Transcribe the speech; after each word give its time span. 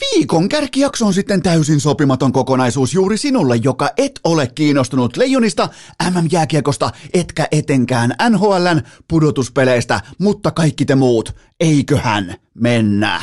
Viikon 0.00 0.48
kärkijakso 0.48 1.06
on 1.06 1.14
sitten 1.14 1.42
täysin 1.42 1.80
sopimaton 1.80 2.32
kokonaisuus 2.32 2.94
juuri 2.94 3.18
sinulle, 3.18 3.56
joka 3.56 3.90
et 3.96 4.20
ole 4.24 4.46
kiinnostunut 4.46 5.16
leijonista, 5.16 5.68
MM-jääkiekosta, 6.10 6.90
etkä 7.14 7.48
etenkään 7.50 8.14
NHLn 8.30 8.80
pudotuspeleistä, 9.08 10.00
mutta 10.18 10.50
kaikki 10.50 10.84
te 10.84 10.94
muut, 10.94 11.36
eiköhän 11.60 12.34
mennä. 12.54 13.22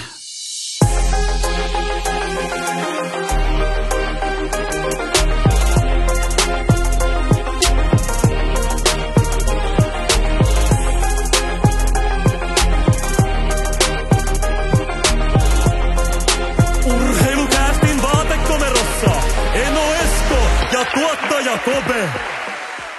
Tuottaja 21.58 22.08
Kope. 22.10 22.35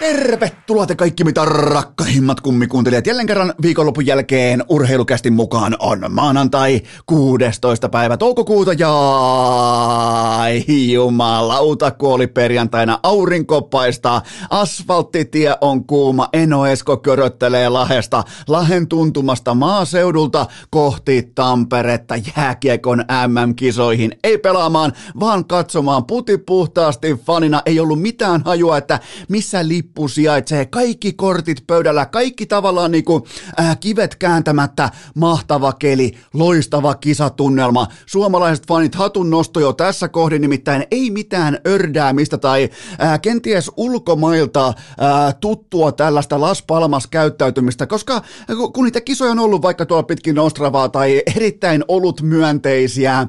Tervetuloa 0.00 0.86
te 0.86 0.94
kaikki 0.94 1.24
mitä 1.24 1.44
rakkahimmat 1.44 2.40
kummikuuntelijat. 2.40 3.06
Jälleen 3.06 3.26
kerran 3.26 3.54
viikonlopun 3.62 4.06
jälkeen 4.06 4.64
urheilukästin 4.68 5.32
mukaan 5.32 5.76
on 5.78 6.04
maanantai 6.08 6.82
16. 7.06 7.88
päivä 7.88 8.16
toukokuuta 8.16 8.72
ja 8.72 8.92
jumalauta 10.92 11.90
kuoli 11.90 12.26
perjantaina 12.26 12.98
aurinko 13.02 13.62
paistaa. 13.62 14.22
Asfalttitie 14.50 15.54
on 15.60 15.84
kuuma, 15.86 16.28
Eno 16.32 16.66
Esko 16.66 16.96
köröttelee 16.96 17.68
lahesta, 17.68 18.24
lahen 18.48 18.88
tuntumasta 18.88 19.54
maaseudulta 19.54 20.46
kohti 20.70 21.32
Tamperetta 21.34 22.14
jääkiekon 22.36 22.98
MM-kisoihin. 22.98 24.18
Ei 24.24 24.38
pelaamaan, 24.38 24.92
vaan 25.20 25.44
katsomaan 25.44 26.04
puti 26.04 26.38
puhtaasti 26.38 27.20
fanina. 27.26 27.62
Ei 27.66 27.80
ollut 27.80 28.02
mitään 28.02 28.42
hajua, 28.44 28.78
että 28.78 29.00
missä 29.28 29.68
lippu 29.68 29.85
sijaitsee, 30.08 30.66
kaikki 30.66 31.12
kortit 31.12 31.66
pöydällä, 31.66 32.06
kaikki 32.06 32.46
tavallaan 32.46 32.90
niin 32.90 33.04
kuin, 33.04 33.22
äh, 33.60 33.80
kivet 33.80 34.16
kääntämättä, 34.16 34.90
mahtava 35.14 35.72
keli, 35.72 36.12
loistava 36.34 36.94
kisatunnelma. 36.94 37.86
Suomalaiset 38.06 38.66
fanit 38.66 38.94
hatun 38.94 39.30
nosto 39.30 39.60
jo 39.60 39.72
tässä 39.72 40.08
kohdin, 40.08 40.42
nimittäin 40.42 40.86
ei 40.90 41.10
mitään 41.10 41.58
ördäämistä 41.66 42.38
tai 42.38 42.68
äh, 43.02 43.20
kenties 43.20 43.70
ulkomailta 43.76 44.66
äh, 44.66 44.74
tuttua 45.40 45.92
tällaista 45.92 46.40
Las 46.40 46.62
Palmas 46.62 47.06
käyttäytymistä, 47.06 47.86
koska 47.86 48.22
kun 48.72 48.84
niitä 48.84 49.00
kisoja 49.00 49.30
on 49.30 49.38
ollut 49.38 49.62
vaikka 49.62 49.86
tuolla 49.86 50.02
pitkin 50.02 50.38
Ostravaa 50.38 50.88
tai 50.88 51.22
erittäin 51.36 51.84
olut 51.88 52.22
myönteisiä 52.22 53.18
äh, 53.18 53.28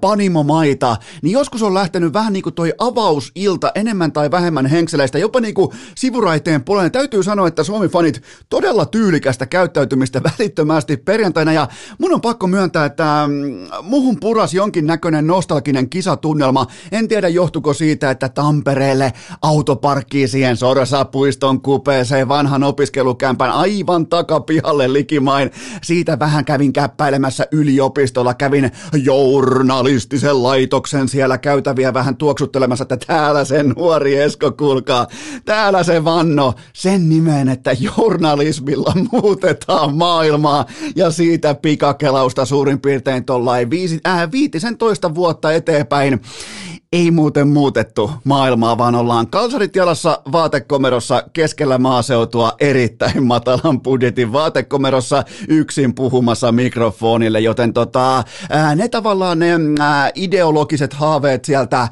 panimomaita, 0.00 0.96
niin 1.22 1.32
joskus 1.32 1.62
on 1.62 1.74
lähtenyt 1.74 2.12
vähän 2.12 2.32
niin 2.32 2.42
kuin 2.42 2.54
toi 2.54 2.72
avausilta 2.78 3.72
enemmän 3.74 4.12
tai 4.12 4.30
vähemmän 4.30 4.66
henkseleistä, 4.66 5.18
jopa 5.18 5.40
niin 5.40 5.54
kuin 5.54 5.67
sivuraiteen 5.94 6.64
puolelle. 6.64 6.90
Täytyy 6.90 7.22
sanoa, 7.22 7.48
että 7.48 7.64
Suomi-fanit 7.64 8.22
todella 8.48 8.86
tyylikästä 8.86 9.46
käyttäytymistä 9.46 10.20
välittömästi 10.22 10.96
perjantaina 10.96 11.52
ja 11.52 11.68
mun 11.98 12.14
on 12.14 12.20
pakko 12.20 12.46
myöntää, 12.46 12.84
että 12.84 13.24
mm, 13.26 13.68
muhun 13.82 14.20
puras 14.20 14.54
jonkin 14.54 14.86
näköinen 14.86 15.26
nostalginen 15.26 15.90
kisatunnelma. 15.90 16.66
En 16.92 17.08
tiedä 17.08 17.28
johtuko 17.28 17.74
siitä, 17.74 18.10
että 18.10 18.28
Tampereelle 18.28 19.12
autoparkkiin 19.42 20.28
siihen 20.28 20.56
Sorsa-puiston 20.56 21.62
kupeeseen 21.62 22.28
vanhan 22.28 22.64
opiskelukämpän 22.64 23.50
aivan 23.50 24.06
takapihalle 24.06 24.92
likimain. 24.92 25.50
Siitä 25.82 26.18
vähän 26.18 26.44
kävin 26.44 26.72
käppäilemässä 26.72 27.46
yliopistolla, 27.52 28.34
kävin 28.34 28.70
journalistisen 29.04 30.42
laitoksen 30.42 31.08
siellä 31.08 31.38
käytäviä 31.38 31.94
vähän 31.94 32.16
tuoksuttelemassa, 32.16 32.82
että 32.82 32.96
täällä 33.06 33.44
se 33.44 33.62
nuori 33.62 34.18
Esko, 34.18 34.52
kuulkaa, 34.52 35.06
täällä 35.58 35.82
se 35.82 36.04
vanno. 36.04 36.54
Sen 36.72 37.08
nimeen, 37.08 37.48
että 37.48 37.76
journalismilla 37.80 38.92
muutetaan 39.12 39.96
maailmaa 39.96 40.66
ja 40.96 41.10
siitä 41.10 41.54
pikakelausta 41.54 42.44
suurin 42.44 42.80
piirtein 42.80 43.24
tuollain 43.24 43.70
viisi, 43.70 44.00
äh, 44.06 44.32
viitisen 44.32 44.78
toista 44.78 45.14
vuotta 45.14 45.52
eteenpäin 45.52 46.20
ei 46.92 47.10
muuten 47.10 47.48
muutettu 47.48 48.10
maailmaa, 48.24 48.78
vaan 48.78 48.94
ollaan 48.94 49.26
kalsarit 49.26 49.76
jalassa 49.76 50.22
vaatekomerossa 50.32 51.22
keskellä 51.32 51.78
maaseutua 51.78 52.52
erittäin 52.60 53.24
matalan 53.32 53.80
budjetin 53.80 54.32
vaatekomerossa 54.32 55.24
yksin 55.48 55.94
puhumassa 55.94 56.52
mikrofonille, 56.52 57.40
joten 57.40 57.72
tota, 57.72 58.24
ne 58.76 58.88
tavallaan 58.88 59.38
ne 59.38 59.54
ideologiset 60.14 60.92
haaveet 60.92 61.44
sieltä 61.44 61.88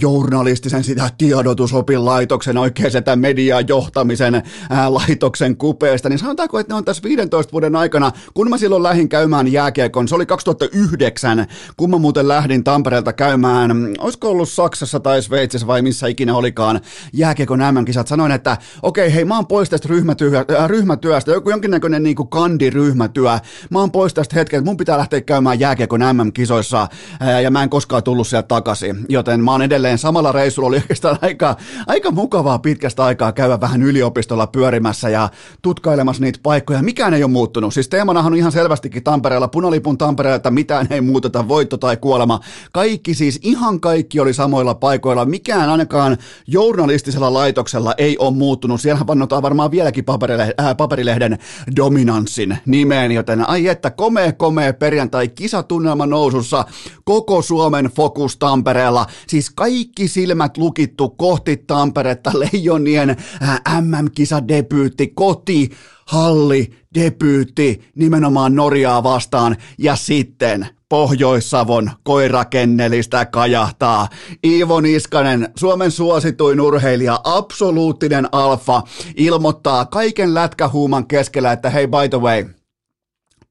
journalistisen 0.00 0.84
sitä 0.84 1.10
tiedotusopin 1.18 2.04
laitoksen 2.04 2.58
oikein 2.58 2.90
sitä 2.90 3.16
mediajohtamisen 3.16 4.42
ää, 4.70 4.94
laitoksen 4.94 5.56
kupeesta, 5.56 6.08
niin 6.08 6.18
sanotaanko, 6.18 6.58
että 6.58 6.72
ne 6.72 6.76
on 6.76 6.84
tässä 6.84 7.02
15 7.02 7.52
vuoden 7.52 7.76
aikana, 7.76 8.12
kun 8.34 8.50
mä 8.50 8.58
silloin 8.58 8.82
lähdin 8.82 9.08
käymään 9.08 9.52
jääkiekon, 9.52 10.08
se 10.08 10.14
oli 10.14 10.26
2009, 10.26 11.46
kun 11.76 11.90
mä 11.90 11.98
muuten 11.98 12.28
lähdin 12.28 12.64
Tampereelta 12.64 13.12
käymään, 13.12 13.70
olisiko 13.98 14.35
ollut 14.36 14.48
Saksassa 14.48 15.00
tai 15.00 15.22
Sveitsissä 15.22 15.66
vai 15.66 15.82
missä 15.82 16.06
ikinä 16.06 16.34
olikaan 16.34 16.80
jääkiekon 17.12 17.58
MM-kisat, 17.58 18.08
sanoin, 18.08 18.32
että 18.32 18.56
okei, 18.82 19.14
hei, 19.14 19.24
mä 19.24 19.36
oon 19.36 19.46
pois 19.46 19.70
tästä 19.70 19.88
ryhmätyö, 19.88 20.44
äh, 20.58 20.68
ryhmätyöstä, 20.68 21.30
joku 21.30 21.50
jonkinnäköinen 21.50 22.02
niin 22.02 22.16
kuin 22.16 22.28
kandiryhmätyö. 22.28 23.38
Mä 23.70 23.78
oon 23.78 23.90
pois 23.90 24.14
tästä 24.14 24.36
hetken, 24.36 24.58
että 24.58 24.70
mun 24.70 24.76
pitää 24.76 24.98
lähteä 24.98 25.20
käymään 25.20 25.60
jääkiekon 25.60 26.00
MM-kisoissa 26.00 26.88
äh, 27.22 27.42
ja 27.42 27.50
mä 27.50 27.62
en 27.62 27.70
koskaan 27.70 28.02
tullut 28.02 28.26
sieltä 28.26 28.48
takaisin. 28.48 29.06
Joten 29.08 29.44
mä 29.44 29.52
oon 29.52 29.62
edelleen 29.62 29.98
samalla 29.98 30.32
reissulla, 30.32 30.68
oli 30.68 30.76
oikeastaan 30.76 31.18
aika, 31.22 31.56
aika 31.86 32.10
mukavaa 32.10 32.58
pitkästä 32.58 33.04
aikaa 33.04 33.32
käydä 33.32 33.60
vähän 33.60 33.82
yliopistolla 33.82 34.46
pyörimässä 34.46 35.08
ja 35.08 35.28
tutkailemassa 35.62 36.22
niitä 36.22 36.38
paikkoja. 36.42 36.82
Mikään 36.82 37.14
ei 37.14 37.22
ole 37.22 37.32
muuttunut. 37.32 37.74
Siis 37.74 37.88
teemanahan 37.88 38.32
on 38.32 38.38
ihan 38.38 38.52
selvästikin 38.52 39.04
Tampereella, 39.04 39.48
punalipun 39.48 39.98
Tampereella, 39.98 40.36
että 40.36 40.50
mitään 40.50 40.86
ei 40.90 41.00
muuteta, 41.00 41.48
voitto 41.48 41.76
tai 41.76 41.96
kuolema. 41.96 42.40
Kaikki 42.72 43.14
siis, 43.14 43.38
ihan 43.42 43.80
kaikki 43.80 44.20
oli 44.26 44.34
samoilla 44.34 44.74
paikoilla. 44.74 45.24
Mikään 45.24 45.70
ainakaan 45.70 46.18
journalistisella 46.46 47.32
laitoksella 47.32 47.94
ei 47.98 48.18
ole 48.18 48.34
muuttunut. 48.34 48.80
Siellä 48.80 49.06
vannotaan 49.06 49.42
varmaan 49.42 49.70
vieläkin 49.70 50.04
paperile- 50.04 50.64
äh, 50.64 50.76
paperilehden 50.76 51.38
dominanssin 51.76 52.58
nimeen, 52.66 53.12
joten 53.12 53.48
ai 53.48 53.68
että 53.68 53.90
komea 53.90 54.32
komea 54.32 54.72
perjantai 54.72 55.28
kisatunnelma 55.28 56.06
nousussa 56.06 56.64
koko 57.04 57.42
Suomen 57.42 57.84
fokus 57.84 58.36
Tampereella. 58.36 59.06
Siis 59.26 59.50
kaikki 59.50 60.08
silmät 60.08 60.56
lukittu 60.56 61.08
kohti 61.08 61.56
Tamperetta 61.56 62.30
leijonien 62.34 63.10
äh, 63.10 63.60
MM-kisadebyytti 63.80 65.06
koti 65.14 65.70
halli, 66.06 66.70
debyytti 66.94 67.80
nimenomaan 67.94 68.54
Norjaa 68.54 69.02
vastaan 69.02 69.56
ja 69.78 69.96
sitten 69.96 70.75
Pohjois-Savon 70.88 71.90
koirakennelistä 72.02 73.24
kajahtaa. 73.24 74.08
Iivo 74.44 74.80
Niskanen, 74.80 75.48
Suomen 75.56 75.90
suosituin 75.90 76.60
urheilija, 76.60 77.20
absoluuttinen 77.24 78.28
alfa, 78.32 78.82
ilmoittaa 79.16 79.86
kaiken 79.86 80.34
lätkähuuman 80.34 81.06
keskellä, 81.06 81.52
että 81.52 81.70
hei 81.70 81.86
by 81.86 82.08
the 82.10 82.20
way, 82.20 82.44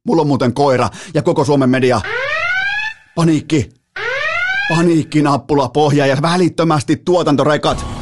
mulla 0.03 0.21
on 0.21 0.27
muuten 0.27 0.53
koira 0.53 0.89
ja 1.13 1.21
koko 1.21 1.45
Suomen 1.45 1.69
media. 1.69 2.01
Paniikki, 3.15 3.69
paniikkinappula 4.69 5.69
pohja 5.69 6.05
ja 6.05 6.17
välittömästi 6.21 6.95
tuotantorekat 6.95 7.94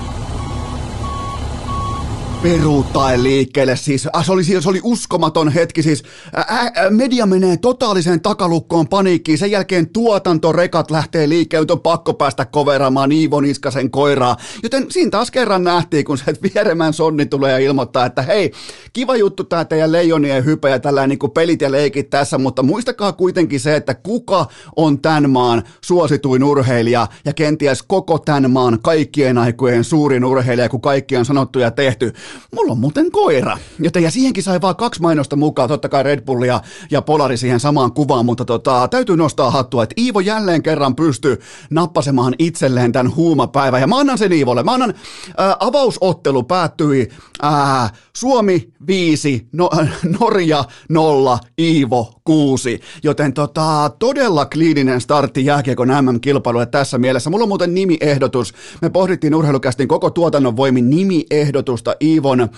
peruuttaen 2.43 3.23
liikkeelle. 3.23 3.75
Siis, 3.75 4.07
äh, 4.15 4.25
se, 4.25 4.31
oli, 4.31 4.43
se 4.43 4.69
oli 4.69 4.79
uskomaton 4.83 5.49
hetki. 5.49 5.83
Siis, 5.83 6.03
ää, 6.33 6.45
ää, 6.47 6.89
media 6.89 7.25
menee 7.25 7.57
totaaliseen 7.57 8.21
takalukkoon 8.21 8.87
paniikkiin. 8.87 9.37
Sen 9.37 9.51
jälkeen 9.51 9.89
tuotantorekat 9.89 10.91
lähtee 10.91 11.29
liikkeelle. 11.29 11.63
Nyt 11.63 11.71
on 11.71 11.79
pakko 11.79 12.13
päästä 12.13 12.45
koveraamaan 12.45 13.11
Iivo 13.11 13.41
Niskasen 13.41 13.91
koiraa. 13.91 14.37
Joten 14.63 14.85
siinä 14.89 15.09
taas 15.09 15.31
kerran 15.31 15.63
nähtiin, 15.63 16.05
kun 16.05 16.17
se 16.17 16.33
vieremään 16.43 16.93
sonni 16.93 17.25
tulee 17.25 17.51
ja 17.51 17.57
ilmoittaa, 17.57 18.05
että 18.05 18.21
hei, 18.21 18.51
kiva 18.93 19.15
juttu 19.15 19.43
tämä 19.43 19.65
teidän 19.65 19.91
leijonien 19.91 20.45
hype 20.45 20.69
ja 20.69 20.79
tällä 20.79 21.07
niin 21.07 21.19
pelit 21.33 21.61
ja 21.61 21.71
leikit 21.71 22.09
tässä, 22.09 22.37
mutta 22.37 22.63
muistakaa 22.63 23.13
kuitenkin 23.13 23.59
se, 23.59 23.75
että 23.75 23.93
kuka 23.93 24.45
on 24.75 25.01
tämän 25.01 25.29
maan 25.29 25.63
suosituin 25.81 26.43
urheilija 26.43 27.07
ja 27.25 27.33
kenties 27.33 27.83
koko 27.83 28.19
tämän 28.19 28.51
maan 28.51 28.79
kaikkien 28.81 29.37
aikojen 29.37 29.83
suurin 29.83 30.25
urheilija, 30.25 30.69
kun 30.69 30.81
kaikki 30.81 31.17
on 31.17 31.25
sanottu 31.25 31.59
ja 31.59 31.71
tehty 31.71 32.13
mulla 32.55 32.71
on 32.71 32.77
muuten 32.77 33.11
koira. 33.11 33.57
Joten 33.79 34.03
ja 34.03 34.11
siihenkin 34.11 34.43
sai 34.43 34.61
vaan 34.61 34.75
kaksi 34.75 35.01
mainosta 35.01 35.35
mukaan, 35.35 35.69
totta 35.69 35.89
kai 35.89 36.03
Red 36.03 36.21
Bull 36.21 36.43
ja, 36.43 36.61
ja 36.91 37.01
Polari 37.01 37.37
siihen 37.37 37.59
samaan 37.59 37.91
kuvaan, 37.91 38.25
mutta 38.25 38.45
tota, 38.45 38.87
täytyy 38.87 39.17
nostaa 39.17 39.51
hattua, 39.51 39.83
että 39.83 39.95
Iivo 39.97 40.19
jälleen 40.19 40.63
kerran 40.63 40.95
pystyy 40.95 41.41
nappasemaan 41.69 42.33
itselleen 42.39 42.91
tämän 42.91 43.15
huumapäivän. 43.15 43.81
Ja 43.81 43.87
mä 43.87 43.99
annan 43.99 44.17
sen 44.17 44.31
Iivolle. 44.31 44.63
Mä 44.63 44.73
annan, 44.73 44.93
ää, 45.37 45.55
avausottelu 45.59 46.43
päättyi 46.43 47.09
ää, 47.41 47.89
Suomi 48.15 48.73
5, 48.87 49.47
no, 49.51 49.69
Norja 50.19 50.63
0, 50.89 51.39
Iivo 51.59 52.13
6. 52.23 52.79
Joten 53.03 53.33
tota, 53.33 53.91
todella 53.99 54.45
kliininen 54.45 55.01
startti 55.01 55.45
jääkiekon 55.45 55.87
MM-kilpailulle 55.87 56.65
tässä 56.65 56.97
mielessä. 56.97 57.29
Mulla 57.29 57.43
on 57.43 57.49
muuten 57.49 57.73
nimiehdotus. 57.73 58.53
Me 58.81 58.89
pohdittiin 58.89 59.35
urheilukästin 59.35 59.87
koko 59.87 60.09
tuotannon 60.09 60.57
voimin 60.57 60.89
nimiehdotusta 60.89 61.95
Iivon 62.23 62.41
äh, 62.41 62.49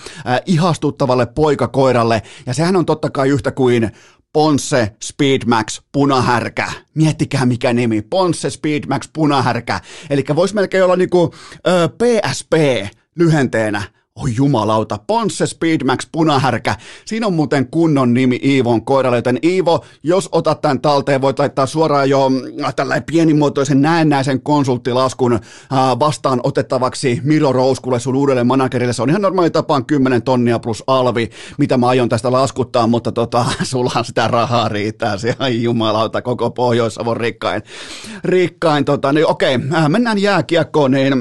ihastuttavalle 0.46 1.26
poikakoiralle. 1.26 2.22
Ja 2.46 2.54
sehän 2.54 2.76
on 2.76 2.86
totta 2.86 3.10
kai 3.10 3.28
yhtä 3.28 3.50
kuin 3.50 3.90
Ponsse 4.32 4.92
Speedmax 5.04 5.80
punahärkä. 5.92 6.72
Miettikää 6.94 7.46
mikä 7.46 7.72
nimi. 7.72 8.02
Ponsse 8.02 8.50
Speedmax 8.50 9.08
punahärkä. 9.12 9.80
Eli 10.10 10.24
voisi 10.34 10.54
melkein 10.54 10.84
olla 10.84 10.96
niinku 10.96 11.34
ö, 11.66 11.88
PSP 11.88 12.52
lyhenteenä 13.18 13.82
Oi 14.16 14.36
jumalauta, 14.36 14.98
Ponsse 15.06 15.46
Speedmax 15.46 16.08
punahärkä. 16.12 16.76
Siinä 17.04 17.26
on 17.26 17.34
muuten 17.34 17.66
kunnon 17.70 18.14
nimi 18.14 18.40
Iivon 18.44 18.84
koiralle, 18.84 19.18
joten 19.18 19.38
Iivo, 19.44 19.84
jos 20.02 20.28
otat 20.32 20.60
tämän 20.60 20.80
talteen, 20.80 21.20
voit 21.20 21.38
laittaa 21.38 21.66
suoraan 21.66 22.10
jo 22.10 22.30
äh, 22.64 22.74
tällainen 22.74 23.04
pienimuotoisen 23.04 23.82
näennäisen 23.82 24.42
konsulttilaskun 24.42 25.32
äh, 25.32 25.40
vastaan 25.98 26.40
otettavaksi 26.42 27.20
Miro 27.24 27.52
Rouskulle 27.52 28.00
sun 28.00 28.16
uudelle 28.16 28.44
managerille. 28.44 28.92
Se 28.92 29.02
on 29.02 29.10
ihan 29.10 29.22
normaali 29.22 29.50
tapaan 29.50 29.86
10 29.86 30.22
tonnia 30.22 30.58
plus 30.58 30.84
alvi, 30.86 31.30
mitä 31.58 31.76
mä 31.76 31.88
aion 31.88 32.08
tästä 32.08 32.32
laskuttaa, 32.32 32.86
mutta 32.86 33.12
tota, 33.12 33.44
sulla 33.62 34.04
sitä 34.04 34.28
rahaa 34.28 34.68
riittää. 34.68 35.18
Se 35.18 35.36
ai 35.38 35.62
jumalauta, 35.62 36.22
koko 36.22 36.50
Pohjois-Savon 36.50 37.16
rikkain. 37.16 37.62
Rikkain, 38.24 38.84
tota, 38.84 39.12
niin 39.12 39.26
okei, 39.26 39.58
äh, 39.74 39.88
mennään 39.88 40.18
jääkiekkoon, 40.18 40.90
niin 40.90 41.14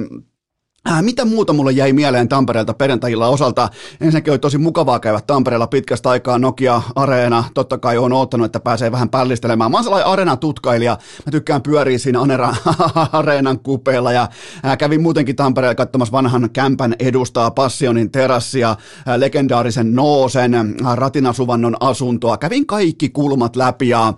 mitä 1.02 1.26
muuta 1.26 1.54
mulle 1.54 1.72
jäi 1.72 1.94
mieleen 1.94 2.30
Tampereelta 2.30 2.74
perjantajilla 2.74 3.28
osalta? 3.28 3.70
Ensinnäkin 4.02 4.32
oli 4.32 4.40
tosi 4.40 4.58
mukavaa 4.58 5.00
käydä 5.00 5.22
Tampereella 5.28 5.68
pitkästä 5.68 6.10
aikaa 6.10 6.40
Nokia 6.40 6.82
Areena. 6.96 7.44
Totta 7.54 7.78
kai 7.78 7.98
on 7.98 8.14
ottanut, 8.14 8.46
että 8.46 8.60
pääsee 8.60 8.92
vähän 8.92 9.10
pällistelemään. 9.10 9.72
Mä 9.72 9.78
oon 9.78 9.84
sellainen 9.84 10.08
Areena-tutkailija. 10.08 10.98
Mä 11.26 11.32
tykkään 11.32 11.62
pyöriä 11.62 11.98
siinä 11.98 12.22
Anera 12.22 12.56
Areenan 13.12 13.60
kupeella 13.60 14.12
ja 14.12 14.30
äh, 14.66 14.78
kävin 14.78 15.02
muutenkin 15.02 15.36
Tampereella 15.36 15.76
katsomassa 15.76 16.12
vanhan 16.12 16.50
kämpän 16.54 16.96
edustaa 17.00 17.52
Passionin 17.52 18.12
terassia, 18.12 18.70
äh, 18.70 19.16
legendaarisen 19.18 19.96
Noosen, 19.96 20.54
äh, 20.56 20.96
Ratinasuvannon 20.96 21.76
asuntoa. 21.80 22.38
Kävin 22.38 22.66
kaikki 22.66 23.10
kulmat 23.10 23.56
läpi 23.56 23.90
ja 23.90 24.08
äh, 24.08 24.16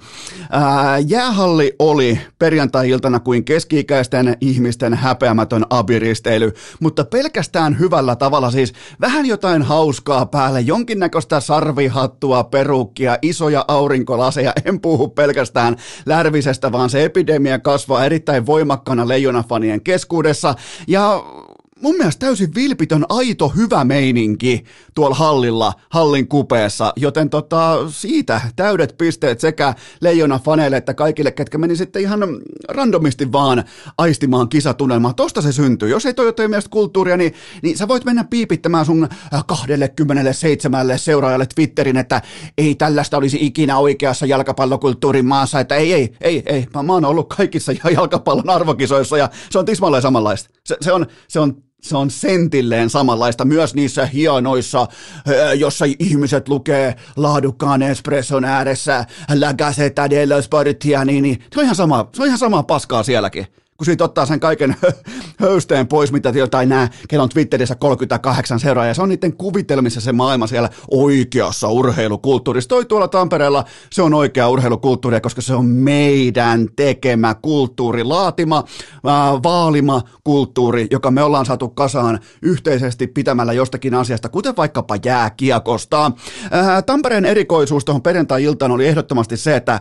jäähalli 1.08 1.76
oli 1.80 2.20
perjantai-iltana 2.40 3.20
kuin 3.20 3.46
keski-ikäisten 3.46 4.38
ihmisten 4.42 4.94
häpeämätön 4.94 5.66
abiristeily 5.70 6.54
mutta 6.80 7.06
pelkästään 7.06 7.80
hyvällä 7.80 8.16
tavalla 8.16 8.52
siis 8.52 8.74
vähän 9.02 9.26
jotain 9.26 9.62
hauskaa 9.62 10.26
päälle, 10.26 10.62
jonkinnäköistä 10.62 11.40
sarvihattua, 11.40 12.44
perukkia, 12.44 13.18
isoja 13.22 13.66
aurinkolaseja, 13.68 14.54
en 14.66 14.82
puhu 14.82 15.08
pelkästään 15.08 15.76
lärvisestä, 16.06 16.72
vaan 16.72 16.90
se 16.90 17.04
epidemia 17.04 17.60
kasvaa 17.60 18.06
erittäin 18.06 18.46
voimakkaana 18.46 19.08
leijonafanien 19.08 19.82
keskuudessa. 19.82 20.56
Ja 20.88 21.24
mun 21.82 21.96
mielestä 21.98 22.26
täysin 22.26 22.56
vilpitön, 22.56 23.06
aito, 23.10 23.50
hyvä 23.50 23.84
meininki 23.84 24.64
tuolla 24.96 25.16
hallilla, 25.16 25.74
hallin 25.90 26.28
kupeessa, 26.28 26.94
joten 26.96 27.30
tota, 27.30 27.78
siitä 27.90 28.42
täydet 28.56 28.96
pisteet 28.98 29.40
sekä 29.40 29.74
leijona 30.02 30.40
faneille 30.40 30.78
että 30.78 30.94
kaikille, 30.94 31.32
ketkä 31.32 31.58
meni 31.58 31.76
sitten 31.76 32.02
ihan 32.02 32.20
randomisti 32.70 33.32
vaan 33.32 33.64
aistimaan 33.98 34.50
kisatunnelmaa. 34.50 35.14
Tosta 35.14 35.42
se 35.42 35.52
syntyy. 35.52 35.90
Jos 35.90 36.06
ei 36.06 36.14
toi 36.14 36.26
ole 36.26 36.48
mielestä 36.48 36.70
kulttuuria, 36.70 37.18
niin, 37.18 37.34
niin 37.62 37.78
sä 37.78 37.88
voit 37.88 38.06
mennä 38.06 38.24
piipittämään 38.24 38.86
sun 38.86 39.08
27 39.48 41.00
seuraajalle 41.00 41.48
Twitterin, 41.56 41.98
että 41.98 42.22
ei 42.58 42.76
tällaista 42.76 43.18
olisi 43.18 43.38
ikinä 43.42 43.78
oikeassa 43.78 44.26
jalkapallokulttuurin 44.26 45.26
maassa, 45.26 45.60
että 45.60 45.76
ei, 45.76 45.94
ei, 45.94 46.14
ei, 46.22 46.44
ei. 46.46 46.68
Mä, 46.74 46.84
mä 46.84 46.94
oon 46.94 47.06
ollut 47.06 47.30
kaikissa 47.30 47.72
jalkapallon 47.94 48.50
arvokisoissa 48.50 49.18
ja 49.18 49.30
se 49.50 49.60
on 49.60 49.66
tismalleen 49.66 50.02
samanlaista. 50.02 50.50
Se, 50.66 50.78
se, 50.82 50.94
on, 50.94 51.06
se 51.28 51.40
on 51.40 51.67
se 51.82 51.98
on 51.98 52.12
sentilleen 52.12 52.90
samanlaista 52.90 53.46
myös 53.46 53.76
niissä 53.76 54.06
hienoissa, 54.06 54.88
jossa 55.56 55.86
ihmiset 56.00 56.50
lukee 56.50 56.96
laadukkaan 57.16 57.82
espresson 57.82 58.46
ääressä 58.46 59.06
La 59.40 59.54
Gazzetta 59.54 60.10
dello 60.10 60.36
niin, 61.06 61.24
niin 61.24 61.44
se 61.54 61.60
on 61.60 61.64
ihan 61.64 61.76
sama, 61.76 62.10
se 62.14 62.22
on 62.22 62.28
ihan 62.28 62.40
sama 62.40 62.64
paskaa 62.64 63.04
sielläkin 63.04 63.48
kun 63.78 63.86
siitä 63.86 64.04
ottaa 64.04 64.26
sen 64.26 64.40
kaiken 64.40 64.76
höysteen 65.40 65.88
pois, 65.88 66.12
mitä 66.12 66.30
jotain 66.30 66.70
nää, 66.70 66.90
kello 67.08 67.24
on 67.24 67.30
Twitterissä 67.30 67.76
38 67.76 68.60
seuraajaa. 68.60 68.94
Se 68.94 69.02
on 69.02 69.10
niiden 69.10 69.38
kuvitelmissa 69.38 70.02
se 70.02 70.12
maailma 70.12 70.48
siellä 70.48 70.70
oikeassa 70.92 71.68
urheilukulttuurissa. 71.68 72.70
Toi 72.70 72.86
tuolla 72.86 73.08
Tampereella, 73.08 73.66
se 73.92 74.02
on 74.02 74.14
oikea 74.14 74.50
urheilukulttuuria, 74.50 75.22
koska 75.22 75.42
se 75.42 75.54
on 75.54 75.66
meidän 75.66 76.68
tekemä 76.76 77.36
kulttuuri, 77.36 78.04
laatima, 78.04 78.64
vaalima 79.44 80.02
kulttuuri, 80.24 80.88
joka 80.92 81.12
me 81.12 81.24
ollaan 81.24 81.46
saatu 81.46 81.70
kasaan 81.70 82.20
yhteisesti 82.42 83.08
pitämällä 83.08 83.54
jostakin 83.54 83.94
asiasta, 83.94 84.30
kuten 84.30 84.56
vaikkapa 84.58 84.96
jääkiekosta. 85.06 86.12
Tampereen 86.86 87.26
erikoisuus 87.26 87.86
tuohon 87.86 88.02
perjantai-iltaan 88.02 88.72
oli 88.72 88.88
ehdottomasti 88.88 89.38
se, 89.38 89.56
että 89.56 89.80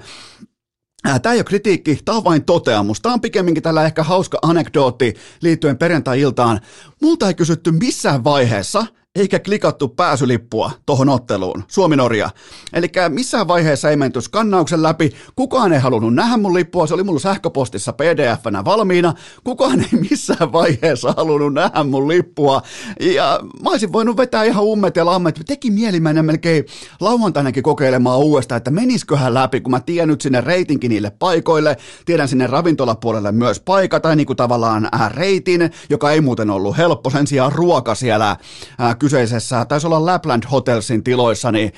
tämä 1.23 1.33
ei 1.33 1.39
ole 1.39 1.45
kritiikki, 1.45 1.99
tämä 2.05 2.19
on 2.19 2.25
vain 2.25 2.45
toteamus. 2.45 3.01
Tämä 3.01 3.13
on 3.13 3.21
pikemminkin 3.21 3.63
tällä 3.63 3.85
ehkä 3.85 4.03
hauska 4.03 4.39
anekdootti 4.43 5.15
liittyen 5.41 5.79
perjantai-iltaan. 5.79 6.61
Multa 7.03 7.29
ei 7.29 7.35
kysytty 7.35 7.71
missään 7.71 8.25
vaiheessa, 8.25 8.87
eikä 9.17 9.39
klikattu 9.39 9.89
pääsylippua 9.89 10.71
tuohon 10.87 11.09
otteluun, 11.09 11.65
Suomi-Norja. 11.69 12.31
Eli 12.73 12.89
missään 13.09 13.49
vaiheessa 13.49 13.91
ei 13.91 13.97
menty 13.97 14.21
skannauksen 14.21 14.83
läpi, 14.83 15.13
kukaan 15.37 15.73
ei 15.73 15.79
halunnut 15.79 16.15
nähdä 16.15 16.37
mun 16.37 16.55
lippua, 16.55 16.87
se 16.87 16.95
oli 16.95 17.03
mulla 17.03 17.21
sähköpostissa 17.21 17.93
pdf-nä 17.93 18.65
valmiina, 18.65 19.15
kukaan 19.45 19.81
ei 19.81 20.01
missään 20.11 20.53
vaiheessa 20.53 21.15
halunnut 21.17 21.55
nähdä 21.55 21.85
mun 21.85 22.09
lippua, 22.09 22.63
ja 23.01 23.41
mä 23.63 23.71
olisin 23.71 23.93
voinut 23.93 24.17
vetää 24.17 24.45
ihan 24.45 24.65
ummet 24.65 24.97
ja 24.97 25.07
lammet, 25.07 25.41
teki 25.47 25.71
mielimäinen 25.71 26.25
melkein 26.25 26.65
lauantainakin 27.01 27.63
kokeilemaan 27.63 28.19
uudestaan, 28.19 28.57
että 28.57 28.71
menisköhän 28.71 29.35
läpi, 29.35 29.61
kun 29.61 29.71
mä 29.71 29.81
tiedän 29.81 30.09
nyt 30.09 30.21
sinne 30.21 30.41
reitinkin 30.41 30.89
niille 30.89 31.11
paikoille, 31.11 31.77
tiedän 32.05 32.29
sinne 32.29 32.47
ravintolapuolelle 32.47 33.33
myös 33.33 33.61
paikka, 33.61 34.01
tai 34.01 34.17
niinku 34.17 34.35
tavallaan 34.35 34.89
reitin, 35.09 35.71
joka 35.91 36.11
ei 36.11 36.21
muuten 36.21 36.51
ollut 36.51 36.77
helppo, 36.77 37.11
sen 37.11 37.27
sijaan 37.27 37.53
ruoka 37.53 37.95
siellä 37.95 38.31
äh, 38.31 38.97
kyseisessä, 39.07 39.65
taisi 39.65 39.87
olla 39.87 40.07
Lapland 40.07 40.43
Hotelsin 40.51 41.05
tiloissa, 41.05 41.53
niin 41.53 41.73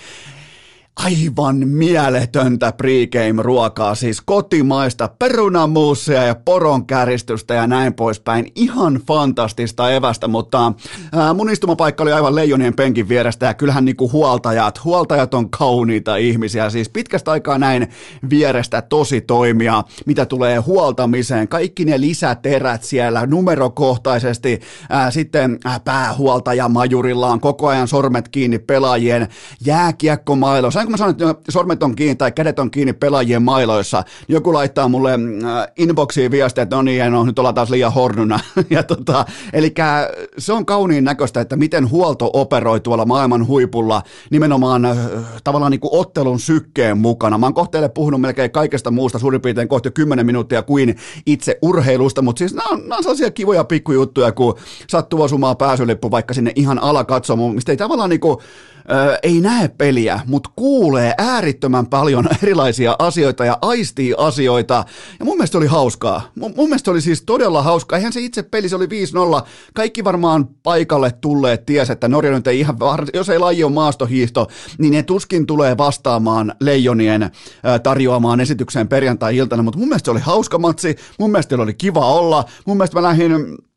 aivan 1.04 1.68
mieletöntä 1.68 2.72
pregame-ruokaa, 2.72 3.94
siis 3.94 4.20
kotimaista 4.20 5.08
perunamuusia 5.18 6.24
ja 6.24 6.34
poronkääristystä 6.34 7.54
ja 7.54 7.66
näin 7.66 7.94
poispäin. 7.94 8.52
Ihan 8.55 9.00
fantastista 9.06 9.90
evästä, 9.90 10.28
mutta 10.28 10.72
ää, 11.12 11.34
mun 11.34 11.50
istumapaikka 11.50 12.02
oli 12.02 12.12
aivan 12.12 12.34
leijonien 12.34 12.74
penkin 12.74 13.08
vierestä 13.08 13.46
ja 13.46 13.55
kyllähän 13.55 13.84
niinku 13.84 14.12
huoltajat, 14.12 14.84
huoltajat 14.84 15.34
on 15.34 15.50
kauniita 15.50 16.17
ihmisiä, 16.17 16.70
siis 16.70 16.88
pitkästä 16.88 17.31
aikaa 17.31 17.58
näin 17.58 17.88
vierestä 18.31 18.82
tosi 18.82 19.20
toimia, 19.20 19.84
mitä 20.06 20.26
tulee 20.26 20.58
huoltamiseen, 20.58 21.48
kaikki 21.48 21.84
ne 21.84 22.00
lisäterät 22.00 22.82
siellä 22.82 23.26
numerokohtaisesti, 23.26 24.60
ää, 24.90 25.10
sitten 25.10 25.58
ää, 25.64 25.81
päähuoltaja 25.81 26.69
majurillaan 26.69 27.40
koko 27.40 27.69
ajan 27.69 27.88
sormet 27.88 28.28
kiinni 28.28 28.58
pelaajien 28.58 29.28
jääkiekkomailos, 29.64 30.76
kun 30.88 30.92
mä 30.92 30.96
sanon, 30.96 31.10
että 31.30 31.52
sormet 31.52 31.82
on 31.82 31.96
kiinni 31.96 32.14
tai 32.14 32.32
kädet 32.32 32.58
on 32.58 32.70
kiinni 32.70 32.92
pelaajien 32.92 33.42
mailoissa, 33.42 34.04
joku 34.28 34.52
laittaa 34.52 34.88
mulle 34.88 35.12
äh, 35.12 35.68
inboxiin 35.78 36.30
viestiä, 36.30 36.62
että 36.62 36.76
no 36.76 36.82
niin, 36.82 37.12
no, 37.12 37.24
nyt 37.24 37.38
ollaan 37.38 37.54
taas 37.54 37.70
liian 37.70 37.92
hornuna. 37.92 38.40
ja 38.70 38.82
tota, 38.82 39.24
eli 39.52 39.74
se 40.38 40.52
on 40.52 40.66
kauniin 40.66 41.04
näköistä, 41.04 41.40
että 41.40 41.56
miten 41.56 41.90
huolto 41.90 42.30
operoi 42.32 42.80
tuolla 42.80 43.04
maailman 43.04 43.46
huipulla 43.46 44.02
nimenomaan 44.30 44.84
äh, 44.84 44.98
tavallaan 45.44 45.70
niin 45.70 45.80
kuin 45.80 45.94
ottelun 45.94 46.40
sykkeen 46.40 46.98
mukana. 46.98 47.38
Mä 47.38 47.46
oon 47.46 47.54
kohteelle 47.54 47.88
puhunut 47.88 48.20
melkein 48.20 48.50
kaikesta 48.50 48.90
muusta 48.90 49.18
suurin 49.18 49.40
piirtein 49.40 49.68
kohti 49.68 49.90
10 49.90 50.26
minuuttia 50.26 50.62
kuin 50.62 50.96
itse 51.26 51.58
urheilusta, 51.62 52.22
mutta 52.22 52.38
siis 52.38 52.54
nämä 52.54 52.68
on, 52.68 52.80
nämä 52.80 52.96
on 52.96 53.02
sellaisia 53.02 53.30
kivoja 53.30 53.64
pikkujuttuja, 53.64 54.32
kun 54.32 54.54
sattuu 54.88 55.22
osumaan 55.22 55.56
pääsylippu 55.56 56.10
vaikka 56.10 56.34
sinne 56.34 56.52
ihan 56.56 56.78
alakatsomuun, 56.78 57.54
mistä 57.54 57.72
ei 57.72 57.76
tavallaan 57.76 58.10
niin 58.10 58.20
kuin, 58.20 58.38
ei 59.22 59.40
näe 59.40 59.68
peliä, 59.68 60.20
mutta 60.26 60.50
kuulee 60.56 61.14
äärittömän 61.18 61.86
paljon 61.86 62.28
erilaisia 62.42 62.96
asioita 62.98 63.44
ja 63.44 63.58
aistii 63.62 64.14
asioita. 64.18 64.84
Ja 65.18 65.24
mun 65.24 65.36
mielestä 65.36 65.58
oli 65.58 65.66
hauskaa. 65.66 66.30
Mun, 66.34 66.52
mun 66.56 66.68
mielestä 66.68 66.90
oli 66.90 67.00
siis 67.00 67.22
todella 67.22 67.62
hauskaa. 67.62 67.96
Eihän 67.96 68.12
se 68.12 68.20
itse 68.20 68.42
peli, 68.42 68.68
se 68.68 68.76
oli 68.76 68.86
5-0. 68.86 68.88
Kaikki 69.74 70.04
varmaan 70.04 70.48
paikalle 70.62 71.12
tulleet 71.20 71.66
ties, 71.66 71.90
että 71.90 72.08
Norja 72.08 72.32
nyt 72.32 72.46
ei 72.46 72.60
ihan, 72.60 72.76
jos 73.14 73.28
ei 73.28 73.38
laji 73.38 73.64
ole 73.64 73.72
maastohiihto, 73.72 74.48
niin 74.78 74.92
ne 74.92 75.02
tuskin 75.02 75.46
tulee 75.46 75.76
vastaamaan 75.76 76.54
Leijonien 76.60 77.30
tarjoamaan 77.82 78.40
esitykseen 78.40 78.88
perjantai-iltana. 78.88 79.62
Mutta 79.62 79.78
mun 79.78 79.88
mielestä 79.88 80.04
se 80.04 80.10
oli 80.10 80.20
hauska 80.20 80.58
matsi. 80.58 80.96
Mun 81.18 81.30
mielestä 81.30 81.56
oli 81.56 81.74
kiva 81.74 82.12
olla. 82.12 82.44
Mun 82.66 82.76
mielestä 82.76 82.96
mä 82.96 83.02
lähdin 83.02 83.32
Äh, 83.32 83.68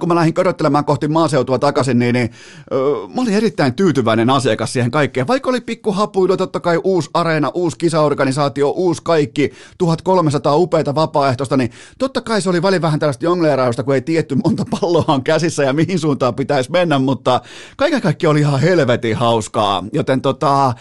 kun 0.00 0.08
mä 0.08 0.14
lähdin 0.14 0.34
köröttelemään 0.34 0.84
kohti 0.84 1.08
maaseutua 1.08 1.58
takaisin, 1.58 1.98
niin, 1.98 2.14
niin 2.14 2.30
öö, 2.72 2.94
mä 3.14 3.22
olin 3.22 3.34
erittäin 3.34 3.74
tyytyväinen 3.74 4.30
asiakas 4.30 4.72
siihen 4.72 4.90
kaikkeen. 4.90 5.26
Vaikka 5.26 5.50
oli 5.50 5.60
pikku 5.60 5.92
hapuilu, 5.92 6.36
totta 6.36 6.60
kai 6.60 6.80
uusi 6.84 7.10
areena, 7.14 7.50
uusi 7.54 7.78
kisaorganisaatio, 7.78 8.70
uusi 8.70 9.02
kaikki, 9.04 9.52
1300 9.78 10.56
upeita 10.56 10.94
vapaaehtoista, 10.94 11.56
niin 11.56 11.70
totta 11.98 12.20
kai 12.20 12.42
se 12.42 12.50
oli 12.50 12.62
väli 12.62 12.82
vähän 12.82 12.98
tällaista 12.98 13.24
jongleerausta, 13.24 13.82
kun 13.82 13.94
ei 13.94 14.00
tietty 14.00 14.34
monta 14.44 14.64
palloa 14.70 15.04
on 15.08 15.24
käsissä 15.24 15.62
ja 15.62 15.72
mihin 15.72 15.98
suuntaan 15.98 16.34
pitäisi 16.34 16.70
mennä, 16.70 16.98
mutta 16.98 17.40
kaiken 17.76 18.00
kaikki 18.00 18.26
oli 18.26 18.40
ihan 18.40 18.60
helvetin 18.60 19.16
hauskaa. 19.16 19.84
Joten 19.92 20.20
tota, 20.20 20.74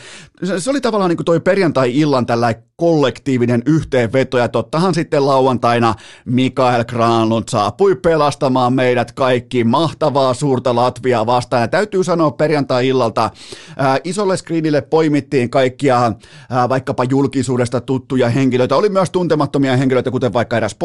se 0.58 0.70
oli 0.70 0.82
tavallaan 0.82 1.10
niin 1.10 1.18
kuin 1.18 1.26
toi 1.26 1.40
perjantai-illan 1.40 2.26
tällä 2.26 2.54
kollektiivinen 2.82 3.64
yhteenveto, 3.66 4.38
ja 4.38 4.48
tottahan 4.48 4.94
sitten 4.94 5.26
lauantaina 5.26 5.96
Mikael 6.26 6.84
Granlund 6.84 7.44
saapui 7.50 7.96
pelastamaan 7.96 8.74
meidät 8.74 9.12
kaikki 9.12 9.64
mahtavaa 9.64 10.34
suurta 10.34 10.76
Latviaa 10.76 11.26
vastaan, 11.26 11.62
ja 11.62 11.68
täytyy 11.68 12.04
sanoa 12.04 12.32
perjantai-illalta 12.32 13.30
ää, 13.78 14.00
isolle 14.04 14.38
screenille 14.38 14.82
poimittiin 14.82 15.50
kaikkia 15.50 16.14
ää, 16.50 16.70
vaikkapa 16.70 17.04
julkisuudesta 17.04 17.82
tuttuja 17.82 18.30
henkilöitä, 18.30 18.76
oli 18.76 18.90
myös 18.90 19.10
tuntemattomia 19.10 19.78
henkilöitä, 19.78 20.12
kuten 20.12 20.34
vaikka 20.34 20.58
eräs 20.58 20.78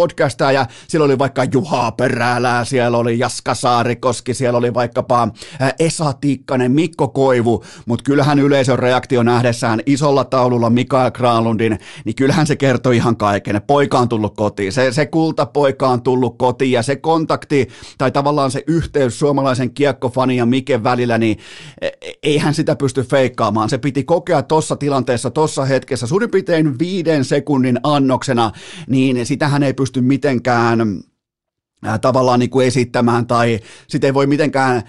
ja 0.53 0.67
siellä 0.89 1.05
oli 1.05 1.19
vaikka 1.19 1.45
Juha 1.45 1.93
Perälää, 1.93 2.65
siellä 2.65 2.99
oli 2.99 3.19
Jaska 3.19 3.55
Saarikoski, 3.55 4.35
siellä 4.35 4.59
oli 4.59 4.75
vaikkapa 4.75 5.29
ää, 5.61 5.73
Esa 5.79 6.13
Tikkanen, 6.13 6.73
Mikko 6.73 7.09
Koivu, 7.09 7.65
mutta 7.87 8.03
kyllähän 8.03 8.39
yleisön 8.39 8.79
reaktio 8.79 9.23
nähdessään 9.23 9.81
isolla 9.87 10.25
taululla 10.25 10.71
Mikael 10.71 11.11
Granlundin, 11.11 11.79
niin 12.05 12.15
kyllähän 12.15 12.47
se 12.47 12.57
kertoi 12.57 12.97
ihan 12.97 13.17
kaiken. 13.17 13.61
Poika 13.67 13.99
on 13.99 14.09
tullut 14.09 14.37
kotiin, 14.37 14.73
se, 14.73 14.93
se 14.93 15.07
kultapoika 15.07 15.89
on 15.89 16.03
tullut 16.03 16.39
kotiin 16.39 16.73
ja 16.73 16.83
se 16.83 16.97
kontakti 16.97 17.69
tai 17.99 18.11
tavallaan 18.11 18.51
se 18.51 18.65
yhteys 18.67 19.19
suomalaisen 19.19 19.71
kiekkofanin 19.71 20.37
ja 20.37 20.47
Miken 20.47 20.85
välillä, 20.85 21.19
niin 21.19 21.39
e, 21.81 21.87
e, 21.87 22.13
eihän 22.23 22.55
sitä 22.55 22.77
pysty 22.77 23.03
feikkaamaan. 23.03 23.69
Se 23.69 23.79
piti 23.79 24.05
kokea 24.05 24.43
tuossa 24.43 24.77
tilanteessa, 24.77 25.31
tuossa 25.31 25.65
hetkessä, 25.65 26.07
suurin 26.07 26.31
piirtein 26.31 26.79
viiden 26.79 27.25
sekunnin 27.25 27.81
annoksena, 27.83 28.53
niin 28.89 29.27
sitähän 29.27 29.63
ei 29.63 29.75
pysty 29.75 30.01
mitenkään 30.01 31.03
tavallaan 32.01 32.41
niin 32.41 32.51
kuin 32.51 32.67
esittämään 32.67 33.27
tai 33.27 33.61
sitä 33.89 34.07
ei 34.07 34.15
voi 34.15 34.27
mitenkään 34.27 34.83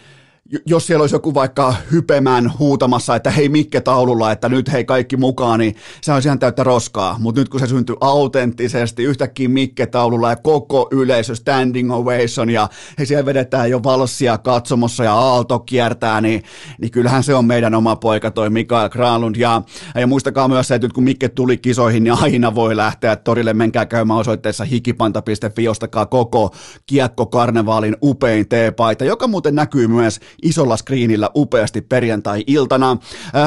jos 0.65 0.87
siellä 0.87 1.03
olisi 1.03 1.15
joku 1.15 1.33
vaikka 1.33 1.75
hypemään 1.91 2.53
huutamassa, 2.59 3.15
että 3.15 3.31
hei 3.31 3.49
Mikke 3.49 3.81
taululla, 3.81 4.31
että 4.31 4.49
nyt 4.49 4.71
hei 4.71 4.85
kaikki 4.85 5.17
mukaan, 5.17 5.59
niin 5.59 5.75
se 6.01 6.13
olisi 6.13 6.27
ihan 6.27 6.39
täyttä 6.39 6.63
roskaa. 6.63 7.15
Mutta 7.19 7.41
nyt 7.41 7.49
kun 7.49 7.59
se 7.59 7.67
syntyy 7.67 7.95
autenttisesti, 8.01 9.03
yhtäkkiä 9.03 9.49
Mikke 9.49 9.85
taululla 9.85 10.29
ja 10.29 10.35
koko 10.35 10.87
yleisö 10.91 11.35
standing 11.35 11.91
ovation 11.91 12.49
ja 12.49 12.69
he 12.99 13.05
siellä 13.05 13.25
vedetään 13.25 13.69
jo 13.69 13.83
valssia 13.83 14.37
katsomossa 14.37 15.03
ja 15.03 15.13
aalto 15.13 15.59
kiertää, 15.59 16.21
niin, 16.21 16.43
niin 16.81 16.91
kyllähän 16.91 17.23
se 17.23 17.35
on 17.35 17.45
meidän 17.45 17.75
oma 17.75 17.95
poika 17.95 18.31
toi 18.31 18.49
Mikael 18.49 18.89
Granlund. 18.89 19.35
Ja, 19.35 19.61
ja 19.95 20.07
muistakaa 20.07 20.47
myös 20.47 20.67
se, 20.67 20.75
että 20.75 20.87
nyt 20.87 20.93
kun 20.93 21.03
Mikke 21.03 21.29
tuli 21.29 21.57
kisoihin, 21.57 22.03
niin 22.03 22.13
aina 22.21 22.55
voi 22.55 22.75
lähteä 22.75 23.15
torille, 23.15 23.53
menkää 23.53 23.85
käymään 23.85 24.19
osoitteessa 24.19 24.63
hikipanta.fi, 24.63 25.67
ostakaa 25.67 26.05
koko 26.05 26.55
kiekkokarnevaalin 26.85 27.97
upein 28.03 28.49
teepaita, 28.49 29.05
joka 29.05 29.27
muuten 29.27 29.55
näkyy 29.55 29.87
myös 29.87 30.19
isolla 30.43 30.77
screenillä 30.77 31.29
upeasti 31.35 31.81
perjantai-iltana. 31.81 32.97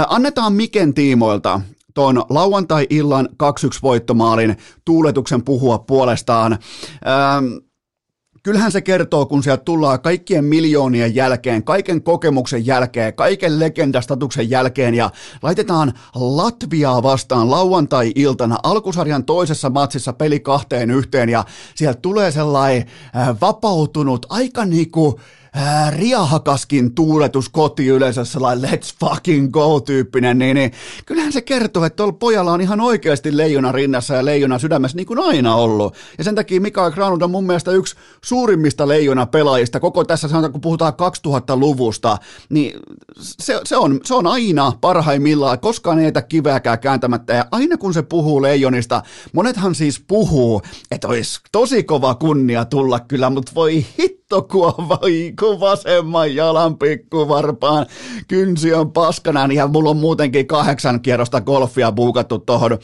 Annetaan 0.08 0.52
Miken 0.52 0.94
tiimoilta 0.94 1.60
tuon 1.94 2.24
lauantai-illan 2.28 3.28
2-1 3.32 3.36
voittomaalin 3.82 4.56
tuuletuksen 4.84 5.44
puhua 5.44 5.78
puolestaan. 5.78 6.58
kyllähän 8.42 8.72
se 8.72 8.80
kertoo, 8.80 9.26
kun 9.26 9.42
sieltä 9.42 9.64
tullaan 9.64 10.00
kaikkien 10.00 10.44
miljoonien 10.44 11.14
jälkeen, 11.14 11.64
kaiken 11.64 12.02
kokemuksen 12.02 12.66
jälkeen, 12.66 13.14
kaiken 13.14 13.60
legendastatuksen 13.60 14.50
jälkeen 14.50 14.94
ja 14.94 15.10
laitetaan 15.42 15.92
Latviaa 16.14 17.02
vastaan 17.02 17.50
lauantai-iltana 17.50 18.56
alkusarjan 18.62 19.24
toisessa 19.24 19.70
matsissa 19.70 20.12
peli 20.12 20.40
kahteen 20.40 20.90
yhteen 20.90 21.28
ja 21.28 21.44
sieltä 21.74 22.00
tulee 22.00 22.30
sellainen 22.30 22.86
vapautunut, 23.40 24.26
aika 24.28 24.64
niinku 24.64 25.20
riahakaskin 25.90 26.94
tuuletus 26.94 27.48
kotiyleisössä, 27.48 28.32
sellainen 28.32 28.70
let's 28.70 28.94
fucking 29.00 29.50
go 29.50 29.80
tyyppinen, 29.80 30.38
niin, 30.38 30.54
niin 30.54 30.72
kyllähän 31.06 31.32
se 31.32 31.40
kertoo, 31.40 31.84
että 31.84 31.96
tuolla 31.96 32.12
pojalla 32.12 32.52
on 32.52 32.60
ihan 32.60 32.80
oikeasti 32.80 33.36
leijona 33.36 33.72
rinnassa 33.72 34.14
ja 34.14 34.24
leijona 34.24 34.58
sydämessä 34.58 34.96
niin 34.96 35.06
kuin 35.06 35.18
aina 35.18 35.54
ollut. 35.54 35.94
Ja 36.18 36.24
sen 36.24 36.34
takia 36.34 36.60
Mikael 36.60 36.90
Granlund 36.90 37.22
on 37.22 37.30
mun 37.30 37.46
mielestä 37.46 37.70
yksi 37.70 37.96
suurimmista 38.24 38.88
leijona 38.88 39.26
pelaajista 39.26 39.80
koko 39.80 40.04
tässä 40.04 40.28
sanotaan, 40.28 40.52
kun 40.52 40.60
puhutaan 40.60 40.92
2000-luvusta, 40.92 42.18
niin 42.48 42.80
se, 43.18 43.60
se, 43.64 43.76
on, 43.76 44.00
se 44.04 44.14
on 44.14 44.26
aina 44.26 44.72
parhaimmillaan, 44.80 45.60
koskaan 45.60 45.98
ei 45.98 46.04
jätä 46.04 46.22
kiveäkään 46.22 46.78
kääntämättä 46.78 47.34
ja 47.34 47.46
aina 47.50 47.76
kun 47.76 47.94
se 47.94 48.02
puhuu 48.02 48.42
leijonista, 48.42 49.02
monethan 49.32 49.74
siis 49.74 50.04
puhuu, 50.08 50.62
että 50.90 51.08
olisi 51.08 51.40
tosi 51.52 51.82
kova 51.82 52.14
kunnia 52.14 52.64
tulla 52.64 53.00
kyllä, 53.00 53.30
mutta 53.30 53.52
voi 53.54 53.86
hitto, 53.98 54.19
kun 55.40 55.60
vasemman 55.60 56.34
jalan 56.34 56.78
pikkuvarpaan. 56.78 57.86
Kynsi 58.28 58.74
on 58.74 58.92
paskana, 58.92 59.46
niin 59.46 59.56
ja 59.56 59.66
mulla 59.66 59.90
on 59.90 59.96
muutenkin 59.96 60.46
kahdeksan 60.46 61.00
kierrosta 61.00 61.40
golfia 61.40 61.92
buukattu 61.92 62.38
tuohon 62.38 62.78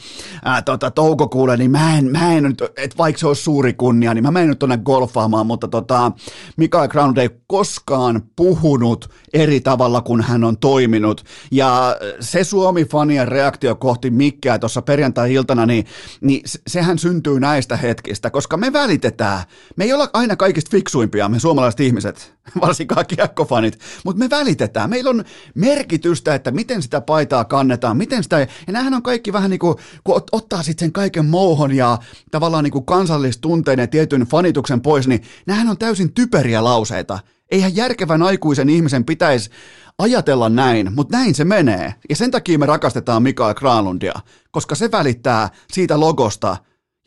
tota, 0.65 0.91
toukokuulle, 0.91 1.57
niin 1.57 1.71
mä 1.71 1.97
en, 1.97 2.11
mä 2.11 2.33
en 2.33 2.43
nyt, 2.43 2.63
et 2.77 2.97
vaikka 2.97 3.19
se 3.19 3.27
olisi 3.27 3.43
suuri 3.43 3.73
kunnia, 3.73 4.13
niin 4.13 4.23
mä 4.23 4.31
menen 4.31 4.49
nyt 4.49 4.59
tuonne 4.59 4.77
golfaamaan, 4.77 5.47
mutta 5.47 5.67
tota, 5.67 6.11
Mikael 6.57 6.87
Ground 6.87 7.17
ei 7.17 7.29
koskaan 7.47 8.21
puhunut 8.35 9.09
eri 9.33 9.61
tavalla 9.61 10.01
kuin 10.01 10.21
hän 10.21 10.43
on 10.43 10.57
toiminut, 10.57 11.23
ja 11.51 11.97
se 12.19 12.43
Suomi-fanien 12.43 13.27
reaktio 13.27 13.75
kohti 13.75 14.09
Mikkeä 14.09 14.59
tuossa 14.59 14.81
perjantai-iltana, 14.81 15.65
niin, 15.65 15.85
niin 16.21 16.41
sehän 16.67 16.99
syntyy 16.99 17.39
näistä 17.39 17.77
hetkistä, 17.77 18.29
koska 18.29 18.57
me 18.57 18.73
välitetään, 18.73 19.43
me 19.75 19.83
ei 19.83 19.93
olla 19.93 20.09
aina 20.13 20.35
kaikista 20.35 20.71
fiksuimpia, 20.71 21.29
me 21.29 21.36
suomalaiset 21.39 21.79
ihmiset, 21.79 22.33
varsinkaan 22.61 23.05
kiekkofanit, 23.05 23.79
mutta 24.05 24.19
me 24.19 24.29
välitetään. 24.29 24.89
Meillä 24.89 25.09
on 25.09 25.23
merkitystä, 25.55 26.35
että 26.35 26.51
miten 26.51 26.81
sitä 26.81 27.01
paitaa 27.01 27.45
kannetaan, 27.45 27.97
miten 27.97 28.23
sitä, 28.23 28.39
ja 28.39 28.47
näähän 28.73 28.93
on 28.93 29.03
kaikki 29.03 29.33
vähän 29.33 29.49
niin 29.49 29.59
kuin, 29.59 29.75
kun 30.03 30.21
ottaa 30.31 30.63
sitten 30.63 30.85
sen 30.85 30.93
kaiken 30.93 31.25
mouhon 31.25 31.75
ja 31.75 31.97
tavallaan 32.31 32.63
niin 32.63 32.71
kuin 32.71 32.85
kansallistunteen 32.85 33.79
ja 33.79 33.87
tietyn 33.87 34.21
fanituksen 34.21 34.81
pois, 34.81 35.07
niin 35.07 35.21
näähän 35.45 35.69
on 35.69 35.77
täysin 35.77 36.13
typeriä 36.13 36.63
lauseita. 36.63 37.19
Eihän 37.51 37.75
järkevän 37.75 38.23
aikuisen 38.23 38.69
ihmisen 38.69 39.05
pitäisi 39.05 39.49
ajatella 39.97 40.49
näin, 40.49 40.93
mutta 40.95 41.17
näin 41.17 41.35
se 41.35 41.45
menee. 41.45 41.93
Ja 42.09 42.15
sen 42.15 42.31
takia 42.31 42.59
me 42.59 42.65
rakastetaan 42.65 43.23
Mikael 43.23 43.53
Granlundia, 43.53 44.13
koska 44.51 44.75
se 44.75 44.91
välittää 44.91 45.49
siitä 45.71 45.99
logosta, 45.99 46.57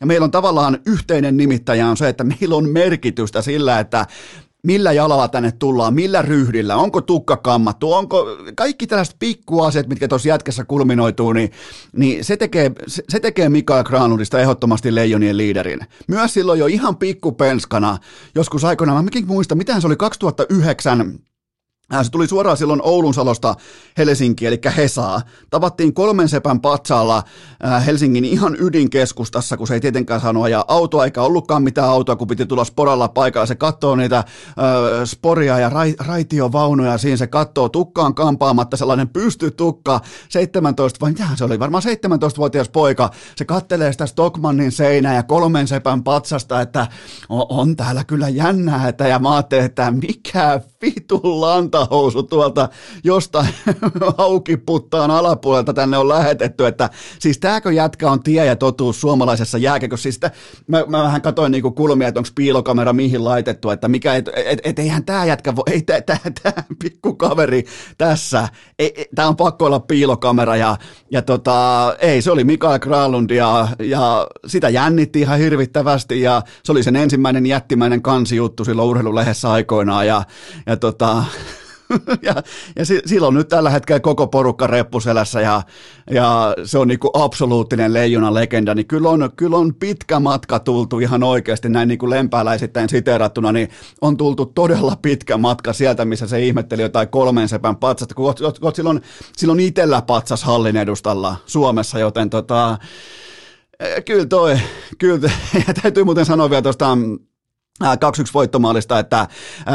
ja 0.01 0.07
meillä 0.07 0.23
on 0.23 0.31
tavallaan 0.31 0.77
yhteinen 0.85 1.37
nimittäjä 1.37 1.87
on 1.87 1.97
se, 1.97 2.09
että 2.09 2.23
meillä 2.23 2.55
on 2.55 2.69
merkitystä 2.69 3.41
sillä, 3.41 3.79
että 3.79 4.05
millä 4.63 4.91
jalalla 4.91 5.27
tänne 5.27 5.51
tullaan, 5.51 5.93
millä 5.93 6.21
ryhdillä, 6.21 6.75
onko 6.75 7.01
tukka 7.01 7.37
kammattu, 7.37 7.93
onko 7.93 8.25
kaikki 8.55 8.87
tällaiset 8.87 9.15
pikkuasiat, 9.19 9.87
mitkä 9.87 10.07
tuossa 10.07 10.27
jätkässä 10.27 10.65
kulminoituu, 10.65 11.33
niin, 11.33 11.51
niin 11.97 12.25
se, 12.25 12.37
tekee, 12.37 12.71
se, 12.87 13.19
tekee 13.19 13.49
Mikael 13.49 13.83
Granlundista 13.83 14.39
ehdottomasti 14.39 14.95
leijonien 14.95 15.37
liiderin. 15.37 15.79
Myös 16.07 16.33
silloin 16.33 16.59
jo 16.59 16.65
ihan 16.65 16.97
pikkupenskana, 16.97 17.97
joskus 18.35 18.63
aikoinaan, 18.63 19.05
mä 19.05 19.11
muista, 19.25 19.55
mitä 19.55 19.79
se 19.79 19.87
oli 19.87 19.95
2009, 19.95 20.99
Äh, 21.01 21.30
se 22.03 22.11
tuli 22.11 22.27
suoraan 22.27 22.57
silloin 22.57 22.81
Oulun 22.83 23.13
salosta 23.13 23.55
Helsinki, 23.97 24.45
eli 24.45 24.59
Hesaa. 24.77 25.21
Tavattiin 25.49 25.93
kolmen 25.93 26.29
sepän 26.29 26.61
patsaalla 26.61 27.23
äh, 27.65 27.85
Helsingin 27.85 28.25
ihan 28.25 28.55
ydinkeskustassa, 28.59 29.57
kun 29.57 29.67
se 29.67 29.73
ei 29.73 29.79
tietenkään 29.79 30.21
saanut 30.21 30.43
ajaa 30.43 30.65
autoa, 30.67 31.05
eikä 31.05 31.21
ollutkaan 31.21 31.63
mitään 31.63 31.89
autoa, 31.89 32.15
kun 32.15 32.27
piti 32.27 32.45
tulla 32.45 32.63
sporalla 32.63 33.07
paikalla. 33.07 33.45
Se 33.45 33.55
katsoo 33.55 33.95
niitä 33.95 34.17
äh, 34.17 34.25
sporia 35.05 35.59
ja 35.59 35.69
ra, 35.69 35.81
raitiovaunuja, 35.99 36.97
siinä 36.97 37.17
se 37.17 37.27
katsoo 37.27 37.69
tukkaan 37.69 38.15
kampaamatta, 38.15 38.77
sellainen 38.77 39.09
pystytukka, 39.09 40.01
17, 40.29 40.99
vai 41.01 41.11
mitähän 41.11 41.37
se 41.37 41.43
oli, 41.43 41.59
varmaan 41.59 41.83
17-vuotias 41.83 42.69
poika. 42.69 43.09
Se 43.35 43.45
kattelee 43.45 43.91
sitä 43.91 44.05
Stockmannin 44.05 44.71
seinää 44.71 45.15
ja 45.15 45.23
kolmen 45.23 45.67
sepän 45.67 46.03
patsasta, 46.03 46.61
että 46.61 46.87
on, 47.29 47.45
on 47.49 47.75
täällä 47.75 48.03
kyllä 48.03 48.29
jännää, 48.29 48.87
että 48.87 49.07
ja 49.07 49.19
mä 49.19 49.33
ajattelin, 49.33 49.65
että 49.65 49.91
mikä 49.91 50.61
vitun 50.81 51.41
lanta 51.41 51.80
olkahousu 51.81 52.23
tuolta 52.23 52.69
jostain 53.03 53.47
haukiputtaan 54.17 55.11
alapuolelta 55.11 55.73
tänne 55.73 55.97
on 55.97 56.09
lähetetty, 56.09 56.65
että 56.65 56.89
siis 57.19 57.39
tääkö 57.39 57.71
jätkä 57.71 58.11
on 58.11 58.23
tie 58.23 58.45
ja 58.45 58.55
totuus 58.55 59.01
suomalaisessa 59.01 59.57
jääkekossa. 59.57 60.03
Siis 60.03 60.15
sitä, 60.15 60.31
mä, 60.67 60.83
mä, 60.87 61.03
vähän 61.03 61.21
katsoin 61.21 61.51
niinku 61.51 61.71
kulmia, 61.71 62.07
että 62.07 62.19
onko 62.19 62.29
piilokamera 62.35 62.93
mihin 62.93 63.23
laitettu, 63.23 63.69
että 63.69 63.87
mikä, 63.87 64.15
et, 64.15 64.29
et, 64.35 64.59
et, 64.63 64.79
eihän 64.79 65.05
tämä 65.05 65.25
jätkä 65.25 65.55
voi, 65.55 65.63
ei 65.71 65.81
tämä 65.81 66.53
pikku 66.83 67.13
kaveri 67.13 67.65
tässä, 67.97 68.49
tämä 69.15 69.27
on 69.27 69.35
pakko 69.35 69.65
olla 69.65 69.79
piilokamera 69.79 70.55
ja, 70.55 70.77
ja 71.11 71.21
tota, 71.21 71.95
ei, 71.99 72.21
se 72.21 72.31
oli 72.31 72.43
Mikael 72.43 72.79
Kralund 72.79 73.29
ja, 73.29 73.67
ja 73.79 74.27
sitä 74.47 74.69
jännitti 74.69 75.19
ihan 75.19 75.39
hirvittävästi 75.39 76.21
ja 76.21 76.41
se 76.63 76.71
oli 76.71 76.83
sen 76.83 76.95
ensimmäinen 76.95 77.45
jättimäinen 77.45 78.01
kansijuttu 78.01 78.65
silloin 78.65 78.89
urheilulehdessä 78.89 79.51
aikoinaan 79.51 80.07
ja, 80.07 80.23
ja 80.65 80.77
tota, 80.77 81.23
ja, 82.27 82.35
ja 82.75 82.85
silloin 83.05 83.35
nyt 83.35 83.47
tällä 83.47 83.69
hetkellä 83.69 83.99
koko 83.99 84.27
porukka 84.27 84.67
reppuselässä 84.67 85.41
ja, 85.41 85.61
ja 86.11 86.55
se 86.65 86.77
on 86.77 86.87
niinku 86.87 87.09
absoluuttinen 87.13 87.93
leijona 87.93 88.33
legenda, 88.33 88.75
niin 88.75 88.87
kyllä 88.87 89.09
on, 89.09 89.29
kyllä 89.35 89.57
on 89.57 89.75
pitkä 89.75 90.19
matka 90.19 90.59
tultu 90.59 90.99
ihan 90.99 91.23
oikeasti 91.23 91.69
näin 91.69 91.87
niin 91.87 91.97
kuin 91.97 92.09
lempääläisittäin 92.09 92.89
siteerattuna, 92.89 93.51
niin 93.51 93.69
on 94.01 94.17
tultu 94.17 94.45
todella 94.45 94.95
pitkä 95.01 95.37
matka 95.37 95.73
sieltä, 95.73 96.05
missä 96.05 96.27
se 96.27 96.41
ihmetteli 96.41 96.81
jotain 96.81 97.09
kolmen 97.09 97.49
sepän 97.49 97.75
patsasta, 97.75 98.15
kun 98.15 98.33
silloin, 98.73 99.01
silloin 99.37 99.59
itsellä 99.59 100.01
patsas 100.01 100.43
hallin 100.43 100.77
edustalla 100.77 101.35
Suomessa, 101.45 101.99
joten 101.99 102.29
tota, 102.29 102.77
eh, 103.79 104.05
kyllä 104.05 104.25
toi, 104.25 104.59
kyllä, 104.97 105.31
ja 105.67 105.73
täytyy 105.81 106.03
muuten 106.03 106.25
sanoa 106.25 106.49
vielä 106.49 106.61
tuosta 106.61 106.97
2-1 107.81 107.87
voittomaalista, 108.33 108.99
että 108.99 109.27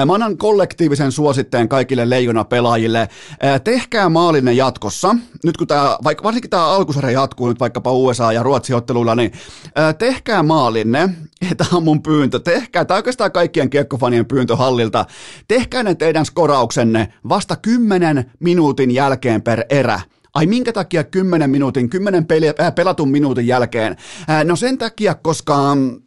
mä 0.06 0.14
annan 0.14 0.36
kollektiivisen 0.36 1.12
suositteen 1.12 1.68
kaikille 1.68 2.10
leijona-pelaajille. 2.10 3.08
Tehkää 3.64 4.08
maalinen 4.08 4.56
jatkossa. 4.56 5.16
Nyt 5.44 5.56
kun 5.56 5.66
tämä, 5.66 5.98
vaikka 6.04 6.24
varsinkin 6.24 6.50
tämä 6.50 6.66
alkusarja 6.66 7.20
jatkuu 7.20 7.48
nyt 7.48 7.60
vaikkapa 7.60 7.92
USA 7.92 8.32
ja 8.32 8.42
Ruotsi 8.42 8.74
otteluilla, 8.74 9.14
niin 9.14 9.32
tehkää 9.98 10.42
maalinne. 10.42 11.08
Tämä 11.56 11.70
on 11.72 11.82
mun 11.82 12.02
pyyntö. 12.02 12.40
Tehkää, 12.40 12.84
tämä 12.84 12.96
oikeastaan 12.96 13.32
kaikkien 13.32 13.70
kiekkofanien 13.70 14.26
pyyntö 14.26 14.56
hallilta. 14.56 15.04
Tehkää 15.48 15.82
ne 15.82 15.94
teidän 15.94 16.26
skorauksenne 16.26 17.12
vasta 17.28 17.56
10 17.56 18.30
minuutin 18.40 18.90
jälkeen 18.90 19.42
per 19.42 19.64
erä. 19.68 20.00
Ai 20.34 20.46
minkä 20.46 20.72
takia 20.72 21.04
10 21.04 21.50
minuutin, 21.50 21.90
10 21.90 22.26
peli, 22.26 22.48
äh, 22.48 22.74
pelatun 22.74 23.10
minuutin 23.10 23.46
jälkeen? 23.46 23.96
Äh, 24.30 24.44
no 24.44 24.56
sen 24.56 24.78
takia, 24.78 25.14
koska 25.14 25.74
mm, 25.74 26.00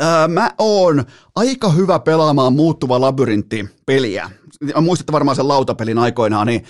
Öö, 0.00 0.28
mä 0.28 0.50
oon 0.58 1.04
aika 1.36 1.68
hyvä 1.68 1.98
pelaamaan 1.98 2.52
muuttuva 2.52 3.00
labyrintti 3.00 3.68
peliä. 3.86 4.30
Muistatte 4.80 5.12
varmaan 5.12 5.36
sen 5.36 5.48
lautapelin 5.48 5.98
aikoinaan, 5.98 6.46
niin, 6.46 6.64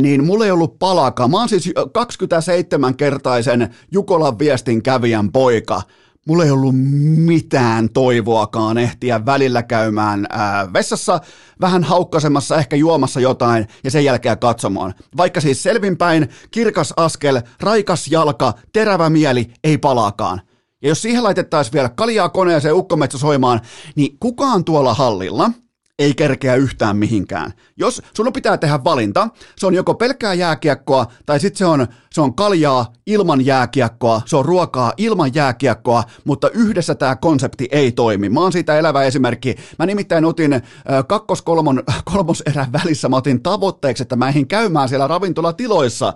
niin 0.00 0.24
mulla 0.24 0.44
ei 0.44 0.50
ollut 0.50 0.78
palaka. 0.78 1.28
Mä 1.28 1.38
oon 1.38 1.48
siis 1.48 1.68
27-kertaisen 1.68 3.74
Jukolan 3.92 4.38
viestin 4.38 4.82
kävijän 4.82 5.32
poika. 5.32 5.82
Mulla 6.26 6.44
ei 6.44 6.50
ollut 6.50 6.74
mitään 7.16 7.90
toivoakaan 7.90 8.78
ehtiä 8.78 9.26
välillä 9.26 9.62
käymään 9.62 10.26
ää, 10.30 10.72
vessassa, 10.72 11.20
vähän 11.60 11.84
haukkasemassa, 11.84 12.56
ehkä 12.56 12.76
juomassa 12.76 13.20
jotain 13.20 13.66
ja 13.84 13.90
sen 13.90 14.04
jälkeen 14.04 14.38
katsomaan. 14.38 14.94
Vaikka 15.16 15.40
siis 15.40 15.62
selvinpäin, 15.62 16.28
kirkas 16.50 16.94
askel, 16.96 17.40
raikas 17.60 18.08
jalka, 18.08 18.54
terävä 18.72 19.10
mieli, 19.10 19.50
ei 19.64 19.78
palaakaan. 19.78 20.40
Ja 20.82 20.88
jos 20.88 21.02
siihen 21.02 21.22
laitettaisiin 21.22 21.72
vielä 21.72 21.88
kaljaa 21.88 22.28
koneeseen 22.28 22.74
ukkometsä 22.74 23.18
soimaan, 23.18 23.60
niin 23.96 24.16
kukaan 24.20 24.64
tuolla 24.64 24.94
hallilla 24.94 25.50
ei 25.98 26.14
kerkeä 26.14 26.54
yhtään 26.54 26.96
mihinkään. 26.96 27.52
Jos 27.76 28.02
sun 28.16 28.32
pitää 28.32 28.56
tehdä 28.56 28.84
valinta, 28.84 29.28
se 29.56 29.66
on 29.66 29.74
joko 29.74 29.94
pelkkää 29.94 30.34
jääkiekkoa, 30.34 31.06
tai 31.26 31.40
sitten 31.40 31.58
se 31.58 31.66
on, 31.66 31.86
se 32.12 32.20
on 32.20 32.34
kaljaa 32.34 32.92
ilman 33.06 33.46
jääkiekkoa, 33.46 34.22
se 34.26 34.36
on 34.36 34.44
ruokaa 34.44 34.92
ilman 34.96 35.34
jääkiekkoa, 35.34 36.04
mutta 36.24 36.50
yhdessä 36.50 36.94
tämä 36.94 37.16
konsepti 37.16 37.68
ei 37.72 37.92
toimi. 37.92 38.28
Mä 38.28 38.40
oon 38.40 38.52
siitä 38.52 38.78
elävä 38.78 39.02
esimerkki. 39.02 39.56
Mä 39.78 39.86
nimittäin 39.86 40.24
otin 40.24 40.62
kakkos-kolmon 41.08 41.82
kolmoserän 42.12 42.72
välissä, 42.72 43.08
mä 43.08 43.16
otin 43.16 43.42
tavoitteeksi, 43.42 44.02
että 44.02 44.16
mä 44.16 44.28
eihin 44.28 44.48
käymään 44.48 44.88
siellä 44.88 45.06
ravintolatiloissa. 45.06 46.14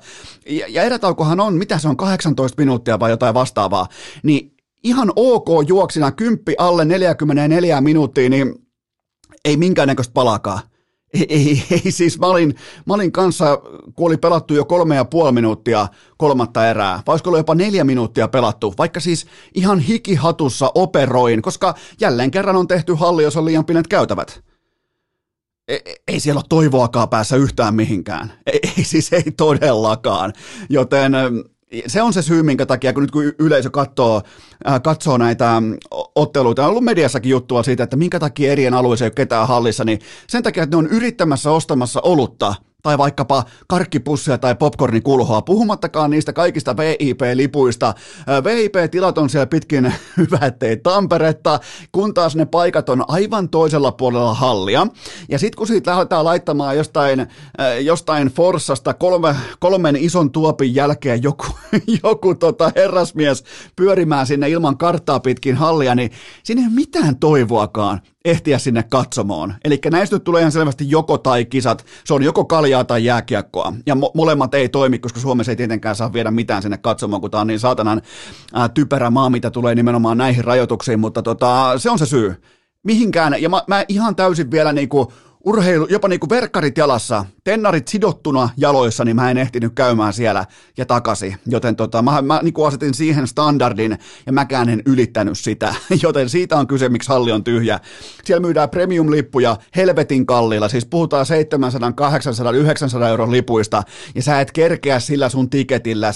Ja, 0.48 0.66
ja 0.68 0.82
erätaukohan 0.82 1.40
on, 1.40 1.54
mitä 1.54 1.78
se 1.78 1.88
on, 1.88 1.96
18 1.96 2.62
minuuttia 2.62 3.00
vai 3.00 3.10
jotain 3.10 3.34
vastaavaa. 3.34 3.86
Niin 4.22 4.55
ihan 4.84 5.12
ok 5.16 5.48
juoksina, 5.68 6.12
kymppi 6.12 6.54
alle 6.58 6.84
44 6.84 7.80
minuuttia, 7.80 8.30
niin 8.30 8.54
ei 9.44 9.56
minkäännäköistä 9.56 10.12
palakaa. 10.12 10.60
Ei, 11.14 11.26
ei, 11.28 11.62
ei 11.70 11.90
siis 11.90 12.18
mä 12.18 12.26
olin, 12.26 12.54
mä 12.86 12.94
olin 12.94 13.12
kanssa, 13.12 13.56
kun 13.94 14.06
oli 14.06 14.16
pelattu 14.16 14.54
jo 14.54 14.64
kolme 14.64 14.96
ja 14.96 15.04
puoli 15.04 15.32
minuuttia 15.32 15.88
kolmatta 16.16 16.68
erää, 16.68 17.02
vai 17.06 17.12
olisiko 17.12 17.36
jopa 17.36 17.54
neljä 17.54 17.84
minuuttia 17.84 18.28
pelattu, 18.28 18.74
vaikka 18.78 19.00
siis 19.00 19.26
ihan 19.54 19.78
hikihatussa 19.78 20.72
operoin, 20.74 21.42
koska 21.42 21.74
jälleen 22.00 22.30
kerran 22.30 22.56
on 22.56 22.68
tehty 22.68 22.94
halli, 22.94 23.22
jos 23.22 23.36
on 23.36 23.44
liian 23.44 23.64
pienet 23.64 23.88
käytävät. 23.88 24.42
Ei, 25.68 25.80
ei 26.08 26.20
siellä 26.20 26.38
ole 26.38 26.44
toivoakaan 26.48 27.08
päässä 27.08 27.36
yhtään 27.36 27.74
mihinkään. 27.74 28.32
Ei, 28.46 28.60
ei 28.78 28.84
siis 28.84 29.12
ei 29.12 29.32
todellakaan. 29.36 30.32
Joten 30.68 31.12
se 31.86 32.02
on 32.02 32.12
se 32.12 32.22
syy, 32.22 32.42
minkä 32.42 32.66
takia, 32.66 32.92
kun 32.92 33.02
nyt 33.02 33.10
kun 33.10 33.32
yleisö 33.38 33.70
katsoo, 33.70 34.22
äh, 34.68 34.82
katsoo 34.82 35.18
näitä 35.18 35.62
otteluita, 36.14 36.64
on 36.64 36.70
ollut 36.70 36.84
mediassakin 36.84 37.30
juttua 37.30 37.62
siitä, 37.62 37.82
että 37.82 37.96
minkä 37.96 38.18
takia 38.18 38.52
erien 38.52 38.74
alueeseen 38.74 39.06
ei 39.06 39.08
ole 39.08 39.14
ketään 39.14 39.48
hallissa, 39.48 39.84
niin 39.84 39.98
sen 40.26 40.42
takia, 40.42 40.62
että 40.62 40.76
ne 40.76 40.78
on 40.78 40.86
yrittämässä 40.86 41.50
ostamassa 41.50 42.00
olutta 42.00 42.54
tai 42.86 42.98
vaikkapa 42.98 43.44
karkkipussia 43.66 44.38
tai 44.38 44.54
popcornikulhoa, 44.54 45.42
puhumattakaan 45.42 46.10
niistä 46.10 46.32
kaikista 46.32 46.76
VIP-lipuista. 46.76 47.94
VIP-tilat 48.44 49.18
on 49.18 49.30
siellä 49.30 49.46
pitkin 49.46 49.94
hyvä, 50.16 50.46
ettei 50.46 50.76
Tamperetta, 50.76 51.60
kun 51.92 52.14
taas 52.14 52.36
ne 52.36 52.44
paikat 52.44 52.88
on 52.88 53.04
aivan 53.08 53.48
toisella 53.48 53.92
puolella 53.92 54.34
hallia. 54.34 54.86
Ja 55.28 55.38
sitten 55.38 55.58
kun 55.58 55.66
siitä 55.66 55.90
lähdetään 55.90 56.24
laittamaan 56.24 56.76
jostain, 56.76 57.26
jostain 57.80 58.28
Forssasta 58.28 58.94
kolme, 58.94 59.36
kolmen 59.58 59.96
ison 59.96 60.32
tuopin 60.32 60.74
jälkeen 60.74 61.22
joku, 61.22 61.46
joku 62.04 62.34
tota 62.34 62.72
herrasmies 62.76 63.44
pyörimään 63.76 64.26
sinne 64.26 64.48
ilman 64.48 64.78
karttaa 64.78 65.20
pitkin 65.20 65.56
hallia, 65.56 65.94
niin 65.94 66.10
siinä 66.42 66.60
ei 66.60 66.66
ole 66.66 66.74
mitään 66.74 67.16
toivoakaan 67.16 68.00
ehtiä 68.26 68.58
sinne 68.58 68.82
katsomaan. 68.82 69.54
Eli 69.64 69.80
näistä 69.90 70.16
nyt 70.16 70.24
tulee 70.24 70.40
ihan 70.40 70.52
selvästi 70.52 70.90
joko 70.90 71.18
tai 71.18 71.44
kisat, 71.44 71.86
se 72.04 72.14
on 72.14 72.22
joko 72.22 72.44
kaljaa 72.44 72.84
tai 72.84 73.04
jääkiekkoa, 73.04 73.72
ja 73.86 73.94
mo- 73.94 74.10
molemmat 74.14 74.54
ei 74.54 74.68
toimi, 74.68 74.98
koska 74.98 75.20
Suomessa 75.20 75.52
ei 75.52 75.56
tietenkään 75.56 75.96
saa 75.96 76.12
viedä 76.12 76.30
mitään 76.30 76.62
sinne 76.62 76.78
katsomaan, 76.78 77.20
kun 77.20 77.30
tämä 77.30 77.40
on 77.40 77.46
niin 77.46 77.60
saatanan 77.60 78.02
ää, 78.54 78.68
typerä 78.68 79.10
maa, 79.10 79.30
mitä 79.30 79.50
tulee 79.50 79.74
nimenomaan 79.74 80.18
näihin 80.18 80.44
rajoituksiin, 80.44 81.00
mutta 81.00 81.22
tota, 81.22 81.72
se 81.76 81.90
on 81.90 81.98
se 81.98 82.06
syy. 82.06 82.42
Mihinkään, 82.82 83.42
ja 83.42 83.48
mä, 83.48 83.62
mä 83.66 83.84
ihan 83.88 84.16
täysin 84.16 84.50
vielä 84.50 84.72
niinku 84.72 85.12
urheilu, 85.46 85.86
jopa 85.90 86.08
niin 86.08 86.20
kuin 86.20 86.30
verkkarit 86.30 86.78
jalassa, 86.78 87.24
tennarit 87.44 87.88
sidottuna 87.88 88.48
jaloissa, 88.56 89.04
niin 89.04 89.16
mä 89.16 89.30
en 89.30 89.38
ehtinyt 89.38 89.72
käymään 89.74 90.12
siellä 90.12 90.46
ja 90.76 90.86
takaisin. 90.86 91.36
Joten 91.46 91.76
tota, 91.76 92.02
mä, 92.02 92.22
mä 92.22 92.40
niin 92.42 92.54
kuin 92.54 92.68
asetin 92.68 92.94
siihen 92.94 93.26
standardin 93.26 93.98
ja 94.26 94.32
mäkään 94.32 94.68
en 94.68 94.82
ylittänyt 94.86 95.38
sitä. 95.38 95.74
Joten 96.02 96.28
siitä 96.28 96.56
on 96.56 96.66
kyse, 96.66 96.88
miksi 96.88 97.08
halli 97.08 97.32
on 97.32 97.44
tyhjä. 97.44 97.80
Siellä 98.24 98.40
myydään 98.40 98.70
premium-lippuja 98.70 99.56
helvetin 99.76 100.26
kalliilla, 100.26 100.68
siis 100.68 100.86
puhutaan 100.86 101.26
700, 101.26 101.92
800, 101.92 102.52
900 102.52 103.08
euron 103.08 103.32
lipuista, 103.32 103.82
ja 104.14 104.22
sä 104.22 104.40
et 104.40 104.52
kerkeä 104.52 105.00
sillä 105.00 105.28
sun 105.28 105.50
tiketillä 105.50 106.12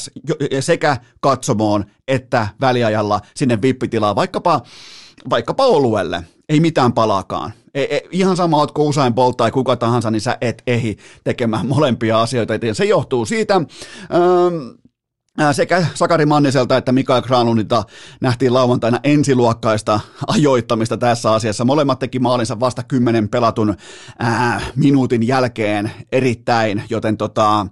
sekä 0.61 0.97
katsomoon 1.21 1.85
että 2.09 2.49
väliajalla 2.61 3.21
sinne 3.37 3.59
vippitilaan, 3.63 4.17
vaikkapa, 4.17 4.61
vaikkapa 5.31 5.67
oluelle. 5.67 6.23
Ei 6.49 6.61
mitään 6.61 6.93
palaakaan 6.93 7.53
ei, 7.75 7.95
ei, 7.95 8.09
ihan 8.11 8.37
sama, 8.37 8.57
ootko 8.57 8.85
usein 8.85 9.15
polttaa 9.15 9.45
tai 9.45 9.51
kuka 9.51 9.77
tahansa, 9.77 10.11
niin 10.11 10.21
sä 10.21 10.39
et 10.41 10.63
ehi 10.67 10.97
tekemään 11.25 11.67
molempia 11.67 12.21
asioita. 12.21 12.55
Se 12.73 12.85
johtuu 12.85 13.27
siitä, 13.27 13.55
ähm, 13.55 14.80
sekä 15.53 15.87
Sakari 15.95 16.27
Manniselta 16.27 16.77
että 16.77 16.93
Mikael 16.93 17.23
Granlundilta 17.23 17.85
nähtiin 18.21 18.55
lauantaina 18.55 19.01
ensiluokkaista 19.05 20.01
ajoittamista 20.27 20.97
tässä 20.97 21.33
asiassa. 21.33 21.65
Molemmat 21.65 21.99
teki 21.99 22.19
maalinsa 22.19 22.61
vasta 22.61 22.83
kymmenen 22.83 23.29
pelatun 23.29 23.77
ää, 24.19 24.61
minuutin 24.77 25.27
jälkeen 25.27 25.93
erittäin, 26.13 26.83
joten 26.91 27.17
tota, 27.17 27.67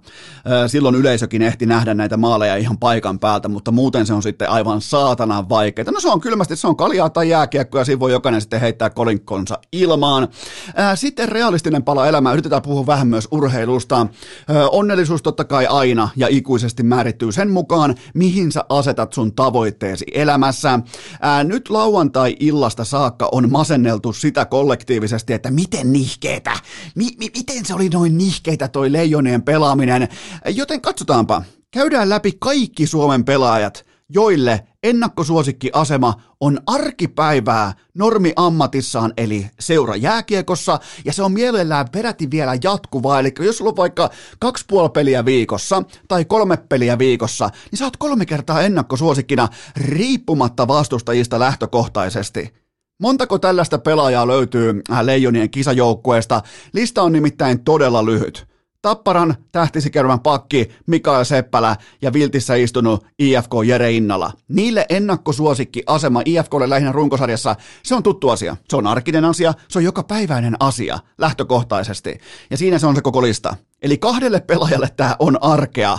ää, 0.45 0.67
silloin 0.67 0.95
yleisökin 0.95 1.41
ehti 1.41 1.65
nähdä 1.65 1.93
näitä 1.93 2.17
maaleja 2.17 2.55
ihan 2.55 2.77
paikan 2.77 3.19
päältä, 3.19 3.47
mutta 3.47 3.71
muuten 3.71 4.05
se 4.05 4.13
on 4.13 4.23
sitten 4.23 4.49
aivan 4.49 4.81
saatanan 4.81 5.49
vaikeaa. 5.49 5.91
No 5.91 5.99
se 5.99 6.09
on 6.09 6.21
kylmästi, 6.21 6.55
se 6.55 6.67
on 6.67 6.77
kaljaa 6.77 7.09
tai 7.09 7.29
jääkiekko 7.29 7.77
ja 7.77 7.85
siinä 7.85 7.99
voi 7.99 8.11
jokainen 8.11 8.41
sitten 8.41 8.61
heittää 8.61 8.89
kolinkonsa 8.89 9.59
ilmaan. 9.71 10.27
Ää, 10.75 10.95
sitten 10.95 11.29
realistinen 11.29 11.83
pala 11.83 12.07
elämää, 12.07 12.33
yritetään 12.33 12.61
puhua 12.61 12.85
vähän 12.85 13.07
myös 13.07 13.27
urheilusta. 13.31 13.97
Ää, 13.97 14.69
onnellisuus 14.69 15.21
totta 15.21 15.43
kai 15.43 15.67
aina 15.67 16.09
ja 16.15 16.27
ikuisesti 16.29 16.83
määrittyy 16.83 17.31
sen 17.31 17.58
mukaan, 17.59 17.95
mihin 18.13 18.51
sä 18.51 18.63
asetat 18.69 19.13
sun 19.13 19.35
tavoitteesi 19.35 20.05
elämässä. 20.13 20.79
Ää, 21.21 21.43
nyt 21.43 21.69
lauantai-illasta 21.69 22.83
saakka 22.85 23.29
on 23.31 23.51
masenneltu 23.51 24.13
sitä 24.13 24.45
kollektiivisesti, 24.45 25.33
että 25.33 25.51
miten 25.51 25.93
nihkeetä, 25.93 26.51
mi- 26.95 27.15
mi- 27.19 27.31
miten 27.37 27.65
se 27.65 27.73
oli 27.73 27.89
noin 27.89 28.17
nihkeitä 28.17 28.67
toi 28.67 28.91
leijonien 28.91 29.41
pelaaminen. 29.41 30.07
Joten 30.47 30.81
katsotaanpa, 30.81 31.43
käydään 31.71 32.09
läpi 32.09 32.31
kaikki 32.39 32.87
Suomen 32.87 33.25
pelaajat, 33.25 33.85
joille 34.09 34.67
ennakkosuosikkiasema 34.83 36.13
on 36.39 36.59
arkipäivää 36.67 37.73
normi 37.93 38.33
ammatissaan 38.35 39.13
eli 39.17 39.47
seura 39.59 39.95
jääkiekossa 39.95 40.79
ja 41.05 41.13
se 41.13 41.23
on 41.23 41.31
mielellään 41.31 41.89
peräti 41.91 42.31
vielä 42.31 42.57
jatkuvaa, 42.63 43.19
eli 43.19 43.33
jos 43.39 43.57
sulla 43.57 43.69
on 43.69 43.77
vaikka 43.77 44.09
kaksi 44.39 44.65
puoli 44.67 44.89
peliä 44.89 45.25
viikossa 45.25 45.83
tai 46.07 46.25
kolme 46.25 46.57
peliä 46.57 46.97
viikossa, 46.97 47.49
niin 47.71 47.79
sä 47.79 47.85
oot 47.85 47.97
kolme 47.97 48.25
kertaa 48.25 48.61
ennakkosuosikkina 48.61 49.47
riippumatta 49.77 50.67
vastustajista 50.67 51.39
lähtökohtaisesti. 51.39 52.53
Montako 53.01 53.39
tällaista 53.39 53.79
pelaajaa 53.79 54.27
löytyy 54.27 54.81
äh, 54.91 55.01
Leijonien 55.01 55.49
kisajoukkueesta? 55.49 56.41
Lista 56.73 57.03
on 57.03 57.11
nimittäin 57.11 57.63
todella 57.63 58.05
lyhyt. 58.05 58.48
Tapparan 58.81 59.35
tähtisikerman 59.51 60.19
pakki 60.19 60.69
Mikael 60.87 61.23
Seppälä 61.23 61.75
ja 62.01 62.13
Viltissä 62.13 62.55
istunut 62.55 63.05
IFK 63.19 63.51
Jere 63.65 63.91
Innala. 63.91 64.31
Niille 64.47 64.85
ennakkosuosikki 64.89 65.83
asema 65.87 66.21
IFKlle 66.25 66.69
lähinnä 66.69 66.91
runkosarjassa, 66.91 67.55
se 67.83 67.95
on 67.95 68.03
tuttu 68.03 68.29
asia. 68.29 68.57
Se 68.69 68.75
on 68.75 68.87
arkinen 68.87 69.25
asia, 69.25 69.53
se 69.67 69.79
on 69.79 69.83
joka 69.83 70.03
päiväinen 70.03 70.55
asia 70.59 70.99
lähtökohtaisesti. 71.17 72.19
Ja 72.49 72.57
siinä 72.57 72.79
se 72.79 72.87
on 72.87 72.95
se 72.95 73.01
koko 73.01 73.21
lista. 73.21 73.55
Eli 73.81 73.97
kahdelle 73.97 74.39
pelaajalle 74.39 74.89
tämä 74.97 75.15
on 75.19 75.43
arkea 75.43 75.97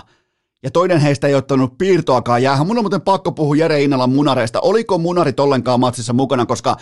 ja 0.62 0.70
toinen 0.70 1.00
heistä 1.00 1.26
ei 1.26 1.34
ottanut 1.34 1.78
piirtoakaan 1.78 2.42
jäähän. 2.42 2.66
Mun 2.66 2.78
on 2.78 2.84
muuten 2.84 3.00
pakko 3.00 3.32
puhua 3.32 3.56
Jere 3.56 3.82
Innalan 3.82 4.10
munareista. 4.10 4.60
Oliko 4.60 4.98
munarit 4.98 5.40
ollenkaan 5.40 5.80
matsissa 5.80 6.12
mukana, 6.12 6.46
koska 6.46 6.76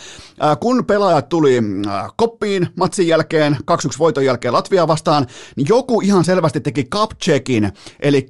äh, 0.44 0.58
kun 0.60 0.84
pelaajat 0.84 1.28
tuli 1.28 1.58
äh, 1.86 2.12
koppiin 2.16 2.68
matsin 2.76 3.08
jälkeen, 3.08 3.56
2-1 3.70 3.98
voiton 3.98 4.24
jälkeen 4.24 4.54
Latvia 4.54 4.88
vastaan, 4.88 5.26
niin 5.56 5.66
joku 5.68 6.00
ihan 6.00 6.24
selvästi 6.24 6.60
teki 6.60 6.84
cup 6.84 7.10
checkin, 7.24 7.72
eli 8.00 8.26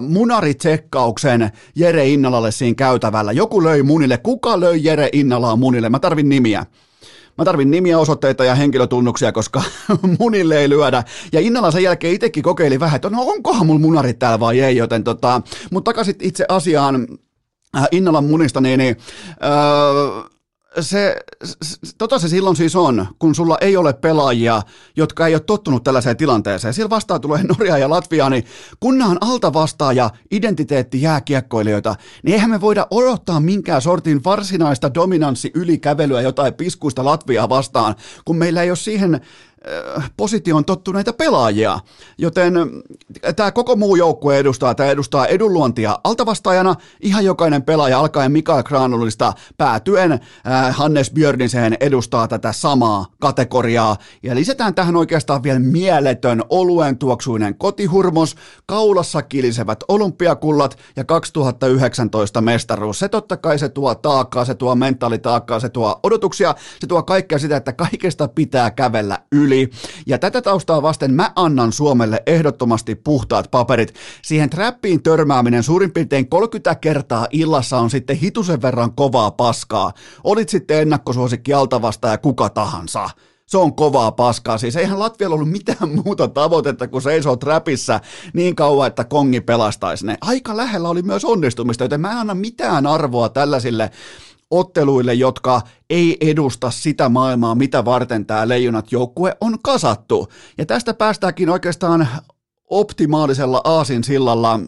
munaritsekkauksen 0.00 1.50
Jere 1.74 2.08
Innalalle 2.08 2.50
siinä 2.50 2.74
käytävällä. 2.74 3.32
Joku 3.32 3.64
löi 3.64 3.82
munille. 3.82 4.18
Kuka 4.18 4.60
löi 4.60 4.80
Jere 4.84 5.08
Innalaa 5.12 5.56
munille? 5.56 5.88
Mä 5.88 5.98
tarvin 5.98 6.28
nimiä. 6.28 6.66
Mä 7.38 7.44
tarvin 7.44 7.70
nimiä, 7.70 7.98
osoitteita 7.98 8.44
ja 8.44 8.54
henkilötunnuksia, 8.54 9.32
koska 9.32 9.62
munille 10.18 10.58
ei 10.58 10.68
lyödä. 10.68 11.04
Ja 11.32 11.40
Innalla 11.40 11.70
sen 11.70 11.82
jälkeen 11.82 12.14
itsekin 12.14 12.42
kokeili 12.42 12.80
vähän, 12.80 12.96
että 12.96 13.10
no 13.10 13.22
onkohan 13.22 13.66
mulla 13.66 13.80
munarit 13.80 14.18
täällä 14.18 14.40
vai 14.40 14.60
ei, 14.60 14.76
joten 14.76 15.04
tota, 15.04 15.42
mutta 15.70 15.88
takaisin 15.88 16.14
itse 16.22 16.44
asiaan 16.48 17.06
äh, 17.76 17.88
Innalan 17.92 18.24
munista, 18.24 18.60
niin, 18.60 18.78
niin 18.78 18.96
äh, 19.30 20.30
se, 20.80 21.16
tota 21.98 22.18
se 22.18 22.28
silloin 22.28 22.56
siis 22.56 22.76
on, 22.76 23.06
kun 23.18 23.34
sulla 23.34 23.58
ei 23.60 23.76
ole 23.76 23.92
pelaajia, 23.92 24.62
jotka 24.96 25.26
ei 25.26 25.34
ole 25.34 25.40
tottunut 25.40 25.84
tällaiseen 25.84 26.16
tilanteeseen. 26.16 26.74
Siellä 26.74 26.90
vastaan 26.90 27.20
tulee 27.20 27.42
Norja 27.42 27.78
ja 27.78 27.90
Latvia, 27.90 28.30
niin 28.30 28.44
kun 28.80 28.98
nämä 28.98 29.10
on 29.10 29.18
alta 29.20 29.52
vastaaja 29.52 30.10
identiteetti 30.30 31.02
jääkiekkoilijoita, 31.02 31.94
niin 32.22 32.34
eihän 32.34 32.50
me 32.50 32.60
voida 32.60 32.86
odottaa 32.90 33.40
minkään 33.40 33.82
sortin 33.82 34.24
varsinaista 34.24 34.94
dominanssi 34.94 35.50
ylikävelyä 35.54 36.20
jotain 36.20 36.54
piskuista 36.54 37.04
Latviaa 37.04 37.48
vastaan, 37.48 37.94
kun 38.24 38.36
meillä 38.36 38.62
ei 38.62 38.70
ole 38.70 38.76
siihen 38.76 39.20
Positioon 40.16 40.64
tottuneita 40.64 41.12
pelaajia, 41.12 41.78
joten 42.18 42.56
äh, 42.56 43.34
tämä 43.36 43.52
koko 43.52 43.76
muu 43.76 43.96
joukkue 43.96 44.38
edustaa, 44.38 44.74
tämä 44.74 44.90
edustaa 44.90 45.26
edunluontia 45.26 45.98
altavastaajana, 46.04 46.74
ihan 47.00 47.24
jokainen 47.24 47.62
pelaaja 47.62 47.98
alkaen 47.98 48.32
Mikael 48.32 48.62
Granulista 48.62 49.32
päätyen 49.56 50.12
äh, 50.12 50.76
Hannes 50.76 51.10
Björnisen 51.10 51.76
edustaa 51.80 52.28
tätä 52.28 52.52
samaa 52.52 53.06
kategoriaa, 53.20 53.96
ja 54.22 54.34
lisätään 54.34 54.74
tähän 54.74 54.96
oikeastaan 54.96 55.42
vielä 55.42 55.58
mieletön 55.58 56.42
oluen 56.48 56.98
tuoksuinen 56.98 57.54
kotihurmos, 57.54 58.34
kaulassa 58.66 59.22
kilisevät 59.22 59.84
olympiakullat 59.88 60.78
ja 60.96 61.04
2019 61.04 62.40
mestaruus. 62.40 62.98
Se 62.98 63.08
totta 63.08 63.36
kai 63.36 63.58
se 63.58 63.68
tuo 63.68 63.94
taakkaa, 63.94 64.44
se 64.44 64.54
tuo 64.54 64.74
mentaalitaakkaa, 64.74 65.60
se 65.60 65.68
tuo 65.68 66.00
odotuksia, 66.02 66.54
se 66.80 66.86
tuo 66.86 67.02
kaikkea 67.02 67.38
sitä, 67.38 67.56
että 67.56 67.72
kaikesta 67.72 68.28
pitää 68.28 68.70
kävellä 68.70 69.18
yli, 69.32 69.57
yli. 69.58 69.70
Ja 70.06 70.18
tätä 70.18 70.42
taustaa 70.42 70.82
vasten 70.82 71.14
mä 71.14 71.32
annan 71.36 71.72
Suomelle 71.72 72.22
ehdottomasti 72.26 72.94
puhtaat 72.94 73.50
paperit. 73.50 73.94
Siihen 74.22 74.50
trappiin 74.50 75.02
törmääminen 75.02 75.62
suurin 75.62 75.92
piirtein 75.92 76.28
30 76.28 76.74
kertaa 76.74 77.26
illassa 77.30 77.78
on 77.78 77.90
sitten 77.90 78.16
hitusen 78.16 78.62
verran 78.62 78.92
kovaa 78.92 79.30
paskaa. 79.30 79.92
Olit 80.24 80.48
sitten 80.48 80.80
ennakkosuosikki 80.80 81.52
altavasta 81.54 82.08
ja 82.08 82.18
kuka 82.18 82.48
tahansa 82.48 83.10
se 83.46 83.58
on 83.58 83.74
kovaa 83.74 84.12
paskaa. 84.12 84.58
Siis 84.58 84.76
eihän 84.76 84.98
Latvialla 84.98 85.34
ollut 85.34 85.50
mitään 85.50 85.88
muuta 86.04 86.28
tavoitetta 86.28 86.88
kuin 86.88 87.02
seisoo 87.02 87.36
trapissa 87.36 88.00
niin 88.32 88.54
kauan, 88.54 88.86
että 88.86 89.04
kongi 89.04 89.40
pelastaisi 89.40 90.06
ne. 90.06 90.18
Aika 90.20 90.56
lähellä 90.56 90.88
oli 90.88 91.02
myös 91.02 91.24
onnistumista, 91.24 91.84
joten 91.84 92.00
mä 92.00 92.12
en 92.12 92.18
anna 92.18 92.34
mitään 92.34 92.86
arvoa 92.86 93.28
tällaisille 93.28 93.90
otteluille, 94.50 95.14
jotka 95.14 95.60
ei 95.90 96.16
edusta 96.20 96.70
sitä 96.70 97.08
maailmaa, 97.08 97.54
mitä 97.54 97.84
varten 97.84 98.26
tämä 98.26 98.48
leijonat 98.48 98.92
joukkue 98.92 99.36
on 99.40 99.58
kasattu. 99.62 100.28
Ja 100.58 100.66
tästä 100.66 100.94
päästäänkin 100.94 101.50
oikeastaan 101.50 102.08
optimaalisella 102.70 103.60
aasin 103.64 104.04
sillalla 104.04 104.60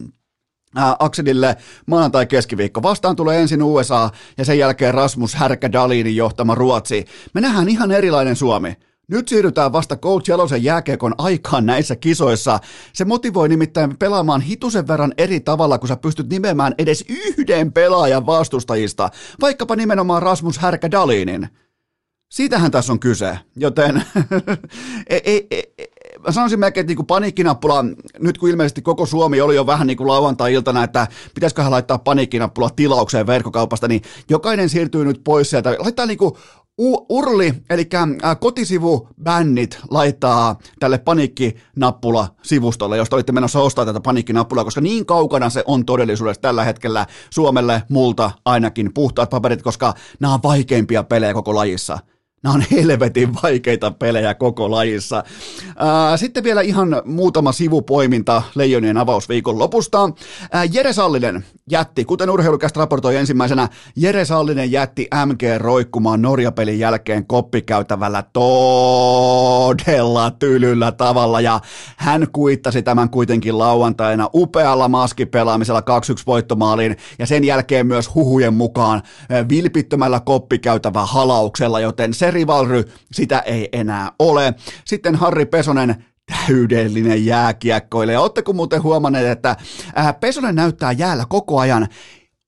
Akselille 0.99 1.55
maanantai-keskiviikko. 1.85 2.83
Vastaan 2.83 3.15
tulee 3.15 3.41
ensin 3.41 3.63
USA 3.63 4.09
ja 4.37 4.45
sen 4.45 4.59
jälkeen 4.59 4.93
Rasmus 4.93 5.35
Härkä 5.35 5.71
Dalinin 5.71 6.15
johtama 6.15 6.55
Ruotsi. 6.55 7.05
Me 7.33 7.41
nähdään 7.41 7.69
ihan 7.69 7.91
erilainen 7.91 8.35
Suomi. 8.35 8.77
Nyt 9.11 9.27
siirrytään 9.27 9.73
vasta 9.73 9.95
Coach 9.95 10.29
Jalosen 10.29 10.63
jääkiekon 10.63 11.13
aikaan 11.17 11.65
näissä 11.65 11.95
kisoissa. 11.95 12.59
Se 12.93 13.05
motivoi 13.05 13.49
nimittäin 13.49 13.97
pelaamaan 13.97 14.41
hitusen 14.41 14.87
verran 14.87 15.13
eri 15.17 15.39
tavalla, 15.39 15.77
kun 15.77 15.87
sä 15.87 15.95
pystyt 15.95 16.29
nimeämään 16.29 16.75
edes 16.77 17.05
yhden 17.09 17.73
pelaajan 17.73 18.25
vastustajista, 18.25 19.09
vaikkapa 19.41 19.75
nimenomaan 19.75 20.23
Rasmus 20.23 20.57
Härkä 20.57 20.91
Dalinin. 20.91 21.47
Siitähän 22.29 22.71
tässä 22.71 22.93
on 22.93 22.99
kyse, 22.99 23.39
joten 23.55 24.03
ei, 25.09 25.21
ei, 25.25 25.47
ei, 25.51 25.73
mä 26.25 26.31
sanoisin 26.31 26.59
melkein, 26.59 26.81
että 26.81 26.93
niin 26.95 27.05
paniikkinappula, 27.05 27.85
nyt 28.19 28.37
kun 28.37 28.49
ilmeisesti 28.49 28.81
koko 28.81 29.05
Suomi 29.05 29.41
oli 29.41 29.55
jo 29.55 29.65
vähän 29.65 29.87
niin 29.87 29.97
kuin 29.97 30.07
lauantai-iltana, 30.07 30.83
että 30.83 31.07
pitäisiköhän 31.35 31.71
laittaa 31.71 31.97
paniikkinappula 31.97 32.69
tilaukseen 32.69 33.27
verkkokaupasta, 33.27 33.87
niin 33.87 34.01
jokainen 34.29 34.69
siirtyy 34.69 35.05
nyt 35.05 35.21
pois 35.23 35.49
sieltä. 35.49 35.75
Laittaa 35.79 36.05
niin 36.05 36.17
kuin 36.17 36.33
Urli, 37.09 37.53
eli 37.69 37.89
kotisivubännit 38.39 39.79
laittaa 39.89 40.59
tälle 40.79 40.97
paniikkinappula-sivustolle, 40.97 42.97
jos 42.97 43.07
olitte 43.11 43.31
menossa 43.31 43.59
ostaa 43.59 43.85
tätä 43.85 43.99
paniikkinappulaa, 43.99 44.63
koska 44.63 44.81
niin 44.81 45.05
kaukana 45.05 45.49
se 45.49 45.63
on 45.65 45.85
todellisuudessa 45.85 46.41
tällä 46.41 46.63
hetkellä 46.63 47.05
Suomelle, 47.29 47.83
multa 47.89 48.31
ainakin 48.45 48.93
puhtaat 48.93 49.29
paperit, 49.29 49.61
koska 49.61 49.93
nämä 50.19 50.33
on 50.33 50.39
vaikeimpia 50.43 51.03
pelejä 51.03 51.33
koko 51.33 51.55
lajissa. 51.55 51.99
Nämä 52.43 52.53
on 52.55 52.63
helvetin 52.71 53.29
vaikeita 53.43 53.91
pelejä 53.91 54.33
koko 54.33 54.71
lajissa. 54.71 55.23
Sitten 56.15 56.43
vielä 56.43 56.61
ihan 56.61 57.01
muutama 57.05 57.51
sivupoiminta 57.51 58.41
Leijonien 58.55 58.97
avausviikon 58.97 59.59
lopusta. 59.59 60.09
Jere 60.71 60.93
Sallinen 60.93 61.45
jätti, 61.71 62.05
kuten 62.05 62.29
urheilukästä 62.29 62.79
raportoi 62.79 63.15
ensimmäisenä, 63.15 63.69
Jere 63.95 64.25
Sallinen 64.25 64.71
jätti 64.71 65.07
MG 65.25 65.41
roikkumaan 65.57 66.21
Norja-pelin 66.21 66.79
jälkeen 66.79 67.27
koppikäytävällä 67.27 68.23
todella 68.33 70.31
tylyllä 70.31 70.91
tavalla 70.91 71.41
ja 71.41 71.59
hän 71.97 72.27
kuittasi 72.33 72.81
tämän 72.81 73.09
kuitenkin 73.09 73.57
lauantaina 73.57 74.29
upealla 74.33 74.87
maskipelaamisella 74.89 75.79
2-1 75.79 75.83
voittomaaliin 76.27 76.97
ja 77.19 77.27
sen 77.27 77.43
jälkeen 77.43 77.87
myös 77.87 78.15
huhujen 78.15 78.53
mukaan 78.53 79.01
vilpittömällä 79.49 80.19
koppikäytävä 80.19 81.05
halauksella, 81.05 81.79
joten 81.79 82.13
se 82.13 82.30
rivalry, 82.31 82.91
sitä 83.11 83.39
ei 83.39 83.69
enää 83.71 84.11
ole. 84.19 84.53
Sitten 84.85 85.15
Harri 85.15 85.45
Pesonen 85.45 86.05
täydellinen 86.25 87.25
jääkiekkoille. 87.25 88.13
Ja 88.13 88.21
ootteko 88.21 88.53
muuten 88.53 88.83
huomanneet, 88.83 89.27
että 89.27 89.55
Pesonen 90.19 90.55
näyttää 90.55 90.91
jäällä 90.91 91.25
koko 91.29 91.59
ajan 91.59 91.87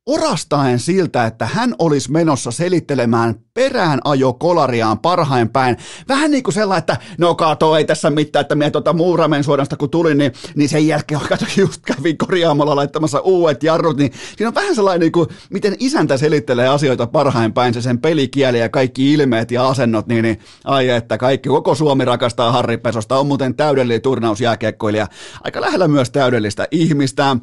orastaen 0.05 0.79
siltä, 0.79 1.25
että 1.25 1.45
hän 1.45 1.75
olisi 1.79 2.11
menossa 2.11 2.51
selittelemään 2.51 3.35
perään 3.53 3.99
ajo 4.03 4.33
kolariaan 4.33 4.99
parhain 4.99 5.49
päin. 5.49 5.77
Vähän 6.07 6.31
niin 6.31 6.43
kuin 6.43 6.53
sellainen, 6.53 6.79
että 6.79 6.97
no 7.17 7.35
kato, 7.35 7.77
ei 7.77 7.85
tässä 7.85 8.09
mitään, 8.09 8.41
että 8.41 8.55
minä 8.55 8.71
tuota 8.71 8.93
muuramen 8.93 9.43
suorasta 9.43 9.77
kun 9.77 9.89
tulin, 9.89 10.17
niin, 10.17 10.33
niin 10.55 10.69
sen 10.69 10.87
jälkeen 10.87 11.21
kato, 11.29 11.45
just 11.57 11.81
kävin 11.85 12.17
korjaamalla 12.17 12.75
laittamassa 12.75 13.19
uudet 13.19 13.63
jarrut, 13.63 13.97
niin 13.97 14.11
siinä 14.37 14.47
on 14.47 14.55
vähän 14.55 14.75
sellainen, 14.75 14.99
niin 14.99 15.11
kuin, 15.11 15.27
miten 15.49 15.75
isäntä 15.79 16.17
selittelee 16.17 16.67
asioita 16.67 17.07
parhain 17.07 17.53
päin, 17.53 17.73
se 17.73 17.81
sen 17.81 17.99
pelikieli 17.99 18.59
ja 18.59 18.69
kaikki 18.69 19.13
ilmeet 19.13 19.51
ja 19.51 19.67
asennot, 19.67 20.07
niin, 20.07 20.23
niin 20.23 20.39
ai 20.63 20.89
että 20.89 21.17
kaikki, 21.17 21.49
koko 21.49 21.75
Suomi 21.75 22.05
rakastaa 22.05 22.51
Harri 22.51 22.77
Pesosta, 22.77 23.19
on 23.19 23.27
muuten 23.27 23.55
täydellinen 23.55 24.01
turnausjääkiekkoilija, 24.01 25.07
aika 25.43 25.61
lähellä 25.61 25.87
myös 25.87 26.11
täydellistä 26.11 26.67
ihmistä. 26.71 27.37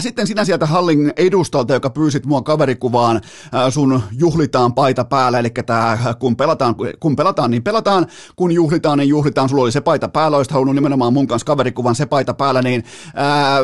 Sitten 0.00 0.26
sinä 0.26 0.44
sieltä 0.44 0.66
hallin 0.66 1.12
edustalta, 1.16 1.74
joka 1.74 1.90
pyysit 1.90 2.26
mua 2.26 2.42
kaverikuvaan 2.42 3.20
sun 3.70 4.02
juhlitaan 4.18 4.74
paita 4.74 5.04
päällä, 5.04 5.38
eli 5.38 5.50
tää, 5.50 6.14
kun, 6.18 6.36
pelataan, 6.36 6.74
kun 7.00 7.16
pelataan, 7.16 7.50
niin 7.50 7.62
pelataan, 7.62 8.06
kun 8.36 8.52
juhlitaan, 8.52 8.98
niin 8.98 9.08
juhlitaan. 9.08 9.48
Sulla 9.48 9.62
oli 9.62 9.72
se 9.72 9.80
paita 9.80 10.08
päällä, 10.08 10.36
olisit 10.36 10.52
halunnut 10.52 10.74
nimenomaan 10.74 11.12
mun 11.12 11.26
kanssa 11.26 11.46
kaverikuvan 11.46 11.94
se 11.94 12.06
paita 12.06 12.34
päällä, 12.34 12.62
niin 12.62 12.84
ää, 13.14 13.58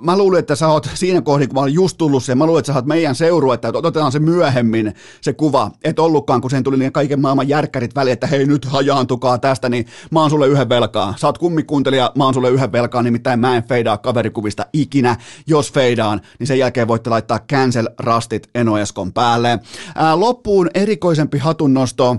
mä 0.00 0.18
luulin, 0.18 0.38
että 0.38 0.56
sä 0.56 0.68
oot 0.68 0.90
siinä 0.94 1.20
kohdin, 1.20 1.48
kun 1.48 1.54
mä 1.54 1.60
olin 1.60 1.74
just 1.74 1.98
tullut 1.98 2.24
se, 2.24 2.34
mä 2.34 2.46
luulin, 2.46 2.58
että 2.58 2.72
sä 2.72 2.78
oot 2.78 2.86
meidän 2.86 3.14
seuru, 3.14 3.52
että 3.52 3.68
otetaan 3.74 4.12
se 4.12 4.18
myöhemmin, 4.18 4.94
se 5.20 5.32
kuva, 5.32 5.70
et 5.84 5.98
ollutkaan, 5.98 6.40
kun 6.40 6.50
sen 6.50 6.64
tuli 6.64 6.76
niin 6.76 6.92
kaiken 6.92 7.20
maailman 7.20 7.48
järkkärit 7.48 7.94
väliin, 7.94 8.12
että 8.12 8.26
hei 8.26 8.46
nyt 8.46 8.64
hajaantukaa 8.64 9.38
tästä, 9.38 9.68
niin 9.68 9.86
mä 10.10 10.20
oon 10.20 10.30
sulle 10.30 10.46
yhden 10.46 10.68
velkaa. 10.68 11.14
Sä 11.16 11.26
oot 11.26 11.38
kummikuntelija, 11.38 12.12
mä 12.16 12.24
oon 12.24 12.34
sulle 12.34 12.50
yhden 12.50 12.72
velkaa, 12.72 13.02
nimittäin 13.02 13.40
mä 13.40 13.56
en 13.56 13.68
feidaa 13.68 13.98
kaverikuvista 13.98 14.66
ikinä, 14.72 15.16
jos 15.46 15.72
feidaan, 15.72 16.20
niin 16.38 16.46
sen 16.46 16.58
jälkeen 16.58 16.88
voitte 16.88 17.10
laittaa 17.10 17.38
cancel 17.38 17.88
rastit 17.98 18.48
Enoeskon 18.54 19.12
päälle. 19.12 19.58
Ää, 19.94 20.20
loppuun 20.20 20.70
erikoisempi 20.74 21.38
hatunnosto, 21.38 22.16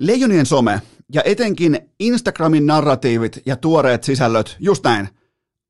Leijonien 0.00 0.46
some 0.46 0.82
ja 1.12 1.22
etenkin 1.24 1.78
Instagramin 2.00 2.66
narratiivit 2.66 3.42
ja 3.46 3.56
tuoreet 3.56 4.04
sisällöt, 4.04 4.56
just 4.60 4.84
näin, 4.84 5.08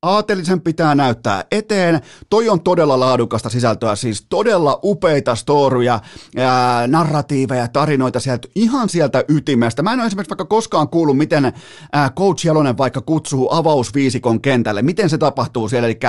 Aatelisen 0.01 0.61
pitää 0.61 0.95
näyttää 0.95 1.43
eteen. 1.51 2.01
Toi 2.29 2.49
on 2.49 2.61
todella 2.61 2.99
laadukasta 2.99 3.49
sisältöä, 3.49 3.95
siis 3.95 4.25
todella 4.29 4.79
upeita 4.83 5.35
storyja, 5.35 5.99
ää, 6.37 6.87
narratiiveja, 6.87 7.67
tarinoita 7.67 8.19
sieltä, 8.19 8.47
ihan 8.55 8.89
sieltä 8.89 9.23
ytimestä. 9.27 9.83
Mä 9.83 9.93
en 9.93 9.99
ole 9.99 10.07
esimerkiksi 10.07 10.29
vaikka 10.29 10.45
koskaan 10.45 10.89
kuullut, 10.89 11.17
miten 11.17 11.53
ää, 11.93 12.09
Coach 12.09 12.45
Jalonen 12.45 12.77
vaikka 12.77 13.01
kutsuu 13.01 13.53
avausviisikon 13.53 14.41
kentälle. 14.41 14.81
Miten 14.81 15.09
se 15.09 15.17
tapahtuu 15.17 15.69
siellä, 15.69 15.87
eli 15.87 15.99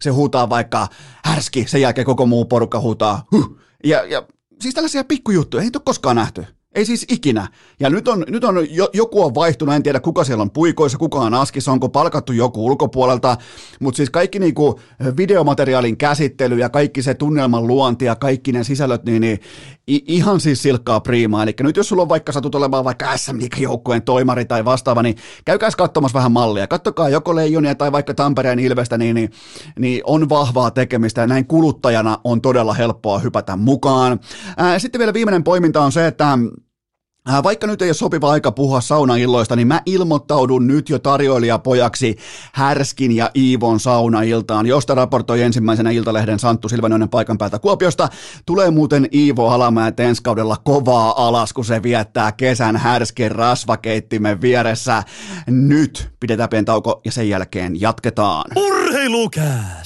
se 0.00 0.10
huutaa 0.10 0.48
vaikka 0.48 0.88
härski, 1.24 1.66
sen 1.68 1.80
jälkeen 1.80 2.04
koko 2.04 2.26
muu 2.26 2.44
porukka 2.44 2.80
huutaa 2.80 3.26
huh. 3.32 3.58
Ja, 3.84 4.04
ja 4.04 4.22
siis 4.60 4.74
tällaisia 4.74 5.04
pikkujuttuja, 5.04 5.62
ei 5.62 5.70
ole 5.74 5.82
koskaan 5.84 6.16
nähty. 6.16 6.46
Ei 6.74 6.84
siis 6.84 7.06
ikinä. 7.08 7.48
Ja 7.80 7.90
nyt 7.90 8.08
on, 8.08 8.24
nyt 8.28 8.44
on 8.44 8.66
jo, 8.70 8.88
joku 8.92 9.22
on 9.22 9.34
vaihtunut, 9.34 9.74
en 9.74 9.82
tiedä 9.82 10.00
kuka 10.00 10.24
siellä 10.24 10.42
on 10.42 10.50
puikoissa, 10.50 10.98
kuka 10.98 11.18
on 11.18 11.34
askissa, 11.34 11.72
onko 11.72 11.88
palkattu 11.88 12.32
joku 12.32 12.66
ulkopuolelta, 12.66 13.36
mutta 13.80 13.96
siis 13.96 14.10
kaikki 14.10 14.38
niinku 14.38 14.80
videomateriaalin 15.16 15.96
käsittely 15.96 16.58
ja 16.58 16.68
kaikki 16.68 17.02
se 17.02 17.14
tunnelman 17.14 17.66
luonti 17.66 18.04
ja 18.04 18.16
kaikki 18.16 18.52
ne 18.52 18.64
sisällöt, 18.64 19.04
niin, 19.04 19.20
niin 19.20 19.38
ihan 19.86 20.40
siis 20.40 20.62
silkkaa 20.62 21.00
priimaa. 21.00 21.42
Eli 21.42 21.54
nyt 21.60 21.76
jos 21.76 21.88
sulla 21.88 22.02
on 22.02 22.08
vaikka 22.08 22.32
satut 22.32 22.54
olemaan 22.54 22.84
vaikka 22.84 23.16
SM 23.16 23.38
joukkueen 23.58 24.02
toimari 24.02 24.44
tai 24.44 24.64
vastaava, 24.64 25.02
niin 25.02 25.16
käykää 25.44 25.70
katsomassa 25.76 26.18
vähän 26.18 26.32
mallia. 26.32 26.66
Kattokaa 26.66 27.08
joko 27.08 27.36
Leijonia 27.36 27.74
tai 27.74 27.92
vaikka 27.92 28.14
Tampereen 28.14 28.58
Ilvestä, 28.58 28.98
niin, 28.98 29.14
niin, 29.14 29.30
niin 29.78 30.00
on 30.04 30.28
vahvaa 30.28 30.70
tekemistä 30.70 31.20
ja 31.20 31.26
näin 31.26 31.46
kuluttajana 31.46 32.18
on 32.24 32.40
todella 32.40 32.74
helppoa 32.74 33.18
hypätä 33.18 33.56
mukaan. 33.56 34.20
Ää, 34.56 34.78
sitten 34.78 34.98
vielä 34.98 35.14
viimeinen 35.14 35.44
poiminta 35.44 35.80
on 35.80 35.92
se, 35.92 36.06
että 36.06 36.38
vaikka 37.42 37.66
nyt 37.66 37.82
ei 37.82 37.88
ole 37.88 37.94
sopiva 37.94 38.30
aika 38.30 38.52
puhua 38.52 38.80
saunailloista, 38.80 39.56
niin 39.56 39.68
mä 39.68 39.80
ilmoittaudun 39.86 40.66
nyt 40.66 40.88
jo 40.88 40.98
tarjoilijapojaksi 40.98 42.16
Härskin 42.52 43.16
ja 43.16 43.30
Iivon 43.36 43.80
saunailtaan, 43.80 44.66
josta 44.66 44.94
raportoi 44.94 45.42
ensimmäisenä 45.42 45.90
Iltalehden 45.90 46.38
Santtu 46.38 46.68
Silvenoinen 46.68 47.08
paikan 47.08 47.38
päältä 47.38 47.58
Kuopiosta. 47.58 48.08
Tulee 48.46 48.70
muuten 48.70 49.08
Iivo 49.14 49.48
Alamäen 49.48 49.94
ensi 49.98 50.22
kaudella 50.22 50.56
kovaa 50.64 51.26
alas, 51.26 51.52
kun 51.52 51.64
se 51.64 51.82
viettää 51.82 52.32
kesän 52.32 52.76
Härskin 52.76 53.30
rasvakeittimen 53.30 54.40
vieressä. 54.40 55.02
Nyt 55.46 56.10
pidetään 56.20 56.48
pieni 56.48 56.64
tauko 56.64 57.00
ja 57.04 57.12
sen 57.12 57.28
jälkeen 57.28 57.80
jatketaan. 57.80 58.50
Urheilukääst! 58.56 59.79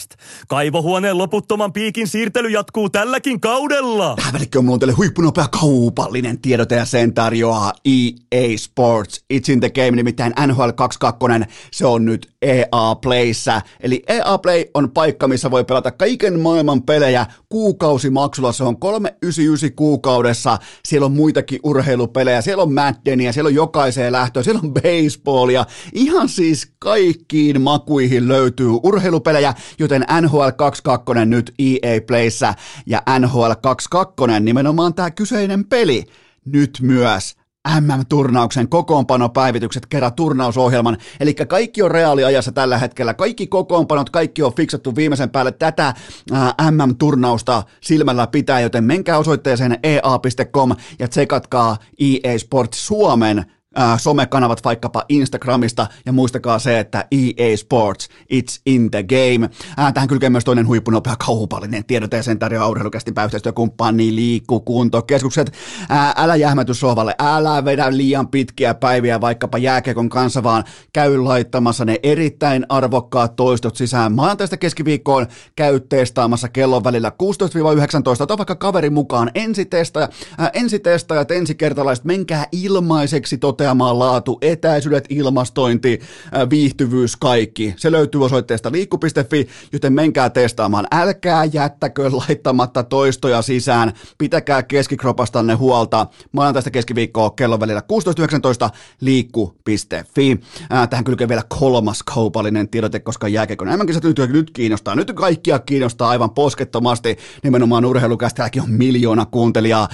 Kaivohuoneen 0.49 1.19
loputtoman 1.19 1.73
piikin 1.73 2.09
siirtely 2.09 2.49
jatkuu 2.49 2.91
tälläkin 2.91 3.41
kaudella. 3.41 4.15
Tähän 4.17 4.33
välikköön 4.33 4.69
on 4.69 4.79
teille 4.79 4.95
huippunopea 4.95 5.49
kaupallinen 5.49 6.41
tiedote 6.41 6.75
ja 6.75 6.85
sen 6.85 7.15
tarjoaa 7.15 7.73
EA 7.85 8.57
Sports. 8.57 9.25
It's 9.35 9.53
in 9.53 9.61
the 9.61 9.71
game, 9.71 9.91
nimittäin 9.91 10.33
NHL 10.47 10.71
22, 10.71 11.51
se 11.73 11.87
on 11.87 12.05
nyt 12.05 12.35
EA 12.43 12.95
Playssä. 13.03 13.63
Eli 13.81 14.03
EA 14.09 14.39
Play 14.39 14.65
on 14.75 14.91
paikka, 14.91 15.29
missä 15.29 15.51
voi 15.51 15.65
pelata 15.65 15.91
kaiken 15.91 16.41
maailman 16.41 16.83
pelejä 16.83 17.27
kuukausimaksulla. 17.49 18.53
Se 18.53 18.65
on 18.65 18.77
399 18.77 19.77
kuukaudessa. 19.77 20.59
Siellä 20.85 21.07
on 21.07 21.13
muitakin 21.13 21.61
urheilupelejä. 21.63 22.41
Siellä 22.41 22.63
on 22.63 22.73
Maddenia, 22.73 23.33
siellä 23.33 23.49
on 23.49 23.55
jokaiseen 23.55 24.13
lähtöön, 24.13 24.45
siellä 24.45 24.61
on 24.65 24.75
baseballia. 24.75 25.67
Ihan 25.93 26.29
siis 26.29 26.73
kaikkiin 26.79 27.61
makuihin 27.61 28.29
löytyy 28.29 28.71
urheilupelejä, 28.83 29.55
joten 29.79 30.05
NHL 30.21 30.34
22 30.57 31.25
nyt 31.25 31.55
EA 31.59 32.01
Playssä 32.07 32.55
ja 32.87 33.03
NHL 33.19 33.53
22 33.63 34.41
nimenomaan 34.41 34.95
tämä 34.95 35.11
kyseinen 35.11 35.65
peli 35.65 36.05
nyt 36.45 36.79
myös 36.83 37.37
MM-turnauksen 37.81 38.69
kokoonpanopäivitykset 38.69 39.87
kerran 39.87 40.13
turnausohjelman, 40.13 40.97
eli 41.21 41.35
kaikki 41.35 41.83
on 41.83 41.91
reaaliajassa 41.91 42.53
tällä 42.53 42.79
hetkellä, 42.79 43.15
kaikki 43.15 43.47
kokoonpanot, 43.47 44.11
kaikki 44.11 44.43
on 44.43 44.55
fiksattu 44.55 44.97
viimeisen 44.97 45.31
päälle 45.31 45.53
tätä 45.53 45.95
MM-turnausta 46.71 47.63
silmällä 47.81 48.27
pitää, 48.27 48.61
joten 48.61 48.85
menkää 48.85 49.19
osoitteeseen 49.19 49.79
ea.com 49.83 50.71
ja 50.99 51.09
tsekatkaa 51.09 51.77
EA 52.01 52.39
Sports 52.39 52.87
Suomen 52.87 53.45
äh, 53.79 54.01
somekanavat 54.01 54.65
vaikkapa 54.65 55.05
Instagramista 55.09 55.87
ja 56.07 56.13
muistakaa 56.13 56.59
se, 56.59 56.79
että 56.79 57.05
EA 57.11 57.57
Sports, 57.57 58.09
it's 58.33 58.61
in 58.67 58.91
the 58.91 59.03
game. 59.03 59.51
Äh, 59.79 59.93
tähän 59.93 60.09
kylkee 60.09 60.31
myös 60.31 60.45
toinen 60.45 60.67
huippunopea 60.67 61.17
kaupallinen 61.27 61.85
tiedote 61.85 62.17
ja 62.17 62.23
sen 62.23 62.39
tarjoaa 62.39 62.69
urheilukästi 62.69 63.13
niin 63.93 64.17
liikku 64.17 64.61
kuntokeskukset. 64.61 65.53
Äh, 65.91 66.15
älä 66.17 66.37
jähmäty 66.37 66.75
sohvalle, 66.75 67.15
älä 67.19 67.65
vedä 67.65 67.97
liian 67.97 68.29
pitkiä 68.29 68.75
päiviä 68.75 69.21
vaikkapa 69.21 69.59
jääkekon 69.59 70.09
kanssa, 70.09 70.43
vaan 70.43 70.65
käy 70.93 71.19
laittamassa 71.19 71.85
ne 71.85 71.99
erittäin 72.03 72.67
arvokkaat 72.69 73.37
toistot 73.37 73.77
sisään. 73.77 74.13
Maanantaista 74.13 74.57
keskiviikkoon 74.57 75.27
käy 75.57 75.81
testaamassa 75.81 76.49
kellon 76.49 76.85
välillä 76.85 77.13
16-19, 78.21 78.23
ota 78.23 78.39
vaikka 78.39 78.55
kaveri 78.55 78.91
mukaan 78.91 79.31
ensitestaja, 79.35 80.09
äh, 80.41 80.51
ensitestajat, 80.53 81.31
ensikertalaiset, 81.31 82.05
menkää 82.05 82.47
ilmaiseksi 82.53 83.39
tote 83.39 83.64
toteamaan 83.65 83.99
laatu, 83.99 84.39
etäisyydet, 84.43 85.05
ilmastointi, 85.09 86.01
viihtyvyys, 86.51 87.17
kaikki. 87.17 87.75
Se 87.77 87.93
löytyy 87.93 88.25
osoitteesta 88.25 88.73
liikku.fi, 88.73 89.49
joten 89.73 89.93
menkää 89.93 90.31
testaamaan. 90.31 90.87
Älkää 90.93 91.45
jättäkö 91.45 92.11
laittamatta 92.13 92.83
toistoja 92.83 93.43
sisään. 93.43 93.93
Pitäkää 94.19 94.63
keskikropastanne 94.63 95.55
huolta. 95.55 96.07
Maanantaista 96.33 96.71
keskiviikkoa 96.71 97.31
kello 97.31 97.61
välillä 97.61 97.83
16.19 98.67 98.71
liikku.fi. 99.01 100.41
Tähän 100.91 101.05
kylkee 101.05 101.29
vielä 101.29 101.43
kolmas 101.59 102.03
kaupallinen 102.03 102.69
tiedote, 102.69 103.01
koska 103.01 103.29
jääkiekon 103.29 103.69
enemmänkin 103.69 103.97
nyt, 104.03 104.33
nyt 104.33 104.51
kiinnostaa. 104.51 104.95
Nyt 104.95 105.13
kaikkia 105.13 105.59
kiinnostaa 105.59 106.09
aivan 106.09 106.31
poskettomasti. 106.31 107.17
Nimenomaan 107.43 107.85
urheilukästä 107.85 108.37
täälläkin 108.37 108.63
on 108.63 108.71
miljoona 108.71 109.27
kuuntelijaa. 109.27 109.89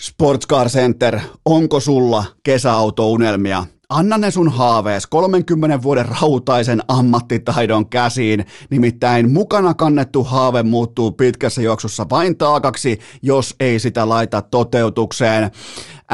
Sportscar 0.00 0.68
Center, 0.68 1.20
onko 1.44 1.80
sulla 1.80 2.24
kesäautounelmia? 2.42 3.66
Anna 3.88 4.18
ne 4.18 4.30
sun 4.30 4.48
haavees 4.48 5.06
30 5.06 5.82
vuoden 5.82 6.06
rautaisen 6.20 6.82
ammattitaidon 6.88 7.88
käsiin, 7.88 8.46
nimittäin 8.70 9.32
mukana 9.32 9.74
kannettu 9.74 10.24
haave 10.24 10.62
muuttuu 10.62 11.12
pitkässä 11.12 11.62
juoksussa 11.62 12.06
vain 12.10 12.36
taakaksi, 12.36 12.98
jos 13.22 13.54
ei 13.60 13.78
sitä 13.78 14.08
laita 14.08 14.42
toteutukseen 14.42 15.50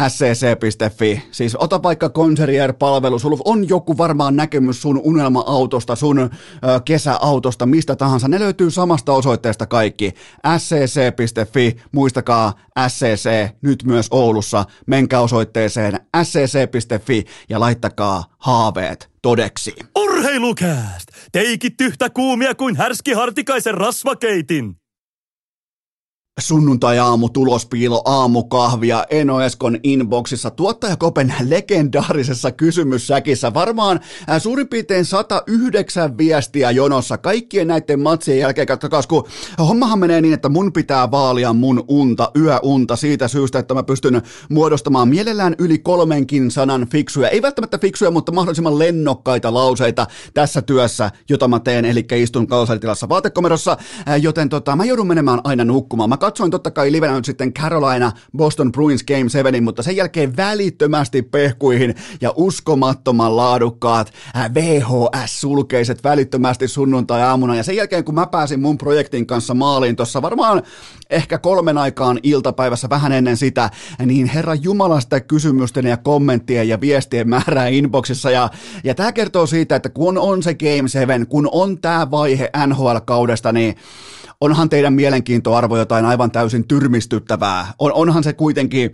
scc.fi. 0.08 1.22
Siis 1.30 1.56
ota 1.56 1.82
vaikka 1.82 2.08
Concierge-palvelu, 2.08 3.18
sulla 3.18 3.38
on 3.44 3.68
joku 3.68 3.98
varmaan 3.98 4.36
näkemys 4.36 4.82
sun 4.82 5.00
unelma-autosta, 5.04 5.96
sun 5.96 6.30
kesäautosta, 6.84 7.66
mistä 7.66 7.96
tahansa. 7.96 8.28
Ne 8.28 8.40
löytyy 8.40 8.70
samasta 8.70 9.12
osoitteesta 9.12 9.66
kaikki. 9.66 10.14
scc.fi, 10.58 11.76
muistakaa 11.92 12.52
SCC 12.88 13.30
nyt 13.62 13.84
myös 13.84 14.06
Oulussa. 14.10 14.64
Menkää 14.86 15.20
osoitteeseen 15.20 16.00
scc.fi 16.22 17.24
ja 17.48 17.59
laittakaa 17.60 18.24
haaveet 18.38 19.10
todeksi. 19.22 19.74
Urheilukääst! 19.98 21.08
Teikit 21.32 21.80
yhtä 21.80 22.10
kuumia 22.10 22.54
kuin 22.54 22.76
härski 22.76 23.12
Hartikaisen 23.12 23.74
rasvakeitin! 23.74 24.79
Sunnuntai-aamu, 26.40 27.28
tulospiilo, 27.28 28.02
aamukahvia, 28.04 29.04
Eno 29.10 29.40
Eskon 29.40 29.78
inboxissa, 29.82 30.50
tuottaja 30.50 30.96
Kopen 30.96 31.34
legendaarisessa 31.48 32.52
kysymyssäkissä. 32.52 33.54
Varmaan 33.54 34.00
äh, 34.30 34.42
suurin 34.42 34.68
piirtein 34.68 35.04
109 35.04 36.18
viestiä 36.18 36.70
jonossa 36.70 37.18
kaikkien 37.18 37.68
näiden 37.68 38.00
matsien 38.00 38.38
jälkeen. 38.38 38.66
Katsokaa, 38.66 39.02
kun 39.08 39.24
hommahan 39.58 39.98
menee 39.98 40.20
niin, 40.20 40.34
että 40.34 40.48
mun 40.48 40.72
pitää 40.72 41.10
vaalia 41.10 41.52
mun 41.52 41.84
unta, 41.88 42.30
yöunta 42.36 42.96
siitä 42.96 43.28
syystä, 43.28 43.58
että 43.58 43.74
mä 43.74 43.82
pystyn 43.82 44.22
muodostamaan 44.48 45.08
mielellään 45.08 45.54
yli 45.58 45.78
kolmenkin 45.78 46.50
sanan 46.50 46.86
fiksuja, 46.86 47.28
ei 47.28 47.42
välttämättä 47.42 47.78
fiksuja, 47.78 48.10
mutta 48.10 48.32
mahdollisimman 48.32 48.78
lennokkaita 48.78 49.54
lauseita 49.54 50.06
tässä 50.34 50.62
työssä, 50.62 51.10
jota 51.28 51.48
mä 51.48 51.60
teen, 51.60 51.84
eli 51.84 52.06
istun 52.16 52.46
kalsaritilassa 52.46 53.08
vaatekomerossa, 53.08 53.76
äh, 54.08 54.22
joten 54.22 54.48
tota, 54.48 54.76
mä 54.76 54.84
joudun 54.84 55.06
menemään 55.06 55.40
aina 55.44 55.64
nukkumaan. 55.64 56.10
Mä 56.10 56.16
katsoin 56.30 56.50
totta 56.50 56.70
kai 56.70 56.92
livenä 56.92 57.14
nyt 57.14 57.24
sitten 57.24 57.52
Carolina 57.52 58.12
Boston 58.36 58.72
Bruins 58.72 59.04
Game 59.04 59.28
7, 59.28 59.64
mutta 59.64 59.82
sen 59.82 59.96
jälkeen 59.96 60.36
välittömästi 60.36 61.22
pehkuihin 61.22 61.94
ja 62.20 62.32
uskomattoman 62.36 63.36
laadukkaat 63.36 64.12
äh, 64.36 64.50
VHS-sulkeiset 64.54 66.04
välittömästi 66.04 66.68
sunnuntai-aamuna. 66.68 67.56
Ja 67.56 67.62
sen 67.62 67.76
jälkeen 67.76 68.04
kun 68.04 68.14
mä 68.14 68.26
pääsin 68.26 68.60
mun 68.60 68.78
projektin 68.78 69.26
kanssa 69.26 69.54
maaliin 69.54 69.96
tuossa 69.96 70.22
varmaan 70.22 70.62
ehkä 71.10 71.38
kolmen 71.38 71.78
aikaan 71.78 72.20
iltapäivässä 72.22 72.88
vähän 72.90 73.12
ennen 73.12 73.36
sitä, 73.36 73.70
niin 74.06 74.26
herra 74.26 74.54
Jumala 74.54 75.00
sitä 75.00 75.20
kysymysten 75.20 75.86
ja 75.86 75.96
kommenttien 75.96 76.68
ja 76.68 76.80
viestien 76.80 77.28
määrää 77.28 77.66
inboxissa. 77.68 78.30
Ja, 78.30 78.48
ja 78.84 78.94
tämä 78.94 79.12
kertoo 79.12 79.46
siitä, 79.46 79.76
että 79.76 79.88
kun 79.88 80.18
on 80.18 80.42
se 80.42 80.54
Game 80.54 80.88
7, 80.88 81.26
kun 81.26 81.48
on 81.52 81.78
tämä 81.78 82.10
vaihe 82.10 82.50
NHL-kaudesta, 82.66 83.52
niin 83.52 83.76
onhan 84.40 84.68
teidän 84.68 84.92
mielenkiintoarvo 84.92 85.78
jotain 85.78 86.04
aivan 86.04 86.30
täysin 86.30 86.68
tyrmistyttävää. 86.68 87.74
On, 87.78 87.92
onhan 87.92 88.24
se 88.24 88.32
kuitenkin, 88.32 88.90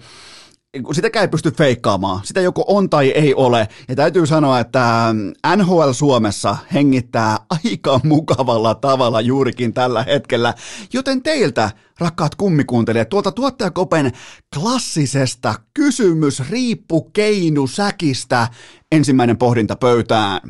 sitäkään 0.93 1.23
ei 1.23 1.29
pysty 1.29 1.51
feikkaamaan. 1.51 2.21
Sitä 2.25 2.41
joko 2.41 2.65
on 2.69 2.91
tai 2.91 3.11
ei 3.11 3.35
ole. 3.35 3.69
Ja 3.89 3.97
täytyy 3.97 4.27
sanoa, 4.27 4.61
että 4.61 5.15
NHL 5.57 5.91
Suomessa 5.93 6.57
hengittää 6.75 7.37
aika 7.65 8.01
mukavalla 8.05 8.75
tavalla 8.75 9.21
juurikin 9.21 9.73
tällä 9.73 10.03
hetkellä. 10.03 10.55
Joten 10.93 11.23
teiltä, 11.23 11.71
rakkaat 11.99 12.35
kummikuuntelijat, 12.35 13.09
tuolta 13.09 13.33
tuottajakopen 13.33 14.13
klassisesta 14.55 15.55
kysymys 15.75 16.51
riippu 16.51 17.03
keinu 17.03 17.67
säkistä 17.67 18.49
ensimmäinen 18.93 19.39
pohdinta 19.39 19.77
pöytään. 19.77 20.41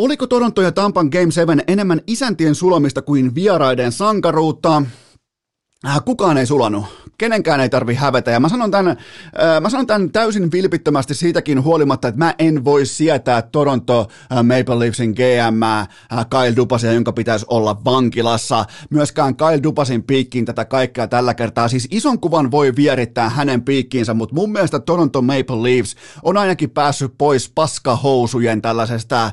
Oliko 0.00 0.26
Toronto 0.26 0.62
ja 0.62 0.72
Tampan 0.72 1.08
Game 1.12 1.30
7 1.30 1.62
enemmän 1.66 2.00
isäntien 2.06 2.54
sulamista 2.54 3.02
kuin 3.02 3.34
vieraiden 3.34 3.92
sankaruutta? 3.92 4.82
Äh, 5.86 6.00
kukaan 6.04 6.38
ei 6.38 6.46
sulanut 6.46 6.84
kenenkään 7.20 7.60
ei 7.60 7.68
tarvi 7.68 7.94
hävetä. 7.94 8.30
Ja 8.30 8.40
mä 8.40 8.48
sanon, 8.48 8.70
tämän, 8.70 8.88
äh, 8.88 9.60
mä 9.60 9.70
sanon 9.70 9.86
tämän 9.86 10.10
täysin 10.10 10.52
vilpittömästi 10.52 11.14
siitäkin 11.14 11.64
huolimatta, 11.64 12.08
että 12.08 12.18
mä 12.18 12.34
en 12.38 12.64
voi 12.64 12.86
sietää 12.86 13.42
Toronto 13.42 14.08
äh, 14.32 14.38
Maple 14.38 14.78
Leafsin 14.78 15.10
GM 15.10 15.60
Kyle 16.30 16.56
Dupasia, 16.56 16.92
jonka 16.92 17.12
pitäisi 17.12 17.46
olla 17.48 17.84
vankilassa. 17.84 18.64
Myöskään 18.90 19.36
Kyle 19.36 19.62
Dupasin 19.62 20.02
piikkiin 20.02 20.44
tätä 20.44 20.64
kaikkea 20.64 21.06
tällä 21.08 21.34
kertaa. 21.34 21.68
Siis 21.68 21.88
ison 21.90 22.20
kuvan 22.20 22.50
voi 22.50 22.76
vierittää 22.76 23.28
hänen 23.28 23.62
piikkiinsä, 23.62 24.14
mutta 24.14 24.34
mun 24.34 24.52
mielestä 24.52 24.78
Toronto 24.78 25.22
Maple 25.22 25.62
Leafs 25.62 25.96
on 26.22 26.36
ainakin 26.36 26.70
päässyt 26.70 27.14
pois 27.18 27.50
paskahousujen 27.54 28.62
tällaisesta 28.62 29.32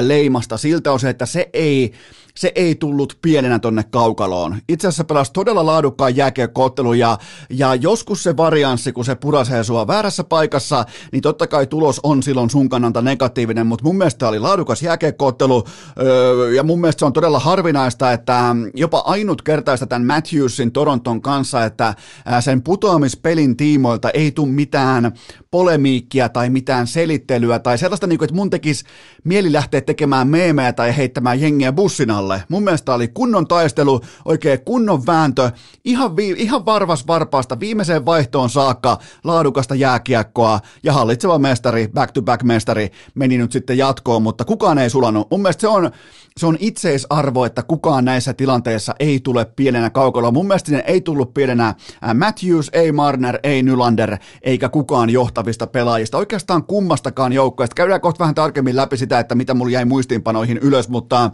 leimasta 0.00 0.56
siltä 0.56 0.92
osin, 0.92 1.10
että 1.10 1.26
se 1.26 1.50
ei 1.52 1.92
se 2.38 2.52
ei 2.54 2.74
tullut 2.74 3.18
pienenä 3.22 3.58
tonne 3.58 3.84
kaukaloon. 3.90 4.56
Itse 4.68 4.88
asiassa 4.88 5.04
pelasi 5.04 5.32
todella 5.32 5.66
laadukkaan 5.66 6.16
jääkiekkoottelu 6.16 6.92
ja, 6.92 7.18
ja 7.50 7.74
joskus 7.74 8.22
se 8.22 8.36
varianssi, 8.36 8.92
kun 8.92 9.04
se 9.04 9.14
purasee 9.14 9.64
sua 9.64 9.86
väärässä 9.86 10.24
paikassa, 10.24 10.84
niin 11.12 11.22
totta 11.22 11.46
kai 11.46 11.66
tulos 11.66 12.00
on 12.02 12.22
silloin 12.22 12.50
sun 12.50 12.68
kannalta 12.68 13.02
negatiivinen, 13.02 13.66
mutta 13.66 13.84
mun 13.84 13.96
mielestä 13.96 14.28
oli 14.28 14.38
laadukas 14.38 14.82
jääkiekkoottelu 14.82 15.64
öö, 16.00 16.52
ja 16.52 16.62
mun 16.62 16.80
mielestä 16.80 16.98
se 16.98 17.04
on 17.04 17.12
todella 17.12 17.38
harvinaista, 17.38 18.12
että 18.12 18.56
jopa 18.74 18.98
ainutkertaista 18.98 19.86
tämän 19.86 20.06
Matthewsin 20.06 20.72
Toronton 20.72 21.22
kanssa, 21.22 21.64
että 21.64 21.94
sen 22.40 22.62
putoamispelin 22.62 23.56
tiimoilta 23.56 24.10
ei 24.10 24.32
tule 24.32 24.48
mitään 24.48 25.12
polemiikkia 25.50 26.28
tai 26.28 26.50
mitään 26.50 26.86
selittelyä 26.86 27.58
tai 27.58 27.78
sellaista, 27.78 28.06
niin 28.06 28.18
kuin, 28.18 28.26
että 28.26 28.36
mun 28.36 28.50
tekisi 28.50 28.84
mieli 29.24 29.52
lähteä 29.52 29.80
tekemään 29.80 30.28
meemejä 30.28 30.72
tai 30.72 30.96
heittämään 30.96 31.40
jengiä 31.40 31.72
bussin 31.72 32.10
alle. 32.28 32.42
Mun 32.48 32.64
mielestä 32.64 32.94
oli 32.94 33.08
kunnon 33.08 33.46
taistelu, 33.48 34.00
oikein 34.24 34.60
kunnon 34.64 35.06
vääntö, 35.06 35.50
ihan, 35.84 36.16
vi- 36.16 36.34
ihan 36.38 36.64
varvas 36.64 37.06
varpaasta 37.06 37.60
viimeiseen 37.60 38.06
vaihtoon 38.06 38.50
saakka 38.50 38.98
laadukasta 39.24 39.74
jääkiekkoa 39.74 40.60
ja 40.82 40.92
hallitseva 40.92 41.38
mestari, 41.38 41.88
back-to-back 41.88 42.42
mestari 42.42 42.90
meni 43.14 43.38
nyt 43.38 43.52
sitten 43.52 43.78
jatkoon, 43.78 44.22
mutta 44.22 44.44
kukaan 44.44 44.78
ei 44.78 44.90
sulanut. 44.90 45.30
Mun 45.30 45.42
mielestä 45.42 45.60
se 45.60 45.68
on 45.68 45.90
se 46.38 46.46
on 46.46 46.56
itseisarvo, 46.60 47.44
että 47.44 47.62
kukaan 47.62 48.04
näissä 48.04 48.34
tilanteissa 48.34 48.94
ei 49.00 49.20
tule 49.20 49.44
pienenä 49.44 49.90
kaukalla. 49.90 50.30
Mun 50.30 50.46
mielestä 50.46 50.72
ne 50.72 50.84
ei 50.86 51.00
tullut 51.00 51.34
pienenä 51.34 51.74
Matthews, 52.14 52.70
ei 52.72 52.92
Marner, 52.92 53.38
ei 53.42 53.62
Nylander, 53.62 54.16
eikä 54.42 54.68
kukaan 54.68 55.10
johtavista 55.10 55.66
pelaajista. 55.66 56.18
Oikeastaan 56.18 56.64
kummastakaan 56.64 57.32
joukkoista. 57.32 57.74
Käydään 57.74 58.00
kohta 58.00 58.18
vähän 58.18 58.34
tarkemmin 58.34 58.76
läpi 58.76 58.96
sitä, 58.96 59.18
että 59.18 59.34
mitä 59.34 59.54
mulla 59.54 59.72
jäi 59.72 59.84
muistiinpanoihin 59.84 60.58
ylös, 60.58 60.88
mutta 60.88 61.30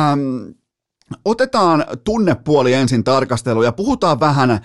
ähm, 0.00 0.56
Otetaan 1.24 1.84
tunnepuoli 2.04 2.72
ensin 2.72 3.04
tarkasteluun 3.04 3.64
ja 3.64 3.72
puhutaan 3.72 4.20
vähän 4.20 4.50
äh, 4.50 4.60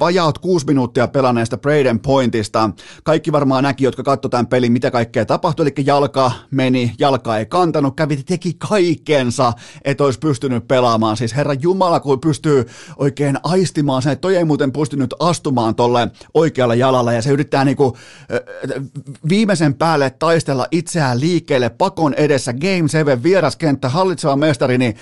vajaut 0.00 0.38
kuusi 0.38 0.66
minuuttia 0.66 1.08
pelanneesta 1.08 1.58
Braden 1.58 2.00
Pointista. 2.00 2.70
Kaikki 3.04 3.32
varmaan 3.32 3.62
näki, 3.62 3.84
jotka 3.84 4.02
katsoivat 4.02 4.30
tämän 4.30 4.46
pelin, 4.46 4.72
mitä 4.72 4.90
kaikkea 4.90 5.26
tapahtui. 5.26 5.66
Eli 5.66 5.86
jalka 5.86 6.32
meni, 6.50 6.94
jalka 6.98 7.38
ei 7.38 7.46
kantanut, 7.46 7.96
kävi, 7.96 8.16
teki 8.16 8.54
kaikkensa, 8.68 9.52
että 9.84 10.04
olisi 10.04 10.18
pystynyt 10.18 10.68
pelaamaan. 10.68 11.16
Siis 11.16 11.36
herra 11.36 11.54
Jumala, 11.54 12.00
kun 12.00 12.20
pystyy 12.20 12.68
oikein 12.96 13.38
aistimaan 13.42 14.02
sen, 14.02 14.12
että 14.12 14.20
toi 14.20 14.36
ei 14.36 14.44
muuten 14.44 14.72
pystynyt 14.72 15.14
astumaan 15.18 15.74
tolle 15.74 16.10
oikealle 16.34 16.76
jalalle 16.76 17.14
ja 17.14 17.22
se 17.22 17.30
yrittää 17.30 17.64
niinku 17.64 17.96
äh, 18.32 18.84
viimeisen 19.28 19.74
päälle 19.74 20.10
taistella 20.10 20.66
itseään 20.70 21.20
liikkeelle 21.20 21.68
pakon 21.68 22.14
edessä. 22.14 22.52
Game 22.52 22.88
7 22.88 23.22
vieraskenttä, 23.22 23.88
hallitseva 23.88 24.36
mestari, 24.36 24.78
niin 24.78 24.96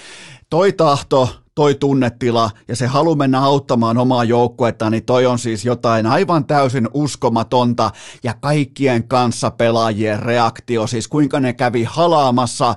toi 0.50 0.72
tahto, 0.72 1.28
toi 1.54 1.74
tunnetila 1.74 2.50
ja 2.68 2.76
se 2.76 2.86
halu 2.86 3.16
mennä 3.16 3.40
auttamaan 3.40 3.98
omaa 3.98 4.24
joukkuetta, 4.24 4.90
niin 4.90 5.04
toi 5.04 5.26
on 5.26 5.38
siis 5.38 5.64
jotain 5.64 6.06
aivan 6.06 6.44
täysin 6.44 6.88
uskomatonta 6.94 7.90
ja 8.22 8.34
kaikkien 8.40 9.08
kanssa 9.08 9.50
pelaajien 9.50 10.22
reaktio, 10.22 10.86
siis 10.86 11.08
kuinka 11.08 11.40
ne 11.40 11.52
kävi 11.52 11.84
halaamassa 11.84 12.74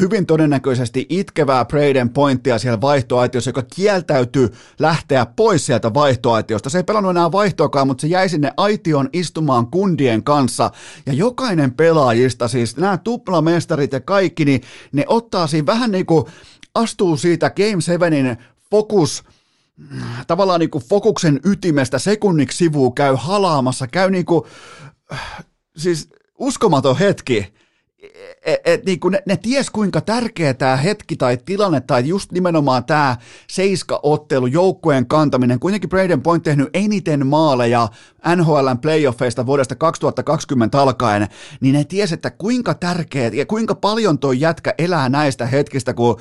hyvin 0.00 0.26
todennäköisesti 0.26 1.06
itkevää 1.08 1.64
Braden 1.64 2.10
pointtia 2.10 2.58
siellä 2.58 2.80
vaihtoaitiossa, 2.80 3.48
joka 3.48 3.62
kieltäytyi 3.62 4.48
lähteä 4.78 5.26
pois 5.26 5.66
sieltä 5.66 5.94
vaihtoaitiosta. 5.94 6.70
Se 6.70 6.78
ei 6.78 6.84
pelannut 6.84 7.10
enää 7.10 7.32
vaihtoakaan, 7.32 7.86
mutta 7.86 8.00
se 8.00 8.06
jäi 8.06 8.28
sinne 8.28 8.52
aition 8.56 9.08
istumaan 9.12 9.66
kundien 9.66 10.24
kanssa. 10.24 10.70
Ja 11.06 11.12
jokainen 11.12 11.74
pelaajista, 11.74 12.48
siis 12.48 12.76
nämä 12.76 12.98
tuplamestarit 12.98 13.92
ja 13.92 14.00
kaikki, 14.00 14.44
niin 14.44 14.60
ne 14.92 15.04
ottaa 15.08 15.46
siinä 15.46 15.66
vähän 15.66 15.90
niin 15.90 16.06
kuin 16.06 16.24
astuu 16.74 17.16
siitä 17.16 17.50
Game 17.50 17.80
7 17.80 18.36
fokus 18.70 19.24
tavallaan 20.26 20.60
niin 20.60 20.70
kuin 20.70 20.84
fokuksen 20.84 21.40
ytimestä 21.44 21.98
sekunniksi 21.98 22.58
sivuun, 22.58 22.94
käy 22.94 23.14
halaamassa, 23.18 23.86
käy 23.86 24.10
niin 24.10 24.24
kuin, 24.24 24.44
siis 25.76 26.08
uskomaton 26.38 26.98
hetki. 26.98 27.54
Et, 28.44 28.60
et, 28.64 28.84
niin 28.84 28.98
ne, 29.10 29.22
ne 29.26 29.36
ties 29.36 29.70
kuinka 29.70 30.00
tärkeä 30.00 30.54
tämä 30.54 30.76
hetki 30.76 31.16
tai 31.16 31.38
tilanne 31.44 31.80
tai 31.80 32.08
just 32.08 32.32
nimenomaan 32.32 32.84
tämä 32.84 33.16
seiska-ottelu, 33.50 34.46
joukkueen 34.46 35.06
kantaminen, 35.06 35.60
kuitenkin 35.60 35.90
Braden 35.90 36.22
Point 36.22 36.42
tehnyt 36.42 36.68
eniten 36.74 37.26
maaleja 37.26 37.88
NHLn 38.36 38.78
playoffeista 38.78 39.46
vuodesta 39.46 39.74
2020 39.74 40.80
alkaen, 40.80 41.28
niin 41.60 41.72
ne 41.72 41.84
ties, 41.84 42.12
että 42.12 42.30
kuinka 42.30 42.74
tärkeä 42.74 43.30
ja 43.34 43.46
kuinka 43.46 43.74
paljon 43.74 44.18
tuo 44.18 44.32
jätkä 44.32 44.74
elää 44.78 45.08
näistä 45.08 45.46
hetkistä, 45.46 45.94
kun 45.94 46.20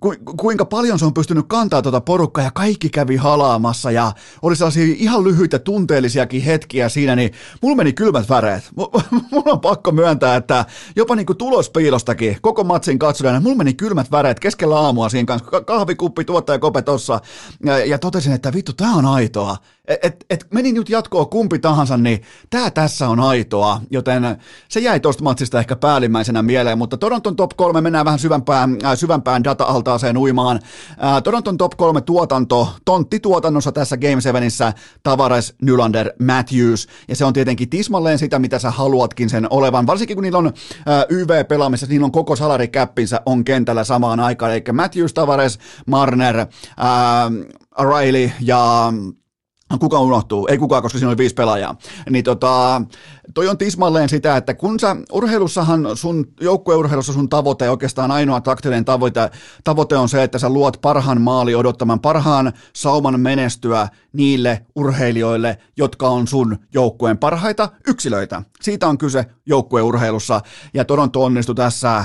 ku, 0.00 0.14
kuinka 0.40 0.64
paljon 0.64 0.98
se 0.98 1.04
on 1.04 1.14
pystynyt 1.14 1.44
kantaa 1.48 1.82
tuota 1.82 2.00
porukkaa 2.00 2.44
ja 2.44 2.50
kaikki 2.50 2.88
kävi 2.88 3.16
halaamassa 3.16 3.90
ja 3.90 4.12
oli 4.42 4.56
sellaisia 4.56 4.94
ihan 4.98 5.24
lyhyitä 5.24 5.58
tunteellisiakin 5.58 6.42
hetkiä 6.42 6.88
siinä, 6.88 7.16
niin 7.16 7.32
mulla 7.62 7.76
meni 7.76 7.92
kylmät 7.92 8.28
väreet. 8.28 8.70
Mulla 9.30 9.52
on 9.52 9.60
pakko 9.60 9.92
myöntää, 9.92 10.36
että 10.36 10.64
jopa 10.96 11.16
niin 11.16 11.26
kuin 11.26 11.36
tulospiilostakin 11.36 12.36
koko 12.40 12.64
matsin 12.64 12.98
katsojana, 12.98 13.40
mulla 13.40 13.56
meni 13.56 13.74
kylmät 13.74 14.10
väreet 14.10 14.40
keskellä 14.40 14.78
aamua 14.78 15.08
siinä 15.08 15.26
kanssa, 15.26 15.60
kahvikuppi, 15.60 16.24
tuottaja 16.24 16.58
kope 16.58 16.82
tossa 16.82 17.20
ja, 17.64 17.84
ja 17.84 17.98
totesin, 17.98 18.32
että 18.32 18.52
vittu, 18.52 18.72
tää 18.72 18.90
on 18.90 19.06
aitoa. 19.06 19.56
Et, 19.88 20.04
et, 20.04 20.24
et 20.30 20.46
meni 20.54 20.72
nyt 20.72 20.88
jatkoa 20.88 21.24
kumpi 21.24 21.58
tahansa, 21.58 21.96
niin 21.96 22.22
tämä 22.50 22.70
tässä 22.70 23.08
on 23.08 23.20
aitoa, 23.20 23.80
joten 23.90 24.22
se 24.68 24.80
jäi 24.80 25.00
tuosta 25.00 25.22
matsista 25.24 25.58
ehkä 25.58 25.76
päällimmäisenä 25.76 26.42
mieleen, 26.42 26.78
mutta 26.78 26.96
Toronton 26.96 27.36
top 27.36 27.50
kolme 27.56 27.80
mennään 27.80 28.04
vähän 28.04 28.18
syvempään 28.18 28.77
syvämpään 28.94 29.44
data-altaaseen 29.44 30.16
uimaan. 30.16 30.60
Toronton 31.24 31.56
top 31.56 31.72
3 31.76 32.00
tuotanto, 32.00 32.68
tonttituotannossa 32.84 33.72
tässä 33.72 33.96
Game 33.96 34.20
7 34.20 34.72
Tavares, 35.02 35.54
Nylander, 35.62 36.12
Matthews, 36.22 36.88
ja 37.08 37.16
se 37.16 37.24
on 37.24 37.32
tietenkin 37.32 37.70
tismalleen 37.70 38.18
sitä, 38.18 38.38
mitä 38.38 38.58
sä 38.58 38.70
haluatkin 38.70 39.30
sen 39.30 39.46
olevan, 39.50 39.86
varsinkin 39.86 40.16
kun 40.16 40.22
niillä 40.24 40.38
on 40.38 40.52
YV-pelaamisessa, 41.08 41.92
niillä 41.92 42.04
on 42.04 42.12
koko 42.12 42.36
salarikäppinsä 42.36 43.20
on 43.26 43.44
kentällä 43.44 43.84
samaan 43.84 44.20
aikaan, 44.20 44.52
eli 44.52 44.62
Matthews, 44.72 45.14
Tavares, 45.14 45.58
Marner, 45.86 46.46
ää, 46.76 47.30
Riley 47.78 48.30
ja 48.40 48.92
kuka 49.80 50.00
unohtuu? 50.00 50.46
Ei 50.50 50.58
kukaan, 50.58 50.82
koska 50.82 50.98
siinä 50.98 51.08
oli 51.08 51.16
viisi 51.16 51.34
pelaajaa. 51.34 51.76
Niin 52.10 52.24
tota, 52.24 52.82
toi 53.34 53.48
on 53.48 53.58
tismalleen 53.58 54.08
sitä, 54.08 54.36
että 54.36 54.54
kun 54.54 54.80
sä 54.80 54.96
urheilussahan 55.12 55.88
sun, 55.94 56.26
joukkueurheilussa 56.40 57.12
sun 57.12 57.28
tavoite, 57.28 57.70
oikeastaan 57.70 58.10
ainoa 58.10 58.40
taktinen 58.40 58.84
tavoite, 58.84 59.30
tavoite 59.64 59.96
on 59.96 60.08
se, 60.08 60.22
että 60.22 60.38
sä 60.38 60.48
luot 60.48 60.76
parhaan 60.80 61.20
maali 61.20 61.54
odottamaan, 61.54 62.00
parhaan 62.00 62.52
sauman 62.72 63.20
menestyä 63.20 63.88
niille 64.12 64.66
urheilijoille, 64.74 65.58
jotka 65.76 66.08
on 66.08 66.26
sun 66.26 66.58
joukkueen 66.74 67.18
parhaita 67.18 67.68
yksilöitä. 67.86 68.42
Siitä 68.60 68.88
on 68.88 68.98
kyse 68.98 69.26
joukkueurheilussa, 69.46 70.40
ja 70.74 70.84
Toronto 70.84 71.24
onnistui 71.24 71.54
tässä 71.54 72.04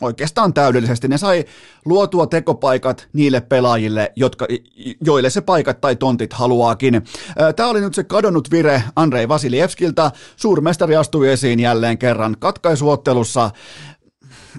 oikeastaan 0.00 0.54
täydellisesti. 0.54 1.08
Ne 1.08 1.18
sai 1.18 1.44
luotua 1.84 2.26
tekopaikat 2.26 3.08
niille 3.12 3.40
pelaajille, 3.40 4.12
jotka, 4.16 4.46
joille 5.04 5.30
se 5.30 5.40
paikat 5.40 5.80
tai 5.80 5.96
tontit 5.96 6.32
haluaakin. 6.32 7.02
Tämä 7.56 7.68
oli 7.68 7.80
nyt 7.80 7.94
se 7.94 8.04
kadonnut 8.04 8.50
vire 8.50 8.82
Andrei 8.96 9.28
Vasilievskiltä. 9.28 10.10
Suurmestari 10.36 10.96
astui 10.96 11.30
esiin 11.30 11.60
jälleen 11.60 11.98
kerran 11.98 12.36
katkaisuottelussa 12.38 13.50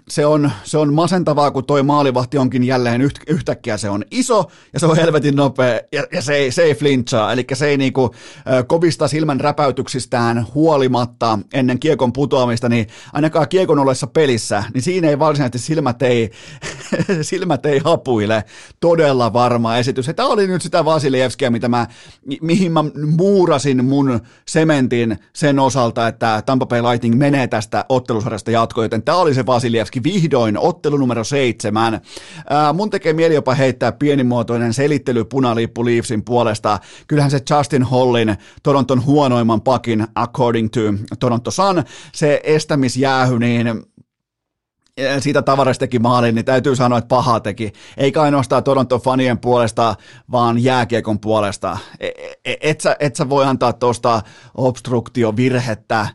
se 0.10 0.26
on, 0.26 0.52
se 0.64 0.78
on 0.78 0.94
masentavaa, 0.94 1.52
kun 1.52 1.66
toi 1.66 1.84
maalivahti 1.84 2.38
onkin 2.38 2.64
jälleen 2.64 3.02
yht, 3.02 3.20
yhtäkkiä 3.28 3.78
se 3.78 3.90
on 3.90 4.04
iso 4.12 4.44
ja 4.74 4.80
se 4.80 4.86
on 4.86 4.96
helvetin 4.96 5.36
nopea 5.36 5.80
ja, 5.92 6.04
ja 6.12 6.22
se, 6.22 6.34
ei, 6.34 6.52
se 6.52 6.64
ei 6.64 6.76
flinchaa, 6.76 7.34
eli 7.34 7.46
se 7.54 7.68
ei 7.68 7.78
niinku, 7.78 8.16
kovista 8.68 9.08
silmän 9.08 9.40
räpäytyksistään 9.40 10.48
huolimatta 10.54 11.40
ennen 11.54 11.80
kiekon 11.80 12.14
putoamista, 12.14 12.70
niin 12.70 12.88
ainakaan 13.14 13.50
kiekon 13.50 13.80
ollessa 13.80 14.08
pelissä, 14.08 14.64
niin 14.74 14.82
siinä 14.82 15.10
ei 15.10 15.20
varsinaisesti 15.20 15.68
silmät 15.68 16.02
ei, 16.02 16.32
silmät 17.22 17.66
ei 17.66 17.82
hapuile. 17.86 18.44
Todella 18.80 19.34
varma 19.34 19.78
esitys. 19.78 20.12
Tämä 20.16 20.30
oli 20.30 20.48
nyt 20.48 20.62
sitä 20.62 20.86
Vasilievskia, 20.86 21.52
mitä 21.52 21.68
mä, 21.68 21.88
mihin 22.42 22.72
mä 22.72 22.84
muurasin 23.16 23.86
mun 23.86 24.20
sementin 24.48 25.18
sen 25.34 25.60
osalta, 25.60 26.08
että 26.08 26.44
Tampa 26.46 26.66
Bay 26.66 26.82
Lightning 26.82 27.18
menee 27.18 27.48
tästä 27.48 27.86
ottelusarjasta 27.90 28.52
jatkoon, 28.52 28.86
joten 28.86 29.04
tämä 29.04 29.18
oli 29.18 29.34
se 29.34 29.46
Vasilievski 29.82 30.04
vihdoin 30.04 30.58
ottelu 30.58 30.98
numero 30.98 31.24
seitsemän. 31.24 32.02
Ää, 32.50 32.74
mun 32.74 32.90
tekee 32.90 33.14
mieli 33.14 33.36
jopa 33.36 33.54
heittää 33.54 33.92
pienimuotoinen 33.92 34.74
selittely 34.74 35.26
punalippu 35.26 35.86
Leafsin 35.86 36.24
puolesta. 36.24 36.80
Kyllähän 37.08 37.32
se 37.32 37.40
Justin 37.50 37.84
Hollin 37.84 38.38
Toronton 38.64 39.06
huonoimman 39.06 39.62
pakin 39.62 40.08
according 40.16 40.70
to 40.70 40.80
Toronto 41.20 41.52
Sun, 41.52 41.84
se 42.14 42.42
estämisjäähy, 42.44 43.40
niin 43.40 43.68
siitä 45.20 45.42
tavarasta 45.42 45.80
teki 45.80 46.00
maalin, 46.00 46.36
niin 46.36 46.46
täytyy 46.46 46.76
sanoa, 46.76 46.98
että 46.98 47.08
paha 47.08 47.40
teki. 47.40 47.74
Eikä 47.98 48.22
ainoastaan 48.22 48.64
Toronto 48.64 49.00
fanien 49.00 49.38
puolesta, 49.38 49.96
vaan 50.32 50.64
jääkiekon 50.64 51.20
puolesta. 51.20 51.78
E, 52.00 52.08
e, 52.46 52.56
et 52.62 52.82
sä, 52.82 52.96
et 53.00 53.16
sä 53.16 53.30
voi 53.30 53.46
antaa 53.46 53.74
tuosta 53.74 54.22
obstruktiovirhettä 54.56 56.08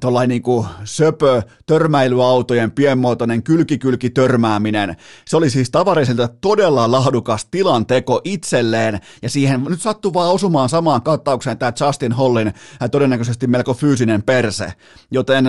tuollainen 0.00 0.42
niin 0.46 0.64
söpö 0.84 1.42
törmäilyautojen 1.66 2.70
pienmuotoinen 2.70 3.42
kylkikylki 3.42 4.10
törmääminen. 4.10 4.96
Se 5.24 5.36
oli 5.36 5.50
siis 5.50 5.70
tavariselta 5.70 6.28
todella 6.28 6.90
lahdukas 6.90 7.44
tilanteko 7.50 8.20
itselleen, 8.24 9.00
ja 9.22 9.30
siihen 9.30 9.64
nyt 9.64 9.80
sattuu 9.80 10.14
vaan 10.14 10.30
osumaan 10.30 10.68
samaan 10.68 11.02
kattaukseen 11.02 11.58
tämä 11.58 11.72
Justin 11.86 12.12
Hollin 12.12 12.52
todennäköisesti 12.90 13.46
melko 13.46 13.74
fyysinen 13.74 14.22
perse, 14.22 14.72
joten 15.10 15.44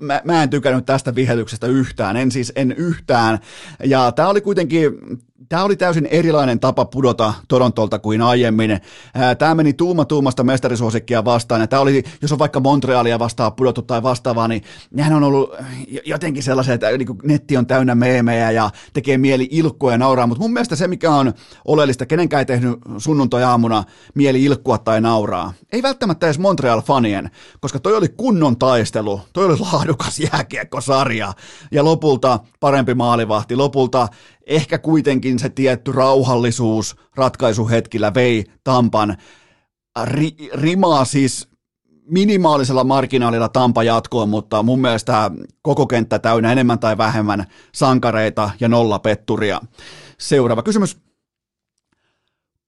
mä, 0.00 0.20
mä 0.24 0.42
en 0.42 0.50
tykännyt 0.50 0.86
tästä 0.86 1.14
vihetyksestä 1.14 1.66
yhtään, 1.66 2.16
en 2.16 2.32
siis 2.32 2.52
en 2.56 2.72
yhtään, 2.72 3.38
ja 3.84 4.12
tämä 4.12 4.28
oli 4.28 4.40
kuitenkin 4.40 4.90
Tämä 5.48 5.64
oli 5.64 5.76
täysin 5.76 6.06
erilainen 6.06 6.60
tapa 6.60 6.84
pudota 6.84 7.34
Torontolta 7.48 7.98
kuin 7.98 8.22
aiemmin. 8.22 8.80
Tämä 9.38 9.54
meni 9.54 9.72
tuuma 9.72 10.04
tuumasta 10.04 10.44
mestarisuosikkia 10.44 11.24
vastaan, 11.24 11.60
ja 11.60 11.66
tämä 11.66 11.82
oli, 11.82 12.04
jos 12.22 12.32
on 12.32 12.38
vaikka 12.38 12.60
Montrealia 12.60 13.18
vastaan 13.18 13.52
pudottu 13.52 13.82
tai 13.82 14.02
vastaavaa, 14.02 14.48
niin 14.48 14.62
nehän 14.90 15.12
on 15.12 15.24
ollut 15.24 15.54
jotenkin 16.06 16.42
sellaisia, 16.42 16.74
että 16.74 16.96
niin 16.98 17.08
netti 17.22 17.56
on 17.56 17.66
täynnä 17.66 17.94
meemejä 17.94 18.50
ja 18.50 18.70
tekee 18.92 19.18
mieli 19.18 19.48
ilkkua 19.50 19.92
ja 19.92 19.98
nauraa, 19.98 20.26
mutta 20.26 20.42
mun 20.42 20.52
mielestä 20.52 20.76
se, 20.76 20.88
mikä 20.88 21.10
on 21.10 21.32
oleellista, 21.64 22.06
kenenkään 22.06 22.38
ei 22.38 22.46
tehnyt 22.46 22.78
sunnuntai-aamuna 22.98 23.84
mieli 24.14 24.44
ilkkua 24.44 24.78
tai 24.78 25.00
nauraa. 25.00 25.52
Ei 25.72 25.82
välttämättä 25.82 26.26
edes 26.26 26.38
Montreal-fanien, 26.38 27.30
koska 27.60 27.78
toi 27.78 27.96
oli 27.96 28.08
kunnon 28.08 28.58
taistelu, 28.58 29.20
toi 29.32 29.44
oli 29.44 29.56
laadukas 29.72 30.20
jääkiekkosarja, 30.20 31.32
ja 31.72 31.84
lopulta 31.84 32.38
parempi 32.60 32.94
maalivahti, 32.94 33.56
lopulta 33.56 34.08
ehkä 34.48 34.78
kuitenkin 34.78 35.38
se 35.38 35.48
tietty 35.48 35.92
rauhallisuus 35.92 36.96
ratkaisuhetkillä 37.16 38.14
vei 38.14 38.44
Tampan 38.64 39.16
ri, 40.04 40.36
rimaa 40.52 41.04
siis 41.04 41.48
minimaalisella 42.10 42.84
marginaalilla 42.84 43.48
Tampa 43.48 43.82
jatkoon, 43.82 44.28
mutta 44.28 44.62
mun 44.62 44.80
mielestä 44.80 45.30
koko 45.62 45.86
kenttä 45.86 46.18
täynnä 46.18 46.52
enemmän 46.52 46.78
tai 46.78 46.98
vähemmän 46.98 47.46
sankareita 47.74 48.50
ja 48.60 48.68
nolla 48.68 48.98
petturia. 48.98 49.60
Seuraava 50.18 50.62
kysymys. 50.62 50.96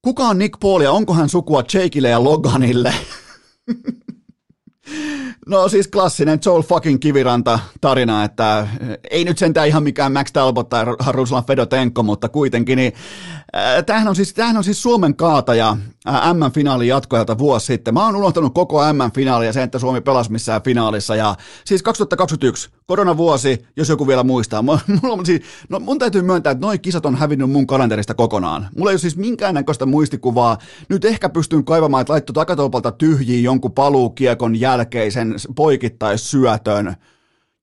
Kuka 0.03 0.29
on 0.29 0.39
Nick 0.39 0.61
Paul 0.61 0.81
ja 0.81 0.93
onko 0.93 1.15
hän 1.15 1.29
sukua 1.29 1.65
Jakeille 1.75 2.09
ja 2.09 2.25
Loganille? 2.25 2.95
No 5.47 5.69
siis 5.69 5.89
klassinen 5.89 6.39
Joel 6.47 6.63
fucking 6.63 7.01
Kiviranta 7.01 7.59
tarina, 7.81 8.25
että 8.25 8.69
ei 9.11 9.25
nyt 9.25 9.39
sentään 9.39 9.69
ihan 9.69 9.83
mikään 9.83 10.13
Max 10.13 10.33
Talbot 10.33 10.69
tai 10.69 10.85
Ruslan 11.11 11.45
Fedotenko, 11.45 12.03
mutta 12.03 12.29
kuitenkin, 12.29 12.77
niin 12.77 12.93
tämähän 13.87 14.09
on 14.09 14.17
siis, 14.17 14.35
tämähän 14.35 14.57
on 14.57 14.65
siis 14.65 14.83
Suomen 14.83 15.17
kaataja 15.17 15.77
äh, 16.09 16.35
M-finaalin 16.35 16.89
jatkojalta 16.89 17.39
vuosi 17.39 17.67
sitten. 17.67 17.95
Mä 17.95 18.07
oon 18.07 18.17
unohtanut 18.17 18.55
koko 18.55 18.93
M-finaalia 18.93 19.49
ja 19.49 19.53
sen, 19.53 19.63
että 19.63 19.79
Suomi 19.79 20.01
pelasi 20.01 20.33
missään 20.33 20.63
finaalissa 20.63 21.17
ja 21.17 21.35
siis 21.65 21.83
2021, 21.83 22.71
koronavuosi, 22.87 23.67
jos 23.77 23.89
joku 23.89 24.07
vielä 24.07 24.23
muistaa. 24.23 24.63
Mulla 24.63 24.81
on, 25.03 25.27
siis, 25.27 25.43
no 25.69 25.81
mun 25.81 25.99
täytyy 25.99 26.23
myöntää, 26.23 26.51
että 26.51 26.67
noin 26.67 26.81
kisat 26.81 27.07
on 27.07 27.17
hävinnyt 27.17 27.51
mun 27.51 27.67
kalenterista 27.67 28.15
kokonaan. 28.15 28.69
Mulla 28.77 28.91
ei 28.91 28.95
ole 28.95 28.99
siis 28.99 29.17
minkäännäköistä 29.17 29.87
muistikuvaa. 29.87 30.59
Nyt 30.89 31.05
ehkä 31.05 31.29
pystyn 31.29 31.65
kaivamaan, 31.65 32.01
että 32.01 32.13
laittoi 32.13 32.35
takatolpalta 32.35 32.93
tyhjiin 32.93 33.45
jonkun 33.45 33.73
paluukiekon 33.73 34.61
jälkeisen 34.61 35.35
poikittaissyötön. 35.57 36.97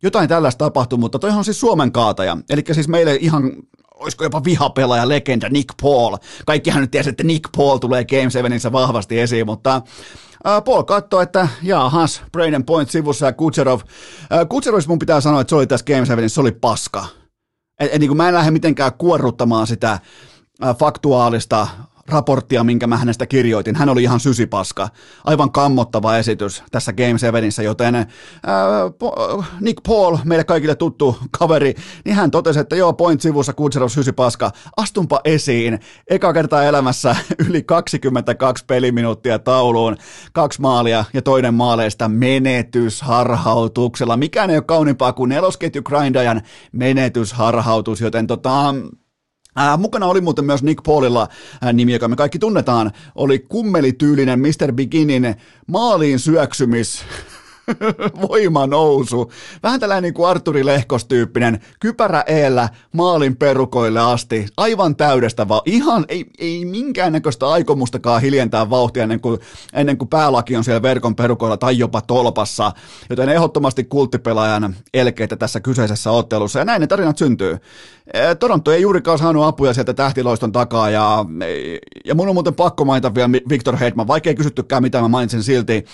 Jotain 0.03 0.29
tällaista 0.29 0.65
tapahtui, 0.65 0.99
mutta 0.99 1.19
toihan 1.19 1.38
on 1.38 1.45
siis 1.45 1.59
Suomen 1.59 1.91
kaataja. 1.91 2.38
Eli 2.49 2.63
siis 2.71 2.88
meille 2.88 3.17
ihan 3.21 3.51
olisiko 3.99 4.23
jopa 4.23 4.43
vihapelaaja, 4.43 5.09
legenda 5.09 5.49
Nick 5.49 5.69
Paul. 5.81 6.17
Kaikkihan 6.45 6.81
nyt 6.81 6.91
tiesi, 6.91 7.09
että 7.09 7.23
Nick 7.23 7.51
Paul 7.57 7.77
tulee 7.77 8.05
Game 8.05 8.29
7 8.29 8.59
vahvasti 8.71 9.19
esiin, 9.19 9.45
mutta 9.45 9.81
Paul 10.65 10.83
katsoi, 10.83 11.23
että 11.23 11.47
jaahas, 11.63 12.21
Braden 12.31 12.65
Point 12.65 12.89
sivussa 12.89 13.25
ja 13.25 13.33
Kutserov. 13.33 13.79
Kutserov 14.49 14.81
mun 14.87 14.99
pitää 14.99 15.21
sanoa, 15.21 15.41
että 15.41 15.49
se 15.49 15.55
oli 15.55 15.67
tässä 15.67 15.85
Game 15.85 16.05
7, 16.05 16.29
se 16.29 16.41
oli 16.41 16.51
paska. 16.51 17.05
Et, 17.79 17.89
et, 17.93 17.99
niin 17.99 18.09
kuin 18.09 18.17
mä 18.17 18.27
en 18.27 18.33
lähde 18.33 18.51
mitenkään 18.51 18.91
kuorruttamaan 18.97 19.67
sitä 19.67 19.99
faktuaalista 20.79 21.67
raporttia, 22.11 22.63
minkä 22.63 22.87
mä 22.87 22.97
hänestä 22.97 23.25
kirjoitin. 23.25 23.75
Hän 23.75 23.89
oli 23.89 24.03
ihan 24.03 24.19
sysipaska. 24.19 24.89
Aivan 25.23 25.51
kammottava 25.51 26.17
esitys 26.17 26.63
tässä 26.71 26.93
Game 26.93 27.17
7, 27.17 27.51
joten 27.63 27.95
ää, 27.95 28.05
Nick 29.61 29.83
Paul, 29.87 30.17
meille 30.23 30.43
kaikille 30.43 30.75
tuttu 30.75 31.17
kaveri, 31.39 31.73
niin 32.05 32.15
hän 32.15 32.31
totesi, 32.31 32.59
että 32.59 32.75
joo, 32.75 32.93
point-sivussa 32.93 33.53
Kutserov 33.53 33.89
sysipaska, 33.89 34.51
astunpa 34.77 35.21
esiin. 35.25 35.79
Eka 36.09 36.33
kertaa 36.33 36.63
elämässä 36.63 37.15
yli 37.49 37.63
22 37.63 38.65
peliminuuttia 38.65 39.39
tauluun, 39.39 39.97
kaksi 40.33 40.61
maalia 40.61 41.05
ja 41.13 41.21
toinen 41.21 41.53
maaleista 41.53 42.09
menetysharhautuksella. 42.09 44.17
Mikään 44.17 44.49
ei 44.49 44.57
ole 44.57 44.63
kauniimpaa 44.63 45.13
kuin 45.13 45.29
nelosketju 45.29 45.81
grindajan 45.81 46.41
menetysharhautus, 46.71 48.01
joten 48.01 48.27
tota, 48.27 48.75
Ää, 49.59 49.77
mukana 49.77 50.05
oli 50.05 50.21
muuten 50.21 50.45
myös 50.45 50.63
Nick 50.63 50.83
Paulilla 50.83 51.27
ää, 51.61 51.73
nimi, 51.73 51.93
joka 51.93 52.07
me 52.07 52.15
kaikki 52.15 52.39
tunnetaan, 52.39 52.91
oli 53.15 53.39
kummelityylinen 53.39 54.39
Mr. 54.39 54.73
Biginin 54.73 55.35
maaliin 55.67 56.19
syöksymis 56.19 57.01
voima 58.30 58.68
nousu. 58.68 59.32
Vähän 59.63 59.80
tällainen 59.80 60.03
niin 60.03 60.13
kuin 60.13 60.30
Arturi 60.30 60.65
Lehkos-tyyppinen, 60.65 61.59
kypärä 61.80 62.24
eellä 62.28 62.70
maalin 62.91 63.38
perukoille 63.38 63.99
asti, 63.99 64.45
aivan 64.57 64.95
täydestä 64.95 65.47
vaan, 65.47 65.61
ihan 65.65 66.05
ei, 66.07 66.26
ei 66.39 66.65
minkäännäköistä 66.65 67.47
aikomustakaan 67.47 68.22
hiljentää 68.22 68.70
vauhtia 68.70 69.03
ennen 69.03 69.20
kuin, 69.20 69.39
ennen 69.74 69.97
kuin 69.97 70.07
päälaki 70.07 70.55
on 70.55 70.63
siellä 70.63 70.82
verkon 70.82 71.15
perukoilla 71.15 71.57
tai 71.57 71.78
jopa 71.78 72.01
tolpassa, 72.01 72.72
joten 73.09 73.30
ehdottomasti 73.30 73.84
kulttipelaajan 73.84 74.76
elkeitä 74.93 75.36
tässä 75.36 75.59
kyseisessä 75.59 76.11
ottelussa, 76.11 76.59
ja 76.59 76.65
näin 76.65 76.82
ne 76.82 76.88
tarinat 76.88 77.18
syntyy. 77.18 77.57
Toronto 78.39 78.72
ei 78.72 78.82
juurikaan 78.82 79.18
saanut 79.18 79.43
apuja 79.43 79.74
sieltä 79.74 79.93
tähtiloiston 79.93 80.51
takaa, 80.51 80.89
ja, 80.89 81.26
ja 82.05 82.15
mun 82.15 82.30
on 82.30 82.36
muuten 82.36 82.55
pakko 82.55 82.86
mainita 82.86 83.15
vielä 83.15 83.32
Victor 83.32 83.78
Hedman, 83.78 84.07
vaikka 84.07 84.30
ei 84.30 84.36
kysyttykään 84.36 84.82
mitä 84.84 85.01
mä 85.01 85.07
mainitsin 85.07 85.43
silti. 85.43 85.86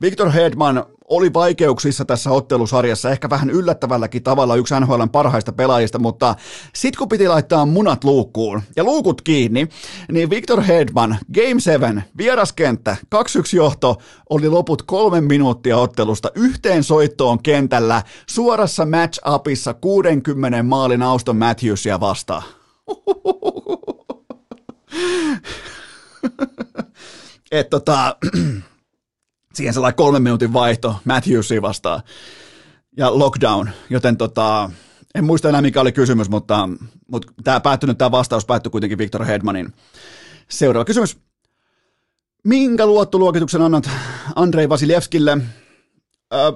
Victor 0.00 0.30
Hedman 0.30 0.84
oli 1.16 1.32
vaikeuksissa 1.32 2.04
tässä 2.04 2.30
ottelusarjassa, 2.30 3.10
ehkä 3.10 3.30
vähän 3.30 3.50
yllättävälläkin 3.50 4.22
tavalla 4.22 4.56
yksi 4.56 4.74
NHLn 4.80 5.10
parhaista 5.10 5.52
pelaajista, 5.52 5.98
mutta 5.98 6.34
sit 6.74 6.96
kun 6.96 7.08
piti 7.08 7.28
laittaa 7.28 7.66
munat 7.66 8.04
luukkuun 8.04 8.62
ja 8.76 8.84
luukut 8.84 9.22
kiinni, 9.22 9.68
niin 10.12 10.30
Victor 10.30 10.62
Hedman, 10.62 11.18
Game 11.34 11.60
7, 11.60 12.04
vieraskenttä, 12.16 12.96
2-1 13.14 13.18
johto, 13.52 13.96
oli 14.30 14.48
loput 14.48 14.82
kolme 14.82 15.20
minuuttia 15.20 15.78
ottelusta 15.78 16.30
yhteen 16.34 16.84
soittoon 16.84 17.42
kentällä 17.42 18.02
suorassa 18.26 18.84
match-upissa 18.84 19.74
60 19.80 20.62
maalin 20.62 21.02
Auston 21.02 21.36
Matthewsia 21.36 22.00
vastaan. 22.00 22.42
Et 27.52 27.70
tota, 27.70 28.16
siihen 29.54 29.74
sellainen 29.74 29.96
kolmen 29.96 30.22
minuutin 30.22 30.52
vaihto 30.52 30.96
Matthewsia 31.04 31.62
vastaan 31.62 32.02
ja 32.96 33.18
lockdown, 33.18 33.68
joten 33.90 34.16
tota, 34.16 34.70
en 35.14 35.24
muista 35.24 35.48
enää 35.48 35.62
mikä 35.62 35.80
oli 35.80 35.92
kysymys, 35.92 36.30
mutta, 36.30 36.68
mutta 37.08 37.32
tämä 37.44 37.60
päättynyt, 37.60 37.98
tämä 37.98 38.10
vastaus 38.10 38.46
päättyi 38.46 38.70
kuitenkin 38.70 38.98
Victor 38.98 39.24
Hedmanin. 39.24 39.72
Seuraava 40.48 40.84
kysymys. 40.84 41.18
Minkä 42.44 42.86
luottoluokituksen 42.86 43.62
annat 43.62 43.90
Andrei 44.36 44.68
Vasiljevskille? 44.68 45.38
Öö, 46.34 46.52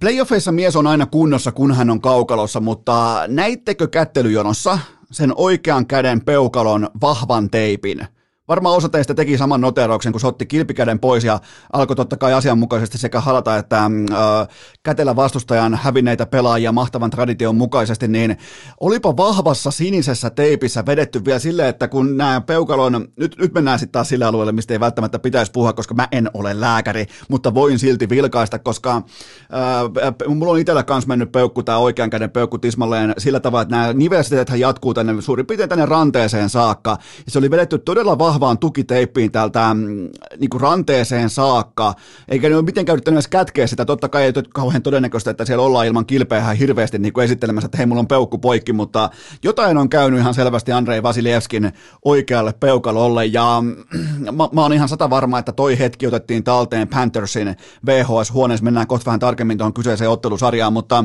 playoffeissa 0.00 0.52
mies 0.52 0.76
on 0.76 0.86
aina 0.86 1.06
kunnossa, 1.06 1.52
kun 1.52 1.74
hän 1.74 1.90
on 1.90 2.00
kaukalossa, 2.00 2.60
mutta 2.60 3.24
näittekö 3.28 3.88
kättelyjonossa 3.88 4.78
sen 5.10 5.32
oikean 5.36 5.86
käden 5.86 6.24
peukalon 6.24 6.90
vahvan 7.00 7.50
teipin– 7.50 8.06
Varmaan 8.52 8.76
osa 8.76 8.88
teistä 8.88 9.14
teki 9.14 9.38
saman 9.38 9.60
noterauksen, 9.60 10.12
kun 10.12 10.20
se 10.20 10.26
otti 10.26 10.46
kilpikäden 10.46 10.98
pois 10.98 11.24
ja 11.24 11.40
alkoi 11.72 11.96
totta 11.96 12.16
kai 12.16 12.32
asianmukaisesti 12.32 12.98
sekä 12.98 13.20
halata 13.20 13.56
että 13.56 13.84
äh, 13.84 14.48
kätellä 14.82 15.16
vastustajan 15.16 15.74
hävinneitä 15.74 16.26
pelaajia 16.26 16.72
mahtavan 16.72 17.10
tradition 17.10 17.56
mukaisesti, 17.56 18.08
niin 18.08 18.36
olipa 18.80 19.16
vahvassa 19.16 19.70
sinisessä 19.70 20.30
teipissä 20.30 20.86
vedetty 20.86 21.24
vielä 21.24 21.38
silleen, 21.38 21.68
että 21.68 21.88
kun 21.88 22.16
nämä 22.16 22.40
peukalon, 22.40 23.08
nyt, 23.16 23.36
nyt 23.38 23.54
mennään 23.54 23.78
sitten 23.78 23.92
taas 23.92 24.08
sille 24.08 24.24
alueelle, 24.24 24.52
mistä 24.52 24.74
ei 24.74 24.80
välttämättä 24.80 25.18
pitäisi 25.18 25.52
puhua, 25.52 25.72
koska 25.72 25.94
mä 25.94 26.08
en 26.12 26.30
ole 26.34 26.60
lääkäri, 26.60 27.06
mutta 27.28 27.54
voin 27.54 27.78
silti 27.78 28.08
vilkaista, 28.08 28.58
koska 28.58 28.96
äh, 28.96 30.14
mulla 30.28 30.52
on 30.52 30.58
itsellä 30.58 30.82
kanssa 30.82 31.08
mennyt 31.08 31.32
peukku, 31.32 31.62
tämä 31.62 31.78
oikean 31.78 32.10
käden 32.10 32.30
peukku 32.30 32.58
tismalleen 32.58 33.14
sillä 33.18 33.40
tavalla, 33.40 33.62
että 33.62 33.76
nämä 33.76 33.92
nivelsteethän 33.92 34.60
jatkuu 34.60 34.94
tänne 34.94 35.22
suurin 35.22 35.46
piirtein 35.46 35.68
tänne 35.68 35.86
ranteeseen 35.86 36.48
saakka, 36.48 36.90
ja 37.26 37.30
se 37.32 37.38
oli 37.38 37.50
vedetty 37.50 37.78
todella 37.78 38.18
vahva 38.18 38.41
vahvaan 38.42 38.58
tukiteippiin 38.58 39.32
täältä 39.32 39.74
mm, 39.74 40.08
niin 40.38 40.50
kuin 40.50 40.60
ranteeseen 40.60 41.30
saakka, 41.30 41.94
eikä 42.28 42.48
ne 42.48 42.54
ole 42.56 42.64
mitenkään 42.64 42.94
yrittänyt 42.94 43.16
edes 43.16 43.28
kätkeä 43.28 43.66
sitä, 43.66 43.84
totta 43.84 44.08
kai 44.08 44.22
ei 44.22 44.32
ole 44.36 44.44
kauhean 44.54 44.82
todennäköistä, 44.82 45.30
että 45.30 45.44
siellä 45.44 45.64
ollaan 45.64 45.86
ilman 45.86 46.06
kilpeä 46.06 46.52
hirveästi 46.52 46.98
niin 46.98 47.12
kuin 47.12 47.24
esittelemässä, 47.24 47.66
että 47.66 47.78
hei, 47.78 47.86
mulla 47.86 48.00
on 48.00 48.08
peukku 48.08 48.38
poikki, 48.38 48.72
mutta 48.72 49.10
jotain 49.42 49.78
on 49.78 49.88
käynyt 49.88 50.20
ihan 50.20 50.34
selvästi 50.34 50.72
Andrei 50.72 51.02
Vasilievskin 51.02 51.72
oikealle 52.04 52.52
peukalolle, 52.52 53.26
ja 53.26 53.60
mm, 53.60 53.76
mä, 54.24 54.48
mä 54.52 54.62
oon 54.62 54.72
ihan 54.72 54.88
sata 54.88 55.10
varma, 55.10 55.38
että 55.38 55.52
toi 55.52 55.78
hetki 55.78 56.06
otettiin 56.06 56.44
talteen 56.44 56.88
Panthersin 56.88 57.56
VHS-huoneessa, 57.86 58.64
mennään 58.64 58.86
kohta 58.86 59.06
vähän 59.06 59.20
tarkemmin 59.20 59.58
tuohon 59.58 59.74
kyseiseen 59.74 60.10
ottelusarjaan, 60.10 60.72
mutta 60.72 61.04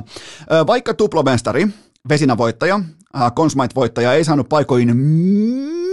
vaikka 0.68 0.94
tuplomestari, 0.94 1.68
vesinavoittaja, 2.10 2.80
Consmite-voittaja 3.16 4.14
ei 4.14 4.24
saanut 4.24 4.50
paikoin 4.50 4.98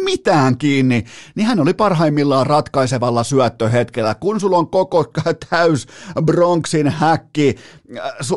mitään 0.04 0.58
kiinni, 0.58 1.04
niin 1.34 1.46
hän 1.46 1.60
oli 1.60 1.74
parhaimmillaan 1.74 2.46
ratkaisevalla 2.46 3.24
syöttöhetkellä. 3.24 4.14
Kun 4.14 4.40
sulla 4.40 4.58
on 4.58 4.70
koko 4.70 5.04
täys 5.50 5.86
Bronxin 6.24 6.88
häkki, 6.88 7.56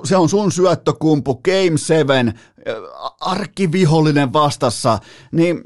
se 0.04 0.18
on 0.18 0.30
sun 0.30 0.52
syöttökumpu, 0.52 1.36
Game 1.36 1.78
7, 1.78 2.34
arkkivihollinen 3.22 4.34
vastassa, 4.34 5.00
niin 5.32 5.62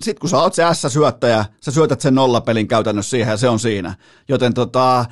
sit 0.00 0.18
kun 0.18 0.30
sä 0.30 0.38
oot 0.38 0.54
se 0.54 0.62
S-syöttäjä, 0.72 1.44
sä 1.60 1.70
syötät 1.70 2.00
sen 2.00 2.14
nollapelin 2.14 2.68
käytännössä 2.68 3.10
siihen 3.10 3.30
ja 3.30 3.36
se 3.36 3.48
on 3.48 3.60
siinä. 3.60 3.94
Joten 4.28 4.54
tota, 4.54 5.04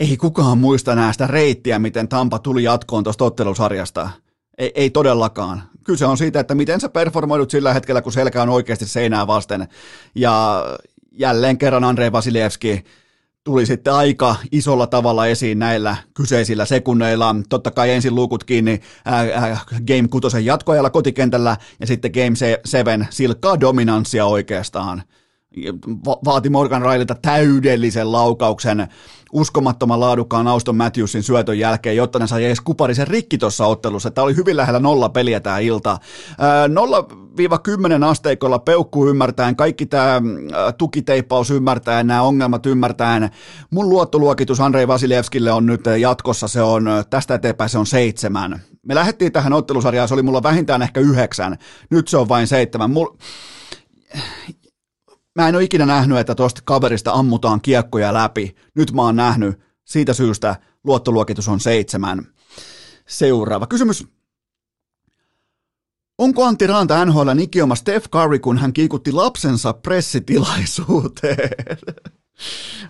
ei 0.00 0.16
kukaan 0.16 0.58
muista 0.58 0.94
näistä 0.94 1.26
reittiä, 1.26 1.78
miten 1.78 2.08
Tampa 2.08 2.38
tuli 2.38 2.62
jatkoon 2.62 3.04
tuosta 3.04 3.24
ottelusarjasta. 3.24 4.10
Ei, 4.58 4.72
ei 4.74 4.90
todellakaan. 4.90 5.62
Kyse 5.84 6.06
on 6.06 6.18
siitä, 6.18 6.40
että 6.40 6.54
miten 6.54 6.80
sä 6.80 6.88
performoidut 6.88 7.50
sillä 7.50 7.72
hetkellä, 7.72 8.02
kun 8.02 8.12
selkä 8.12 8.42
on 8.42 8.48
oikeasti 8.48 8.86
seinää 8.86 9.26
vasten. 9.26 9.68
Ja 10.14 10.64
jälleen 11.12 11.58
kerran 11.58 11.84
Andrei 11.84 12.12
Vasilievski 12.12 12.84
tuli 13.44 13.66
sitten 13.66 13.92
aika 13.92 14.36
isolla 14.52 14.86
tavalla 14.86 15.26
esiin 15.26 15.58
näillä 15.58 15.96
kyseisillä 16.14 16.64
sekunneilla. 16.64 17.36
Totta 17.48 17.70
kai 17.70 17.90
ensin 17.90 18.14
luukut 18.14 18.44
kiinni 18.44 18.80
ää, 19.04 19.18
ää, 19.34 19.58
Game 19.86 20.08
6 20.08 20.44
jatkoajalla 20.44 20.90
kotikentällä 20.90 21.56
ja 21.80 21.86
sitten 21.86 22.10
Game 22.10 22.58
7 22.64 23.08
silkkaa 23.10 23.60
dominanssia 23.60 24.26
oikeastaan. 24.26 25.02
Va- 26.06 26.18
vaati 26.24 26.50
Morgan 26.50 26.82
Raililta 26.82 27.14
täydellisen 27.22 28.12
laukauksen 28.12 28.88
uskomattoman 29.32 30.00
laadukkaan 30.00 30.46
Auston 30.46 30.76
Matthewsin 30.76 31.22
syötön 31.22 31.58
jälkeen, 31.58 31.96
jotta 31.96 32.18
ne 32.18 32.26
sai 32.26 32.44
edes 32.44 32.60
kuparisen 32.60 33.08
rikki 33.08 33.38
tuossa 33.38 33.66
ottelussa. 33.66 34.10
Tämä 34.10 34.24
oli 34.24 34.36
hyvin 34.36 34.56
lähellä 34.56 34.80
nolla 34.80 35.08
peliä 35.08 35.40
tämä 35.40 35.58
ilta. 35.58 35.98
0-10 38.00 38.04
asteikolla 38.04 38.58
peukku 38.58 39.08
ymmärtäen, 39.08 39.56
kaikki 39.56 39.86
tämä 39.86 40.22
tukiteippaus 40.78 41.50
ymmärtäen, 41.50 42.06
nämä 42.06 42.22
ongelmat 42.22 42.66
ymmärtäen. 42.66 43.30
Mun 43.70 43.88
luottoluokitus 43.88 44.60
Andrei 44.60 44.88
Vasilievskille 44.88 45.52
on 45.52 45.66
nyt 45.66 45.84
jatkossa, 45.98 46.48
se 46.48 46.62
on 46.62 46.86
tästä 47.10 47.34
eteenpäin 47.34 47.70
se 47.70 47.78
on 47.78 47.86
seitsemän. 47.86 48.62
Me 48.86 48.94
lähdettiin 48.94 49.32
tähän 49.32 49.52
ottelusarjaan, 49.52 50.08
se 50.08 50.14
oli 50.14 50.22
mulla 50.22 50.42
vähintään 50.42 50.82
ehkä 50.82 51.00
yhdeksän, 51.00 51.58
nyt 51.90 52.08
se 52.08 52.16
on 52.16 52.28
vain 52.28 52.46
seitsemän. 52.46 52.90
Mul 52.90 53.06
mä 55.34 55.48
en 55.48 55.54
ole 55.54 55.64
ikinä 55.64 55.86
nähnyt, 55.86 56.18
että 56.18 56.34
tuosta 56.34 56.60
kaverista 56.64 57.12
ammutaan 57.12 57.60
kiekkoja 57.60 58.14
läpi. 58.14 58.56
Nyt 58.74 58.92
mä 58.92 59.02
oon 59.02 59.16
nähnyt. 59.16 59.60
Siitä 59.84 60.12
syystä 60.12 60.56
luottoluokitus 60.84 61.48
on 61.48 61.60
seitsemän. 61.60 62.26
Seuraava 63.08 63.66
kysymys. 63.66 64.06
Onko 66.18 66.44
Antti 66.44 66.66
Ranta 66.66 67.04
NHL 67.04 67.38
ikioma 67.38 67.74
Steph 67.74 68.08
Curry, 68.10 68.38
kun 68.38 68.58
hän 68.58 68.72
kiikutti 68.72 69.12
lapsensa 69.12 69.72
pressitilaisuuteen? 69.72 71.50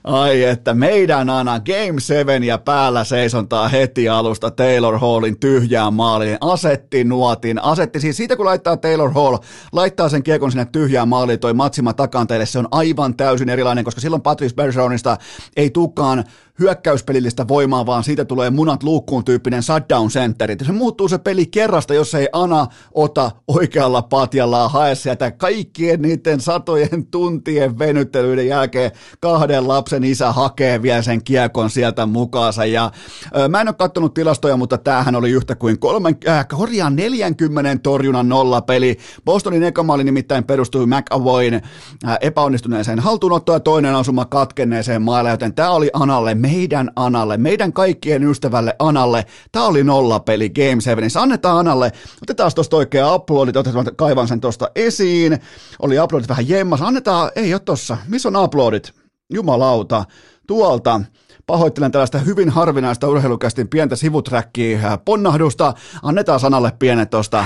Ai 0.05 0.45
että 0.45 0.75
meidän 0.75 1.31
Ana 1.31 1.61
Game 1.61 2.01
7 2.01 2.45
ja 2.45 2.59
päällä 2.59 3.05
seisontaa 3.05 3.69
heti 3.69 4.09
alusta 4.09 4.51
Taylor 4.51 4.99
Hallin 4.99 5.41
tyhjään 5.41 5.95
maaliin. 5.95 6.39
Asetti 6.41 7.05
nuotin, 7.05 7.63
asetti 7.63 8.01
siis 8.01 8.17
siitä 8.17 8.37
kun 8.37 8.47
laittaa 8.47 8.77
Taylor 8.77 9.13
Hall, 9.13 9.37
laittaa 9.73 10.09
sen 10.09 10.23
kiekon 10.23 10.51
sinne 10.51 10.65
tyhjään 10.65 11.09
maaliin, 11.09 11.41
toi 11.41 11.55
Matsima 11.55 11.93
takanteelle, 11.93 12.47
se 12.47 12.59
on 12.59 12.69
aivan 12.71 13.17
täysin 13.17 13.49
erilainen, 13.49 13.85
koska 13.85 14.01
silloin 14.01 14.23
Patrice 14.23 14.55
Bergeronista 14.55 15.17
ei 15.57 15.71
tukaan 15.71 16.25
hyökkäyspelillistä 16.59 17.49
voimaa, 17.49 17.87
vaan 17.87 18.05
siitä 18.05 18.25
tulee 18.25 18.51
munat 18.51 18.83
luukkuun 18.83 19.25
tyyppinen 19.25 19.63
shutdown 19.63 20.09
centeri. 20.09 20.57
Se 20.67 20.73
muuttuu 20.73 21.09
se 21.09 21.19
peli 21.19 21.47
kerrasta, 21.47 21.95
jos 21.95 22.15
ei 22.15 22.29
Ana 22.33 22.67
ota 22.95 23.31
oikealla 23.49 24.03
patjallaan 24.03 24.71
hae 24.71 24.95
sieltä 24.95 25.31
kaikkien 25.31 26.03
niiden 26.03 26.41
satojen 26.41 27.07
tuntien 27.11 27.79
venyttelyiden 27.79 28.47
jälkeen 28.47 28.91
kahden 29.21 29.69
lapsen 29.69 30.05
isä 30.05 30.33
hakee 30.33 30.83
vielä 30.83 31.03
sen 31.03 31.25
kiekon 31.25 31.71
sieltä 31.71 32.07
mukaansa. 32.07 32.65
Ja, 32.65 32.91
ö, 33.37 33.49
mä 33.49 33.61
en 33.61 33.69
ole 33.69 33.75
katsonut 33.75 34.15
tilastoja, 34.15 34.57
mutta 34.57 34.79
tämähän 34.79 35.15
oli 35.15 35.31
yhtä 35.31 35.55
kuin 35.55 35.79
kolmen, 35.79 36.17
äh, 36.29 36.49
korjaan 36.49 36.97
40 36.97 37.83
torjunnan 37.83 38.29
nolla 38.29 38.61
peli. 38.61 38.99
Bostonin 39.25 39.63
eka 39.63 39.83
maali 39.83 40.05
nimittäin 40.05 40.45
perustui 40.45 40.87
McAvoyn 40.87 41.55
äh, 41.55 42.19
epäonnistuneeseen 42.21 43.01
haltuunottoon 43.01 43.57
ja 43.57 43.61
toinen 43.61 43.95
asuma 43.95 44.25
katkenneeseen 44.25 45.03
maalle, 45.03 45.31
joten 45.31 45.55
tämä 45.55 45.71
oli 45.71 45.91
Analle 45.93 46.35
meidän 46.45 46.91
Analle, 46.97 47.37
meidän 47.37 47.73
kaikkien 47.73 48.25
ystävälle 48.25 48.77
Analle. 48.79 49.27
Tämä 49.53 49.65
oli 49.67 49.85
nollapeli 49.85 50.51
Game 50.51 50.81
7. 50.81 51.11
Annetaan 51.19 51.59
Analle, 51.59 51.93
otetaan 52.23 52.51
tuosta 52.55 52.77
oikea 52.77 53.15
uploadit, 53.15 53.57
otetaan, 53.57 53.87
kaivan 53.97 54.29
sen 54.29 54.41
tuosta 54.41 54.71
esiin. 54.75 55.39
Oli 55.83 56.01
uploadit 56.01 56.29
vähän 56.29 56.49
jemmas, 56.49 56.83
annetaan, 56.83 57.31
ei 57.37 57.55
ole 57.55 57.61
tossa, 57.61 57.97
missä 58.09 58.29
on 58.29 58.37
uploadit? 58.37 58.93
Jumalauta, 59.33 60.05
tuolta. 60.47 61.01
pahoittelen 61.47 61.93
tällaista 61.93 62.19
hyvin 62.19 62.51
harvinaista 62.51 63.09
urheilukästin 63.09 63.69
pientä 63.69 63.97
sivuträkkiä 63.97 64.99
ponnahdusta. 65.05 65.75
Annetaan 66.03 66.41
sanalle 66.41 66.73
pienet 66.79 67.11
tosta. 67.11 67.45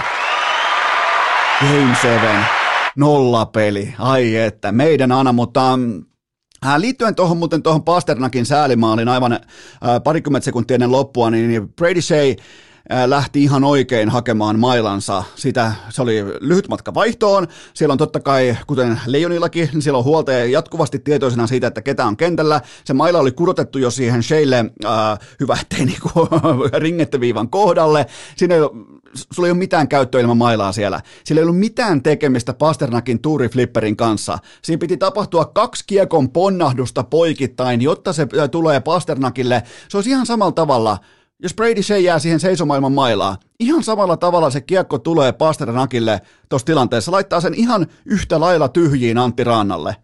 Game 1.61 1.97
7, 2.03 2.47
nolla 2.97 3.47
peli, 3.47 3.95
ai 3.99 4.37
että, 4.37 4.73
meidän 4.73 5.13
Ana, 5.13 5.33
mutta 5.33 5.77
mm, 5.77 6.05
Äh, 6.05 6.08
liittyen 6.79 7.15
tuohon 7.15 7.37
muuten 7.37 7.63
tuohon 7.63 7.85
Pasternakin 7.85 8.47
säälimaalin 8.47 9.09
aivan 9.09 9.33
äh, 9.33 9.41
parikymmentä 10.05 10.45
sekuntia 10.45 10.75
ennen 10.75 10.93
loppua, 10.93 11.31
niin, 11.31 11.49
niin 11.49 11.69
Brady 11.69 12.01
Shea 12.01 12.35
lähti 13.07 13.43
ihan 13.43 13.65
oikein 13.65 14.09
hakemaan 14.09 14.59
mailansa. 14.59 15.25
Sitä, 15.35 15.73
se 15.89 16.03
oli 16.03 16.25
lyhyt 16.41 16.69
matka 16.69 16.95
vaihtoon. 16.95 17.47
Siellä 17.75 17.93
on 17.93 17.99
totta 17.99 18.21
kai, 18.21 18.57
kuten 18.67 19.01
Leijonillakin, 19.07 19.69
niin 19.73 19.83
siellä 19.83 19.99
on 19.99 20.05
huoltaja 20.05 20.45
jatkuvasti 20.45 20.99
tietoisena 20.99 21.47
siitä, 21.47 21.67
että 21.67 21.83
ketä 21.83 22.07
on 22.07 22.17
kentällä. 22.17 22.61
Se 22.85 22.95
maila 22.95 23.19
oli 23.19 23.33
kurotettu 23.33 23.79
jo 23.79 23.91
siihen 23.91 24.23
Sheille, 24.23 24.59
äh, 24.85 25.19
hyvä 25.41 25.59
ettei 25.63 25.85
niinku 25.85 26.11
ringettöviivan 26.79 27.51
kohdalle. 27.51 28.07
Siinä 28.37 28.55
ei, 28.55 28.61
sulla 29.33 29.47
ei 29.47 29.53
ole 29.53 29.59
mitään 29.59 29.89
käyttöä 29.89 30.21
ilman 30.21 30.37
mailaa 30.37 30.73
siellä. 30.73 31.01
Sillä 31.25 31.39
ei 31.39 31.43
ollut 31.43 31.59
mitään 31.59 32.03
tekemistä 32.03 32.55
Pasternakin 32.55 33.21
tuuriflipperin 33.21 33.97
kanssa. 33.97 34.39
Siinä 34.63 34.79
piti 34.79 34.97
tapahtua 34.97 35.45
kaksi 35.45 35.85
kiekon 35.87 36.31
ponnahdusta 36.31 37.05
poikittain, 37.05 37.83
jotta 37.83 38.13
se 38.13 38.27
tulee 38.51 38.81
Pasternakille. 38.81 39.63
Se 39.89 39.97
olisi 39.97 40.11
ihan 40.11 40.27
samalla 40.27 40.53
tavalla 40.53 40.99
jos 41.43 41.55
Brady 41.55 41.83
Shea 41.83 41.99
jää 41.99 42.19
siihen 42.19 42.41
seisomaailman 42.41 42.93
mailaa, 42.93 43.37
ihan 43.61 43.83
samalla 43.83 44.17
tavalla 44.17 44.51
se 44.51 44.61
kiekko 44.61 44.99
tulee 44.99 45.33
Pasternakille 45.33 46.21
tuossa 46.49 46.67
tilanteessa, 46.67 47.13
laittaa 47.13 47.41
sen 47.41 47.55
ihan 47.55 47.87
yhtä 48.05 48.41
lailla 48.41 48.69
tyhjiin 48.69 49.19
Antti 49.19 49.45
Rannalle, 49.45 49.97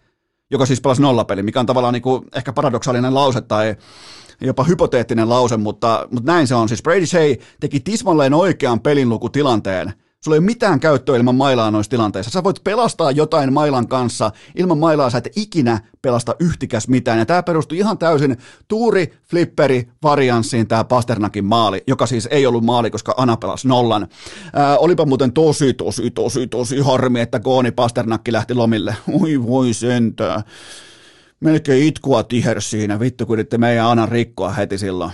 joka 0.51 0.67
siis 0.67 0.81
pelasi 0.81 1.03
nollapeli, 1.03 1.43
mikä 1.43 1.61
on 1.61 1.67
tavallaan 1.67 1.95
niin 1.95 2.03
kuin 2.03 2.25
ehkä 2.35 2.53
paradoksaalinen 2.53 3.15
lause 3.15 3.41
tai 3.41 3.77
jopa 4.41 4.65
hypoteettinen 4.65 5.29
lause, 5.29 5.57
mutta, 5.57 6.09
mutta 6.11 6.33
näin 6.33 6.47
se 6.47 6.55
on. 6.55 6.69
Siis 6.69 6.83
Brady 6.83 7.07
Shea 7.07 7.37
teki 7.61 7.81
tismalleen 7.81 8.35
oikean 8.35 8.81
pelinlukutilanteen– 8.81 9.93
Sulla 10.25 10.35
ei 10.35 10.39
ole 10.39 10.45
mitään 10.45 10.81
käyttöä 10.81 11.17
ilman 11.17 11.35
mailaa 11.35 11.71
noissa 11.71 11.91
tilanteissa. 11.91 12.31
Sä 12.31 12.45
voit 12.45 12.65
pelastaa 12.65 13.11
jotain 13.11 13.53
mailan 13.53 13.89
kanssa. 13.89 14.31
Ilman 14.55 14.79
mailaa 14.79 15.11
sä 15.11 15.19
et 15.19 15.29
ikinä 15.37 15.81
pelasta 16.03 16.35
yhtikäs 16.41 16.89
mitään. 16.89 17.19
Ja 17.19 17.27
tämä 17.27 17.43
perustui 17.43 17.79
ihan 17.79 17.99
täysin 17.99 18.37
tuuri, 18.69 19.13
flipperi, 19.31 19.89
varianssiin 20.03 20.67
tämä 20.67 20.85
Pasternakin 20.85 21.45
maali, 21.45 21.83
joka 21.87 22.07
siis 22.07 22.29
ei 22.31 22.47
ollut 22.47 22.65
maali, 22.65 22.91
koska 22.91 23.15
Ana 23.17 23.37
pelasi 23.37 23.69
nollan. 23.69 24.09
Ää, 24.53 24.79
olipa 24.79 25.07
muuten 25.07 25.33
tosi, 25.33 25.75
tosi, 25.75 26.11
tosi, 26.11 26.47
tosi 26.47 26.79
harmi, 26.79 27.21
että 27.21 27.41
Gooni 27.41 27.71
Pasternakki 27.71 28.33
lähti 28.33 28.55
lomille. 28.55 28.97
Oi 29.23 29.47
voi 29.47 29.73
sentää 29.73 30.43
melkein 31.41 31.85
itkua 31.85 32.23
tiher 32.23 32.61
siinä, 32.61 33.01
vittu 33.01 33.27
kun 33.27 33.35
yritti 33.35 33.59
meidän 33.59 33.87
Anan 33.87 34.09
rikkoa 34.09 34.51
heti 34.51 34.79
silloin. 34.79 35.11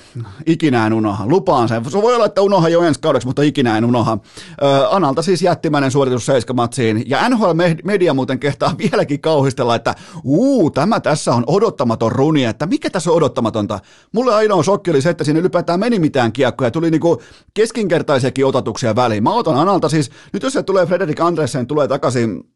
Ikinä 0.47 0.87
en 0.87 0.93
unoha. 0.93 1.27
Lupaan 1.27 1.69
sen. 1.69 1.91
Se 1.91 2.03
voi 2.03 2.15
olla, 2.15 2.27
että 2.27 2.43
unoha 2.43 2.69
jo 2.69 2.83
ensi 2.83 3.01
kaudeksi, 3.01 3.27
mutta 3.27 3.43
ikinä 3.43 3.79
en 3.79 3.85
unoha. 3.85 4.19
Ö, 4.63 4.89
Analta 4.91 5.23
siis 5.23 5.43
jättimäinen 5.43 5.91
suoritus 5.91 6.27
seiskamatsiin. 6.27 7.03
Ja 7.07 7.29
NHL 7.29 7.51
Media 7.85 8.15
muuten 8.15 8.39
kehtaa 8.39 8.75
vieläkin 8.79 9.21
kauhistella, 9.21 9.75
että 9.75 9.95
uu, 10.25 10.71
tämä 10.71 11.01
tässä 11.01 11.35
on 11.35 11.45
odottamaton 11.47 12.13
runi, 12.13 12.45
että 12.45 12.67
mikä 12.67 12.91
tässä 12.91 13.11
on 13.11 13.17
odottamatonta. 13.17 13.81
Mulle 14.13 14.35
ainoa 14.35 14.63
shokki 14.63 14.91
oli 14.91 15.03
se, 15.03 15.11
että 15.11 15.25
siinä 15.25 15.41
ylipäätään 15.41 15.81
meni 15.81 15.99
mitään 15.99 16.33
kiekkoja. 16.33 16.71
Tuli 16.71 16.91
niinku 16.91 17.23
keskinkertaisiakin 17.55 18.47
otatuksia 18.47 18.97
väliin. 18.97 19.23
Mä 19.23 19.35
otan 19.35 19.57
Analta 19.57 19.89
siis, 19.89 20.11
nyt 20.33 20.43
jos 20.43 20.53
se 20.53 20.63
tulee 20.63 20.87
Frederik 20.87 21.21
Andresen, 21.21 21.67
tulee 21.67 21.89
takaisin 21.89 22.50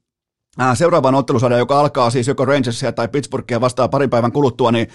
seuraavaan 0.74 1.14
ottelusarjaan, 1.14 1.58
joka 1.58 1.80
alkaa 1.80 2.10
siis 2.10 2.28
joko 2.28 2.44
Rangersia 2.44 2.92
tai 2.92 3.08
Pittsburghia 3.08 3.60
vastaan 3.60 3.90
parin 3.90 4.10
päivän 4.10 4.32
kuluttua, 4.32 4.72
niin, 4.72 4.88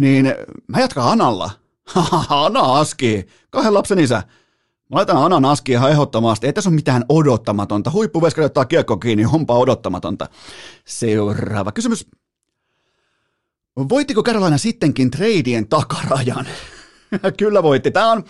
niin 0.00 0.34
mä 0.66 0.80
jatkan 0.80 1.04
Analla. 1.04 1.50
Ana 2.28 2.60
Aski, 2.60 3.26
kahden 3.50 3.74
lapsen 3.74 3.98
isä. 3.98 4.22
Mä 4.90 4.96
laitan 4.96 5.16
Anan 5.16 5.44
Aski 5.44 5.72
ihan 5.72 5.90
ehdottomasti. 5.90 6.46
Ei 6.46 6.52
tässä 6.52 6.70
ole 6.70 6.74
mitään 6.74 7.04
odottamatonta. 7.08 7.90
Huippuveskari 7.90 8.44
ottaa 8.44 8.64
kiekko 8.64 8.96
kiinni, 8.96 9.26
onpa 9.32 9.54
odottamatonta. 9.54 10.28
Seuraava 10.84 11.72
kysymys. 11.72 12.06
Voittiko 13.88 14.22
Carolina 14.22 14.58
sittenkin 14.58 15.10
treidien 15.10 15.68
takarajan? 15.68 16.46
Kyllä 17.38 17.62
voitti. 17.62 17.90
Tämä 17.90 18.12
on, 18.12 18.24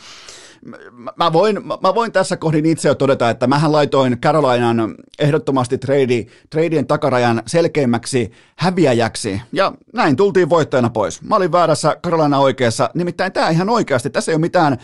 mä 1.16 1.32
voin, 1.32 1.66
mä 1.66 1.94
voin 1.94 2.12
tässä 2.12 2.36
kohdin 2.36 2.66
itse 2.66 2.88
jo 2.88 2.94
todeta, 2.94 3.30
että 3.30 3.46
mähän 3.46 3.72
laitoin 3.72 4.20
Carolinan 4.20 4.94
ehdottomasti 5.18 5.78
trade, 5.78 6.26
tradeien 6.50 6.86
takarajan 6.86 7.42
selkeimmäksi 7.46 8.32
häviäjäksi, 8.58 9.40
ja 9.52 9.72
näin 9.92 10.16
tultiin 10.16 10.50
voittajana 10.50 10.90
pois. 10.90 11.22
Mä 11.22 11.36
olin 11.36 11.52
väärässä, 11.52 11.96
Carolina 12.02 12.38
oikeassa, 12.38 12.90
nimittäin 12.94 13.32
tämä 13.32 13.48
ihan 13.48 13.68
oikeasti, 13.68 14.10
tässä 14.10 14.32
ei 14.32 14.36
ole 14.36 14.40
mitään, 14.40 14.78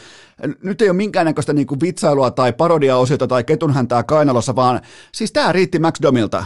nyt 0.62 0.83
ei 0.83 0.89
ole 0.89 0.97
minkäännäköistä 0.97 1.53
niinku 1.53 1.76
vitsailua 1.83 2.30
tai 2.30 2.53
parodiaosiota 2.53 3.26
tai 3.26 3.45
ketunhäntää 3.45 4.03
kainalossa, 4.03 4.57
vaan 4.57 4.80
siis 5.14 5.33
tämä 5.33 5.53
riitti 5.53 5.78
Max 5.78 5.95
Domilta. 6.03 6.45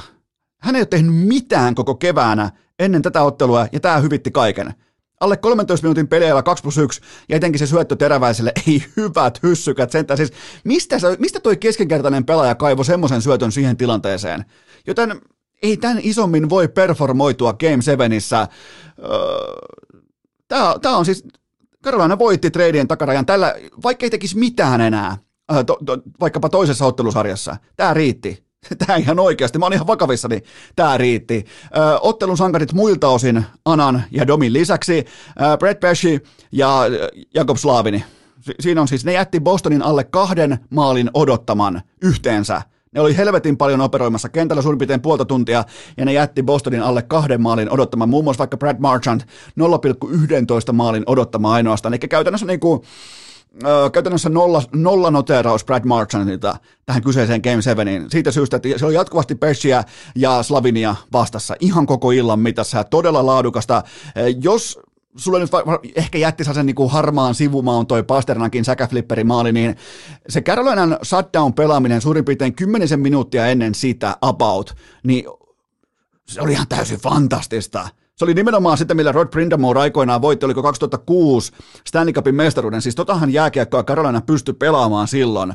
Hän 0.60 0.76
ei 0.76 0.80
ole 0.80 0.86
tehnyt 0.86 1.14
mitään 1.14 1.74
koko 1.74 1.94
keväänä 1.94 2.50
ennen 2.78 3.02
tätä 3.02 3.22
ottelua, 3.22 3.66
ja 3.72 3.80
tämä 3.80 3.98
hyvitti 3.98 4.30
kaiken. 4.30 4.74
Alle 5.20 5.36
13 5.36 5.84
minuutin 5.84 6.08
peleillä 6.08 6.42
2 6.42 6.62
plus 6.62 6.78
1 6.78 7.00
ja 7.28 7.36
etenkin 7.36 7.58
se 7.58 7.66
syöttö 7.66 7.96
teräväiselle, 7.96 8.52
ei 8.66 8.84
hyvät 8.96 9.42
hyssykät 9.42 9.90
sentään. 9.90 10.16
Siis 10.16 10.32
mistä, 10.64 10.96
mistä 11.18 11.40
toi 11.40 11.56
keskenkertainen 11.56 12.24
pelaaja 12.24 12.54
kaivo 12.54 12.84
semmoisen 12.84 13.22
syötön 13.22 13.52
siihen 13.52 13.76
tilanteeseen? 13.76 14.44
Joten 14.86 15.20
ei 15.62 15.76
tämän 15.76 15.98
isommin 16.02 16.50
voi 16.50 16.68
performoitua 16.68 17.52
Game 17.52 17.76
7issä. 17.76 18.48
Öö, 18.98 19.66
Tämä 20.48 20.96
on 20.96 21.04
siis, 21.04 21.24
Carolina 21.84 22.18
voitti 22.18 22.50
treidien 22.50 22.88
takarajan 22.88 23.26
tällä, 23.26 23.54
vaikka 23.82 24.06
ei 24.06 24.10
tekisi 24.10 24.38
mitään 24.38 24.80
enää, 24.80 25.16
to, 25.66 25.78
to, 25.86 25.98
vaikkapa 26.20 26.48
toisessa 26.48 26.86
ottelusarjassa. 26.86 27.56
Tämä 27.76 27.94
riitti. 27.94 28.45
Tämä 28.86 28.96
ihan 28.96 29.18
oikeasti, 29.18 29.58
mä 29.58 29.64
oon 29.64 29.72
ihan 29.72 29.86
vakavissani, 29.86 30.42
tämä 30.76 30.98
riitti. 30.98 31.44
Ottelun 32.00 32.36
sankarit 32.36 32.72
muilta 32.72 33.08
osin 33.08 33.44
Anan 33.64 34.02
ja 34.10 34.26
Domin 34.26 34.52
lisäksi, 34.52 35.04
Brett 35.58 35.80
Pesci 35.80 36.20
ja 36.52 36.80
Jakob 37.34 37.56
Slavini. 37.56 38.04
Si- 38.40 38.54
siinä 38.60 38.80
on 38.80 38.88
siis, 38.88 39.04
ne 39.04 39.12
jätti 39.12 39.40
Bostonin 39.40 39.82
alle 39.82 40.04
kahden 40.04 40.58
maalin 40.70 41.10
odottaman 41.14 41.82
yhteensä. 42.02 42.62
Ne 42.92 43.00
oli 43.00 43.16
helvetin 43.16 43.56
paljon 43.56 43.80
operoimassa 43.80 44.28
kentällä 44.28 44.62
suurin 44.62 44.78
piirtein 44.78 45.02
puolta 45.02 45.24
tuntia, 45.24 45.64
ja 45.96 46.04
ne 46.04 46.12
jätti 46.12 46.42
Bostonin 46.42 46.82
alle 46.82 47.02
kahden 47.02 47.42
maalin 47.42 47.70
odottamaan, 47.70 48.10
muun 48.10 48.24
muassa 48.24 48.38
vaikka 48.38 48.56
Brad 48.56 48.76
Marchand 48.78 49.20
0,11 49.20 50.72
maalin 50.72 51.02
odottamaan 51.06 51.54
ainoastaan. 51.54 51.94
Eli 51.94 51.98
käytännössä 51.98 52.46
niin 52.46 52.60
kuin, 52.60 52.80
käytännössä 53.92 54.28
nolla, 54.28 54.62
nolla 54.74 55.10
noteraus 55.10 55.64
Brad 55.64 55.84
Marchandilta 55.84 56.56
tähän 56.86 57.02
kyseiseen 57.02 57.40
Game 57.40 57.62
7. 57.62 57.86
Siitä 58.10 58.30
syystä, 58.30 58.56
että 58.56 58.68
se 58.76 58.86
oli 58.86 58.94
jatkuvasti 58.94 59.34
Peshiä 59.34 59.84
ja 60.16 60.42
Slavinia 60.42 60.96
vastassa 61.12 61.56
ihan 61.60 61.86
koko 61.86 62.10
illan 62.10 62.40
mitassa 62.40 62.84
todella 62.84 63.26
laadukasta. 63.26 63.82
Jos 64.42 64.78
sulle 65.16 65.38
nyt 65.38 65.52
va- 65.52 65.80
ehkä 65.96 66.18
jätti 66.18 66.44
sen 66.44 66.66
niin 66.66 66.76
kuin 66.76 66.90
harmaan 66.90 67.34
sivumaan 67.34 67.86
toi 67.86 68.02
Pasternakin 68.02 68.64
säkäflipperi 68.64 69.24
maali, 69.24 69.52
niin 69.52 69.76
se 70.28 70.40
Carolinan 70.40 70.98
shutdown 71.04 71.54
pelaaminen 71.54 72.00
suurin 72.00 72.24
piirtein 72.24 72.54
kymmenisen 72.54 73.00
minuuttia 73.00 73.46
ennen 73.46 73.74
sitä 73.74 74.16
about, 74.20 74.76
niin 75.02 75.24
se 76.28 76.40
oli 76.40 76.52
ihan 76.52 76.68
täysin 76.68 76.98
fantastista. 76.98 77.88
Se 78.16 78.24
oli 78.24 78.34
nimenomaan 78.34 78.78
sitä, 78.78 78.94
millä 78.94 79.12
Rod 79.12 79.28
Brindamore 79.28 79.80
aikoinaan 79.80 80.22
voitti, 80.22 80.46
oliko 80.46 80.62
2006 80.62 81.52
Stanley 81.86 82.12
Cupin 82.12 82.34
mestaruuden. 82.34 82.82
Siis 82.82 82.94
totahan 82.94 83.32
jääkiekkoa 83.32 83.82
Carolina 83.82 84.20
pystyi 84.20 84.54
pelaamaan 84.54 85.08
silloin, 85.08 85.54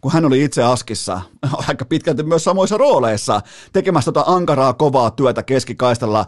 kun 0.00 0.12
hän 0.12 0.24
oli 0.24 0.44
itse 0.44 0.62
askissa, 0.62 1.20
aika 1.68 1.84
pitkälti 1.84 2.22
myös 2.22 2.44
samoissa 2.44 2.76
rooleissa, 2.76 3.40
tekemässä 3.72 4.12
tota 4.12 4.32
ankaraa, 4.32 4.72
kovaa 4.72 5.10
työtä 5.10 5.42
keskikaistalla, 5.42 6.26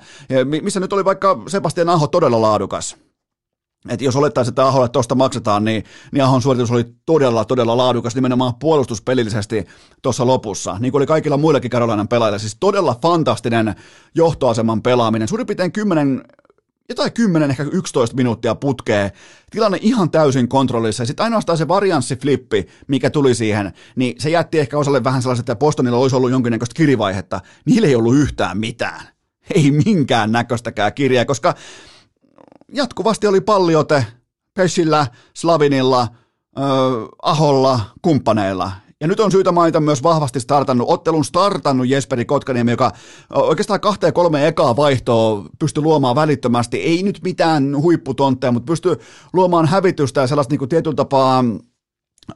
missä 0.63 0.81
nyt 0.81 0.93
oli 0.93 1.05
vaikka 1.05 1.43
Sebastian 1.49 1.89
Aho 1.89 2.07
todella 2.07 2.41
laadukas. 2.41 2.97
Et 3.89 4.01
jos 4.01 4.17
olettaisiin, 4.17 4.51
että 4.51 4.67
Aholle 4.67 4.89
tuosta 4.89 5.15
maksetaan, 5.15 5.65
niin, 5.65 5.85
niin 6.13 6.25
Ahon 6.25 6.43
suoritus 6.43 6.71
oli 6.71 6.85
todella, 7.07 7.45
todella 7.45 7.77
laadukas 7.77 8.15
nimenomaan 8.15 8.55
puolustuspelillisesti 8.55 9.67
tuossa 10.03 10.27
lopussa, 10.27 10.77
niin 10.81 10.93
kuin 10.93 11.01
oli 11.01 11.07
kaikilla 11.07 11.37
muillakin 11.37 11.71
Karolainan 11.71 12.09
pelaajilla. 12.09 12.39
Siis 12.39 12.57
todella 12.61 12.99
fantastinen 13.03 13.75
johtoaseman 14.15 14.83
pelaaminen. 14.83 15.29
Suurin 15.29 15.47
piirtein 15.47 15.73
10, 15.73 16.23
jotain 16.89 17.13
10, 17.13 17.51
ehkä 17.51 17.67
11 17.73 18.17
minuuttia 18.17 18.55
putkee. 18.55 19.13
Tilanne 19.51 19.79
ihan 19.81 20.11
täysin 20.11 20.49
kontrollissa. 20.49 21.03
Ja 21.03 21.07
sitten 21.07 21.25
ainoastaan 21.25 21.59
se 21.59 21.69
varianssiflippi, 21.69 22.67
mikä 22.87 23.11
tuli 23.11 23.35
siihen, 23.35 23.73
niin 23.97 24.21
se 24.21 24.31
jätti 24.31 24.59
ehkä 24.59 24.79
osalle 24.79 25.05
vähän 25.05 25.23
sellaiset, 25.23 25.43
että 25.43 25.57
Bostonilla 25.57 25.99
olisi 25.99 26.17
ollut 26.17 26.31
jonkinnäköistä 26.31 26.75
kirivaihetta. 26.77 27.41
Niillä 27.65 27.89
ei 27.89 27.95
ollut 27.95 28.17
yhtään 28.17 28.59
mitään. 28.59 29.09
Ei 29.55 29.71
minkään 29.71 30.33
näköistäkään 30.33 30.95
kirjaa, 30.95 31.25
koska 31.25 31.55
jatkuvasti 32.75 33.27
oli 33.27 33.41
palliote 33.41 34.07
Pesillä, 34.55 35.07
Slavinilla, 35.35 36.03
äh, 36.03 36.65
Aholla, 37.23 37.81
kumppaneilla. 38.03 38.73
Ja 39.01 39.09
nyt 39.09 39.21
on 39.21 39.33
syytä 39.33 39.53
mainita 39.53 39.81
myös 39.81 40.03
vahvasti 40.03 40.41
startannut, 40.41 40.91
ottelun 40.91 41.25
startannut 41.25 41.89
Jesperi 41.89 42.25
Kotkaniemi, 42.25 42.71
joka 42.71 42.93
oikeastaan 43.31 43.81
kahteen 43.81 44.13
kolme 44.13 44.49
ekaa 44.49 44.77
vaihtoa 44.77 45.45
pystyy 45.59 45.83
luomaan 45.83 46.17
välittömästi. 46.17 46.77
Ei 46.77 47.03
nyt 47.03 47.21
mitään 47.23 47.77
huipputontteja, 47.77 48.53
mutta 48.53 48.71
pystyy 48.71 48.97
luomaan 49.33 49.67
hävitystä 49.67 50.21
ja 50.21 50.27
sellaista 50.27 50.53
niin 50.53 50.59
kuin 50.59 50.69
tietyllä 50.69 50.97
tapaa 50.97 51.45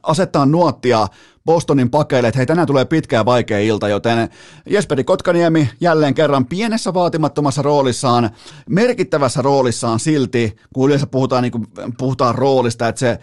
asettaa 0.03 0.45
nuottia 0.45 1.07
Bostonin 1.45 1.89
pakeille, 1.89 2.27
että 2.27 2.39
hei 2.39 2.45
tänään 2.45 2.67
tulee 2.67 2.85
pitkä 2.85 3.15
ja 3.15 3.25
vaikea 3.25 3.59
ilta, 3.59 3.87
joten 3.87 4.29
Jesperi 4.69 5.03
Kotkaniemi 5.03 5.69
jälleen 5.81 6.13
kerran 6.13 6.45
pienessä 6.45 6.93
vaatimattomassa 6.93 7.61
roolissaan, 7.61 8.29
merkittävässä 8.69 9.41
roolissaan 9.41 9.99
silti, 9.99 10.55
kun 10.73 10.87
yleensä 10.87 11.07
puhutaan, 11.07 11.43
niin 11.43 11.51
kuin, 11.51 11.67
puhutaan 11.97 12.35
roolista, 12.35 12.87
että 12.87 12.99
se 12.99 13.19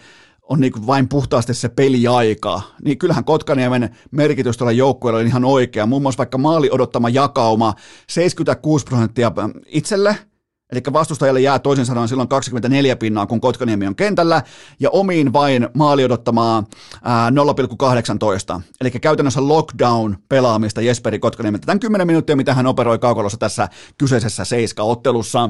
on 0.49 0.59
niin 0.59 0.87
vain 0.87 1.09
puhtaasti 1.09 1.53
se 1.53 1.69
peliaika, 1.69 2.61
niin 2.83 2.97
kyllähän 2.97 3.23
Kotkaniemen 3.23 3.97
merkitys 4.11 4.57
tuolla 4.57 4.71
joukkueella 4.71 5.19
on 5.19 5.27
ihan 5.27 5.45
oikea. 5.45 5.85
Muun 5.85 6.01
muassa 6.01 6.17
vaikka 6.17 6.37
maali 6.37 6.69
odottama 6.71 7.09
jakauma 7.09 7.73
76 8.07 8.85
prosenttia 8.85 9.31
itselle, 9.65 10.15
Eli 10.71 10.81
vastustajalle 10.93 11.41
jää 11.41 11.59
toisin 11.59 11.85
sanoen 11.85 12.07
silloin 12.07 12.29
24 12.29 12.95
pinnaa, 12.95 13.25
kun 13.25 13.41
Kotkaniemi 13.41 13.87
on 13.87 13.95
kentällä, 13.95 14.43
ja 14.79 14.89
omiin 14.89 15.33
vain 15.33 15.69
maali 15.73 16.03
odottamaa 16.03 16.63
0,18. 18.55 18.61
Eli 18.81 18.91
käytännössä 18.91 19.47
lockdown 19.47 20.17
pelaamista 20.29 20.81
Jesperi 20.81 21.19
Kotkaniemi. 21.19 21.59
Tämän 21.59 21.79
10 21.79 22.07
minuuttia, 22.07 22.35
mitä 22.35 22.53
hän 22.53 22.67
operoi 22.67 22.99
kaukolossa 22.99 23.37
tässä 23.37 23.69
kyseisessä 23.97 24.45
seiska-ottelussa. 24.45 25.49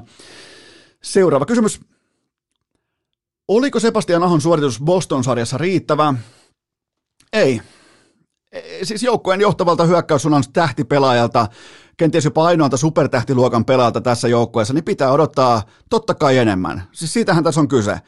Seuraava 1.04 1.46
kysymys. 1.46 1.80
Oliko 3.48 3.80
Sebastian 3.80 4.24
Ahon 4.24 4.42
suoritus 4.42 4.82
Boston-sarjassa 4.82 5.58
riittävä? 5.58 6.14
Ei. 7.34 7.62
E, 8.52 8.86
siis 8.86 9.04
joukkueen 9.04 9.42
johtavalta 9.42 9.86
hyökkäyssuunnan 9.86 10.44
tähtipelaajalta, 10.54 11.48
kenties 11.98 12.26
jopa 12.26 12.46
ainoalta 12.46 12.78
supertähtiluokan 12.78 13.66
pelaajalta 13.66 14.02
tässä 14.02 14.28
joukkueessa, 14.28 14.74
niin 14.74 14.84
pitää 14.84 15.12
odottaa 15.12 15.62
totta 15.90 16.14
kai 16.14 16.38
enemmän. 16.38 16.84
Siis 16.92 17.14
siitähän 17.14 17.44
tässä 17.44 17.62
on 17.62 17.68
kyse. 17.68 18.00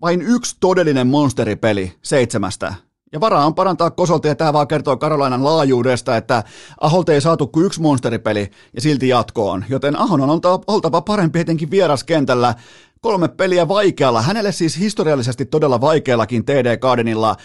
Vain 0.00 0.22
yksi 0.22 0.56
todellinen 0.60 1.06
monsteripeli 1.06 1.92
seitsemästä. 2.02 2.74
Ja 3.12 3.20
varaa 3.20 3.46
on 3.46 3.54
parantaa 3.54 3.90
kosolta, 3.90 4.28
ja 4.28 4.34
tämä 4.34 4.52
vaan 4.52 4.68
kertoo 4.68 4.96
Karolainan 4.96 5.44
laajuudesta, 5.44 6.16
että 6.16 6.44
Aholta 6.80 7.12
ei 7.12 7.20
saatu 7.20 7.46
kuin 7.46 7.66
yksi 7.66 7.80
monsteripeli 7.80 8.50
ja 8.74 8.80
silti 8.80 9.08
jatkoon. 9.08 9.64
Joten 9.68 9.98
Ahon 9.98 10.20
on 10.20 10.40
oltava 10.66 11.00
parempi 11.00 11.40
etenkin 11.40 11.70
vieraskentällä 11.70 12.54
kolme 13.00 13.28
peliä 13.28 13.68
vaikealla, 13.68 14.22
hänelle 14.22 14.52
siis 14.52 14.78
historiallisesti 14.78 15.44
todella 15.44 15.80
vaikeallakin 15.80 16.44
TD 16.44 16.76
Gardenilla, 16.76 17.36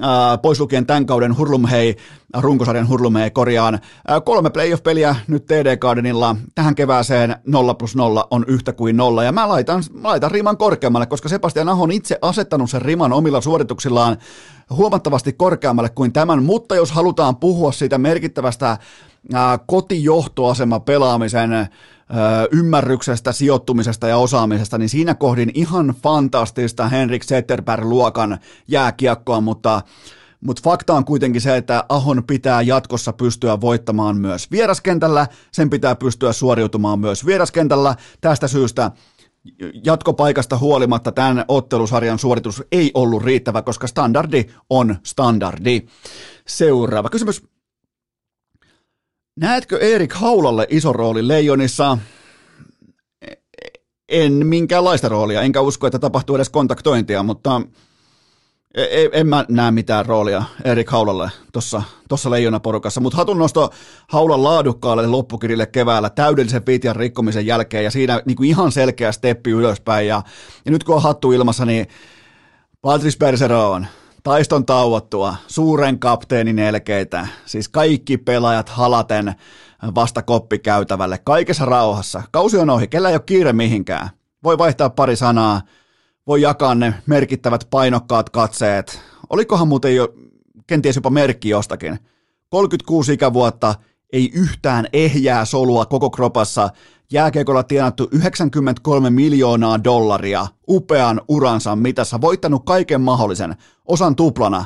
ää, 0.00 0.38
pois 0.38 0.60
lukien 0.60 0.86
tämän 0.86 1.06
kauden 1.06 1.38
Hurlumhei, 1.38 1.96
runkosarjan 2.36 2.88
Hurlumhei 2.88 3.30
korjaan, 3.30 3.78
kolme 4.24 4.50
playoff-peliä 4.50 5.16
nyt 5.28 5.46
TD 5.46 5.76
Gardenilla, 5.76 6.36
tähän 6.54 6.74
kevääseen 6.74 7.36
0 7.46 7.74
plus 7.74 7.96
0 7.96 8.26
on 8.30 8.44
yhtä 8.48 8.72
kuin 8.72 8.96
nolla, 8.96 9.24
ja 9.24 9.32
mä 9.32 9.48
laitan, 9.48 9.82
mä 9.92 10.08
laitan 10.08 10.30
riman 10.30 10.56
korkeammalle, 10.56 11.06
koska 11.06 11.28
Sebastian 11.28 11.68
Aho 11.68 11.82
on 11.82 11.92
itse 11.92 12.18
asettanut 12.22 12.70
sen 12.70 12.82
riman 12.82 13.12
omilla 13.12 13.40
suorituksillaan 13.40 14.16
huomattavasti 14.70 15.32
korkeammalle 15.32 15.90
kuin 15.90 16.12
tämän, 16.12 16.42
mutta 16.42 16.76
jos 16.76 16.92
halutaan 16.92 17.36
puhua 17.36 17.72
siitä 17.72 17.98
merkittävästä 17.98 18.78
kotijohtoasema 19.66 20.80
pelaamisen 20.80 21.50
ymmärryksestä, 22.52 23.32
sijoittumisesta 23.32 24.08
ja 24.08 24.16
osaamisesta, 24.16 24.78
niin 24.78 24.88
siinä 24.88 25.14
kohdin 25.14 25.50
ihan 25.54 25.94
fantastista 26.02 26.88
Henrik 26.88 27.24
Zetterberg-luokan 27.24 28.38
jääkiekkoa, 28.68 29.40
mutta 29.40 29.82
mutta 30.40 30.62
fakta 30.64 30.94
on 30.94 31.04
kuitenkin 31.04 31.40
se, 31.40 31.56
että 31.56 31.84
Ahon 31.88 32.24
pitää 32.24 32.62
jatkossa 32.62 33.12
pystyä 33.12 33.60
voittamaan 33.60 34.16
myös 34.16 34.50
vieraskentällä, 34.50 35.26
sen 35.52 35.70
pitää 35.70 35.94
pystyä 35.94 36.32
suoriutumaan 36.32 36.98
myös 37.00 37.26
vieraskentällä. 37.26 37.96
Tästä 38.20 38.48
syystä 38.48 38.90
jatkopaikasta 39.84 40.58
huolimatta 40.58 41.12
tämän 41.12 41.44
ottelusarjan 41.48 42.18
suoritus 42.18 42.62
ei 42.72 42.90
ollut 42.94 43.22
riittävä, 43.22 43.62
koska 43.62 43.86
standardi 43.86 44.44
on 44.70 44.96
standardi. 45.02 45.82
Seuraava 46.46 47.08
kysymys. 47.08 47.42
Näetkö 49.40 49.78
Erik 49.78 50.12
Haulalle 50.12 50.66
iso 50.70 50.92
rooli 50.92 51.28
Leijonissa? 51.28 51.98
En 54.08 54.46
minkäänlaista 54.46 55.08
roolia, 55.08 55.42
enkä 55.42 55.60
usko, 55.60 55.86
että 55.86 55.98
tapahtuu 55.98 56.36
edes 56.36 56.48
kontaktointia, 56.48 57.22
mutta 57.22 57.62
en, 58.74 59.10
en 59.12 59.26
mä 59.26 59.44
näe 59.48 59.70
mitään 59.70 60.06
roolia 60.06 60.42
Erik 60.64 60.90
Haulalle 60.90 61.30
tuossa 62.08 62.30
leijonaporukassa, 62.30 63.00
mutta 63.00 63.16
hatun 63.16 63.38
nosto 63.38 63.70
Haulan 64.08 64.44
laadukkaalle 64.44 65.06
loppukirille 65.06 65.66
keväällä 65.66 66.10
täydellisen 66.10 66.66
viitian 66.66 66.96
rikkomisen 66.96 67.46
jälkeen 67.46 67.84
ja 67.84 67.90
siinä 67.90 68.22
niin 68.24 68.44
ihan 68.44 68.72
selkeä 68.72 69.12
steppi 69.12 69.50
ylöspäin. 69.50 70.06
Ja, 70.06 70.22
ja 70.64 70.70
nyt 70.70 70.84
kun 70.84 70.94
on 70.94 71.02
hattu 71.02 71.32
ilmassa, 71.32 71.64
niin 71.64 71.86
Patrice 72.80 73.18
Bergeron, 73.18 73.86
taiston 74.28 74.66
tauottua, 74.66 75.36
suuren 75.46 75.98
kapteenin 75.98 76.58
elkeitä, 76.58 77.28
siis 77.46 77.68
kaikki 77.68 78.18
pelaajat 78.18 78.68
halaten 78.68 79.34
vasta 79.94 80.22
koppikäytävälle, 80.22 81.18
kaikessa 81.24 81.64
rauhassa. 81.64 82.22
Kausi 82.30 82.58
on 82.58 82.70
ohi, 82.70 82.88
kellä 82.88 83.08
ei 83.08 83.14
ole 83.14 83.22
kiire 83.26 83.52
mihinkään. 83.52 84.10
Voi 84.44 84.58
vaihtaa 84.58 84.90
pari 84.90 85.16
sanaa, 85.16 85.62
voi 86.26 86.42
jakaa 86.42 86.74
ne 86.74 86.94
merkittävät 87.06 87.66
painokkaat 87.70 88.30
katseet. 88.30 89.00
Olikohan 89.30 89.68
muuten 89.68 89.96
jo 89.96 90.14
kenties 90.66 90.96
jopa 90.96 91.10
merkki 91.10 91.48
jostakin. 91.48 91.98
36 92.48 93.12
ikävuotta, 93.12 93.74
ei 94.12 94.30
yhtään 94.34 94.86
ehjää 94.92 95.44
solua 95.44 95.86
koko 95.86 96.10
kropassa, 96.10 96.70
jääkeikolla 97.12 97.62
tienattu 97.62 98.08
93 98.12 99.10
miljoonaa 99.10 99.84
dollaria 99.84 100.46
upean 100.68 101.20
uransa 101.28 101.76
mitassa, 101.76 102.20
voittanut 102.20 102.64
kaiken 102.64 103.00
mahdollisen, 103.00 103.56
osan 103.86 104.16
tuplana. 104.16 104.64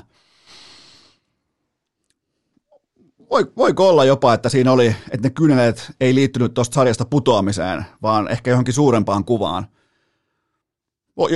Voi, 3.30 3.52
voiko 3.56 3.88
olla 3.88 4.04
jopa, 4.04 4.34
että 4.34 4.48
siinä 4.48 4.72
oli, 4.72 4.86
että 4.86 5.28
ne 5.28 5.30
kynnelet 5.30 5.92
ei 6.00 6.14
liittynyt 6.14 6.54
tuosta 6.54 6.74
sarjasta 6.74 7.04
putoamiseen, 7.04 7.86
vaan 8.02 8.28
ehkä 8.28 8.50
johonkin 8.50 8.74
suurempaan 8.74 9.24
kuvaan. 9.24 9.66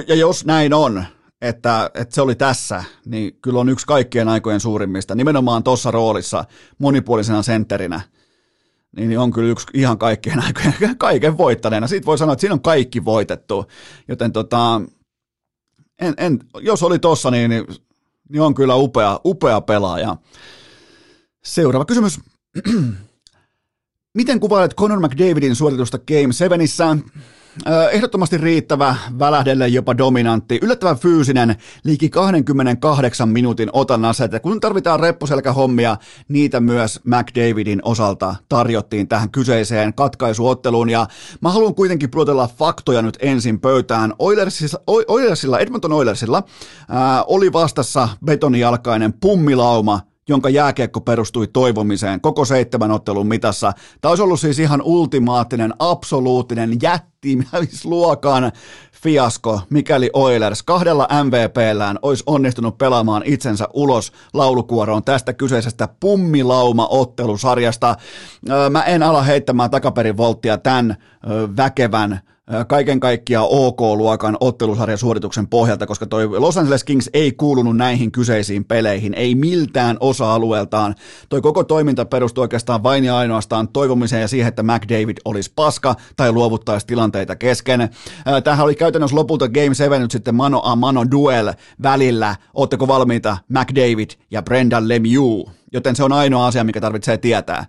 Ja 0.06 0.14
jos 0.14 0.44
näin 0.44 0.74
on, 0.74 1.04
että, 1.40 1.90
että 1.94 2.14
se 2.14 2.22
oli 2.22 2.34
tässä, 2.34 2.84
niin 3.06 3.38
kyllä 3.42 3.60
on 3.60 3.68
yksi 3.68 3.86
kaikkien 3.86 4.28
aikojen 4.28 4.60
suurimmista, 4.60 5.14
nimenomaan 5.14 5.62
tuossa 5.62 5.90
roolissa 5.90 6.44
monipuolisena 6.78 7.42
sentterinä– 7.42 8.00
niin 8.96 9.18
on 9.18 9.32
kyllä 9.32 9.50
yksi 9.50 9.66
ihan 9.74 9.98
kaikkien 9.98 10.42
aikojen, 10.42 10.98
kaiken 10.98 11.38
voittaneena. 11.38 11.86
Siitä 11.86 12.06
voi 12.06 12.18
sanoa, 12.18 12.32
että 12.32 12.40
siinä 12.40 12.54
on 12.54 12.62
kaikki 12.62 13.04
voitettu, 13.04 13.66
joten 14.08 14.32
tota, 14.32 14.80
en, 16.00 16.14
en, 16.16 16.38
jos 16.60 16.82
oli 16.82 16.98
tossa, 16.98 17.30
niin, 17.30 17.50
niin, 17.50 17.66
niin 18.28 18.42
on 18.42 18.54
kyllä 18.54 18.74
upea, 18.74 19.20
upea 19.24 19.60
pelaaja. 19.60 20.16
Seuraava 21.44 21.84
kysymys. 21.84 22.20
Miten 24.16 24.40
kuvailet 24.40 24.74
Conor 24.74 25.00
McDavidin 25.00 25.56
suoritusta 25.56 25.98
Game 25.98 26.32
7? 26.32 27.02
Ehdottomasti 27.92 28.38
riittävä, 28.38 28.96
välähdelle 29.18 29.68
jopa 29.68 29.98
dominantti, 29.98 30.58
yllättävän 30.62 30.98
fyysinen, 30.98 31.56
liiki 31.84 32.08
28 32.08 33.28
minuutin 33.28 33.70
otan 33.72 34.04
asete. 34.04 34.40
Kun 34.40 34.60
tarvitaan 34.60 35.00
reppuselkähommia, 35.00 35.96
niitä 36.28 36.60
myös 36.60 37.00
McDavidin 37.04 37.80
osalta 37.84 38.36
tarjottiin 38.48 39.08
tähän 39.08 39.30
kyseiseen 39.30 39.94
katkaisuotteluun. 39.94 40.90
Ja 40.90 41.06
mä 41.40 41.50
haluan 41.50 41.74
kuitenkin 41.74 42.10
puolella 42.10 42.48
faktoja 42.58 43.02
nyt 43.02 43.18
ensin 43.20 43.60
pöytään. 43.60 44.14
Oilersilla, 44.18 44.82
Oilersilla 45.08 45.58
Edmonton 45.58 45.92
Oilersilla 45.92 46.42
ää, 46.88 47.24
oli 47.24 47.52
vastassa 47.52 48.08
betonijalkainen 48.24 49.12
pummilauma, 49.12 50.00
jonka 50.28 50.48
jääkiekko 50.48 51.00
perustui 51.00 51.46
toivomiseen 51.46 52.20
koko 52.20 52.44
seitsemän 52.44 52.90
ottelun 52.90 53.26
mitassa. 53.26 53.72
Tämä 54.00 54.10
olisi 54.10 54.22
ollut 54.22 54.40
siis 54.40 54.58
ihan 54.58 54.82
ultimaattinen, 54.82 55.74
absoluuttinen 55.78 56.78
jättimäisluokan 56.82 58.52
fiasko, 59.02 59.60
mikäli 59.70 60.10
Oilers 60.12 60.62
kahdella 60.62 61.08
MVPllään 61.24 61.98
olisi 62.02 62.24
onnistunut 62.26 62.78
pelaamaan 62.78 63.22
itsensä 63.24 63.68
ulos 63.74 64.12
laulukuoroon 64.34 65.04
tästä 65.04 65.32
kyseisestä 65.32 65.88
pummilauma-ottelusarjasta. 66.00 67.96
Mä 68.70 68.82
en 68.82 69.02
ala 69.02 69.22
heittämään 69.22 69.70
takaperin 69.70 70.16
volttia 70.16 70.58
tämän 70.58 70.96
väkevän 71.56 72.20
kaiken 72.66 73.00
kaikkiaan 73.00 73.46
OK-luokan 73.50 74.36
ottelusarjan 74.40 74.98
suorituksen 74.98 75.48
pohjalta, 75.48 75.86
koska 75.86 76.06
toi 76.06 76.28
Los 76.28 76.56
Angeles 76.56 76.84
Kings 76.84 77.10
ei 77.12 77.32
kuulunut 77.32 77.76
näihin 77.76 78.12
kyseisiin 78.12 78.64
peleihin, 78.64 79.14
ei 79.14 79.34
miltään 79.34 79.96
osa-alueeltaan. 80.00 80.94
Toi 81.28 81.40
koko 81.40 81.64
toiminta 81.64 82.04
perustui 82.04 82.42
oikeastaan 82.42 82.82
vain 82.82 83.04
ja 83.04 83.16
ainoastaan 83.16 83.68
toivomiseen 83.68 84.22
ja 84.22 84.28
siihen, 84.28 84.48
että 84.48 84.62
McDavid 84.62 85.16
olisi 85.24 85.52
paska 85.56 85.94
tai 86.16 86.32
luovuttaisi 86.32 86.86
tilanteita 86.86 87.36
kesken. 87.36 87.88
Tähän 88.44 88.64
oli 88.64 88.74
käytännössä 88.74 89.16
lopulta 89.16 89.48
Game 89.48 89.74
7 89.74 90.00
nyt 90.00 90.10
sitten 90.10 90.34
mano 90.34 90.60
a 90.64 90.76
mano 90.76 91.10
duel 91.10 91.52
välillä. 91.82 92.36
Oletteko 92.54 92.88
valmiita 92.88 93.38
McDavid 93.48 94.10
ja 94.30 94.42
Brendan 94.42 94.88
Lemieux? 94.88 95.50
Joten 95.72 95.96
se 95.96 96.04
on 96.04 96.12
ainoa 96.12 96.46
asia, 96.46 96.64
mikä 96.64 96.80
tarvitsee 96.80 97.18
tietää. 97.18 97.66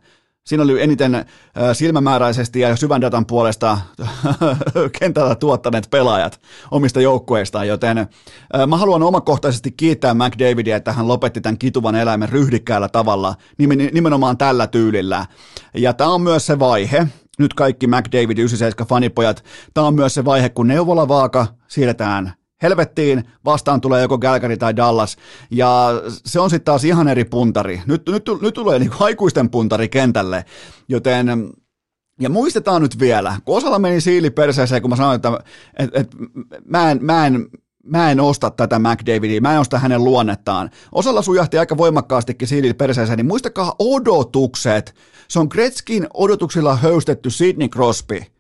Siinä 0.48 0.64
oli 0.64 0.82
eniten 0.82 1.26
silmämääräisesti 1.74 2.60
ja 2.60 2.76
syvän 2.76 3.02
datan 3.02 3.26
puolesta 3.26 3.78
kentällä 5.00 5.36
tuottaneet 5.36 5.88
pelaajat 5.90 6.42
omista 6.72 7.02
joukkueistaan, 7.02 7.68
joten 7.68 8.08
mä 8.68 8.78
haluan 8.78 9.04
omakohtaisesti 9.04 9.72
kiittää 9.72 10.14
McDavidia, 10.14 10.76
että 10.76 10.94
hän 10.94 11.08
lopetti 11.08 11.42
tämän 11.42 11.58
kituvan 11.58 11.96
eläimen 11.96 12.30
ryhdikkäällä 12.30 12.90
tavalla, 12.90 13.36
nimenomaan 13.94 14.38
tällä 14.38 14.68
tyylillä. 14.68 15.26
Ja 15.74 15.94
tämä 15.94 16.10
on 16.10 16.22
myös 16.22 16.46
se 16.46 16.60
vaihe, 16.60 17.08
nyt 17.40 17.54
kaikki 17.54 17.88
McDavid 17.88 18.38
97 18.38 18.88
fanipojat, 18.88 19.44
tämä 19.74 19.88
on 19.88 19.96
myös 19.96 20.14
se 20.14 20.26
vaihe, 20.26 20.50
kun 20.50 20.68
neuvolavaaka 20.68 21.48
siirretään 21.68 22.34
helvettiin, 22.62 23.24
vastaan 23.46 23.82
tulee 23.82 24.02
joko 24.02 24.18
Galgary 24.18 24.58
tai 24.58 24.76
Dallas, 24.76 25.18
ja 25.52 26.02
se 26.26 26.40
on 26.40 26.50
sitten 26.50 26.66
taas 26.66 26.84
ihan 26.84 27.08
eri 27.08 27.26
puntari. 27.26 27.82
Nyt, 27.86 28.02
nyt, 28.10 28.24
nyt 28.42 28.54
tulee 28.54 28.80
niinku 28.80 28.96
aikuisten 29.00 29.50
puntari 29.50 29.90
kentälle, 29.90 30.46
joten 30.88 31.54
ja 32.20 32.30
muistetaan 32.30 32.82
nyt 32.82 33.00
vielä, 33.00 33.38
kun 33.46 33.58
osalla 33.58 33.80
meni 33.80 34.02
siili 34.02 34.30
perseeseen, 34.30 34.82
kun 34.82 34.90
mä 34.90 34.96
sanoin, 34.96 35.16
että 35.16 35.40
et, 35.78 35.90
et, 35.94 36.16
mä, 36.66 36.92
en, 36.92 37.00
mä, 37.02 37.28
en, 37.28 37.48
mä 37.84 38.12
en 38.12 38.20
osta 38.20 38.52
tätä 38.52 38.80
McDavidia, 38.80 39.42
mä 39.42 39.54
en 39.54 39.60
osta 39.60 39.80
hänen 39.80 40.04
luonnettaan. 40.04 40.70
Osalla 40.92 41.22
sujahti 41.22 41.58
aika 41.58 41.78
voimakkaastikin 41.78 42.48
siili 42.48 42.74
perseeseen, 42.74 43.18
niin 43.18 43.28
muistakaa 43.28 43.76
odotukset. 43.80 44.96
Se 45.28 45.40
on 45.40 45.48
Gretzkin 45.50 46.08
odotuksilla 46.14 46.76
höystetty 46.76 47.30
Sidney 47.30 47.68
Crosby– 47.68 48.22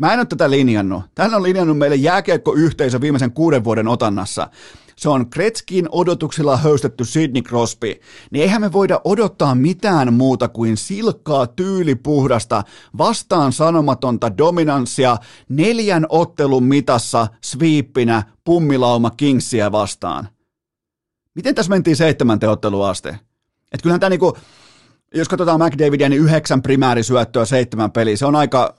Mä 0.00 0.12
en 0.12 0.18
ole 0.18 0.26
tätä 0.26 0.50
linjannut. 0.50 1.02
Tähän 1.14 1.34
on 1.34 1.42
linjannut 1.42 1.78
meille 1.78 1.96
jääkiekko-yhteisö 1.96 3.00
viimeisen 3.00 3.32
kuuden 3.32 3.64
vuoden 3.64 3.88
otannassa. 3.88 4.48
Se 4.96 5.08
on 5.08 5.30
Kretskin 5.30 5.88
odotuksilla 5.92 6.56
höystetty 6.56 7.04
Sidney 7.04 7.42
Crosby. 7.42 7.94
Niin 8.30 8.42
eihän 8.42 8.60
me 8.60 8.72
voida 8.72 9.00
odottaa 9.04 9.54
mitään 9.54 10.14
muuta 10.14 10.48
kuin 10.48 10.76
silkkaa 10.76 11.46
tyylipuhdasta, 11.46 12.62
vastaan 12.98 13.52
sanomatonta 13.52 14.38
dominanssia 14.38 15.16
neljän 15.48 16.06
ottelun 16.08 16.64
mitassa 16.64 17.26
sweepinä 17.44 18.22
pummilauma 18.44 19.10
Kingsia 19.10 19.72
vastaan. 19.72 20.28
Miten 21.34 21.54
tässä 21.54 21.70
mentiin 21.70 21.96
seitsemänteen 21.96 22.52
otteluun 22.52 22.88
asti? 22.88 23.08
Et 23.72 23.82
kyllähän 23.82 24.00
tämä 24.00 24.10
niinku, 24.10 24.36
jos 25.14 25.28
katsotaan 25.28 25.60
McDavidia, 25.60 26.08
niin 26.08 26.22
yhdeksän 26.22 26.62
primäärisyöttöä, 26.62 27.44
seitsemän 27.44 27.92
peliä. 27.92 28.16
Se 28.16 28.26
on 28.26 28.36
aika, 28.36 28.74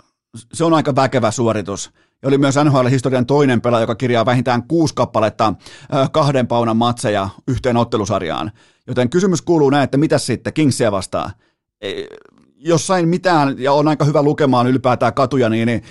se 0.54 0.66
on 0.66 0.74
aika 0.74 0.96
väkevä 0.96 1.32
suoritus. 1.32 1.92
Ja 2.22 2.28
oli 2.28 2.38
myös 2.38 2.56
NHL-historian 2.56 3.26
toinen 3.26 3.62
pelaaja, 3.62 3.84
joka 3.84 3.96
kirjaa 3.96 4.26
vähintään 4.26 4.64
kuusi 4.64 4.96
kappaletta 4.96 5.54
kahden 6.12 6.48
paunan 6.48 6.78
matseja 6.78 7.30
yhteen 7.48 7.78
ottelusarjaan. 7.78 8.52
Joten 8.88 9.10
kysymys 9.10 9.42
kuuluu 9.42 9.70
näin, 9.70 9.84
että 9.84 9.98
mitä 9.98 10.18
sitten 10.18 10.54
Kingsia 10.54 10.92
vastaa? 10.92 11.32
Jos 12.58 12.88
sain 12.88 13.08
mitään, 13.08 13.56
ja 13.60 13.74
on 13.74 13.88
aika 13.88 14.06
hyvä 14.06 14.22
lukemaan 14.22 14.68
ylipäätään 14.68 15.14
katuja, 15.14 15.50
niin, 15.50 15.66
niin 15.66 15.84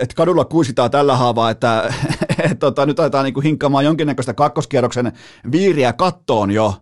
että 0.00 0.14
kadulla 0.14 0.44
kuisitaan 0.44 0.90
tällä 0.90 1.16
haavaa, 1.16 1.50
että 1.50 1.94
et, 2.50 2.58
tota, 2.58 2.86
nyt 2.86 3.00
aletaan 3.00 3.24
niin 3.24 3.42
hinkkaamaan 3.42 3.84
jonkinnäköistä 3.84 4.34
kakkoskierroksen 4.34 5.12
viiriä 5.52 5.92
kattoon 5.92 6.50
jo. 6.50 6.74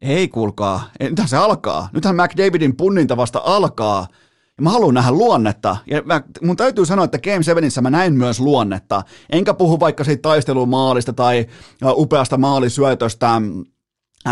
Ei 0.00 0.28
kuulkaa, 0.28 0.90
nythän 1.00 1.28
se 1.28 1.36
alkaa. 1.36 1.88
Nythän 1.92 2.16
McDavidin 2.16 2.76
punninta 2.76 3.16
vasta 3.16 3.40
alkaa– 3.44 4.06
ja 4.58 4.62
mä 4.62 4.70
haluan 4.70 4.94
nähdä 4.94 5.12
luonnetta. 5.12 5.76
Ja 5.86 6.02
mä, 6.04 6.22
mun 6.42 6.56
täytyy 6.56 6.86
sanoa, 6.86 7.04
että 7.04 7.18
Game 7.18 7.42
7 7.42 7.70
mä 7.82 7.90
näin 7.90 8.14
myös 8.14 8.40
luonnetta. 8.40 9.02
Enkä 9.30 9.54
puhu 9.54 9.80
vaikka 9.80 10.04
siitä 10.04 10.22
taistelumaalista 10.22 11.12
tai 11.12 11.46
upeasta 11.84 12.36
maalisyötöstä 12.36 13.42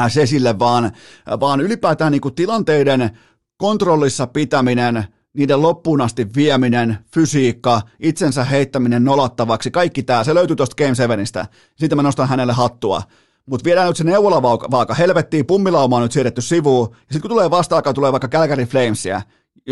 Sesille, 0.08 0.58
vaan, 0.58 0.92
vaan 1.40 1.60
ylipäätään 1.60 2.12
niin 2.12 2.20
kuin 2.20 2.34
tilanteiden 2.34 3.18
kontrollissa 3.56 4.26
pitäminen, 4.26 5.04
niiden 5.34 5.62
loppuun 5.62 6.00
asti 6.00 6.26
vieminen, 6.36 6.98
fysiikka, 7.14 7.80
itsensä 8.00 8.44
heittäminen 8.44 9.04
nolattavaksi, 9.04 9.70
kaikki 9.70 10.02
tämä, 10.02 10.24
se 10.24 10.34
löytyy 10.34 10.56
tuosta 10.56 10.76
Game 10.76 10.92
7istä. 10.92 11.46
Siitä 11.76 11.96
mä 11.96 12.02
nostan 12.02 12.28
hänelle 12.28 12.52
hattua. 12.52 13.02
Mutta 13.46 13.64
viedään 13.64 13.86
nyt 13.86 13.96
se 13.96 14.04
neuvolavaaka 14.04 14.94
helvettiin, 14.94 15.46
pummilauma 15.46 15.96
on 15.96 16.02
nyt 16.02 16.12
siirretty 16.12 16.40
sivuun, 16.40 16.88
ja 16.90 16.96
sitten 16.98 17.20
kun 17.20 17.30
tulee 17.30 17.50
vasta 17.50 17.92
tulee 17.92 18.12
vaikka 18.12 18.28
Calgary 18.28 18.64
Flamesia, 18.64 19.22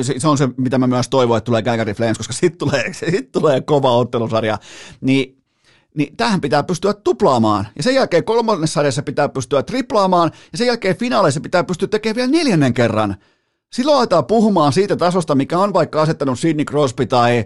se, 0.01 0.15
se 0.19 0.29
on 0.29 0.39
se, 0.39 0.49
mitä 0.57 0.79
mä 0.79 0.87
myös 0.87 1.09
toivon, 1.09 1.39
että 1.39 1.45
tulee 1.45 1.63
Calgary 1.63 1.93
Flames, 1.93 2.19
koska 2.19 2.33
sitten 2.33 2.59
tulee, 2.59 2.93
sit 3.11 3.33
tulee 3.33 3.61
kova 3.61 3.97
ottelusarja, 3.97 4.59
niin 5.01 5.43
niin 5.95 6.17
tähän 6.17 6.41
pitää 6.41 6.63
pystyä 6.63 6.95
tuplaamaan. 6.95 7.67
Ja 7.77 7.83
sen 7.83 7.95
jälkeen 7.95 8.25
kolmannessa 8.25 8.75
sarjassa 8.75 9.03
pitää 9.03 9.29
pystyä 9.29 9.63
triplaamaan, 9.63 10.31
ja 10.53 10.59
sen 10.59 10.67
jälkeen 10.67 10.97
finaaleissa 10.97 11.41
pitää 11.41 11.65
pystyä 11.65 11.89
tekemään 11.89 12.17
vielä 12.17 12.31
neljännen 12.31 12.75
kerran. 12.75 13.17
Silloin 13.73 13.99
aletaan 13.99 14.27
puhumaan 14.27 14.73
siitä 14.73 14.97
tasosta, 14.97 15.35
mikä 15.35 15.59
on 15.59 15.73
vaikka 15.73 16.03
asettanut 16.03 16.39
Sidney 16.39 16.65
Crosby 16.65 17.07
tai 17.07 17.45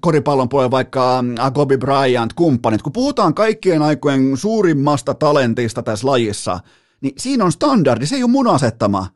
koripallon 0.00 0.48
puolella 0.48 0.70
vaikka 0.70 1.24
Kobe 1.54 1.76
Bryant, 1.76 2.32
kumppanit. 2.32 2.82
Kun 2.82 2.92
puhutaan 2.92 3.34
kaikkien 3.34 3.82
aikojen 3.82 4.36
suurimmasta 4.36 5.14
talentista 5.14 5.82
tässä 5.82 6.06
lajissa, 6.06 6.60
niin 7.00 7.14
siinä 7.18 7.44
on 7.44 7.52
standardi, 7.52 8.06
se 8.06 8.16
ei 8.16 8.22
ole 8.22 8.30
mun 8.30 8.48
asettama. 8.48 9.06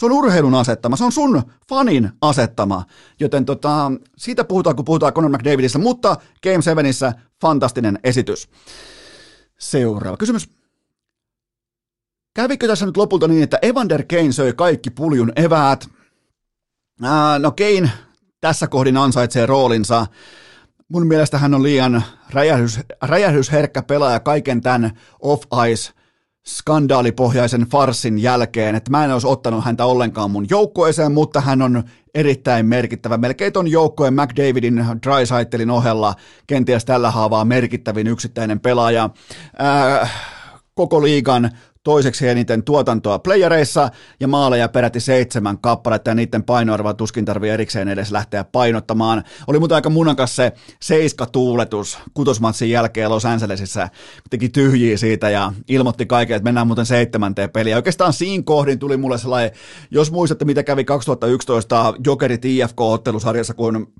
Se 0.00 0.06
on 0.06 0.12
urheilun 0.12 0.54
asettama, 0.54 0.96
se 0.96 1.04
on 1.04 1.12
sun 1.12 1.42
fanin 1.68 2.10
asettama, 2.20 2.84
joten 3.20 3.44
tota, 3.44 3.92
siitä 4.16 4.44
puhutaan, 4.44 4.76
kun 4.76 4.84
puhutaan 4.84 5.12
Conor 5.12 5.30
McDavidista, 5.30 5.78
mutta 5.78 6.16
Game 6.42 6.62
7 6.62 7.14
fantastinen 7.40 7.98
esitys. 8.04 8.48
Seuraava 9.58 10.16
kysymys. 10.16 10.48
Kävikö 12.34 12.66
tässä 12.66 12.86
nyt 12.86 12.96
lopulta 12.96 13.28
niin, 13.28 13.42
että 13.42 13.58
Evander 13.62 14.04
Kane 14.04 14.32
söi 14.32 14.52
kaikki 14.52 14.90
puljun 14.90 15.32
eväät? 15.36 15.88
Ää, 17.02 17.38
no 17.38 17.50
Kane 17.50 17.90
tässä 18.40 18.66
kohdin 18.66 18.96
ansaitsee 18.96 19.46
roolinsa. 19.46 20.06
Mun 20.88 21.06
mielestä 21.06 21.38
hän 21.38 21.54
on 21.54 21.62
liian 21.62 22.04
räjähdys, 22.30 22.80
räjähdysherkkä 23.02 23.82
pelaaja 23.82 24.20
kaiken 24.20 24.60
tämän 24.60 24.90
off-ice 25.22 25.99
skandaalipohjaisen 26.46 27.62
farsin 27.62 28.18
jälkeen, 28.18 28.74
että 28.74 28.90
mä 28.90 29.04
en 29.04 29.12
olisi 29.12 29.26
ottanut 29.26 29.64
häntä 29.64 29.84
ollenkaan 29.84 30.30
mun 30.30 30.46
joukkueeseen, 30.50 31.12
mutta 31.12 31.40
hän 31.40 31.62
on 31.62 31.82
erittäin 32.14 32.66
merkittävä. 32.66 33.16
Melkein 33.16 33.52
ton 33.52 33.68
joukkojen 33.68 34.14
McDavidin 34.14 34.86
Drysaitelin 35.06 35.70
ohella 35.70 36.14
kenties 36.46 36.84
tällä 36.84 37.10
haavaa 37.10 37.44
merkittävin 37.44 38.06
yksittäinen 38.06 38.60
pelaaja. 38.60 39.10
Äh, 39.62 40.12
koko 40.74 41.02
liigan 41.02 41.50
toiseksi 41.84 42.28
eniten 42.28 42.62
tuotantoa 42.62 43.18
playereissa 43.18 43.90
ja 44.20 44.28
maaleja 44.28 44.68
peräti 44.68 45.00
seitsemän 45.00 45.58
kappaletta 45.58 46.10
ja 46.10 46.14
niiden 46.14 46.42
painoarvoa 46.42 46.94
tuskin 46.94 47.24
tarvii 47.24 47.50
erikseen 47.50 47.88
edes 47.88 48.12
lähteä 48.12 48.44
painottamaan. 48.44 49.24
Oli 49.46 49.58
muuten 49.58 49.74
aika 49.74 49.90
munakas 49.90 50.36
se 50.36 50.52
seiska-tuuletus 50.80 51.98
kutosmatsin 52.14 52.70
jälkeen 52.70 53.10
Los 53.10 53.24
Angelesissa, 53.24 53.88
teki 54.30 54.48
tyhjiä 54.48 54.96
siitä 54.96 55.30
ja 55.30 55.52
ilmoitti 55.68 56.06
kaiken, 56.06 56.36
että 56.36 56.44
mennään 56.44 56.66
muuten 56.66 56.86
seitsemänteen 56.86 57.50
peliä. 57.50 57.76
Oikeastaan 57.76 58.12
siinä 58.12 58.42
kohdin 58.46 58.78
tuli 58.78 58.96
mulle 58.96 59.18
sellainen, 59.18 59.50
jos 59.90 60.12
muistatte 60.12 60.44
mitä 60.44 60.62
kävi 60.62 60.84
2011 60.84 61.94
Jokerit 62.06 62.44
IFK-ottelusarjassa, 62.44 63.54
kun 63.54 63.92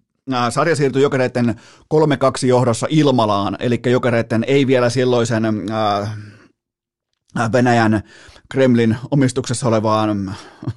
sarja 0.51 0.77
siirtyi 0.77 1.03
Jokereiden 1.03 1.55
3-2 1.95 2.47
johdossa 2.47 2.87
Ilmalaan, 2.91 3.57
eli 3.61 3.81
Jokereiden 3.87 4.45
ei 4.47 4.67
vielä 4.67 4.91
silloisen 4.91 5.45
äh, 5.45 6.11
Venäjän 7.53 8.03
Kremlin 8.51 8.97
omistuksessa 9.11 9.69
olevaan 9.69 10.35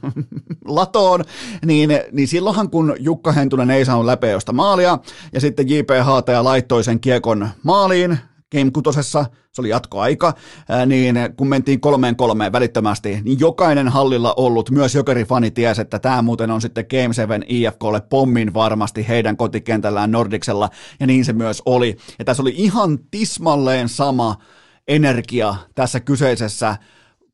latoon, 0.66 1.24
niin, 1.66 1.90
niin 2.12 2.28
silloinhan 2.28 2.70
kun 2.70 2.96
Jukka 3.00 3.32
Hentunen 3.32 3.72
ei 3.72 3.86
saanut 3.86 4.06
läpeosta 4.06 4.54
maalia, 4.54 5.00
ja 5.34 5.42
sitten 5.42 5.70
J.P. 5.70 5.90
Haataja 6.04 6.44
laittoi 6.44 6.84
sen 6.84 7.00
kiekon 7.00 7.50
maaliin, 7.64 8.18
Game 8.52 8.72
kutosessa, 8.72 9.26
se 9.52 9.62
oli 9.62 9.70
jatkoaika, 9.70 10.34
niin 10.86 11.16
kun 11.38 11.48
mentiin 11.48 11.80
kolmeen 11.80 12.16
kolmeen 12.16 12.52
välittömästi, 12.52 13.22
niin 13.24 13.40
jokainen 13.40 13.88
hallilla 13.88 14.34
ollut, 14.38 14.72
myös 14.72 14.96
Jokeri-fani 14.96 15.52
tiesi, 15.52 15.82
että 15.82 16.00
tämä 16.00 16.22
muuten 16.22 16.52
on 16.52 16.62
sitten 16.62 16.86
Game 16.90 17.14
7 17.14 17.44
IFKlle 17.48 18.02
pommin 18.02 18.54
varmasti 18.54 19.08
heidän 19.08 19.38
kotikentällään 19.38 20.12
Nordiksella, 20.12 20.70
ja 21.00 21.08
niin 21.08 21.26
se 21.26 21.34
myös 21.34 21.62
oli. 21.66 21.98
Ja 22.20 22.26
tässä 22.26 22.44
oli 22.44 22.54
ihan 22.56 23.00
tismalleen 23.12 23.90
sama 23.90 24.36
energia 24.88 25.56
tässä 25.76 26.00
kyseisessä 26.00 26.78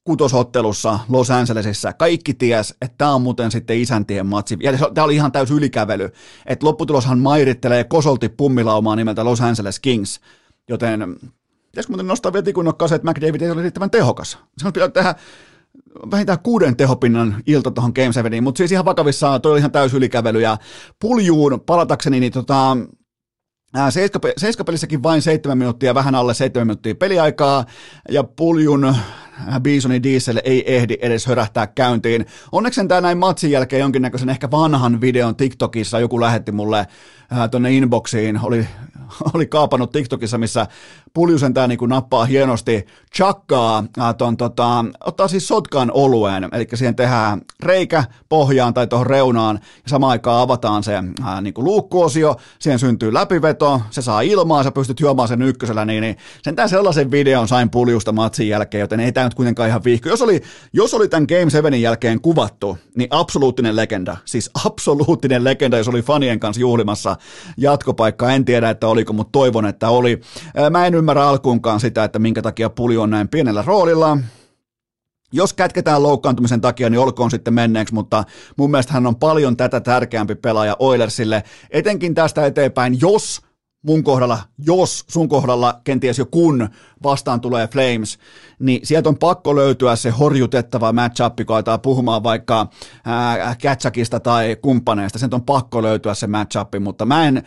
kutosottelussa 0.04 1.00
Los 1.10 1.32
Angelesissa. 1.32 1.94
Kaikki 1.94 2.34
ties, 2.34 2.76
että 2.82 2.96
tämä 2.98 3.14
on 3.14 3.22
muuten 3.22 3.52
sitten 3.52 3.80
isäntien 3.80 4.26
matsi. 4.26 4.58
Ja 4.64 4.74
tämä 4.94 5.06
oli 5.06 5.16
ihan 5.16 5.32
täys 5.32 5.52
ylikävely. 5.52 6.10
Että 6.46 6.66
lopputuloshan 6.66 7.20
mairittelee 7.20 7.84
kosolti 7.84 8.30
pummilaumaa 8.30 8.96
nimeltä 8.96 9.26
Los 9.26 9.42
Angeles 9.42 9.80
Kings. 9.80 10.20
Joten 10.70 11.16
pitäisikö 11.72 11.92
muuten 11.92 12.08
nostaa 12.08 12.34
vielä 12.34 12.44
tikunnokkaaseen, 12.44 12.96
että 12.96 13.12
McDavid 13.12 13.42
ei 13.42 13.52
ole 13.52 13.62
riittävän 13.62 13.92
tehokas. 13.92 14.38
Se 14.58 14.68
on 14.68 14.74
pitää 14.74 14.90
tehdä 14.90 15.16
vähintään 16.12 16.40
kuuden 16.40 16.78
tehopinnan 16.78 17.36
ilta 17.48 17.72
tuohon 17.72 17.92
Game 17.96 18.14
7, 18.14 18.44
mutta 18.44 18.58
siis 18.58 18.72
ihan 18.72 18.86
vakavissaan 18.86 19.42
toi 19.42 19.52
oli 19.52 19.60
ihan 19.60 19.72
täys 19.72 19.94
ylikävely 19.94 20.42
ja 20.42 20.58
puljuun 21.00 21.62
palatakseni, 21.66 22.20
niin 22.20 22.32
tota, 22.32 22.78
Seiskapelissäkin 24.38 25.04
vain 25.04 25.22
7 25.22 25.58
minuuttia, 25.58 25.96
vähän 25.96 26.16
alle 26.16 26.34
7 26.34 26.68
minuuttia 26.68 26.96
peliaikaa, 26.96 27.66
ja 28.10 28.24
Puljun 28.24 28.96
Bisoni 29.62 30.04
Diesel 30.04 30.42
ei 30.44 30.76
ehdi 30.76 30.98
edes 31.02 31.26
hörähtää 31.26 31.68
käyntiin. 31.68 32.26
Onneksi 32.52 32.88
tämä 32.88 33.02
näin 33.02 33.18
matsin 33.18 33.52
jälkeen 33.52 33.80
jonkinnäköisen 33.80 34.30
ehkä 34.30 34.52
vanhan 34.52 35.02
videon 35.02 35.36
TikTokissa, 35.36 36.00
joku 36.00 36.22
lähetti 36.22 36.52
mulle 36.52 36.88
tuonne 37.52 37.72
inboxiin, 37.72 38.40
oli, 38.44 38.68
oli 39.34 39.46
kaapannut 39.46 39.92
TikTokissa, 39.92 40.38
missä 40.38 40.68
Puljusen 41.14 41.54
tämä 41.54 41.68
niin 41.68 41.80
nappaa 41.88 42.26
hienosti 42.26 42.86
chakkaa, 43.16 43.84
ton, 44.18 44.38
tota, 44.38 44.86
ottaa 45.06 45.28
siis 45.28 45.48
sotkan 45.48 45.92
oluen, 45.94 46.48
eli 46.52 46.68
siihen 46.74 46.96
tehdään 46.96 47.42
reikä 47.64 48.04
pohjaan 48.30 48.74
tai 48.74 48.88
tuohon 48.88 49.08
reunaan, 49.08 49.60
ja 49.64 49.90
samaan 49.90 50.12
aikaan 50.12 50.42
avataan 50.42 50.84
se 50.84 50.96
äh, 50.96 51.42
niin 51.42 51.54
kuin 51.54 51.66
luukkuosio, 51.66 52.36
siihen 52.60 52.80
syntyy 52.80 53.14
läpiveto, 53.14 53.82
se 53.90 54.02
saa 54.02 54.22
ilmaa, 54.22 54.64
sä 54.64 54.72
pystyt 54.72 55.00
juomaan 55.00 55.28
sen 55.28 55.42
ykkösellä, 55.42 55.86
niin, 55.86 56.02
niin 56.02 56.18
sen 56.44 56.56
sellaisen 56.70 57.12
videon 57.12 57.48
sain 57.48 57.70
Puljusta 57.70 58.12
matsin 58.12 58.50
jälkeen, 58.50 58.80
joten 58.80 59.00
ei 59.00 59.12
tämä 59.12 59.24
nyt 59.24 59.34
kuitenkaan 59.34 59.70
ihan 59.70 59.84
viihky. 59.84 60.10
Jos 60.10 60.22
oli, 60.22 60.42
jos 60.74 60.94
oli 60.94 61.08
tämän 61.08 61.26
Game 61.30 61.50
7 61.50 61.82
jälkeen 61.82 62.22
kuvattu, 62.22 62.78
niin 62.96 63.08
absoluuttinen 63.12 63.76
legenda, 63.76 64.18
siis 64.26 64.50
absoluuttinen 64.66 65.44
legenda, 65.44 65.78
jos 65.78 65.88
oli 65.88 66.02
fanien 66.02 66.40
kanssa 66.40 66.62
juhlimassa 66.62 67.16
jatkopaikkaa. 67.58 68.32
En 68.32 68.46
tiedä, 68.46 68.70
että 68.70 68.88
oliko, 69.00 69.14
mutta 69.14 69.32
toivon, 69.32 69.66
että 69.66 69.90
oli. 69.90 70.22
Mä 70.70 70.86
en 70.86 70.96
ymmärrä 70.96 71.28
alkuunkaan 71.28 71.80
sitä, 71.80 72.04
että 72.04 72.20
minkä 72.20 72.42
takia 72.42 72.70
Puli 72.70 72.98
on 72.98 73.10
näin 73.10 73.28
pienellä 73.28 73.64
roolilla. 73.66 74.18
Jos 75.34 75.54
kätketään 75.54 76.04
loukkaantumisen 76.04 76.62
takia, 76.62 76.90
niin 76.90 77.00
olkoon 77.00 77.32
sitten 77.32 77.54
menneeksi, 77.54 77.94
mutta 77.94 78.24
mun 78.58 78.72
mielestä 78.72 78.94
hän 78.94 79.08
on 79.08 79.16
paljon 79.16 79.58
tätä 79.58 79.80
tärkeämpi 79.80 80.36
pelaaja 80.36 80.76
Oilersille, 80.80 81.44
etenkin 81.70 82.14
tästä 82.14 82.46
eteenpäin, 82.46 82.98
jos 83.02 83.42
mun 83.86 84.04
kohdalla, 84.04 84.40
jos 84.66 85.06
sun 85.08 85.30
kohdalla, 85.30 85.82
kenties 85.84 86.18
jo 86.18 86.26
kun 86.26 86.70
vastaan 87.04 87.42
tulee 87.42 87.68
Flames, 87.68 88.20
niin 88.60 88.80
sieltä 88.84 89.10
on 89.10 89.18
pakko 89.18 89.56
löytyä 89.56 89.96
se 89.96 90.10
horjutettava 90.10 90.94
matchup, 90.94 91.36
kun 91.48 91.56
aletaan 91.56 91.82
puhumaan 91.82 92.24
vaikka 92.24 92.68
ää, 93.06 93.56
Kätsäkistä 93.62 94.20
tai 94.20 94.58
kumppaneista, 94.62 95.20
sieltä 95.20 95.36
on 95.36 95.46
pakko 95.46 95.82
löytyä 95.82 96.14
se 96.14 96.28
matchup, 96.28 96.74
mutta 96.80 97.06
mä 97.06 97.28
en, 97.28 97.44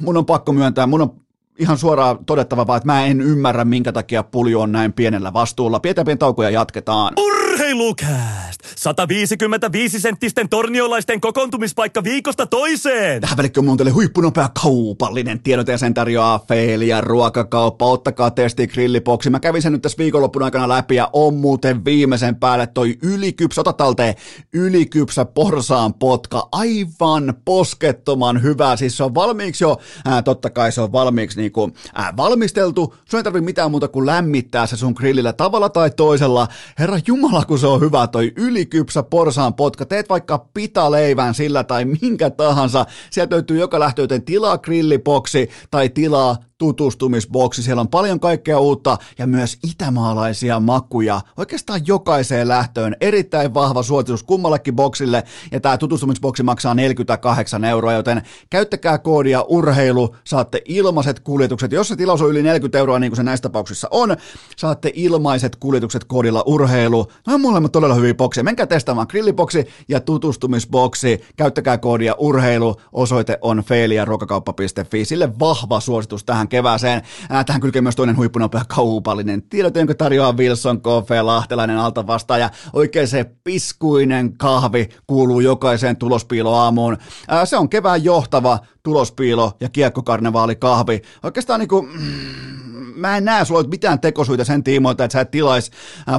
mun 0.00 0.16
on 0.16 0.26
pakko 0.26 0.52
myöntää, 0.52 0.86
mun 0.86 1.02
on 1.02 1.14
ihan 1.58 1.78
suoraan 1.78 2.24
todettava 2.24 2.66
vaan, 2.66 2.76
että 2.76 2.86
mä 2.86 3.04
en 3.04 3.20
ymmärrä, 3.20 3.64
minkä 3.64 3.92
takia 3.92 4.22
pulju 4.22 4.60
on 4.60 4.72
näin 4.72 4.92
pienellä 4.92 5.32
vastuulla. 5.32 5.80
Pidetään 5.80 6.04
pieni 6.04 6.18
tauko 6.18 6.42
ja 6.42 6.50
jatketaan. 6.50 7.14
Urheilukääst! 7.52 8.60
155 8.76 10.00
senttisten 10.00 10.48
torniolaisten 10.48 11.20
kokoontumispaikka 11.20 12.04
viikosta 12.04 12.46
toiseen! 12.46 13.20
Tähän 13.20 13.36
välikköön 13.36 13.64
mun 13.64 13.76
teille 13.76 13.90
huippunopea 13.90 14.48
kaupallinen 14.62 15.42
tiedot 15.42 15.68
ja 15.68 15.78
sen 15.78 15.94
tarjoaa 15.94 16.44
Feelia 16.48 17.00
ruokakauppa. 17.00 17.86
Ottakaa 17.86 18.30
testi 18.30 18.66
grillipoksi. 18.66 19.30
Mä 19.30 19.40
kävin 19.40 19.62
sen 19.62 19.72
nyt 19.72 19.82
tässä 19.82 19.98
viikonloppun 19.98 20.42
aikana 20.42 20.68
läpi 20.68 20.94
ja 20.94 21.10
on 21.12 21.34
muuten 21.34 21.84
viimeisen 21.84 22.36
päälle 22.36 22.66
toi 22.66 22.98
ylikypsä, 23.02 23.60
ota 23.60 23.72
talteen, 23.72 24.14
ylikypsä 24.52 25.24
porsaan 25.24 25.94
potka. 25.94 26.48
Aivan 26.52 27.34
poskettoman 27.44 28.42
hyvä. 28.42 28.76
Siis 28.76 28.96
se 28.96 29.04
on 29.04 29.14
valmiiksi 29.14 29.64
jo, 29.64 29.76
ää, 30.04 30.22
totta 30.22 30.50
kai 30.50 30.72
se 30.72 30.80
on 30.80 30.92
valmiiksi 30.92 31.40
niinku, 31.40 31.70
ää, 31.94 32.12
valmisteltu. 32.16 32.94
Sun 33.04 33.18
ei 33.18 33.24
tarvitse 33.24 33.44
mitään 33.44 33.70
muuta 33.70 33.88
kuin 33.88 34.06
lämmittää 34.06 34.66
se 34.66 34.76
sun 34.76 34.94
grillillä 34.96 35.32
tavalla 35.32 35.68
tai 35.68 35.90
toisella. 35.90 36.48
Herra 36.78 36.98
Jumala, 37.06 37.41
kun 37.44 37.58
se 37.58 37.66
on 37.66 37.80
hyvä 37.80 38.06
toi 38.06 38.32
ylikypsä 38.36 39.02
porsaan 39.02 39.54
potka. 39.54 39.86
Teet 39.86 40.08
vaikka 40.08 40.46
pitaleivän 40.54 41.34
sillä 41.34 41.64
tai 41.64 41.84
minkä 41.84 42.30
tahansa. 42.30 42.86
Sieltä 43.10 43.34
löytyy 43.34 43.58
joka 43.58 43.80
lähtööten 43.80 44.22
tilaa 44.22 44.58
grillipoksi 44.58 45.50
tai 45.70 45.88
tilaa 45.88 46.36
tutustumisboksi. 46.62 47.62
Siellä 47.62 47.80
on 47.80 47.88
paljon 47.88 48.20
kaikkea 48.20 48.58
uutta 48.58 48.98
ja 49.18 49.26
myös 49.26 49.58
itämaalaisia 49.70 50.60
makuja. 50.60 51.20
Oikeastaan 51.36 51.80
jokaiseen 51.86 52.48
lähtöön 52.48 52.96
erittäin 53.00 53.54
vahva 53.54 53.82
suositus 53.82 54.22
kummallekin 54.22 54.76
boksille 54.76 55.24
ja 55.52 55.60
tämä 55.60 55.78
tutustumisboksi 55.78 56.42
maksaa 56.42 56.74
48 56.74 57.64
euroa, 57.64 57.92
joten 57.92 58.22
käyttäkää 58.50 58.98
koodia 58.98 59.42
urheilu, 59.42 60.16
saatte 60.24 60.62
ilmaiset 60.64 61.20
kuljetukset. 61.20 61.72
Jos 61.72 61.88
se 61.88 61.96
tilaus 61.96 62.22
on 62.22 62.30
yli 62.30 62.42
40 62.42 62.78
euroa, 62.78 62.98
niin 62.98 63.10
kuin 63.10 63.16
se 63.16 63.22
näissä 63.22 63.42
tapauksissa 63.42 63.88
on, 63.90 64.16
saatte 64.56 64.92
ilmaiset 64.94 65.56
kuljetukset 65.56 66.04
koodilla 66.04 66.42
urheilu. 66.46 67.06
No 67.26 67.34
on 67.34 67.40
molemmat 67.40 67.72
todella 67.72 67.94
hyviä 67.94 68.14
bokseja. 68.14 68.44
Menkää 68.44 68.66
testaamaan 68.66 69.06
grilliboksi 69.10 69.66
ja 69.88 70.00
tutustumisboksi. 70.00 71.20
Käyttäkää 71.36 71.78
koodia 71.78 72.14
urheilu. 72.18 72.76
Osoite 72.92 73.38
on 73.40 73.62
feiliaruokakauppa.fi. 73.64 75.04
Sille 75.04 75.38
vahva 75.38 75.80
suositus 75.80 76.24
tähän 76.24 76.48
kevääseen. 76.52 77.02
Ää, 77.30 77.44
tähän 77.44 77.60
kylkee 77.60 77.82
myös 77.82 77.96
toinen 77.96 78.16
huippunopea 78.16 78.62
kaupallinen 78.68 79.42
tiedot, 79.42 79.76
jonka 79.76 79.94
tarjoaa 79.94 80.36
Wilson 80.36 80.80
Coffee, 80.82 81.22
lahtelainen 81.22 81.78
altavastaaja. 81.78 82.50
Oikein 82.72 83.08
se 83.08 83.24
piskuinen 83.44 84.38
kahvi 84.38 84.88
kuuluu 85.06 85.40
jokaiseen 85.40 85.96
tulospiiloaamuun. 85.96 86.96
Se 87.44 87.56
on 87.56 87.68
kevään 87.68 88.04
johtava 88.04 88.58
tulospiilo 88.82 89.52
ja 89.60 89.68
kiekkokarnevaali 89.68 90.56
kahvi. 90.56 91.02
Oikeastaan 91.22 91.60
niinku, 91.60 91.82
mm, 91.82 92.61
mä 92.96 93.16
en 93.16 93.24
näe 93.24 93.44
sulla 93.44 93.62
mitään 93.62 94.00
tekosuita 94.00 94.44
sen 94.44 94.64
tiimoilta, 94.64 95.04
että 95.04 95.12
sä 95.12 95.20
et 95.20 95.30
tilais 95.30 95.70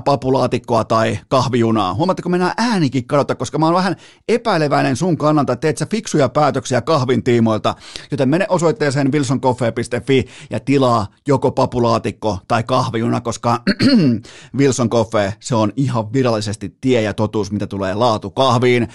papulaatikkoa 0.06 0.84
tai 0.84 1.20
kahvijunaa. 1.28 1.94
Huomaatteko, 1.94 2.30
mennään 2.30 2.54
äänikin 2.58 3.08
kadota, 3.08 3.36
koska 3.36 3.58
mä 3.58 3.66
oon 3.66 3.76
vähän 3.76 3.96
epäileväinen 4.28 4.96
sun 4.96 5.18
kannalta, 5.18 5.54
että 5.54 5.62
teet 5.62 5.78
sä 5.78 5.86
fiksuja 5.86 6.30
päätöksiä 6.30 6.82
kahvin 6.82 7.24
tiimoilta, 7.24 7.76
joten 8.12 8.30
mene 8.30 8.46
osoitteeseen 8.50 9.12
wilsoncoffee.fi 9.12 10.26
ja 10.50 10.60
tilaa 10.60 11.08
joko 11.28 11.52
papulaatikko 11.52 12.40
tai 12.48 12.64
kahvijuna, 12.64 13.22
koska 13.22 13.60
Wilson 14.60 14.90
Coffee, 14.90 15.34
se 15.40 15.56
on 15.56 15.72
ihan 15.76 16.14
virallisesti 16.14 16.78
tie 16.82 17.02
ja 17.02 17.14
totuus, 17.14 17.52
mitä 17.52 17.68
tulee 17.68 17.96
laatu 17.96 18.32
kahviin. 18.32 18.88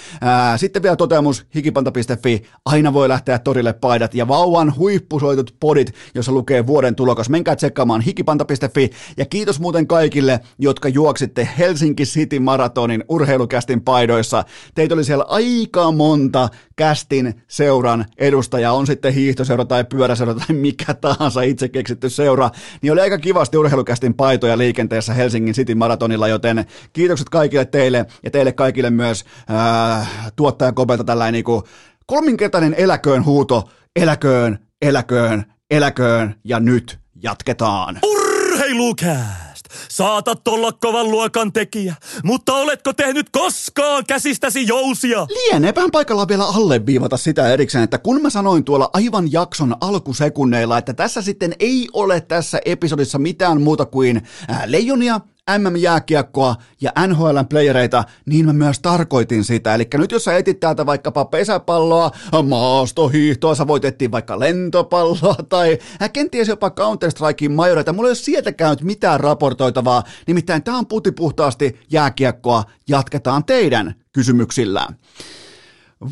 sitten 0.57 0.83
vielä 0.83 0.97
toteamus 0.97 1.47
hikipanta.fi, 1.55 2.43
aina 2.64 2.93
voi 2.93 3.09
lähteä 3.09 3.39
torille 3.39 3.72
paidat 3.72 4.14
ja 4.14 4.29
vauvan 4.29 4.76
huippusoitut 4.76 5.57
podit, 5.61 5.95
jossa 6.14 6.33
lukee 6.33 6.66
vuoden 6.66 6.95
tulokas. 6.95 7.29
Menkää 7.29 7.57
tsekkaamaan 7.69 8.01
hikipanta.fi 8.01 8.91
ja 9.16 9.27
kiitos 9.27 9.61
muuten 9.61 9.87
kaikille, 9.87 10.41
jotka 10.59 10.89
juoksitte 10.89 11.49
Helsinki 11.59 12.05
City 12.05 12.39
Maratonin 12.39 13.05
urheilukästin 13.09 13.81
paidoissa. 13.81 14.45
Teitä 14.75 14.95
oli 14.95 15.05
siellä 15.05 15.25
aika 15.29 15.93
monta 15.93 16.49
kästin 16.77 17.43
seuran 17.49 18.05
edustajaa, 18.19 18.73
on 18.73 18.87
sitten 18.87 19.14
hiihtoseura 19.14 19.64
tai 19.64 19.85
pyöräseura 19.85 20.35
tai 20.35 20.57
mikä 20.57 20.95
tahansa 20.95 21.43
itse 21.43 21.69
keksitty 21.69 22.11
seura, 22.11 22.51
niin 22.83 22.93
oli 22.93 23.01
aika 23.01 23.19
kivasti 23.19 23.57
urheilukästin 23.57 24.14
paitoja 24.14 24.59
liikenteessä 24.59 25.14
Helsingin 25.14 25.55
City 25.55 25.75
Maratonilla, 25.75 26.29
joten 26.29 26.64
kiitokset 26.93 27.29
kaikille 27.29 27.64
teille 27.64 28.07
ja 28.23 28.31
teille 28.31 28.53
kaikille 28.53 28.91
myös 28.91 29.25
äh, 29.51 30.33
tuottaja 30.37 30.73
Kobelta 30.73 31.05
tällainen 31.05 31.45
niin 31.45 31.62
kolminkertainen 32.07 32.75
eläköön 32.79 33.25
huuto, 33.25 33.69
eläköön, 33.97 34.59
eläköön, 34.83 35.45
eläköön 35.71 36.35
ja 36.45 36.61
nyt 36.61 36.99
jatketaan. 37.23 37.99
Urheilukääst! 38.03 39.64
Saatat 39.89 40.49
olla 40.49 40.73
kovan 40.73 41.11
luokan 41.11 41.53
tekijä, 41.53 41.95
mutta 42.25 42.55
oletko 42.55 42.93
tehnyt 42.93 43.31
koskaan 43.31 44.05
käsistäsi 44.07 44.66
jousia? 44.66 45.27
Lieneepähän 45.31 45.91
paikalla 45.91 46.29
vielä 46.29 46.45
alleviivata 46.45 47.16
sitä 47.16 47.53
erikseen, 47.53 47.85
että 47.85 47.99
kun 47.99 48.23
mä 48.23 48.31
sanoin 48.31 48.64
tuolla 48.64 48.91
aivan 48.93 49.33
jakson 49.33 49.77
alkusekunneilla, 49.81 50.79
että 50.79 50.95
tässä 50.95 51.23
sitten 51.23 51.55
ei 51.61 51.89
ole 51.93 52.21
tässä 52.21 52.61
episodissa 52.64 53.19
mitään 53.19 53.62
muuta 53.62 53.87
kuin 53.87 54.23
leijonia, 54.66 55.21
MM-jääkiekkoa 55.59 56.57
ja 56.80 56.92
NHLn 57.07 57.46
playereita, 57.49 58.05
niin 58.26 58.46
mä 58.46 58.53
myös 58.53 58.80
tarkoitin 58.80 59.44
sitä. 59.44 59.74
Eli 59.74 59.88
nyt 59.94 60.12
jos 60.12 60.24
sä 60.24 60.36
etit 60.36 60.61
täältä 60.61 60.86
vaikkapa 60.86 61.24
pesäpalloa, 61.24 62.11
maastohiihtoa, 62.49 63.55
sä 63.55 63.66
voit 63.66 63.84
etsiä 63.84 64.11
vaikka 64.11 64.38
lentopalloa 64.38 65.36
tai 65.49 65.78
kenties 66.12 66.49
jopa 66.49 66.70
Counter-Strikein 66.70 67.53
majoreita. 67.53 67.92
Mulla 67.92 68.09
ei 68.09 68.11
ole 68.11 68.14
sieltä 68.14 68.53
käynyt 68.53 68.82
mitään 68.82 69.20
raportoitavaa, 69.20 70.03
nimittäin 70.26 70.62
tää 70.62 70.74
on 70.74 70.86
putipuhtaasti 70.86 71.80
jääkiekkoa. 71.90 72.64
Jatketaan 72.88 73.44
teidän 73.44 73.94
kysymyksillä. 74.12 74.88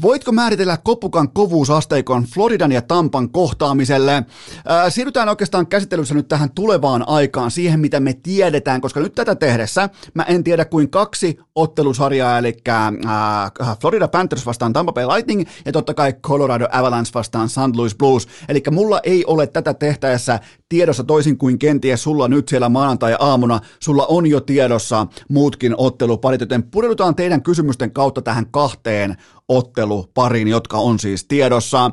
Voitko 0.03 0.33
määritellä 0.33 0.77
kopukan 0.77 1.31
kovuusasteikon 1.31 2.25
Floridan 2.25 2.73
ja 2.73 2.83
Tampan 2.83 3.31
kohtaamiselle? 3.31 4.25
Ää, 4.67 4.91
siirrytään 4.91 5.29
oikeastaan 5.29 5.67
käsittelyssä 5.67 6.15
nyt 6.15 6.29
tähän 6.29 6.51
tulevaan 6.51 7.09
aikaan, 7.09 7.51
siihen 7.51 7.81
mitä 7.81 8.01
me 8.01 8.13
tiedetään, 8.13 8.81
koska 8.81 9.01
nyt 9.01 9.15
tätä 9.15 9.35
tehdessä 9.35 9.89
mä 10.15 10.23
en 10.23 10.45
tiedä 10.45 10.65
kuin 10.65 10.91
kaksi 10.91 11.39
ottelusarjaa, 11.55 12.39
eli 12.39 12.57
ää, 12.69 13.51
Florida 13.81 14.09
Panthers 14.09 14.47
vastaan 14.47 14.73
Tampa 14.73 14.93
Bay 14.93 15.07
Lightning 15.07 15.45
ja 15.65 15.73
totta 15.73 15.95
kai 15.95 16.13
Colorado 16.13 16.67
Avalanche 16.73 17.11
vastaan 17.15 17.49
St. 17.49 17.77
Louis 17.77 17.95
Blues. 17.95 18.29
Eli 18.49 18.63
mulla 18.71 19.01
ei 19.03 19.25
ole 19.25 19.47
tätä 19.47 19.75
tehtäessä 19.75 20.41
tiedossa 20.69 21.05
toisin 21.05 21.39
kuin 21.39 21.59
kenties 21.59 22.03
sulla 22.03 22.29
nyt 22.29 22.49
siellä 22.49 22.69
maanantai-aamuna, 22.69 23.61
sulla 23.81 24.07
on 24.07 24.27
jo 24.27 24.41
tiedossa 24.41 25.07
muutkin 25.29 25.75
otteluparit, 25.77 26.41
joten 26.41 26.63
pureudutaan 26.63 27.15
teidän 27.15 27.43
kysymysten 27.43 27.93
kautta 27.93 28.23
tähän 28.23 28.47
kahteen 28.51 29.17
ottelupariin, 29.49 30.49
jotka 30.49 30.77
on 30.77 30.99
siis 30.99 31.25
tiedossa. 31.25 31.91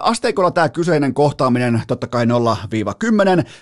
Asteikolla 0.00 0.50
tämä 0.50 0.68
kyseinen 0.68 1.14
kohtaaminen, 1.14 1.82
totta 1.88 2.06
kai 2.06 2.24
0-10, 2.24 2.28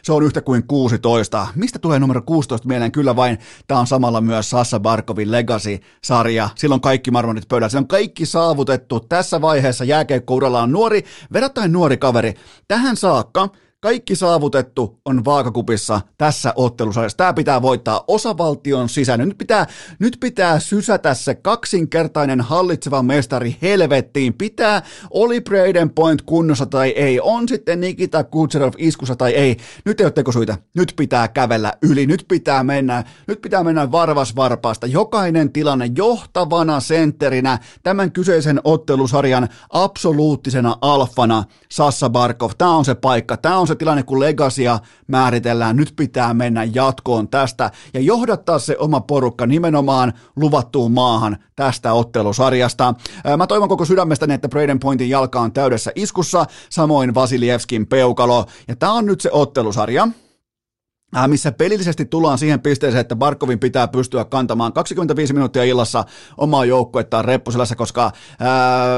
se 0.03 0.12
on 0.12 0.22
yhtä 0.22 0.41
kuin 0.41 0.66
16. 0.66 1.47
Mistä 1.55 1.78
tulee 1.78 1.99
numero 1.99 2.22
16 2.22 2.68
mieleen? 2.68 2.93
Kyllä 2.93 3.16
vain, 3.16 3.38
tämä 3.66 3.80
on 3.80 3.86
samalla 3.86 4.20
myös 4.20 4.51
Sassa 4.51 4.80
Barkovin 4.80 5.30
Legacy-sarja. 5.30 6.49
Silloin 6.55 6.80
kaikki 6.80 7.11
marmonit 7.11 7.49
pöydällä, 7.49 7.68
se 7.68 7.78
on 7.78 7.88
kaikki 7.88 8.26
saavutettu. 8.26 9.01
Tässä 9.01 9.41
vaiheessa 9.41 9.84
jääkeikkouralla 9.84 10.62
on 10.62 10.72
nuori, 10.72 11.05
verrattain 11.32 11.72
nuori 11.72 11.97
kaveri. 11.97 12.34
Tähän 12.68 12.97
saakka 12.97 13.49
kaikki 13.81 14.16
saavutettu 14.16 15.01
on 15.05 15.24
vaakakupissa 15.24 16.01
tässä 16.18 16.53
ottelusarjassa. 16.57 17.16
Tämä 17.16 17.33
pitää 17.33 17.62
voittaa 17.62 18.05
osavaltion 18.09 18.89
sisään. 18.89 19.20
Nyt 19.20 19.39
pitää, 19.39 19.66
nyt 19.99 20.16
pitää 20.20 20.61
sysätä 20.61 21.14
se 21.14 21.35
kaksinkertainen 21.35 22.41
hallitseva 22.41 23.03
mestari 23.03 23.57
helvettiin. 23.62 24.35
Pitää 24.35 24.83
oli 25.11 25.41
Braden 25.41 25.91
Point 25.91 26.22
kunnossa 26.22 26.66
tai 26.66 26.91
ei. 26.91 27.20
On 27.20 27.49
sitten 27.49 27.81
Nikita 27.81 28.24
Kutserov 28.24 28.72
iskussa 28.78 29.16
tai 29.16 29.33
ei. 29.33 29.57
Nyt 29.85 30.01
ei 30.01 30.07
ole 30.07 30.12
tekosuita. 30.12 30.57
Nyt 30.74 30.93
pitää 30.97 31.28
kävellä 31.28 31.72
yli. 31.83 32.07
Nyt 32.07 32.24
pitää 32.28 32.64
mennä, 32.64 33.05
nyt 33.26 33.43
pitää 33.43 33.64
mennä 33.64 33.93
varvas 33.93 34.37
varpaasta. 34.37 34.87
Jokainen 34.87 35.53
tilanne 35.53 35.91
johtavana 35.97 36.81
sentterinä 36.81 37.59
tämän 37.83 38.12
kyseisen 38.12 38.61
ottelusarjan 38.64 39.49
absoluuttisena 39.70 40.76
alfana 40.81 41.45
Sassa 41.70 42.11
Barkov. 42.11 42.51
Tämä 42.59 42.76
on 42.76 42.85
se 42.85 42.95
paikka. 42.95 43.37
Tämä 43.37 43.59
on 43.59 43.70
se 43.71 43.77
tilanne, 43.77 44.03
kun 44.03 44.21
legasia 44.21 44.79
määritellään, 45.07 45.77
nyt 45.77 45.93
pitää 45.97 46.35
mennä 46.35 46.64
jatkoon 46.64 47.29
tästä 47.29 47.71
ja 47.95 48.01
johdattaa 48.01 48.59
se 48.59 48.77
oma 48.79 49.01
porukka 49.01 49.47
nimenomaan 49.47 50.12
luvattuun 50.37 50.93
maahan 50.93 51.37
tästä 51.57 51.93
ottelusarjasta. 51.93 52.95
Mä 53.37 53.47
toivon 53.47 53.68
koko 53.68 53.85
sydämestäni, 53.85 54.35
että 54.35 54.49
Braden 54.49 54.81
Pointin 54.81 55.11
jalka 55.11 55.41
on 55.41 55.53
täydessä 55.53 55.93
iskussa, 55.95 56.47
samoin 56.71 57.14
Vasilievskin 57.14 57.87
peukalo. 57.87 58.47
Ja 58.68 58.77
tämä 58.77 58.93
on 58.93 59.07
nyt 59.07 59.21
se 59.21 59.31
ottelusarja, 59.33 60.09
missä 61.27 61.53
pelillisesti 61.53 62.05
tullaan 62.05 62.39
siihen 62.39 62.61
pisteeseen, 62.61 63.01
että 63.01 63.17
Barkovin 63.17 63.59
pitää 63.59 63.89
pystyä 63.89 64.25
kantamaan 64.25 64.73
25 64.73 65.33
minuuttia 65.33 65.65
illassa 65.65 66.05
omaa 66.37 66.65
joukkuettaan 66.65 67.25
reppuselässä, 67.25 67.77
koska 67.77 68.03
ää, 68.03 68.83
äh, 68.83 68.91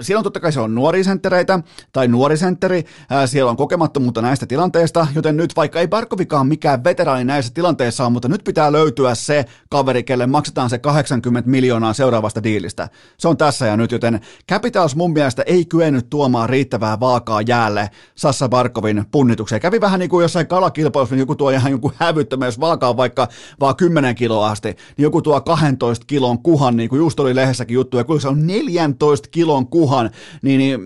siellä 0.00 0.18
on 0.18 0.24
totta 0.24 0.40
kai 0.40 0.52
siellä 0.52 0.64
on 0.64 0.74
nuorisenttereitä 0.74 1.60
tai 1.92 2.08
nuorisentteri, 2.08 2.84
ää, 3.10 3.22
äh, 3.22 3.30
siellä 3.30 3.50
on 3.50 3.56
kokemattomuutta 3.56 4.22
näistä 4.22 4.46
tilanteista, 4.46 5.06
joten 5.14 5.36
nyt 5.36 5.56
vaikka 5.56 5.80
ei 5.80 5.88
Barkovikaan 5.88 6.46
mikään 6.46 6.84
veteraani 6.84 7.24
näissä 7.24 7.52
tilanteissa 7.54 8.06
on, 8.06 8.12
mutta 8.12 8.28
nyt 8.28 8.44
pitää 8.44 8.72
löytyä 8.72 9.14
se 9.14 9.44
kaveri, 9.70 10.02
kelle 10.02 10.26
maksetaan 10.26 10.70
se 10.70 10.78
80 10.78 11.50
miljoonaa 11.50 11.92
seuraavasta 11.92 12.42
diilistä. 12.42 12.88
Se 13.18 13.28
on 13.28 13.36
tässä 13.36 13.66
ja 13.66 13.76
nyt, 13.76 13.92
joten 13.92 14.20
Capitals 14.50 14.96
mun 14.96 15.12
mielestä 15.12 15.42
ei 15.46 15.64
kyennyt 15.64 16.10
tuomaan 16.10 16.48
riittävää 16.48 17.00
vaakaa 17.00 17.42
jäälle 17.42 17.90
Sassa 18.14 18.48
Barkovin 18.48 19.04
punnitukseen. 19.10 19.60
Kävi 19.60 19.80
vähän 19.80 20.00
niin 20.00 20.10
kuin 20.10 20.22
jossain 20.22 20.46
kalakilpailussa, 20.46 21.14
niin 21.14 21.20
joku 21.20 21.34
tuo 21.34 21.50
ihan 21.58 21.72
joku 21.72 21.92
hävyttömä, 21.96 22.44
jos 22.46 22.60
vaakaa 22.60 22.96
vaikka 22.96 23.28
vaan 23.60 23.76
10 23.76 24.14
kiloa 24.14 24.50
asti, 24.50 24.68
niin 24.68 25.02
joku 25.02 25.22
tuo 25.22 25.40
12 25.40 26.06
kilon 26.06 26.42
kuhan, 26.42 26.76
niin 26.76 26.88
kuin 26.88 26.98
just 26.98 27.20
oli 27.20 27.34
lehdessäkin 27.34 27.74
juttu, 27.74 27.96
ja 27.96 28.04
kun 28.04 28.20
se 28.20 28.28
on 28.28 28.46
14 28.46 29.28
kilon 29.30 29.66
kuhan, 29.66 30.10
niin, 30.42 30.58
niin 30.58 30.80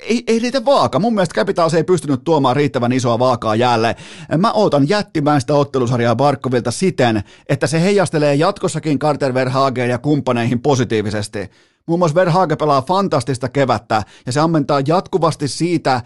ei, 0.00 0.24
ei 0.26 0.38
riitä 0.38 0.64
vaaka. 0.64 0.98
Mun 0.98 1.14
mielestä 1.14 1.34
Capitals 1.34 1.74
ei 1.74 1.84
pystynyt 1.84 2.24
tuomaan 2.24 2.56
riittävän 2.56 2.92
isoa 2.92 3.18
vaakaa 3.18 3.54
jäälle. 3.54 3.96
Mä 4.38 4.52
ootan 4.52 4.88
jättimäistä 4.88 5.54
ottelusarjaa 5.54 6.16
Barkovilta 6.16 6.70
siten, 6.70 7.22
että 7.48 7.66
se 7.66 7.82
heijastelee 7.82 8.34
jatkossakin 8.34 8.98
Carter 8.98 9.34
Verhageen 9.34 9.90
ja 9.90 9.98
kumppaneihin 9.98 10.60
positiivisesti. 10.60 11.50
Muun 11.86 11.98
muassa 11.98 12.14
Verhage 12.14 12.56
pelaa 12.56 12.82
fantastista 12.82 13.48
kevättä 13.48 14.02
ja 14.26 14.32
se 14.32 14.40
ammentaa 14.40 14.82
jatkuvasti 14.86 15.48
siitä 15.48 16.02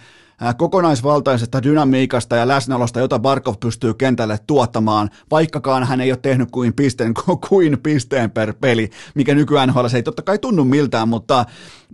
kokonaisvaltaisesta 0.57 1.63
dynamiikasta 1.63 2.37
ja 2.37 2.49
läsnäolosta, 2.49 3.01
jota 3.01 3.19
Barkov 3.19 3.55
pystyy 3.61 3.95
kentälle 3.95 4.39
tuottamaan, 4.47 5.11
vaikkakaan 5.31 5.85
hän 5.85 6.01
ei 6.01 6.13
ole 6.13 6.19
tehnyt 6.23 6.51
kuin 6.51 6.75
pisteen, 6.75 7.15
kuin 7.49 7.79
pisteen 7.83 8.31
per 8.31 8.55
peli, 8.61 8.91
mikä 9.15 9.35
nykyään 9.35 9.69
NHL 9.69 9.87
ei 9.95 10.03
totta 10.03 10.23
kai 10.23 10.39
tunnu 10.39 10.65
miltään, 10.65 11.09
mutta, 11.09 11.45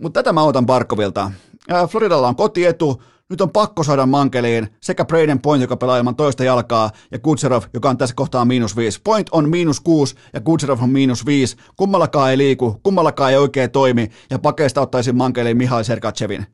mutta 0.01 0.19
tätä 0.19 0.33
mä 0.33 0.43
otan 0.43 0.65
Barkovilta. 0.65 1.31
Floridalla 1.89 2.27
on 2.27 2.35
kotietu, 2.35 3.01
nyt 3.29 3.41
on 3.41 3.49
pakko 3.49 3.83
saada 3.83 4.05
mankeliin 4.05 4.67
sekä 4.81 5.05
Braden 5.05 5.41
Point, 5.41 5.61
joka 5.61 5.77
pelaa 5.77 5.97
ilman 5.97 6.15
toista 6.15 6.43
jalkaa, 6.43 6.91
ja 7.11 7.19
Kutserov, 7.19 7.63
joka 7.73 7.89
on 7.89 7.97
tässä 7.97 8.15
kohtaa 8.15 8.45
miinus 8.45 8.77
viisi. 8.77 9.01
Point 9.03 9.27
on 9.31 9.49
miinus 9.49 9.79
kuusi 9.79 10.15
ja 10.33 10.41
Kutserov 10.41 10.81
on 10.81 10.89
miinus 10.89 11.25
viisi. 11.25 11.57
Kummallakaan 11.75 12.31
ei 12.31 12.37
liiku, 12.37 12.79
kummallakaan 12.83 13.31
ei 13.31 13.37
oikein 13.37 13.71
toimi, 13.71 14.09
ja 14.29 14.39
pakeista 14.39 14.81
ottaisin 14.81 15.17
mankeliin 15.17 15.57
Mihail 15.57 15.83
Sergachevin. 15.83 16.45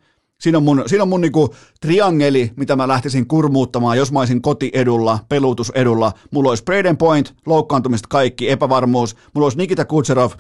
Siinä 0.42 0.58
on 0.58 0.64
mun, 0.64 0.84
siinä 0.88 1.04
on 1.04 1.10
mun 1.10 1.22
niinku 1.22 1.56
triangeli, 1.82 2.52
mitä 2.56 2.76
mä 2.76 2.88
lähtisin 2.88 3.28
kurmuuttamaan, 3.28 3.98
jos 3.98 4.12
mä 4.12 4.20
olisin 4.20 4.42
kotiedulla, 4.42 5.20
peluutusedulla. 5.30 6.12
Mulla 6.32 6.50
olisi 6.50 6.64
Braden 6.64 6.98
Point, 6.98 7.34
loukkaantumista 7.46 8.08
kaikki, 8.10 8.50
epävarmuus. 8.50 9.16
Mulla 9.34 9.46
olisi 9.46 9.58
Nikita 9.58 9.86
Kutserov, 9.86 10.32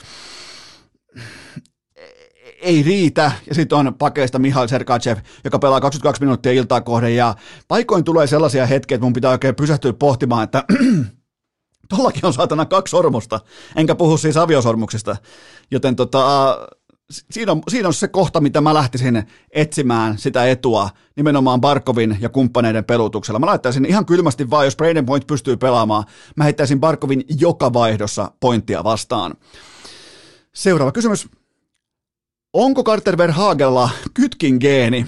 ei 2.61 2.83
riitä, 2.83 3.31
ja 3.49 3.55
sitten 3.55 3.77
on 3.77 3.95
pakeista 3.95 4.39
Mihail 4.39 4.67
Sergachev, 4.67 5.17
joka 5.43 5.59
pelaa 5.59 5.81
22 5.81 6.21
minuuttia 6.21 6.51
iltaa 6.51 6.81
kohden, 6.81 7.15
ja 7.15 7.35
paikoin 7.67 8.03
tulee 8.03 8.27
sellaisia 8.27 8.65
hetkiä, 8.65 8.95
että 8.95 9.05
mun 9.05 9.13
pitää 9.13 9.31
oikein 9.31 9.55
pysähtyä 9.55 9.93
pohtimaan, 9.93 10.43
että 10.43 10.63
tollakin 11.95 12.25
on 12.25 12.33
saatana 12.33 12.65
kaksi 12.65 12.91
sormusta, 12.91 13.39
enkä 13.75 13.95
puhu 13.95 14.17
siis 14.17 14.37
aviosormuksista, 14.37 15.15
joten 15.71 15.95
tota, 15.95 16.57
siinä 17.09 17.51
on, 17.51 17.61
siinä 17.67 17.87
on 17.87 17.93
se 17.93 18.07
kohta, 18.07 18.41
mitä 18.41 18.61
mä 18.61 18.73
lähtisin 18.73 19.23
etsimään 19.51 20.17
sitä 20.17 20.45
etua 20.45 20.89
nimenomaan 21.15 21.61
Barkovin 21.61 22.17
ja 22.19 22.29
kumppaneiden 22.29 22.85
pelutuksella. 22.85 23.39
Mä 23.39 23.45
laittaisin 23.45 23.85
ihan 23.85 24.05
kylmästi 24.05 24.49
vaan, 24.49 24.65
jos 24.65 24.75
Braden 24.75 25.05
Point 25.05 25.27
pystyy 25.27 25.57
pelaamaan, 25.57 26.03
mä 26.35 26.43
heittäisin 26.43 26.79
Barkovin 26.79 27.23
joka 27.39 27.73
vaihdossa 27.73 28.31
pointtia 28.39 28.83
vastaan. 28.83 29.33
Seuraava 30.53 30.91
kysymys. 30.91 31.27
Onko 32.53 32.83
Carter 32.83 33.17
Verhagella 33.17 33.89
kytkin 34.13 34.57
geeni? 34.59 35.05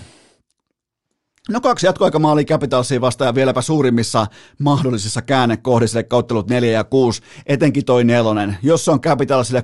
No 1.50 1.62
kaksi 1.62 1.86
jatkoaikamaalia 1.86 2.46
Capitalsiin 2.46 3.02
vastaan 3.02 3.28
ja 3.28 3.36
vieläpä 3.36 3.62
suurimmissa 3.62 4.28
mahdollisissa 4.60 5.22
käännekohdissa, 5.22 6.00
eli 6.00 6.08
ottelut 6.12 6.50
4 6.50 6.72
ja 6.72 6.84
6, 6.84 7.22
etenkin 7.46 7.86
toi 7.86 8.04
nelonen. 8.04 8.58
Jos 8.62 8.90
on 8.90 9.02
Capitalsille 9.02 9.64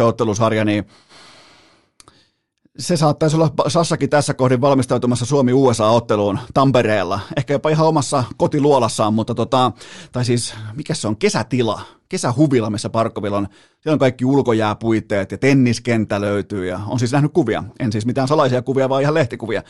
3-1 0.00 0.02
ottelusarja, 0.02 0.64
niin 0.64 0.86
se 2.78 2.96
saattaisi 2.96 3.36
olla 3.36 3.52
Sassakin 3.68 4.10
tässä 4.10 4.34
kohdin 4.34 4.60
valmistautumassa 4.60 5.26
Suomi-USA-otteluun 5.26 6.38
Tampereella. 6.54 7.20
Ehkä 7.36 7.54
jopa 7.54 7.68
ihan 7.68 7.86
omassa 7.86 8.24
kotiluolassaan, 8.36 9.14
mutta 9.14 9.34
tota, 9.34 9.72
tai 10.12 10.24
siis 10.24 10.54
mikä 10.74 10.94
se 10.94 11.08
on, 11.08 11.16
kesätila 11.16 11.80
kesähuvila, 12.08 12.70
missä 12.70 12.90
Parkkovilla 12.90 13.36
on, 13.36 13.48
siellä 13.80 13.94
on 13.94 13.98
kaikki 13.98 14.24
ulkojääpuitteet 14.24 15.32
ja 15.32 15.38
tenniskenttä 15.38 16.20
löytyy 16.20 16.66
ja 16.66 16.80
on 16.86 16.98
siis 16.98 17.12
nähnyt 17.12 17.32
kuvia, 17.32 17.64
en 17.80 17.92
siis 17.92 18.06
mitään 18.06 18.28
salaisia 18.28 18.62
kuvia, 18.62 18.88
vaan 18.88 19.02
ihan 19.02 19.14
lehtikuvia. 19.14 19.62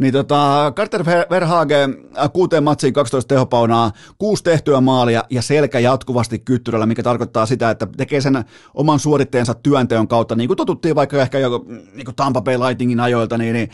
Niin 0.00 0.12
tota, 0.12 0.72
Carter 0.76 1.04
Verhage 1.30 1.88
äh, 2.18 2.32
kuuteen 2.32 2.64
matsiin 2.64 2.92
12 2.92 3.28
tehopaunaa, 3.28 3.92
kuusi 4.18 4.44
tehtyä 4.44 4.80
maalia 4.80 5.24
ja 5.30 5.42
selkä 5.42 5.78
jatkuvasti 5.78 6.38
kyttyrällä, 6.38 6.86
mikä 6.86 7.02
tarkoittaa 7.02 7.46
sitä, 7.46 7.70
että 7.70 7.86
tekee 7.96 8.20
sen 8.20 8.44
oman 8.74 8.98
suoritteensa 8.98 9.54
työnteon 9.54 10.08
kautta, 10.08 10.36
niin 10.36 10.48
kuin 10.48 10.56
totuttiin 10.56 10.94
vaikka 10.94 11.22
ehkä 11.22 11.38
jo 11.38 11.64
niin 11.94 12.04
kuin 12.04 12.16
Tampa 12.16 12.40
Bay 12.40 12.58
Lightningin 12.58 13.00
ajoilta, 13.00 13.38
niin, 13.38 13.52
niin, 13.52 13.70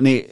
niin 0.00 0.24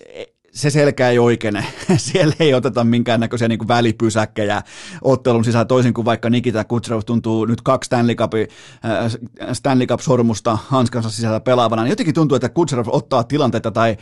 se 0.52 0.70
selkä 0.70 1.10
ei 1.10 1.18
oikene. 1.18 1.66
Siellä 1.96 2.34
ei 2.40 2.54
oteta 2.54 2.84
minkäännäköisiä 2.84 3.48
niin 3.48 3.68
välipysäkkejä 3.68 4.62
ottelun 5.02 5.44
sisään, 5.44 5.66
toisin 5.66 5.94
kuin 5.94 6.04
vaikka 6.04 6.30
Nikita 6.30 6.64
Kutserov 6.64 7.00
tuntuu 7.06 7.44
nyt 7.44 7.62
kaksi 7.62 7.86
Stanley, 7.86 8.14
Cup, 8.14 8.32
äh, 8.34 9.52
Stanley 9.52 9.86
Cup-sormusta 9.86 10.58
hanskansa 10.66 11.10
sisällä 11.10 11.40
pelaavana. 11.40 11.82
Niin 11.82 11.90
jotenkin 11.90 12.14
tuntuu, 12.14 12.36
että 12.36 12.48
Kutserov 12.48 12.86
ottaa 12.90 13.24
tilanteita 13.24 13.70
tai 13.70 13.96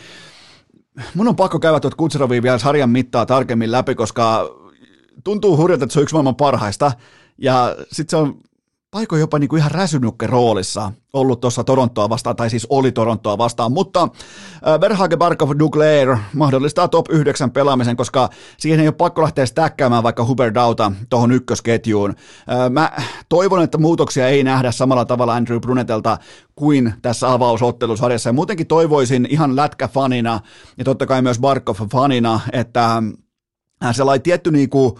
mun 1.15 1.29
on 1.29 1.37
pakko 1.37 1.59
käydä 1.59 1.81
tuot 1.81 1.95
Kutserovia 1.95 2.43
vielä 2.43 2.59
sarjan 2.59 2.91
mittaa 2.91 3.27
tarkemmin 3.27 3.73
läpi, 3.73 3.95
koska 3.95 4.51
tuntuu 5.25 5.57
hurjalta, 5.57 5.85
että 5.85 5.93
se 5.93 5.99
on 5.99 6.03
yksi 6.03 6.15
maailman 6.15 6.37
parhaista. 6.37 6.93
Ja 7.39 7.77
sitten 7.93 8.11
se 8.11 8.17
on 8.17 8.39
paikoin 8.91 9.21
jopa 9.21 9.39
niin 9.39 9.49
kuin 9.49 9.59
ihan 9.59 9.71
räsynukke 9.71 10.27
roolissa 10.27 10.93
ollut 11.13 11.41
tuossa 11.41 11.65
Torontoa 11.65 12.09
vastaan, 12.09 12.37
tai 12.37 12.51
siis 12.51 12.67
oli 12.71 12.93
Torontoa 12.93 13.39
vastaan, 13.39 13.73
mutta 13.73 14.03
äh, 14.03 14.81
Verhage 14.81 15.17
Barkov 15.17 15.51
Duglair 15.59 16.17
mahdollistaa 16.35 16.89
top 16.89 17.07
9 17.11 17.51
pelaamisen, 17.51 17.97
koska 17.97 18.29
siihen 18.59 18.81
ei 18.81 18.87
ole 18.87 18.95
pakko 18.95 19.23
lähteä 19.23 19.47
stäkkäämään 19.47 20.03
vaikka 20.03 20.25
Huber 20.27 20.55
Dauta 20.55 20.93
tuohon 21.11 21.33
ykkösketjuun. 21.33 22.11
Äh, 22.11 22.71
mä 22.71 22.93
toivon, 23.29 23.63
että 23.63 23.79
muutoksia 23.79 24.29
ei 24.29 24.45
nähdä 24.45 24.73
samalla 24.73 25.05
tavalla 25.05 25.35
Andrew 25.35 25.61
Brunetelta 25.61 26.19
kuin 26.55 26.95
tässä 27.03 27.33
avausottelusarjassa, 27.33 28.29
ja 28.29 28.33
muutenkin 28.33 28.67
toivoisin 28.67 29.27
ihan 29.31 29.57
lätkäfanina, 29.57 30.41
ja 30.79 30.85
totta 30.85 31.07
kai 31.07 31.23
myös 31.23 31.39
Barkov-fanina, 31.41 32.41
että 32.53 33.03
sellainen 33.93 34.23
tietty 34.23 34.51
niinku 34.51 34.99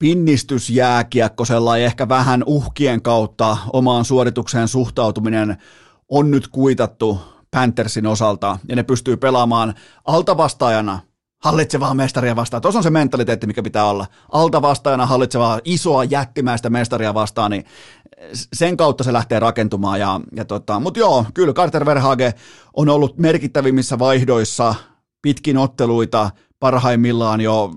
pinnistysjääkiekko, 0.00 1.44
sellainen 1.44 1.86
ehkä 1.86 2.08
vähän 2.08 2.44
uhkien 2.46 3.02
kautta 3.02 3.56
omaan 3.72 4.04
suoritukseen 4.04 4.68
suhtautuminen 4.68 5.56
on 6.08 6.30
nyt 6.30 6.48
kuitattu 6.48 7.20
Panthersin 7.50 8.06
osalta, 8.06 8.58
ja 8.68 8.76
ne 8.76 8.82
pystyy 8.82 9.16
pelaamaan 9.16 9.74
altavastaajana 10.04 11.00
hallitsevaa 11.42 11.94
mestaria 11.94 12.36
vastaan. 12.36 12.62
Tuossa 12.62 12.78
on 12.78 12.82
se 12.82 12.90
mentaliteetti, 12.90 13.46
mikä 13.46 13.62
pitää 13.62 13.84
olla. 13.84 14.06
Altavastaajana 14.32 15.06
hallitsevaa 15.06 15.60
isoa 15.64 16.04
jättimäistä 16.04 16.70
mestaria 16.70 17.14
vastaan, 17.14 17.50
niin 17.50 17.64
sen 18.32 18.76
kautta 18.76 19.04
se 19.04 19.12
lähtee 19.12 19.40
rakentumaan. 19.40 20.00
Ja, 20.00 20.20
ja 20.36 20.44
tota, 20.44 20.80
Mutta 20.80 21.00
joo, 21.00 21.24
kyllä 21.34 21.52
Carter 21.52 21.86
Verhage 21.86 22.34
on 22.76 22.88
ollut 22.88 23.18
merkittävimmissä 23.18 23.98
vaihdoissa 23.98 24.74
pitkin 25.22 25.56
otteluita 25.56 26.30
parhaimmillaan 26.60 27.40
jo 27.40 27.70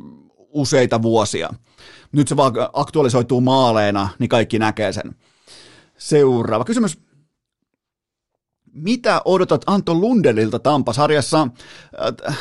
useita 0.49 1.01
vuosia. 1.01 1.49
Nyt 2.11 2.27
se 2.27 2.37
vaan 2.37 2.53
aktualisoituu 2.73 3.41
maaleena, 3.41 4.09
niin 4.19 4.29
kaikki 4.29 4.59
näkee 4.59 4.93
sen. 4.93 5.15
Seuraava 5.97 6.65
kysymys. 6.65 6.99
Mitä 8.73 9.21
odotat 9.25 9.61
Anto 9.67 9.93
Lundelilta 9.93 10.59
Tampasarjassa? 10.59 11.47
Äh, 12.27 12.37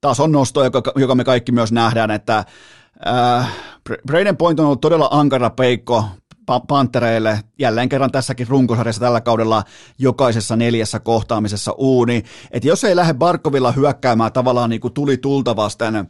tason 0.00 0.32
nosto, 0.32 0.64
joka, 0.64 0.82
joka 0.96 1.14
me 1.14 1.24
kaikki 1.24 1.52
myös 1.52 1.72
nähdään, 1.72 2.10
että 2.10 2.44
äh, 3.06 3.52
Braden 4.06 4.36
Point 4.36 4.60
on 4.60 4.66
ollut 4.66 4.80
todella 4.80 5.08
ankara 5.10 5.50
peikko 5.50 6.04
Pantereille 6.68 7.40
jälleen 7.58 7.88
kerran 7.88 8.12
tässäkin 8.12 8.48
runkosarjassa 8.48 9.00
tällä 9.00 9.20
kaudella 9.20 9.64
jokaisessa 9.98 10.56
neljässä 10.56 11.00
kohtaamisessa 11.00 11.72
uuni. 11.72 12.22
Että 12.50 12.68
jos 12.68 12.84
ei 12.84 12.96
lähde 12.96 13.14
Barkovilla 13.14 13.72
hyökkäämään 13.72 14.32
tavallaan 14.32 14.70
niin 14.70 14.80
kuin 14.80 14.94
tuli 14.94 15.16
tulta 15.16 15.56
vasten 15.56 16.08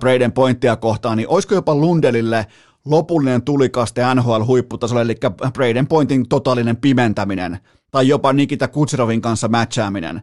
Braden 0.00 0.32
Pointtia 0.32 0.76
kohtaan, 0.76 1.16
niin 1.16 1.28
olisiko 1.28 1.54
jopa 1.54 1.74
Lundelille 1.74 2.46
lopullinen 2.84 3.42
tulikaste 3.42 4.02
NHL-huipputasolle, 4.14 5.00
eli 5.00 5.16
Braden 5.52 5.86
Pointin 5.86 6.28
totaalinen 6.28 6.76
pimentäminen 6.76 7.58
tai 7.90 8.08
jopa 8.08 8.32
Nikita 8.32 8.68
Kutserovin 8.68 9.20
kanssa 9.20 9.48
matchaaminen. 9.48 10.22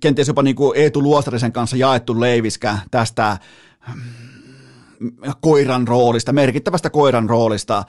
Kenties 0.00 0.28
jopa 0.28 0.42
niin 0.42 0.56
kuin 0.56 0.78
Eetu 0.78 1.02
Luostarisen 1.02 1.52
kanssa 1.52 1.76
jaettu 1.76 2.20
leiviskä 2.20 2.78
tästä 2.90 3.38
koiran 5.40 5.88
roolista, 5.88 6.32
merkittävästä 6.32 6.90
koiran 6.90 7.28
roolista. 7.30 7.84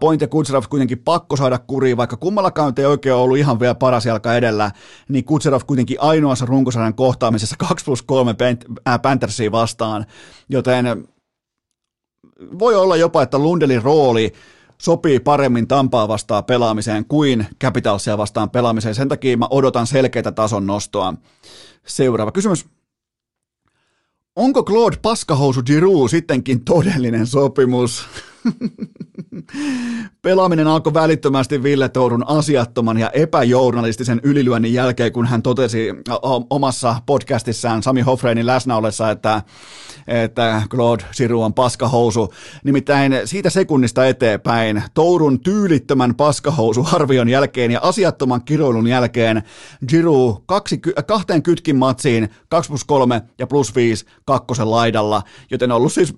Point 0.00 0.20
ja 0.20 0.28
Kutserov 0.28 0.64
kuitenkin 0.70 0.98
pakko 0.98 1.36
saada 1.36 1.58
kuriin, 1.58 1.96
vaikka 1.96 2.16
kummallakaan 2.16 2.72
ei 2.78 2.84
oikein 2.84 3.14
ollut 3.14 3.38
ihan 3.38 3.60
vielä 3.60 3.74
paras 3.74 4.06
jalka 4.06 4.36
edellä, 4.36 4.70
niin 5.08 5.24
Kutserov 5.24 5.60
kuitenkin 5.66 6.00
ainoassa 6.00 6.46
runkosarjan 6.46 6.94
kohtaamisessa 6.94 7.56
2 7.58 7.84
plus 7.84 8.02
3 8.02 8.34
Panthersia 9.02 9.52
vastaan, 9.52 10.06
joten 10.48 11.08
voi 12.58 12.74
olla 12.74 12.96
jopa, 12.96 13.22
että 13.22 13.38
Lundelin 13.38 13.82
rooli 13.82 14.32
sopii 14.78 15.20
paremmin 15.20 15.68
Tampaa 15.68 16.08
vastaan 16.08 16.44
pelaamiseen 16.44 17.04
kuin 17.04 17.46
Capitalsia 17.60 18.18
vastaan 18.18 18.50
pelaamiseen. 18.50 18.94
Sen 18.94 19.08
takia 19.08 19.36
mä 19.36 19.46
odotan 19.50 19.86
selkeitä 19.86 20.32
tason 20.32 20.66
nostoa. 20.66 21.14
Seuraava 21.86 22.32
kysymys. 22.32 22.66
Onko 24.36 24.62
Claude 24.64 24.96
Paskahousu 25.02 25.62
Giroux 25.66 26.08
sittenkin 26.08 26.64
todellinen 26.64 27.26
sopimus? 27.26 28.06
Pelaaminen 30.22 30.66
alkoi 30.66 30.94
välittömästi 30.94 31.62
Ville 31.62 31.88
Tourun 31.88 32.28
asiattoman 32.28 32.98
ja 32.98 33.10
epäjournalistisen 33.10 34.20
ylilyönnin 34.22 34.72
jälkeen, 34.72 35.12
kun 35.12 35.26
hän 35.26 35.42
totesi 35.42 35.88
omassa 36.50 36.96
podcastissaan 37.06 37.82
Sami 37.82 38.00
Hofreinin 38.00 38.46
läsnä 38.46 38.76
ollessa, 38.76 39.10
että, 39.10 39.42
että 40.06 40.62
Claude 40.70 41.04
Giroux 41.16 41.44
on 41.44 41.54
paskahousu. 41.54 42.32
Nimittäin 42.64 43.20
siitä 43.24 43.50
sekunnista 43.50 44.06
eteenpäin 44.06 44.82
Tourun 44.94 45.40
tyylittömän 45.40 46.14
paskahousu-arvion 46.14 47.28
jälkeen 47.28 47.70
ja 47.70 47.80
asiattoman 47.82 48.44
kiroilun 48.44 48.86
jälkeen 48.86 49.42
Giroux 49.88 50.42
kaksi, 50.46 50.80
kahteen 51.06 51.42
kytkin 51.42 51.76
matsiin 51.76 52.28
2 52.48 52.68
plus 52.68 52.84
3 52.84 53.22
ja 53.38 53.46
plus 53.46 53.74
5 53.74 54.06
kakkosen 54.24 54.70
laidalla, 54.70 55.22
joten 55.50 55.72
on 55.72 55.76
ollut 55.76 55.92
siis 55.92 56.14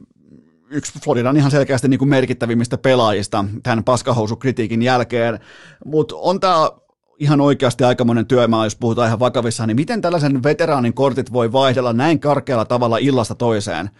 yksi 0.70 0.99
Floridan 1.05 1.36
ihan 1.36 1.51
selkeästi 1.51 1.89
niin 1.89 1.99
kuin 1.99 2.09
merkittävimmistä 2.09 2.78
pelaajista 2.78 3.45
tämän 3.62 3.85
paskahousukritiikin 3.85 4.82
jälkeen, 4.82 5.40
mutta 5.85 6.16
on 6.16 6.40
tämä 6.40 6.70
ihan 7.19 7.40
oikeasti 7.40 7.85
aikamoinen 7.85 8.27
työmaa, 8.27 8.66
jos 8.66 8.77
puhutaan 8.77 9.07
ihan 9.07 9.20
vakavissaan, 9.20 9.69
niin 9.69 9.77
miten 9.77 10.01
tällaisen 10.01 10.43
veteraanin 10.43 10.95
kortit 10.95 11.32
voi 11.32 11.53
vaihdella 11.53 11.93
näin 11.93 12.20
karkealla 12.20 12.65
tavalla 12.65 12.99
illasta 12.99 13.35
toiseen? 13.35 13.90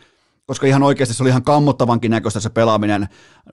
Koska 0.47 0.67
ihan 0.67 0.83
oikeasti 0.83 1.15
se 1.15 1.23
oli 1.23 1.31
ihan 1.31 1.43
kammottavankin 1.43 2.11
näköistä 2.11 2.41
se 2.41 2.51
pelaaminen 2.51 3.09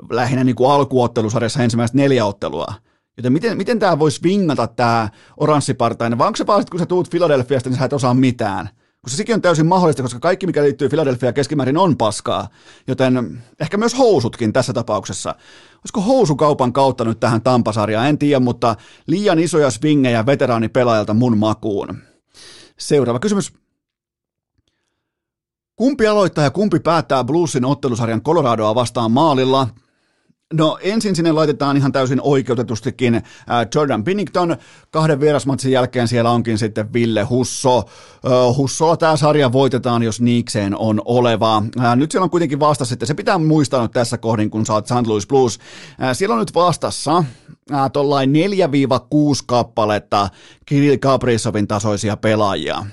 lähinnä 0.10 0.44
niin 0.44 0.56
kuin 0.56 0.72
alkuottelusarjassa 0.72 1.64
ensimmäistä 1.64 1.98
neljä 1.98 2.26
ottelua. 2.26 2.74
Joten 3.18 3.34
miten, 3.34 3.58
miten 3.58 3.80
tämä 3.80 4.00
voisi 4.00 4.24
vingata 4.24 4.68
tämä 4.68 5.10
oranssipartainen, 5.38 6.18
vai 6.18 6.28
onko 6.28 6.38
se 6.38 6.48
vaan, 6.48 6.64
kun 6.72 6.80
sä 6.80 6.86
tuut 6.86 7.10
Philadelphiasta, 7.10 7.70
niin 7.70 7.80
sä 7.80 7.86
et 7.86 7.94
osaa 7.94 8.14
mitään? 8.14 8.70
Se 9.08 9.16
sekin 9.16 9.36
on 9.36 9.42
täysin 9.42 9.66
mahdollista, 9.66 10.02
koska 10.02 10.20
kaikki, 10.20 10.48
mikä 10.48 10.64
liittyy 10.64 10.90
Philadelphia 10.90 11.34
keskimäärin 11.34 11.78
on 11.78 11.98
paskaa, 11.98 12.48
joten 12.88 13.44
ehkä 13.60 13.78
myös 13.78 13.98
housutkin 13.98 14.54
tässä 14.54 14.74
tapauksessa. 14.74 15.36
Olisiko 15.76 16.02
housukaupan 16.02 16.74
kautta 16.74 17.06
nyt 17.06 17.20
tähän 17.20 17.42
Tampasarjaan, 17.42 18.08
en 18.08 18.18
tiedä, 18.18 18.40
mutta 18.40 18.76
liian 19.08 19.40
isoja 19.40 19.72
swingejä 19.72 20.26
veteraanipelaajalta 20.26 21.14
mun 21.14 21.38
makuun. 21.38 21.98
Seuraava 22.80 23.20
kysymys. 23.20 23.54
Kumpi 25.76 26.08
aloittaa 26.08 26.44
ja 26.44 26.52
kumpi 26.52 26.80
päättää 26.80 27.24
Bluesin 27.24 27.66
ottelusarjan 27.66 28.22
Coloradoa 28.22 28.76
vastaan 28.76 29.12
maalilla? 29.12 29.68
No 30.54 30.78
ensin 30.82 31.16
sinne 31.16 31.32
laitetaan 31.32 31.78
ihan 31.78 31.92
täysin 31.92 32.22
oikeutetustikin 32.22 33.16
äh, 33.16 33.24
Jordan 33.76 34.04
Binnington. 34.04 34.58
Kahden 34.92 35.20
vierasmatsin 35.20 35.72
jälkeen 35.72 36.08
siellä 36.08 36.32
onkin 36.32 36.58
sitten 36.58 36.94
Ville 36.94 37.24
Husso. 37.24 37.78
Äh, 37.78 38.58
Hussolla 38.58 38.98
tämä 38.98 39.18
sarja 39.18 39.52
voitetaan, 39.52 40.04
jos 40.04 40.22
niikseen 40.22 40.78
on 40.78 41.02
oleva. 41.06 41.64
Äh, 41.80 41.96
nyt 41.96 42.12
siellä 42.12 42.24
on 42.24 42.30
kuitenkin 42.30 42.60
vastassa, 42.60 42.94
että 42.94 43.06
se 43.06 43.14
pitää 43.14 43.38
muistaa 43.38 43.82
nyt 43.82 43.92
tässä 43.92 44.18
kohdin, 44.18 44.50
kun 44.50 44.66
saat 44.66 44.88
St. 44.88 45.08
Louis 45.08 45.28
Blues. 45.28 45.60
Siellä 46.14 46.34
on 46.34 46.40
nyt 46.40 46.56
vastassa 46.56 47.24
tuollain 47.94 48.34
4-6 48.34 48.36
kappaletta 49.46 50.30
Kirill 50.66 50.98
Kaprizovin 50.98 51.68
tasoisia 51.68 52.18
pelaajia. 52.18 52.86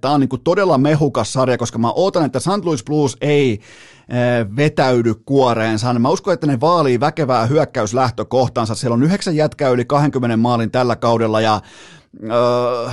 Tämä 0.00 0.14
on 0.14 0.20
niin 0.20 0.28
kuin 0.28 0.42
todella 0.42 0.78
mehukas 0.78 1.32
sarja, 1.32 1.58
koska 1.58 1.78
mä 1.78 1.92
ootan, 1.92 2.24
että 2.24 2.40
St. 2.40 2.64
Louis 2.64 2.84
Blues 2.84 3.16
ei 3.20 3.60
vetäydy 4.56 5.14
kuoreensa. 5.14 5.98
Mä 5.98 6.08
uskon, 6.08 6.34
että 6.34 6.46
ne 6.46 6.60
vaalii 6.60 7.00
väkevää 7.00 7.46
hyökkäyslähtökohtaansa. 7.46 8.74
Siellä 8.74 8.94
on 8.94 9.02
yhdeksän 9.02 9.36
jätkää 9.36 9.68
yli 9.68 9.84
20 9.84 10.36
maalin 10.36 10.70
tällä 10.70 10.96
kaudella 10.96 11.40
ja 11.40 11.60
Öö, 12.24 12.90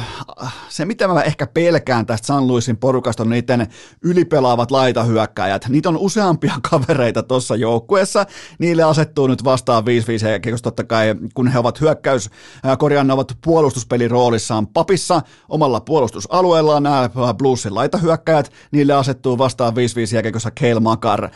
se, 0.69 0.85
mitä 0.85 1.07
mä 1.07 1.21
ehkä 1.21 1.47
pelkään 1.47 2.05
tästä 2.05 2.27
San 2.27 2.47
Luisin 2.47 2.77
porukasta, 2.77 3.23
on 3.23 3.29
niiden 3.29 3.67
ylipelaavat 4.03 4.71
laitahyökkäjät. 4.71 5.65
Niitä 5.69 5.89
on 5.89 5.97
useampia 5.97 6.53
kavereita 6.69 7.23
tuossa 7.23 7.55
joukkueessa. 7.55 8.25
Niille 8.59 8.83
asettuu 8.83 9.27
nyt 9.27 9.43
vastaan 9.43 9.83
5-5 9.83 10.51
koska 10.51 10.63
totta 10.63 10.83
kai, 10.83 11.15
kun 11.33 11.47
he 11.47 11.59
ovat 11.59 11.81
hyökkäys, 11.81 12.29
korjaan, 12.77 13.11
ovat 13.11 13.37
puolustuspelin 13.43 14.11
roolissaan 14.11 14.67
papissa 14.67 15.21
omalla 15.49 15.79
puolustusalueellaan, 15.79 16.83
nämä 16.83 17.09
Bluesin 17.37 17.75
laitahyökkäjät, 17.75 18.51
niille 18.71 18.93
asettuu 18.93 19.37
vastaan 19.37 19.73
5-5 19.73 19.75
jääkiekossa 20.13 20.51
Kale 20.51 20.79
Makar. 20.79 21.29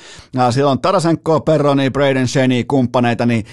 Siellä 0.52 0.72
on 0.72 0.82
Tarasenko, 0.82 1.42
Perroni, 1.42 1.90
Braden 1.90 2.28
Shenny, 2.28 2.64
kumppaneita, 2.64 3.26
niin 3.26 3.46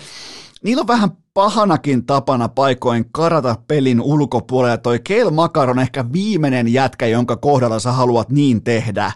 niillä 0.65 0.81
on 0.81 0.87
vähän 0.87 1.11
pahanakin 1.35 2.07
tapana 2.07 2.49
paikoin 2.49 3.05
karata 3.13 3.57
pelin 3.69 4.01
ulkopuolelle. 4.01 4.79
Toi 4.79 5.01
Kel 5.01 5.31
Makar 5.31 5.71
on 5.71 5.79
ehkä 5.79 6.13
viimeinen 6.13 6.73
jätkä, 6.73 7.07
jonka 7.07 7.37
kohdalla 7.37 7.79
sä 7.79 7.93
haluat 7.93 8.31
niin 8.31 8.65
tehdä. 8.65 9.13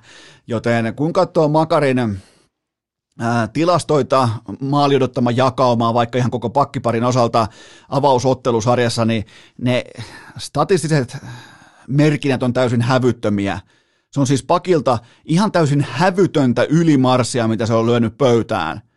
Joten 0.47 0.95
kun 0.95 1.13
katsoo 1.13 1.49
Makarin 1.49 2.19
tilastoita, 3.53 4.29
maali 4.61 4.97
odottama 4.97 5.31
jakaumaa 5.31 5.95
vaikka 5.95 6.19
ihan 6.19 6.31
koko 6.31 6.51
pakkiparin 6.51 7.05
osalta 7.05 7.47
avausottelusarjassa, 7.89 9.05
niin 9.05 9.25
ne 9.59 9.85
statistiset 10.39 11.17
merkinnät 11.89 12.43
on 12.43 12.53
täysin 12.53 12.83
hävyttömiä. 12.83 13.61
Se 14.11 14.21
on 14.21 14.27
siis 14.27 14.43
pakilta 14.43 14.99
ihan 15.25 15.53
täysin 15.53 15.87
hävytöntä 15.91 16.65
ylimarssia, 16.65 17.49
mitä 17.49 17.67
se 17.67 17.75
on 17.75 17.87
lyönyt 17.87 18.19
pöytään– 18.19 18.81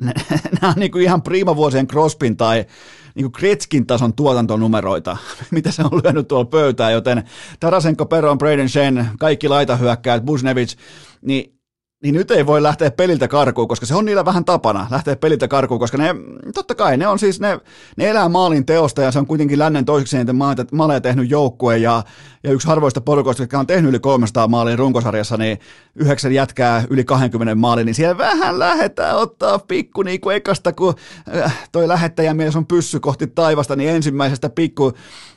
nämä 0.60 0.68
on 0.68 0.74
niin 0.76 0.90
kuin 0.90 1.04
ihan 1.04 1.22
priimavuosien 1.22 1.88
Crospin 1.88 2.36
tai 2.36 2.66
niin 3.14 3.24
kuin 3.24 3.32
Kretskin 3.32 3.86
tason 3.86 4.14
tuotantonumeroita, 4.14 5.16
mitä 5.50 5.70
se 5.70 5.82
on 5.82 6.00
lyönyt 6.04 6.28
tuolla 6.28 6.44
pöytään, 6.44 6.92
joten 6.92 7.22
Tarasenko, 7.60 8.06
Peron, 8.06 8.38
Braden 8.38 8.68
Shen, 8.68 9.08
kaikki 9.18 9.48
laitahyökkäät, 9.48 10.24
Busnevich, 10.24 10.76
niin 11.22 11.57
niin 12.02 12.14
nyt 12.14 12.30
ei 12.30 12.46
voi 12.46 12.62
lähteä 12.62 12.90
peliltä 12.90 13.28
karkuun, 13.28 13.68
koska 13.68 13.86
se 13.86 13.94
on 13.94 14.04
niillä 14.04 14.24
vähän 14.24 14.44
tapana 14.44 14.86
lähteä 14.90 15.16
peliltä 15.16 15.48
karkuun, 15.48 15.80
koska 15.80 15.98
ne, 15.98 16.14
totta 16.54 16.74
kai 16.74 16.96
ne 16.96 17.06
on 17.06 17.18
siis, 17.18 17.40
ne, 17.40 17.60
ne 17.96 18.08
elää 18.08 18.28
maalin 18.28 18.66
teosta 18.66 19.02
ja 19.02 19.12
se 19.12 19.18
on 19.18 19.26
kuitenkin 19.26 19.58
lännen 19.58 19.84
toiseksi 19.84 20.16
eniten 20.16 20.36
maaleja 20.72 21.00
tehnyt 21.00 21.30
joukkue 21.30 21.78
ja, 21.78 22.02
ja 22.44 22.52
yksi 22.52 22.68
harvoista 22.68 23.00
porukoista, 23.00 23.42
jotka 23.42 23.58
on 23.58 23.66
tehnyt 23.66 23.88
yli 23.88 23.98
300 23.98 24.48
maalin 24.48 24.78
runkosarjassa, 24.78 25.36
niin 25.36 25.58
yhdeksän 25.94 26.32
jätkää 26.32 26.84
yli 26.90 27.04
20 27.04 27.54
maalin, 27.54 27.86
niin 27.86 27.94
siellä 27.94 28.18
vähän 28.18 28.58
lähetään 28.58 29.16
ottaa 29.16 29.58
pikku 29.58 30.02
niin 30.02 30.20
kuin 30.20 30.36
ekasta, 30.36 30.72
kun 30.72 30.94
äh, 31.36 31.68
toi 31.72 31.88
lähettäjä 31.88 32.34
mies 32.34 32.56
on 32.56 32.66
pyssy 32.66 33.00
kohti 33.00 33.26
taivasta, 33.26 33.76
niin 33.76 33.90
ensimmäisestä 33.90 34.50
pikku 34.50 34.92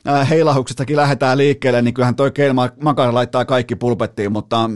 äh, 0.08 0.30
heilahuksestakin 0.30 0.96
lähdetään 0.96 1.38
liikkeelle, 1.38 1.82
niin 1.82 1.94
kyllähän 1.94 2.16
toi 2.16 2.30
Keil 2.30 2.54
Makar 2.80 3.14
laittaa 3.14 3.44
kaikki 3.44 3.76
pulpettiin, 3.76 4.32
mutta 4.32 4.70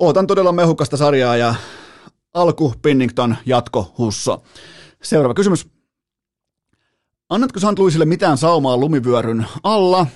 Ootan 0.00 0.26
todella 0.26 0.52
mehukasta 0.52 0.96
sarjaa 0.96 1.36
ja 1.36 1.54
alku 2.34 2.74
Pinnington, 2.82 3.36
jatko 3.46 3.94
Husso. 3.98 4.42
Seuraava 5.02 5.34
kysymys. 5.34 5.66
Annatko. 7.28 7.60
Louisille 7.78 8.04
mitään 8.04 8.38
saumaa 8.38 8.76
lumivyöryn 8.76 9.46
alla? 9.62 10.06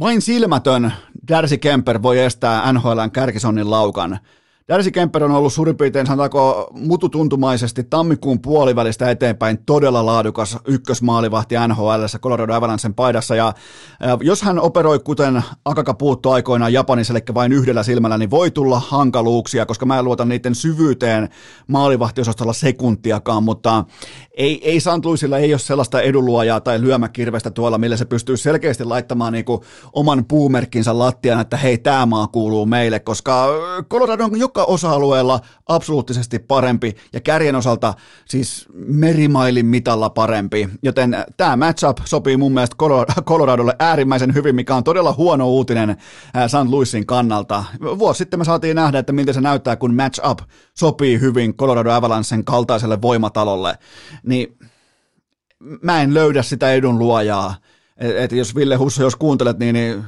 Vain 0.00 0.22
silmätön 0.22 0.92
Darcy 1.28 1.58
Kemper 1.58 2.02
voi 2.02 2.18
estää 2.18 2.72
NHLn 2.72 3.10
kärkisonnin 3.12 3.70
laukan. 3.70 4.18
Darcy 4.68 4.90
Kemper 4.90 5.24
on 5.24 5.30
ollut 5.30 5.52
suurin 5.52 5.76
piirtein, 5.76 6.06
sanotaanko 6.06 6.70
mututuntumaisesti 6.74 7.84
tammikuun 7.84 8.40
puolivälistä 8.40 9.10
eteenpäin 9.10 9.58
todella 9.66 10.06
laadukas 10.06 10.58
ykkösmaalivahti 10.66 11.54
NHL 11.68 12.04
Colorado 12.20 12.54
Avalancen 12.54 12.94
paidassa. 12.94 13.36
Ja, 13.36 13.52
jos 14.20 14.42
hän 14.42 14.60
operoi 14.60 14.98
kuten 14.98 15.42
Akaka 15.64 15.94
puuttu 15.94 16.30
aikoinaan 16.30 16.72
Japanissa, 16.72 17.12
eli 17.12 17.22
vain 17.34 17.52
yhdellä 17.52 17.82
silmällä, 17.82 18.18
niin 18.18 18.30
voi 18.30 18.50
tulla 18.50 18.80
hankaluuksia, 18.80 19.66
koska 19.66 19.86
mä 19.86 19.98
en 19.98 20.04
luota 20.04 20.24
niiden 20.24 20.54
syvyyteen 20.54 21.28
maalivahtiosastolla 21.66 22.52
sekuntiakaan, 22.52 23.42
mutta 23.42 23.84
ei, 24.36 24.70
ei 24.70 24.80
St. 24.80 25.04
Louisilla 25.04 25.38
ei 25.38 25.52
ole 25.52 25.58
sellaista 25.58 26.00
edunluojaa 26.00 26.60
tai 26.60 26.80
lyömäkirvestä 26.80 27.50
tuolla, 27.50 27.78
millä 27.78 27.96
se 27.96 28.04
pystyy 28.04 28.36
selkeästi 28.36 28.84
laittamaan 28.84 29.32
niinku 29.32 29.64
oman 29.92 30.24
puumerkkinsä 30.24 30.98
lattian, 30.98 31.40
että 31.40 31.56
hei, 31.56 31.78
tämä 31.78 32.06
maa 32.06 32.26
kuuluu 32.26 32.66
meille, 32.66 33.00
koska 33.00 33.46
Colorado 33.90 34.24
on 34.24 34.38
joka 34.38 34.55
osa-alueella 34.64 35.40
absoluuttisesti 35.68 36.38
parempi 36.38 36.96
ja 37.12 37.20
kärjen 37.20 37.54
osalta 37.54 37.94
siis 38.24 38.66
merimailin 38.74 39.66
mitalla 39.66 40.10
parempi, 40.10 40.68
joten 40.82 41.24
tämä 41.36 41.56
matchup 41.56 41.98
sopii 42.04 42.36
mun 42.36 42.52
mielestä 42.52 42.76
Coloradolle 43.24 43.76
äärimmäisen 43.78 44.34
hyvin, 44.34 44.54
mikä 44.54 44.74
on 44.74 44.84
todella 44.84 45.12
huono 45.12 45.48
uutinen 45.48 45.96
St. 46.46 46.70
Louisin 46.70 47.06
kannalta. 47.06 47.64
Vuosi 47.80 48.18
sitten 48.18 48.40
me 48.40 48.44
saatiin 48.44 48.76
nähdä, 48.76 48.98
että 48.98 49.12
miltä 49.12 49.32
se 49.32 49.40
näyttää, 49.40 49.76
kun 49.76 49.94
matchup 49.94 50.38
sopii 50.74 51.20
hyvin 51.20 51.56
Colorado 51.56 51.90
Avalancen 51.90 52.44
kaltaiselle 52.44 53.02
voimatalolle 53.02 53.78
niin 54.22 54.58
mä 55.82 56.02
en 56.02 56.14
löydä 56.14 56.42
sitä 56.42 56.72
edun 56.72 56.98
luojaa. 56.98 57.54
Et 57.98 58.32
jos 58.32 58.54
Ville 58.54 58.76
Husso, 58.76 59.02
jos 59.02 59.16
kuuntelet, 59.16 59.58
niin, 59.58 59.74
niin 59.74 60.04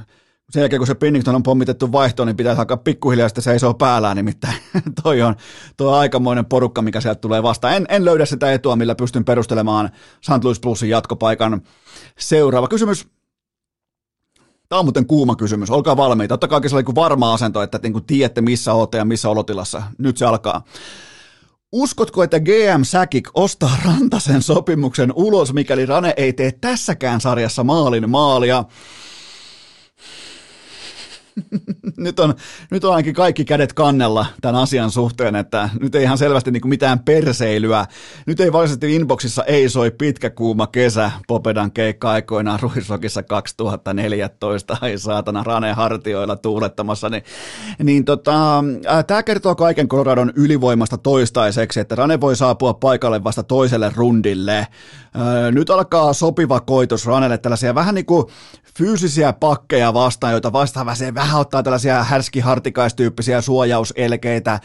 sen 0.50 0.60
jälkeen 0.60 0.80
kun 0.80 0.86
se 0.86 0.94
Pinnington 0.94 1.34
on 1.34 1.42
pommitettu 1.42 1.92
vaihtoon, 1.92 2.26
niin 2.26 2.36
pitäisi 2.36 2.58
alkaa 2.58 2.76
pikkuhiljaa 2.76 3.28
sitten 3.28 3.44
seisoo 3.44 3.74
päällään, 3.74 4.16
nimittäin 4.16 4.56
toi 5.02 5.22
on, 5.22 5.34
on 5.80 5.94
aikamoinen 5.94 6.46
porukka, 6.46 6.82
mikä 6.82 7.00
sieltä 7.00 7.20
tulee 7.20 7.42
vastaan. 7.42 7.74
En, 7.74 7.86
en 7.88 8.04
löydä 8.04 8.26
sitä 8.26 8.52
etua, 8.52 8.76
millä 8.76 8.94
pystyn 8.94 9.24
perustelemaan 9.24 9.90
St. 10.20 10.44
Louis 10.44 10.60
Plusin 10.60 10.90
jatkopaikan. 10.90 11.60
Seuraava 12.18 12.68
kysymys. 12.68 13.06
Tämä 14.68 14.78
on 14.78 14.84
muuten 14.84 15.06
kuuma 15.06 15.36
kysymys, 15.36 15.70
olkaa 15.70 15.96
valmiita. 15.96 16.34
Ottakaa 16.34 16.60
sellainen 16.66 16.94
varma 16.94 17.34
asento, 17.34 17.62
että 17.62 17.80
niin 17.82 18.04
tiedätte 18.04 18.40
missä 18.40 18.74
olette 18.74 18.98
ja 18.98 19.04
missä 19.04 19.28
olotilassa. 19.28 19.82
Nyt 19.98 20.16
se 20.16 20.24
alkaa. 20.24 20.64
Uskotko, 21.72 22.22
että 22.22 22.40
GM 22.40 22.82
Säkik 22.82 23.28
ostaa 23.34 23.78
Rantasen 23.84 24.42
sopimuksen 24.42 25.12
ulos, 25.16 25.52
mikäli 25.52 25.86
Rane 25.86 26.14
ei 26.16 26.32
tee 26.32 26.52
tässäkään 26.52 27.20
sarjassa 27.20 27.64
maalin 27.64 28.10
maalia? 28.10 28.64
nyt, 31.97 32.20
on, 32.20 32.35
nyt 32.70 32.85
on 32.85 32.90
ainakin 32.90 33.15
kaikki 33.15 33.44
kädet 33.44 33.73
kannella 33.73 34.27
tämän 34.40 34.62
asian 34.62 34.90
suhteen, 34.90 35.36
että 35.36 35.69
nyt 35.81 35.94
ei 35.94 36.02
ihan 36.02 36.19
selvästi 36.19 36.51
niin 36.51 36.60
kuin 36.60 36.70
mitään 36.70 36.98
perseilyä. 36.98 37.86
Nyt 38.27 38.40
ei 38.40 38.52
valitettavasti 38.52 38.97
inboxissa 38.97 39.44
ei 39.44 39.69
soi 39.69 39.90
pitkä 39.90 40.31
kuuma 40.31 40.66
kesä 40.66 41.10
Popedan 41.27 41.73
keikka 41.73 42.10
aikoinaan 42.10 42.60
Ruisrokissa 42.62 43.23
2014, 43.23 44.77
ai 44.81 44.98
saatana 44.98 45.43
Rane 45.43 45.73
hartioilla 45.73 46.36
tuulettamassa, 46.36 47.09
niin, 47.09 47.23
niin 47.82 48.05
tota, 48.05 48.65
tämä 49.06 49.23
kertoo 49.23 49.55
kaiken 49.55 49.89
Coloradon 49.89 50.32
ylivoimasta 50.36 50.98
toistaiseksi, 50.98 51.81
että 51.81 51.94
Rane 51.94 52.20
voi 52.20 52.36
saapua 52.36 52.74
paikalle 52.74 53.24
vasta 53.24 53.43
toiselle 53.43 53.93
rundille. 53.97 54.66
Nyt 55.52 55.70
alkaa 55.70 56.12
sopiva 56.12 56.60
koitus 56.60 57.06
Ranelle 57.06 57.39
tällaisia 57.39 57.74
vähän 57.74 57.94
niin 57.94 58.06
kuin 58.06 58.27
fyysisiä 58.78 59.32
pakkeja 59.32 59.94
vastaan, 59.94 60.32
joita 60.32 60.52
vastaan 60.52 60.96
se 60.96 61.14
vähän 61.14 61.40
ottaa 61.40 61.62
tällaisia 61.62 62.05
härskihartikaistyyppisiä 62.05 63.40
suojauselkeitä, 63.40 64.60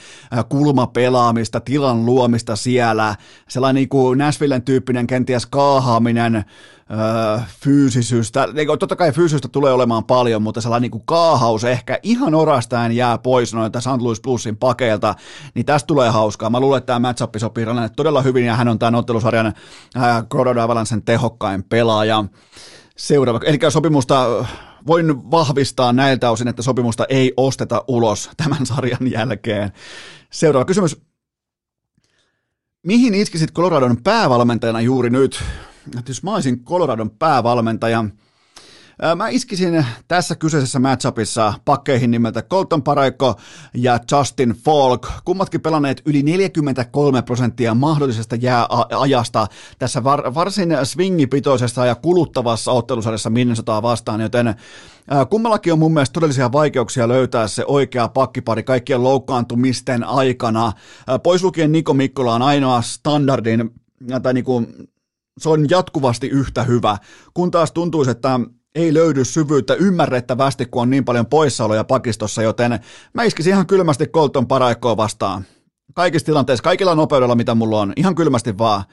kulmapelaamista, 0.50 1.60
tilan 1.60 2.06
luomista 2.06 2.56
siellä, 2.56 3.16
sellainen 3.50 3.76
niin 3.76 3.90
kuin 3.90 4.18
Nashvillen 4.18 4.62
tyyppinen 4.62 5.08
kenties 5.08 5.46
kaahaaminen, 5.46 6.36
öö, 6.36 7.40
fyysisystä, 7.64 8.48
niin 8.54 8.68
totta 8.80 8.96
kai 8.96 9.12
fyysistä 9.12 9.48
tulee 9.48 9.74
olemaan 9.74 10.04
paljon, 10.04 10.42
mutta 10.42 10.62
sellainen 10.62 10.82
niin 10.82 10.92
kuin 10.92 11.04
kaahaus 11.06 11.64
ehkä 11.64 12.00
ihan 12.04 12.36
orastaen 12.36 12.92
jää 12.92 13.18
pois 13.18 13.54
noilta 13.54 13.82
St. 13.82 14.02
Louis 14.02 14.22
Plusin 14.22 14.58
pakeilta, 14.58 15.16
niin 15.56 15.66
tästä 15.66 15.88
tulee 15.88 16.10
hauskaa. 16.10 16.50
Mä 16.50 16.60
luulen, 16.60 16.78
että 16.78 16.88
tämä 16.88 17.00
matchup 17.00 17.36
sopii 17.38 17.66
todella 17.96 18.22
hyvin 18.22 18.46
ja 18.46 18.56
hän 18.56 18.68
on 18.68 18.80
tämän 18.80 18.96
ottelusarjan 18.96 19.46
äh, 19.98 20.28
Colorado 20.28 20.62
Avalancen 20.62 21.02
tehokkain 21.02 21.64
pelaaja. 21.64 22.26
Seuraava, 22.98 23.40
eli 23.46 23.58
sopimusta 23.70 24.46
voin 24.88 25.32
vahvistaa 25.32 25.94
näiltä 25.94 26.32
osin, 26.32 26.48
että 26.48 26.62
sopimusta 26.62 27.06
ei 27.10 27.34
osteta 27.38 27.84
ulos 27.88 28.30
tämän 28.38 28.66
sarjan 28.66 29.12
jälkeen. 29.12 29.72
Seuraava 30.32 30.66
kysymys. 30.66 31.02
Mihin 32.84 33.14
iskisit 33.14 33.52
Coloradon 33.52 34.04
päävalmentajana 34.04 34.82
juuri 34.82 35.10
nyt? 35.10 35.44
Jos 36.08 36.24
mä 36.24 36.34
olisin 36.34 36.64
Coloradon 36.64 37.10
päävalmentaja, 37.10 38.06
Mä 39.16 39.30
iskisin 39.30 39.86
tässä 40.08 40.36
kyseisessä 40.36 40.80
matchupissa 40.80 41.54
pakkeihin 41.66 42.12
nimeltä 42.12 42.42
Colton 42.42 42.84
Paraikko 42.84 43.36
ja 43.74 44.00
Justin 44.12 44.50
Falk. 44.50 45.08
Kummatkin 45.26 45.62
pelanneet 45.62 46.02
yli 46.06 46.24
43 46.24 47.22
prosenttia 47.22 47.74
mahdollisesta 47.74 48.36
jääajasta 48.36 49.48
tässä 49.80 50.04
var, 50.04 50.34
varsin 50.34 50.78
swingipitoisessa 50.84 51.86
ja 51.86 51.96
kuluttavassa 51.96 52.72
ottelusarjassa 52.72 53.30
Minnesotaa 53.30 53.82
vastaan, 53.82 54.22
joten 54.22 54.56
Kummallakin 55.30 55.74
on 55.74 55.80
mun 55.80 55.94
mielestä 55.94 56.14
todellisia 56.14 56.52
vaikeuksia 56.52 57.08
löytää 57.08 57.48
se 57.48 57.66
oikea 57.66 58.08
pakkipari 58.08 58.64
kaikkien 58.64 59.04
loukkaantumisten 59.04 60.04
aikana. 60.04 60.72
Pois 61.24 61.44
lukien 61.44 61.72
Niko 61.72 61.94
Mikkola 61.94 62.34
on 62.36 62.42
ainoa 62.42 62.82
standardin, 62.82 63.70
tai 64.24 64.34
niinku, 64.34 64.66
se 65.38 65.50
on 65.50 65.70
jatkuvasti 65.70 66.28
yhtä 66.28 66.64
hyvä, 66.64 66.98
kun 67.34 67.52
taas 67.52 67.72
tuntuisi, 67.72 68.12
että 68.12 68.40
ei 68.76 68.94
löydy 68.94 69.26
syvyyttä 69.26 69.74
ymmärrettävästi, 69.74 70.66
kun 70.66 70.82
on 70.82 70.90
niin 70.90 71.06
paljon 71.06 71.26
poissaoloja 71.26 71.84
pakistossa, 71.84 72.42
joten 72.42 72.80
mä 73.14 73.24
iskisin 73.24 73.54
ihan 73.54 73.68
kylmästi 73.68 74.08
Colton 74.08 74.48
Paraikkoa 74.48 74.98
vastaan. 74.98 75.46
Kaikissa 75.94 76.26
tilanteissa, 76.26 76.64
kaikilla 76.64 76.96
nopeudella, 76.96 77.36
mitä 77.36 77.56
mulla 77.56 77.82
on, 77.82 77.94
ihan 77.96 78.16
kylmästi 78.16 78.58
vaan. 78.58 78.84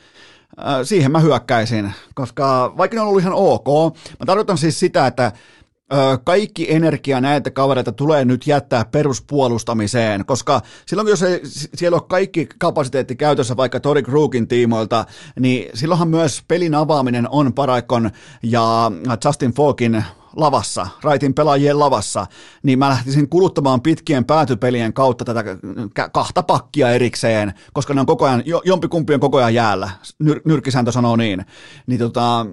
Siihen 0.85 1.12
mä 1.12 1.20
hyökkäisin, 1.20 1.93
koska 2.15 2.74
vaikka 2.77 2.94
ne 2.94 3.01
on 3.01 3.09
ollut 3.09 3.20
ihan 3.20 3.32
ok, 3.32 3.97
mä 4.20 4.27
tarkoitan 4.27 4.59
siis 4.59 4.81
sitä, 4.81 5.07
että 5.07 5.32
kaikki 6.24 6.72
energia 6.74 7.20
näitä 7.20 7.50
kavereita 7.50 7.92
tulee 7.92 8.24
nyt 8.24 8.46
jättää 8.46 8.84
peruspuolustamiseen, 8.84 10.24
koska 10.24 10.60
silloin 10.86 11.08
jos 11.08 11.22
ei, 11.22 11.40
siellä 11.74 11.96
on 11.96 12.08
kaikki 12.08 12.48
kapasiteetti 12.58 13.16
käytössä 13.16 13.56
vaikka 13.56 13.80
Tori 13.80 14.02
Krugin 14.02 14.48
tiimoilta, 14.48 15.04
niin 15.40 15.70
silloinhan 15.74 16.08
myös 16.08 16.42
pelin 16.48 16.74
avaaminen 16.74 17.28
on 17.30 17.52
Paraikon 17.52 18.10
ja 18.42 18.92
Justin 19.24 19.52
Falkin 19.52 20.04
lavassa, 20.36 20.86
raitin 21.02 21.34
pelaajien 21.34 21.78
lavassa, 21.78 22.26
niin 22.62 22.78
mä 22.78 22.88
lähtisin 22.88 23.28
kuluttamaan 23.28 23.80
pitkien 23.80 24.24
päätypelien 24.24 24.92
kautta 24.92 25.24
tätä 25.24 25.44
kahta 26.12 26.42
pakkia 26.42 26.90
erikseen, 26.90 27.54
koska 27.72 27.94
ne 27.94 28.00
on 28.00 28.06
koko 28.06 28.24
ajan, 28.24 28.42
jompikumpi 28.64 29.14
on 29.14 29.20
koko 29.20 29.38
ajan 29.38 29.54
jäällä, 29.54 29.90
Nyr- 30.24 30.40
nyrkkisääntö 30.44 30.92
sanoo 30.92 31.16
niin, 31.16 31.44
niin 31.86 31.98
tota, 31.98 32.46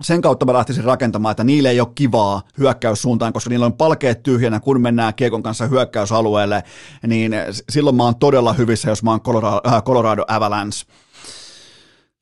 sen 0.00 0.20
kautta 0.20 0.46
mä 0.46 0.52
lähtisin 0.52 0.84
rakentamaan, 0.84 1.30
että 1.30 1.44
niille 1.44 1.70
ei 1.70 1.80
ole 1.80 1.88
kivaa 1.94 2.42
hyökkäyssuuntaan, 2.58 3.32
koska 3.32 3.50
niillä 3.50 3.66
on 3.66 3.72
palkeet 3.72 4.22
tyhjänä, 4.22 4.60
kun 4.60 4.80
mennään 4.80 5.14
Kiekon 5.14 5.42
kanssa 5.42 5.66
hyökkäysalueelle, 5.66 6.62
niin 7.06 7.32
silloin 7.70 7.96
mä 7.96 8.04
oon 8.04 8.16
todella 8.16 8.52
hyvissä, 8.52 8.88
jos 8.88 9.02
mä 9.02 9.10
oon 9.10 9.20
Colorado, 9.20 9.60
äh, 9.66 9.82
Colorado 9.82 10.24
Avalanche. 10.28 10.86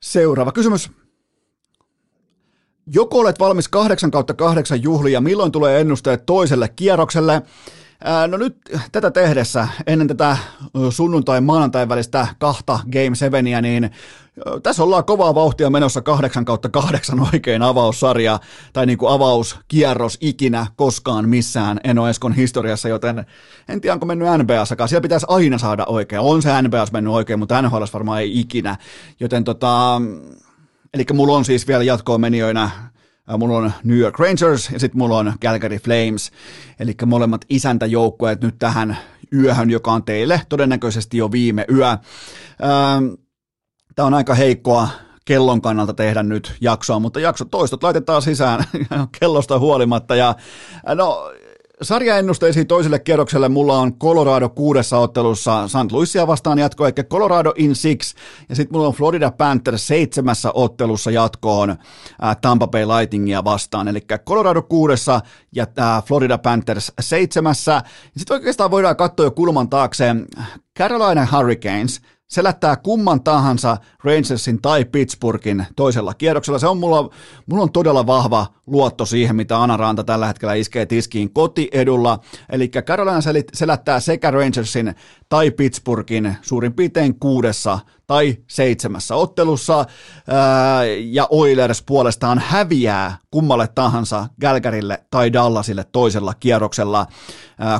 Seuraava 0.02 0.52
kysymys. 0.52 0.90
Joko 2.86 3.18
olet 3.18 3.38
valmis 3.38 3.68
8 3.68 4.10
kautta 4.10 4.34
8 4.34 4.82
juhlia, 4.82 5.20
milloin 5.20 5.52
tulee 5.52 5.80
ennusteet 5.80 6.26
toiselle 6.26 6.68
kierrokselle? 6.68 7.42
No 8.28 8.36
nyt 8.36 8.56
tätä 8.92 9.10
tehdessä, 9.10 9.68
ennen 9.86 10.08
tätä 10.08 10.36
sunnuntai-maanantai 10.90 11.88
välistä 11.88 12.26
kahta 12.38 12.80
Game 12.92 13.14
7, 13.14 13.44
niin 13.44 13.90
tässä 14.62 14.82
ollaan 14.82 15.04
kovaa 15.04 15.34
vauhtia 15.34 15.70
menossa 15.70 16.02
8 16.02 16.44
kautta 16.44 16.68
8 16.68 17.20
oikein 17.34 17.62
avaussarja, 17.62 18.40
tai 18.72 18.86
niin 18.86 18.98
kuin 18.98 19.12
avauskierros 19.12 20.18
ikinä 20.20 20.66
koskaan 20.76 21.28
missään 21.28 21.80
Eno 21.84 22.08
Eskon 22.08 22.32
historiassa, 22.32 22.88
joten 22.88 23.26
en 23.68 23.80
tiedä 23.80 23.94
onko 23.94 24.06
mennyt 24.06 24.28
NBAssakaan, 24.38 24.88
siellä 24.88 25.02
pitäisi 25.02 25.26
aina 25.28 25.58
saada 25.58 25.84
oikein, 25.84 26.20
on 26.20 26.42
se 26.42 26.62
NBAs 26.62 26.92
mennyt 26.92 27.12
oikein, 27.12 27.38
mutta 27.38 27.62
NHL 27.62 27.84
varmaan 27.92 28.20
ei 28.20 28.40
ikinä, 28.40 28.76
joten 29.20 29.44
tota, 29.44 30.02
eli 30.94 31.04
mulla 31.12 31.36
on 31.36 31.44
siis 31.44 31.68
vielä 31.68 31.84
jatkoon 31.84 32.20
menijöinä 32.20 32.70
Mulla 33.38 33.56
on 33.56 33.72
New 33.84 33.98
York 33.98 34.18
Rangers 34.18 34.70
ja 34.70 34.80
sitten 34.80 34.98
mulla 34.98 35.18
on 35.18 35.32
Calgary 35.42 35.76
Flames, 35.76 36.30
eli 36.80 36.94
molemmat 37.06 37.44
isäntäjoukkueet 37.48 38.40
nyt 38.42 38.58
tähän 38.58 38.96
yöhön, 39.32 39.70
joka 39.70 39.92
on 39.92 40.04
teille 40.04 40.40
todennäköisesti 40.48 41.16
jo 41.16 41.32
viime 41.32 41.64
yö. 41.70 41.96
Tämä 43.94 44.06
on 44.06 44.14
aika 44.14 44.34
heikkoa 44.34 44.88
kellon 45.24 45.62
kannalta 45.62 45.94
tehdä 45.94 46.22
nyt 46.22 46.54
jaksoa, 46.60 46.98
mutta 46.98 47.20
jakso 47.20 47.44
toistot 47.44 47.82
laitetaan 47.82 48.22
sisään 48.22 48.64
kellosta 49.20 49.58
huolimatta. 49.58 50.16
Ja, 50.16 50.34
no, 50.94 51.32
sarjaennusteisiin 51.82 52.66
toiselle 52.66 52.98
kierrokselle 52.98 53.48
mulla 53.48 53.78
on 53.78 53.98
Colorado 53.98 54.48
kuudessa 54.48 54.98
ottelussa 54.98 55.68
St. 55.68 55.92
Louisia 55.92 56.26
vastaan 56.26 56.58
jatko, 56.58 56.86
eli 56.86 56.92
Colorado 57.10 57.52
in 57.56 57.76
six, 57.76 58.14
ja 58.48 58.56
sitten 58.56 58.76
mulla 58.76 58.88
on 58.88 58.94
Florida 58.94 59.30
Panthers 59.30 59.86
seitsemässä 59.86 60.50
ottelussa 60.54 61.10
jatkoon 61.10 61.76
Tampa 62.40 62.66
Bay 62.66 62.86
Lightningia 62.86 63.44
vastaan, 63.44 63.88
eli 63.88 64.00
Colorado 64.26 64.62
kuudessa 64.62 65.20
ja 65.52 65.66
Florida 66.06 66.38
Panthers 66.38 66.92
seitsemässä. 67.00 67.82
Sitten 68.16 68.34
oikeastaan 68.34 68.70
voidaan 68.70 68.96
katsoa 68.96 69.26
jo 69.26 69.30
kulman 69.30 69.68
taakse 69.68 70.04
Carolina 70.78 71.26
Hurricanes– 71.32 72.00
selättää 72.30 72.76
kumman 72.76 73.22
tahansa 73.22 73.76
Rangersin 74.04 74.62
tai 74.62 74.84
Pittsburghin 74.84 75.66
toisella 75.76 76.14
kierroksella. 76.14 76.58
Se 76.58 76.66
on 76.66 76.78
mulla, 76.78 77.10
mulla 77.46 77.62
on 77.62 77.72
todella 77.72 78.06
vahva 78.06 78.46
luotto 78.66 79.06
siihen, 79.06 79.36
mitä 79.36 79.62
Anaranta 79.62 80.04
tällä 80.04 80.26
hetkellä 80.26 80.54
iskee 80.54 80.86
tiskiin 80.86 81.32
kotiedulla. 81.32 82.18
Eli 82.52 82.68
Carolina 82.68 83.20
selättää 83.52 84.00
sekä 84.00 84.30
Rangersin 84.30 84.94
tai 85.28 85.50
Pittsburghin 85.50 86.36
suurin 86.42 86.72
piirtein 86.72 87.18
kuudessa 87.20 87.78
tai 88.10 88.36
seitsemässä 88.46 89.14
ottelussa, 89.16 89.84
ja 91.04 91.26
Oilers 91.30 91.82
puolestaan 91.82 92.38
häviää 92.38 93.18
kummalle 93.30 93.68
tahansa 93.68 94.26
Gälkärille 94.40 95.04
tai 95.10 95.32
Dallasille 95.32 95.84
toisella 95.92 96.34
kierroksella 96.34 97.06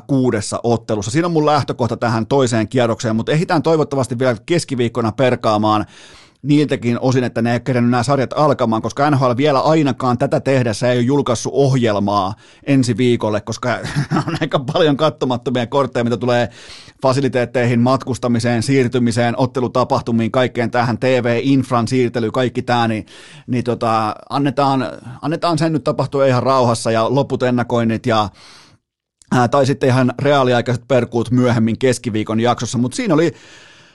kuudessa 0.06 0.60
ottelussa. 0.62 1.10
Siinä 1.10 1.26
on 1.26 1.32
mun 1.32 1.46
lähtökohta 1.46 1.96
tähän 1.96 2.26
toiseen 2.26 2.68
kierrokseen, 2.68 3.16
mutta 3.16 3.32
ehditään 3.32 3.62
toivottavasti 3.62 4.18
vielä 4.18 4.36
keskiviikkona 4.46 5.12
perkaamaan 5.12 5.86
niiltäkin 6.42 7.00
osin, 7.00 7.24
että 7.24 7.42
ne 7.42 7.52
ei 7.52 7.60
ole 7.68 7.80
nämä 7.80 8.02
sarjat 8.02 8.32
alkamaan, 8.36 8.82
koska 8.82 9.10
NHL 9.10 9.32
vielä 9.36 9.60
ainakaan 9.60 10.18
tätä 10.18 10.40
tehdessä 10.40 10.92
ei 10.92 10.98
ole 10.98 11.04
julkaissut 11.04 11.52
ohjelmaa 11.54 12.34
ensi 12.66 12.96
viikolle, 12.96 13.40
koska 13.40 13.78
on 14.26 14.36
aika 14.40 14.58
paljon 14.58 14.96
katsomattomia 14.96 15.66
kortteja, 15.66 16.04
mitä 16.04 16.16
tulee 16.16 16.48
fasiliteetteihin, 17.02 17.80
matkustamiseen, 17.80 18.62
siirtymiseen, 18.62 19.34
ottelutapahtumiin, 19.36 20.30
kaikkeen 20.30 20.70
tähän 20.70 20.98
TV-infran 20.98 21.88
siirtely, 21.88 22.30
kaikki 22.30 22.62
tämä, 22.62 22.88
niin, 22.88 23.06
niin 23.46 23.64
tota, 23.64 24.14
annetaan, 24.30 24.86
annetaan 25.22 25.58
sen 25.58 25.72
nyt 25.72 25.84
tapahtua 25.84 26.26
ihan 26.26 26.42
rauhassa 26.42 26.90
ja 26.90 27.14
loput 27.14 27.42
ennakoinnit 27.42 28.06
ja 28.06 28.28
tai 29.50 29.66
sitten 29.66 29.88
ihan 29.88 30.12
reaaliaikaiset 30.22 30.84
perkuut 30.88 31.30
myöhemmin 31.30 31.78
keskiviikon 31.78 32.40
jaksossa, 32.40 32.78
mutta 32.78 32.96
siinä 32.96 33.14
oli 33.14 33.34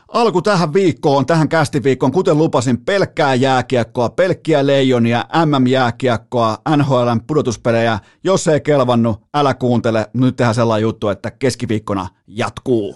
Alku 0.07 0.41
tähän 0.41 0.73
viikkoon, 0.73 1.25
tähän 1.25 1.49
kästiviikkoon, 1.49 2.11
kuten 2.11 2.37
lupasin, 2.37 2.85
pelkkää 2.85 3.35
jääkiekkoa, 3.35 4.09
pelkkiä 4.09 4.67
leijonia, 4.67 5.25
MM-jääkiekkoa, 5.45 6.57
NHLn 6.77 7.21
pudotuspelejä. 7.27 7.99
Jos 8.23 8.47
ei 8.47 8.61
kelvannut, 8.61 9.21
älä 9.33 9.53
kuuntele. 9.53 10.09
Nyt 10.13 10.35
tehdään 10.35 10.55
sellainen 10.55 10.81
juttu, 10.81 11.09
että 11.09 11.31
keskiviikkona 11.31 12.07
jatkuu. 12.27 12.95